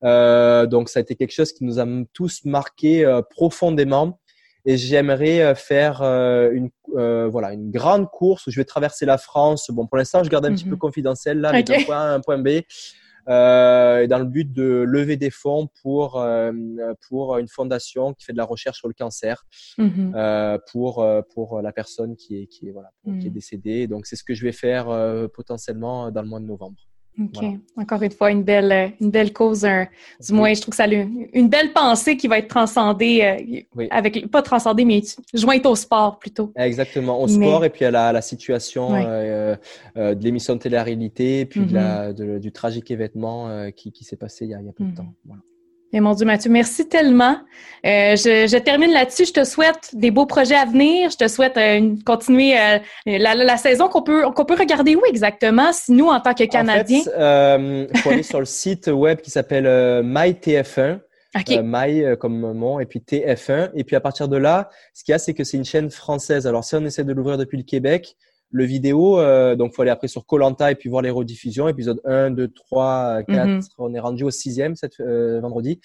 Euh, 0.04 0.66
donc 0.66 0.88
ça 0.88 1.00
a 1.00 1.02
été 1.02 1.16
quelque 1.16 1.32
chose 1.32 1.52
qui 1.52 1.64
nous 1.64 1.80
a 1.80 1.86
tous 2.12 2.44
marqué 2.44 3.20
profondément. 3.30 4.19
Et 4.64 4.76
j'aimerais 4.76 5.54
faire 5.54 6.02
une 6.02 6.70
voilà 6.94 7.52
une 7.52 7.70
grande 7.70 8.10
course 8.10 8.46
où 8.46 8.50
je 8.50 8.56
vais 8.56 8.64
traverser 8.64 9.06
la 9.06 9.18
France. 9.18 9.70
Bon, 9.70 9.86
pour 9.86 9.96
l'instant, 9.96 10.22
je 10.24 10.30
garde 10.30 10.46
un 10.46 10.52
petit 10.52 10.64
peu 10.64 10.72
mhm. 10.72 10.78
confidentiel 10.78 11.40
là, 11.40 11.58
okay. 11.58 11.82
un 11.82 11.84
point 11.84 11.96
A, 11.96 12.14
un 12.14 12.20
point 12.20 12.38
B 12.38 12.48
euh, 13.28 14.06
dans 14.06 14.18
le 14.18 14.24
but 14.24 14.50
de 14.52 14.84
lever 14.86 15.16
des 15.16 15.30
fonds 15.30 15.68
pour, 15.82 16.20
euh, 16.20 16.52
pour 17.08 17.36
une 17.38 17.48
fondation 17.48 18.14
qui 18.14 18.24
fait 18.24 18.32
de 18.32 18.38
la 18.38 18.44
recherche 18.44 18.78
sur 18.78 18.88
le 18.88 18.94
cancer 18.94 19.44
euh, 19.78 20.58
pour, 20.70 21.06
pour 21.34 21.62
la 21.62 21.72
personne 21.72 22.16
qui 22.16 22.42
est, 22.42 22.46
qui 22.46 22.68
est, 22.68 22.72
voilà, 22.72 22.90
qui 23.04 23.26
est 23.26 23.30
mm. 23.30 23.32
décédée. 23.32 23.86
Donc, 23.86 24.06
c'est 24.06 24.16
ce 24.16 24.24
que 24.24 24.34
je 24.34 24.44
vais 24.44 24.52
faire 24.52 24.86
potentiellement 25.32 26.10
dans 26.10 26.22
le 26.22 26.28
mois 26.28 26.40
de 26.40 26.46
novembre. 26.46 26.80
OK. 27.20 27.44
Encore 27.76 28.02
une 28.02 28.10
fois, 28.10 28.30
une 28.30 28.42
belle, 28.42 28.92
une 29.00 29.10
belle 29.10 29.32
cause. 29.32 29.62
du 29.62 30.32
moins, 30.32 30.54
je 30.54 30.60
trouve 30.60 30.72
que 30.72 30.76
ça 30.76 30.84
a 30.84 30.88
une 30.88 31.48
belle 31.48 31.72
pensée 31.72 32.16
qui 32.16 32.28
va 32.28 32.38
être 32.38 32.48
transcendée, 32.48 33.64
euh, 33.76 33.86
avec, 33.90 34.30
pas 34.30 34.42
transcendée, 34.42 34.84
mais 34.84 35.02
jointe 35.34 35.66
au 35.66 35.76
sport 35.76 36.18
plutôt. 36.18 36.52
Exactement, 36.56 37.20
au 37.20 37.28
sport 37.28 37.64
et 37.64 37.70
puis 37.70 37.84
à 37.84 37.90
la, 37.90 38.12
la 38.12 38.22
situation 38.22 38.94
euh, 38.94 39.56
euh, 39.96 40.14
de 40.14 40.24
l'émission 40.24 40.54
de 40.54 40.60
télé-réalité 40.60 41.40
et 41.40 41.46
puis 41.46 41.60
de 41.60 41.74
la, 41.74 42.12
mm-hmm. 42.12 42.38
du 42.38 42.52
tragique 42.52 42.90
événement 42.90 43.70
qui, 43.76 43.92
qui 43.92 44.04
s'est 44.04 44.16
passé 44.16 44.46
il 44.46 44.50
y 44.50 44.54
a, 44.54 44.60
il 44.60 44.66
y 44.66 44.68
a 44.68 44.72
peu 44.72 44.84
de 44.84 44.90
mm-hmm. 44.90 44.94
temps. 44.94 45.14
Voilà. 45.24 45.42
Mais 45.92 46.00
mon 46.00 46.14
Dieu, 46.14 46.24
Mathieu, 46.24 46.50
merci 46.50 46.88
tellement. 46.88 47.38
Euh, 47.84 48.14
je, 48.14 48.46
je, 48.46 48.58
termine 48.58 48.92
là-dessus. 48.92 49.26
Je 49.26 49.32
te 49.32 49.44
souhaite 49.44 49.90
des 49.92 50.10
beaux 50.10 50.26
projets 50.26 50.54
à 50.54 50.64
venir. 50.64 51.10
Je 51.10 51.16
te 51.16 51.28
souhaite 51.28 51.56
euh, 51.56 51.94
continuer 52.04 52.56
euh, 52.58 52.78
la, 53.06 53.34
la, 53.34 53.56
saison 53.56 53.88
qu'on 53.88 54.02
peut, 54.02 54.30
qu'on 54.30 54.44
peut 54.44 54.54
regarder 54.54 54.94
où 54.94 55.02
exactement, 55.06 55.72
si 55.72 55.92
nous, 55.92 56.06
en 56.06 56.20
tant 56.20 56.34
que 56.34 56.44
Canadiens? 56.44 57.00
En 57.00 57.58
fait, 57.58 57.88
il 57.92 57.98
faut 58.00 58.10
aller 58.10 58.22
sur 58.22 58.38
le 58.38 58.44
site 58.44 58.88
web 58.88 59.20
qui 59.20 59.30
s'appelle 59.30 59.66
MyTF1. 60.04 61.00
Okay. 61.32 61.60
My 61.62 62.16
comme 62.18 62.40
mon 62.40 62.80
et 62.80 62.86
puis 62.86 62.98
TF1 62.98 63.70
et 63.76 63.84
puis 63.84 63.94
à 63.94 64.00
partir 64.00 64.26
de 64.26 64.36
là 64.36 64.68
ce 64.94 65.04
qu'il 65.04 65.12
y 65.12 65.14
a 65.14 65.18
c'est 65.20 65.32
que 65.32 65.44
c'est 65.44 65.58
une 65.58 65.64
chaîne 65.64 65.88
française 65.88 66.44
alors 66.44 66.64
si 66.64 66.74
on 66.74 66.84
essaie 66.84 67.04
de 67.04 67.12
l'ouvrir 67.12 67.38
depuis 67.38 67.56
le 67.56 67.62
Québec 67.62 68.16
le 68.50 68.64
vidéo, 68.64 69.18
euh, 69.18 69.54
donc 69.54 69.74
faut 69.74 69.82
aller 69.82 69.90
après 69.90 70.08
sur 70.08 70.26
Colanta 70.26 70.70
et 70.70 70.74
puis 70.74 70.88
voir 70.88 71.02
les 71.02 71.10
rediffusions, 71.10 71.68
épisode 71.68 72.00
1, 72.04 72.30
2, 72.32 72.48
3, 72.48 73.22
4, 73.28 73.68
on 73.78 73.94
est 73.94 74.00
rendu 74.00 74.24
au 74.24 74.30
sixième 74.30 74.76
cette 74.76 75.00
euh, 75.00 75.40
vendredi. 75.40 75.80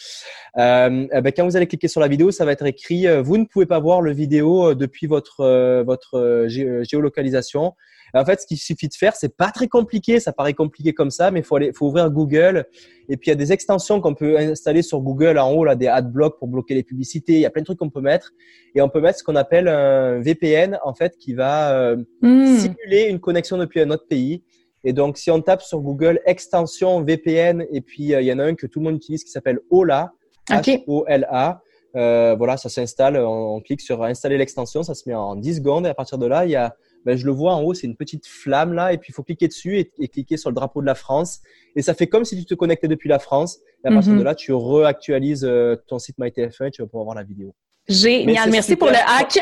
Euh, 0.57 1.07
ben, 1.21 1.31
quand 1.35 1.45
vous 1.45 1.55
allez 1.55 1.67
cliquer 1.67 1.87
sur 1.87 2.01
la 2.01 2.07
vidéo, 2.07 2.31
ça 2.31 2.45
va 2.45 2.51
être 2.51 2.65
écrit 2.65 3.07
euh, 3.07 3.21
vous 3.21 3.37
ne 3.37 3.45
pouvez 3.45 3.65
pas 3.65 3.79
voir 3.79 4.01
le 4.01 4.11
vidéo 4.11 4.71
euh, 4.71 4.75
depuis 4.75 5.07
votre 5.07 5.83
votre 5.83 6.47
géolocalisation. 6.47 7.73
En 8.15 8.25
fait, 8.25 8.41
ce 8.41 8.47
qu'il 8.47 8.57
suffit 8.57 8.87
de 8.87 8.93
faire, 8.93 9.15
c'est 9.15 9.35
pas 9.35 9.51
très 9.51 9.67
compliqué. 9.67 10.19
Ça 10.19 10.31
paraît 10.31 10.53
compliqué 10.53 10.93
comme 10.93 11.11
ça, 11.11 11.31
mais 11.31 11.41
il 11.41 11.45
faut 11.45 11.57
aller, 11.57 11.71
faut 11.73 11.87
ouvrir 11.87 12.09
Google. 12.09 12.65
Et 13.09 13.17
puis 13.17 13.27
il 13.27 13.31
y 13.31 13.33
a 13.33 13.35
des 13.35 13.51
extensions 13.51 13.99
qu'on 13.99 14.15
peut 14.15 14.37
installer 14.37 14.81
sur 14.81 15.01
Google 15.01 15.37
en 15.37 15.51
haut 15.51 15.65
là, 15.65 15.75
des 15.75 15.87
adblocks 15.87 16.39
pour 16.39 16.47
bloquer 16.47 16.75
les 16.75 16.83
publicités. 16.83 17.33
Il 17.33 17.39
y 17.39 17.45
a 17.45 17.49
plein 17.49 17.61
de 17.61 17.65
trucs 17.65 17.79
qu'on 17.79 17.89
peut 17.89 18.01
mettre. 18.01 18.31
Et 18.73 18.81
on 18.81 18.89
peut 18.89 19.01
mettre 19.01 19.19
ce 19.19 19.23
qu'on 19.23 19.35
appelle 19.35 19.67
un 19.67 20.19
VPN 20.21 20.79
en 20.83 20.93
fait 20.93 21.17
qui 21.17 21.33
va 21.33 21.77
euh, 21.77 21.97
hmm. 22.21 22.57
simuler 22.57 23.03
une 23.09 23.19
connexion 23.19 23.57
depuis 23.57 23.81
un 23.81 23.89
autre 23.89 24.07
pays. 24.07 24.43
Et 24.85 24.93
donc, 24.93 25.17
si 25.17 25.31
on 25.31 25.41
tape 25.41 25.63
sur 25.63 25.79
Google 25.81 26.21
extension 26.25 27.01
VPN, 27.01 27.65
et 27.71 27.81
puis 27.81 28.13
euh, 28.13 28.21
il 28.21 28.27
y 28.27 28.31
en 28.31 28.39
a 28.39 28.43
un 28.43 28.55
que 28.55 28.67
tout 28.67 28.79
le 28.79 28.85
monde 28.85 28.95
utilise 28.95 29.23
qui 29.23 29.31
s'appelle 29.31 29.59
Ola, 29.69 30.11
H-O-L-A. 30.49 31.61
Euh, 31.95 32.35
voilà, 32.37 32.55
ça 32.57 32.69
s'installe. 32.69 33.17
On, 33.17 33.55
on, 33.55 33.61
clique 33.61 33.81
sur 33.81 34.03
installer 34.03 34.37
l'extension, 34.37 34.83
ça 34.83 34.93
se 34.93 35.09
met 35.09 35.15
en 35.15 35.35
10 35.35 35.55
secondes. 35.55 35.85
Et 35.87 35.89
à 35.89 35.93
partir 35.93 36.17
de 36.17 36.27
là, 36.27 36.45
il 36.45 36.51
y 36.51 36.55
a 36.55 36.75
ben, 37.05 37.15
je 37.15 37.25
le 37.25 37.31
vois 37.31 37.53
en 37.53 37.61
haut, 37.61 37.73
c'est 37.73 37.87
une 37.87 37.95
petite 37.95 38.25
flamme 38.25 38.73
là, 38.73 38.91
et 38.91 38.97
puis 38.97 39.11
il 39.11 39.13
faut 39.13 39.23
cliquer 39.23 39.47
dessus 39.47 39.77
et, 39.77 40.07
cliquer 40.07 40.37
sur 40.37 40.49
le 40.49 40.55
drapeau 40.55 40.81
de 40.81 40.85
la 40.85 40.95
France. 40.95 41.41
Et 41.75 41.81
ça 41.81 41.93
fait 41.93 42.07
comme 42.07 42.25
si 42.25 42.35
tu 42.37 42.45
te 42.45 42.55
connectais 42.55 42.87
depuis 42.87 43.09
la 43.09 43.19
France. 43.19 43.59
Et 43.83 43.87
à 43.87 43.91
partir 43.91 44.13
mhm. 44.13 44.19
de 44.19 44.23
là, 44.23 44.35
tu 44.35 44.51
réactualises 44.53 45.45
euh, 45.45 45.75
ton 45.87 45.99
site 45.99 46.17
MyTF1 46.17 46.67
et 46.67 46.71
tu 46.71 46.81
vas 46.81 46.87
pouvoir 46.87 47.05
voir 47.05 47.15
la 47.15 47.23
vidéo. 47.23 47.53
Génial, 47.87 48.49
merci 48.49 48.75
pour 48.75 48.87
le 48.87 48.95
hack. 48.95 49.37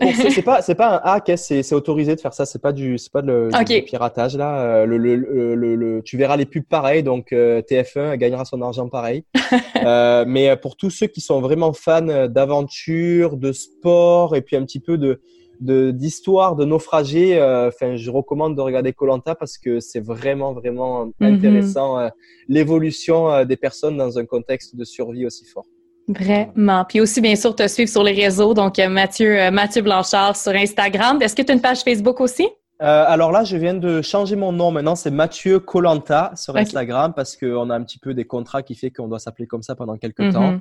c'est 0.32 0.42
pas 0.42 0.60
c'est 0.60 0.74
pas 0.74 0.96
un 0.96 1.00
hack, 1.04 1.28
hein, 1.28 1.36
c'est 1.36 1.72
autorisé 1.72 2.16
de 2.16 2.20
faire 2.20 2.34
ça. 2.34 2.44
C'est 2.44 2.60
pas 2.60 2.72
du 2.72 2.98
c'est 2.98 3.12
pas 3.12 3.22
de, 3.22 3.48
du 3.64 3.82
piratage 3.82 4.36
là. 4.36 4.60
Euh, 4.60 4.86
le, 4.86 4.96
le, 4.96 5.54
le, 5.54 6.02
tu 6.02 6.16
verras 6.16 6.36
les 6.36 6.46
pubs 6.46 6.64
pareils, 6.64 7.04
donc 7.04 7.32
euh, 7.32 7.62
TF1 7.62 8.16
gagnera 8.16 8.44
son 8.44 8.60
argent 8.60 8.88
pareil. 8.88 9.24
euh, 9.86 10.24
mais 10.26 10.56
pour 10.56 10.76
tous 10.76 10.90
ceux 10.90 11.06
qui 11.06 11.20
sont 11.20 11.40
vraiment 11.40 11.72
fans 11.72 12.26
d'aventure, 12.28 13.36
de 13.36 13.52
sport 13.52 14.34
et 14.34 14.42
puis 14.42 14.56
un 14.56 14.64
petit 14.64 14.80
peu 14.80 14.98
de 14.98 15.20
d'histoire 15.62 16.56
de, 16.56 16.64
naufragés, 16.64 17.38
euh, 17.38 17.68
enfin, 17.68 17.96
je 17.96 18.10
recommande 18.10 18.56
de 18.56 18.60
regarder 18.60 18.92
Colanta 18.92 19.34
parce 19.34 19.58
que 19.58 19.80
c'est 19.80 20.00
vraiment 20.00 20.52
vraiment 20.52 21.06
mhm. 21.20 21.34
intéressant 21.34 21.98
euh, 21.98 22.08
l'évolution 22.48 23.30
euh, 23.30 23.44
des 23.44 23.56
personnes 23.56 23.96
dans 23.96 24.18
un 24.18 24.26
contexte 24.26 24.76
de 24.76 24.84
survie 24.84 25.26
aussi 25.26 25.44
fort. 25.44 25.66
Vraiment. 26.08 26.84
Puis 26.84 27.00
aussi, 27.00 27.20
bien 27.20 27.36
sûr, 27.36 27.54
te 27.54 27.66
suivre 27.68 27.88
sur 27.88 28.02
les 28.02 28.12
réseaux. 28.12 28.54
Donc, 28.54 28.78
Mathieu, 28.78 29.50
Mathieu 29.52 29.82
Blanchard 29.82 30.36
sur 30.36 30.52
Instagram. 30.52 31.22
Est-ce 31.22 31.36
que 31.36 31.42
tu 31.42 31.52
as 31.52 31.54
une 31.54 31.60
page 31.60 31.82
Facebook 31.82 32.20
aussi? 32.20 32.48
alors 32.80 33.30
là, 33.30 33.44
je 33.44 33.56
viens 33.56 33.74
de 33.74 34.02
changer 34.02 34.34
mon 34.34 34.50
nom. 34.50 34.72
Maintenant, 34.72 34.96
c'est 34.96 35.12
Mathieu 35.12 35.60
Colanta 35.60 36.32
sur 36.34 36.56
Instagram 36.56 37.12
parce 37.14 37.36
qu'on 37.36 37.70
a 37.70 37.76
un 37.76 37.84
petit 37.84 38.00
peu 38.00 38.12
des 38.12 38.24
contrats 38.24 38.64
qui 38.64 38.74
fait 38.74 38.90
qu'on 38.90 39.06
doit 39.06 39.20
s'appeler 39.20 39.46
comme 39.46 39.62
ça 39.62 39.76
pendant 39.76 39.96
quelques 39.96 40.18
mhm. 40.18 40.32
temps. 40.32 40.58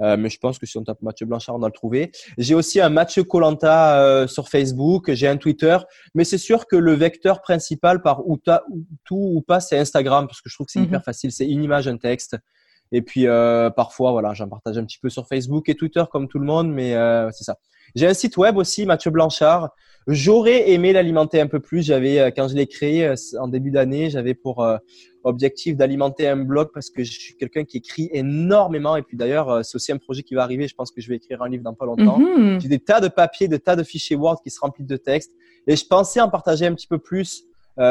Euh, 0.00 0.16
mais 0.16 0.28
je 0.28 0.38
pense 0.38 0.58
que 0.58 0.66
si 0.66 0.78
on 0.78 0.84
tape 0.84 1.02
Mathieu 1.02 1.26
Blanchard, 1.26 1.56
on 1.56 1.58
va 1.58 1.68
le 1.68 1.72
trouver. 1.72 2.10
J'ai 2.36 2.54
aussi 2.54 2.80
un 2.80 2.88
Mathieu 2.88 3.24
Colanta 3.24 4.00
euh, 4.00 4.26
sur 4.26 4.48
Facebook, 4.48 5.12
j'ai 5.12 5.28
un 5.28 5.36
Twitter, 5.36 5.76
mais 6.14 6.24
c'est 6.24 6.38
sûr 6.38 6.66
que 6.66 6.76
le 6.76 6.92
vecteur 6.94 7.42
principal 7.42 8.02
par 8.02 8.26
où 8.28 8.38
tout 9.04 9.16
ou 9.16 9.42
pas, 9.42 9.60
c'est 9.60 9.78
Instagram, 9.78 10.26
parce 10.26 10.40
que 10.40 10.48
je 10.48 10.54
trouve 10.54 10.66
que 10.66 10.72
c'est 10.72 10.80
hyper 10.80 11.00
mhm. 11.00 11.04
facile. 11.04 11.32
C'est 11.32 11.46
une 11.46 11.62
image, 11.62 11.88
un 11.88 11.96
texte. 11.96 12.36
Et 12.92 13.02
puis 13.02 13.26
euh, 13.26 13.70
parfois, 13.70 14.12
voilà, 14.12 14.34
j'en 14.34 14.48
partage 14.48 14.78
un 14.78 14.84
petit 14.84 14.98
peu 14.98 15.10
sur 15.10 15.26
Facebook 15.26 15.68
et 15.68 15.74
Twitter 15.74 16.04
comme 16.10 16.28
tout 16.28 16.38
le 16.38 16.46
monde, 16.46 16.72
mais 16.72 16.94
euh, 16.94 17.30
c'est 17.32 17.44
ça. 17.44 17.56
J'ai 17.94 18.06
un 18.06 18.14
site 18.14 18.36
web 18.36 18.56
aussi, 18.56 18.86
Mathieu 18.86 19.10
Blanchard. 19.10 19.70
J'aurais 20.06 20.70
aimé 20.70 20.92
l'alimenter 20.92 21.40
un 21.40 21.46
peu 21.46 21.60
plus. 21.60 21.82
J'avais, 21.82 22.18
euh, 22.18 22.30
quand 22.34 22.48
je 22.48 22.54
l'ai 22.54 22.66
créé 22.66 23.12
en 23.38 23.48
début 23.48 23.70
d'année, 23.70 24.10
j'avais 24.10 24.34
pour 24.34 24.62
euh, 24.62 24.78
objectif 25.28 25.76
d'alimenter 25.76 26.26
un 26.26 26.36
blog 26.36 26.70
parce 26.72 26.90
que 26.90 27.04
je 27.04 27.12
suis 27.12 27.36
quelqu'un 27.36 27.64
qui 27.64 27.78
écrit 27.78 28.08
énormément. 28.12 28.96
Et 28.96 29.02
puis 29.02 29.16
d'ailleurs, 29.16 29.64
c'est 29.64 29.76
aussi 29.76 29.92
un 29.92 29.98
projet 29.98 30.22
qui 30.22 30.34
va 30.34 30.42
arriver. 30.42 30.68
Je 30.68 30.74
pense 30.74 30.90
que 30.90 31.00
je 31.00 31.08
vais 31.08 31.16
écrire 31.16 31.42
un 31.42 31.48
livre 31.48 31.62
dans 31.62 31.74
pas 31.74 31.86
longtemps. 31.86 32.18
Mhm. 32.18 32.60
J'ai 32.60 32.68
des 32.68 32.78
tas 32.78 33.00
de 33.00 33.08
papiers, 33.08 33.48
des 33.48 33.58
tas 33.58 33.76
de 33.76 33.82
fichiers 33.82 34.16
Word 34.16 34.40
qui 34.42 34.50
se 34.50 34.60
remplissent 34.60 34.86
de 34.86 34.96
textes. 34.96 35.32
Et 35.66 35.76
je 35.76 35.86
pensais 35.86 36.20
en 36.20 36.28
partager 36.28 36.66
un 36.66 36.74
petit 36.74 36.86
peu 36.86 36.98
plus 36.98 37.44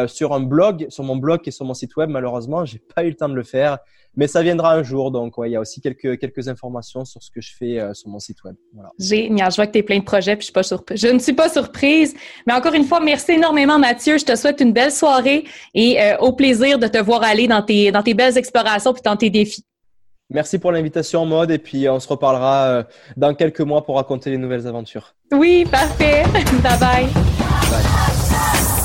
sur 0.08 0.34
un 0.34 0.42
blog, 0.42 0.88
sur 0.90 1.04
mon 1.04 1.16
blog 1.16 1.42
et 1.46 1.52
sur 1.52 1.66
mon 1.66 1.74
site 1.74 1.96
web. 1.96 2.10
Malheureusement, 2.10 2.66
j'ai 2.66 2.80
pas 2.80 3.04
eu 3.04 3.10
le 3.10 3.16
temps 3.16 3.30
de 3.30 3.36
le 3.36 3.44
faire, 3.44 3.78
mais 4.16 4.28
ça 4.28 4.42
viendra 4.42 4.74
un 4.74 4.84
jour. 4.84 5.12
Donc, 5.12 5.38
ouais, 5.38 5.50
il 5.50 5.54
y 5.54 5.56
a 5.56 5.62
aussi 5.62 5.82
quelques 5.82 6.20
quelques 6.20 6.48
informations 6.48 7.06
sur 7.06 7.22
ce 7.24 7.32
que 7.32 7.42
je 7.42 7.56
fais 7.56 7.80
sur 7.94 8.10
mon 8.10 8.20
site 8.20 8.44
web. 8.44 8.56
Voilà. 8.74 8.90
Génial. 9.00 9.52
Je 9.52 9.56
vois 9.56 9.68
que 9.68 9.72
tu 9.72 9.80
es 9.80 9.84
plein 9.84 10.00
de 10.00 10.04
projets, 10.04 10.36
puis 10.36 10.42
je 10.42 10.46
suis 10.46 10.54
pas 10.54 10.64
surprise. 10.64 11.00
Je 11.00 11.08
ne 11.08 11.20
suis 11.20 11.34
pas 11.34 11.50
surprise, 11.50 12.16
mais 12.46 12.54
encore 12.54 12.74
une 12.74 12.84
fois, 12.84 13.00
merci 13.00 13.34
énormément, 13.34 13.80
Mathieu. 13.80 14.18
Je 14.18 14.26
te 14.26 14.36
souhaite 14.36 14.60
une 14.60 14.74
belle 14.74 14.92
soirée 14.92 15.46
et 15.74 15.98
au 16.20 16.34
plaisir 16.34 16.80
de 16.80 16.88
te 16.88 16.98
voir 16.98 17.24
aller 17.24 17.48
dans 17.48 17.62
tes 17.62 17.92
dans 17.92 18.04
tes 18.04 18.14
belles 18.14 18.38
explorations 18.38 18.94
puis 18.94 19.04
dans 19.04 19.16
tes 19.16 19.30
défis. 19.30 19.64
Merci 20.30 20.60
pour 20.60 20.72
l'invitation, 20.72 21.26
Mode, 21.26 21.52
et 21.52 21.58
puis 21.58 21.88
on 21.88 22.00
se 22.00 22.08
reparlera 22.08 22.68
euh, 22.68 22.84
dans 23.16 23.34
quelques 23.34 23.62
mois 23.62 23.86
pour 23.86 23.96
raconter 23.96 24.30
les 24.30 24.38
nouvelles 24.38 24.68
aventures. 24.68 25.16
Oui, 25.32 25.66
parfait. 25.72 26.24
bye. 26.34 26.72
bye. 26.80 27.08
bye. 27.70 28.77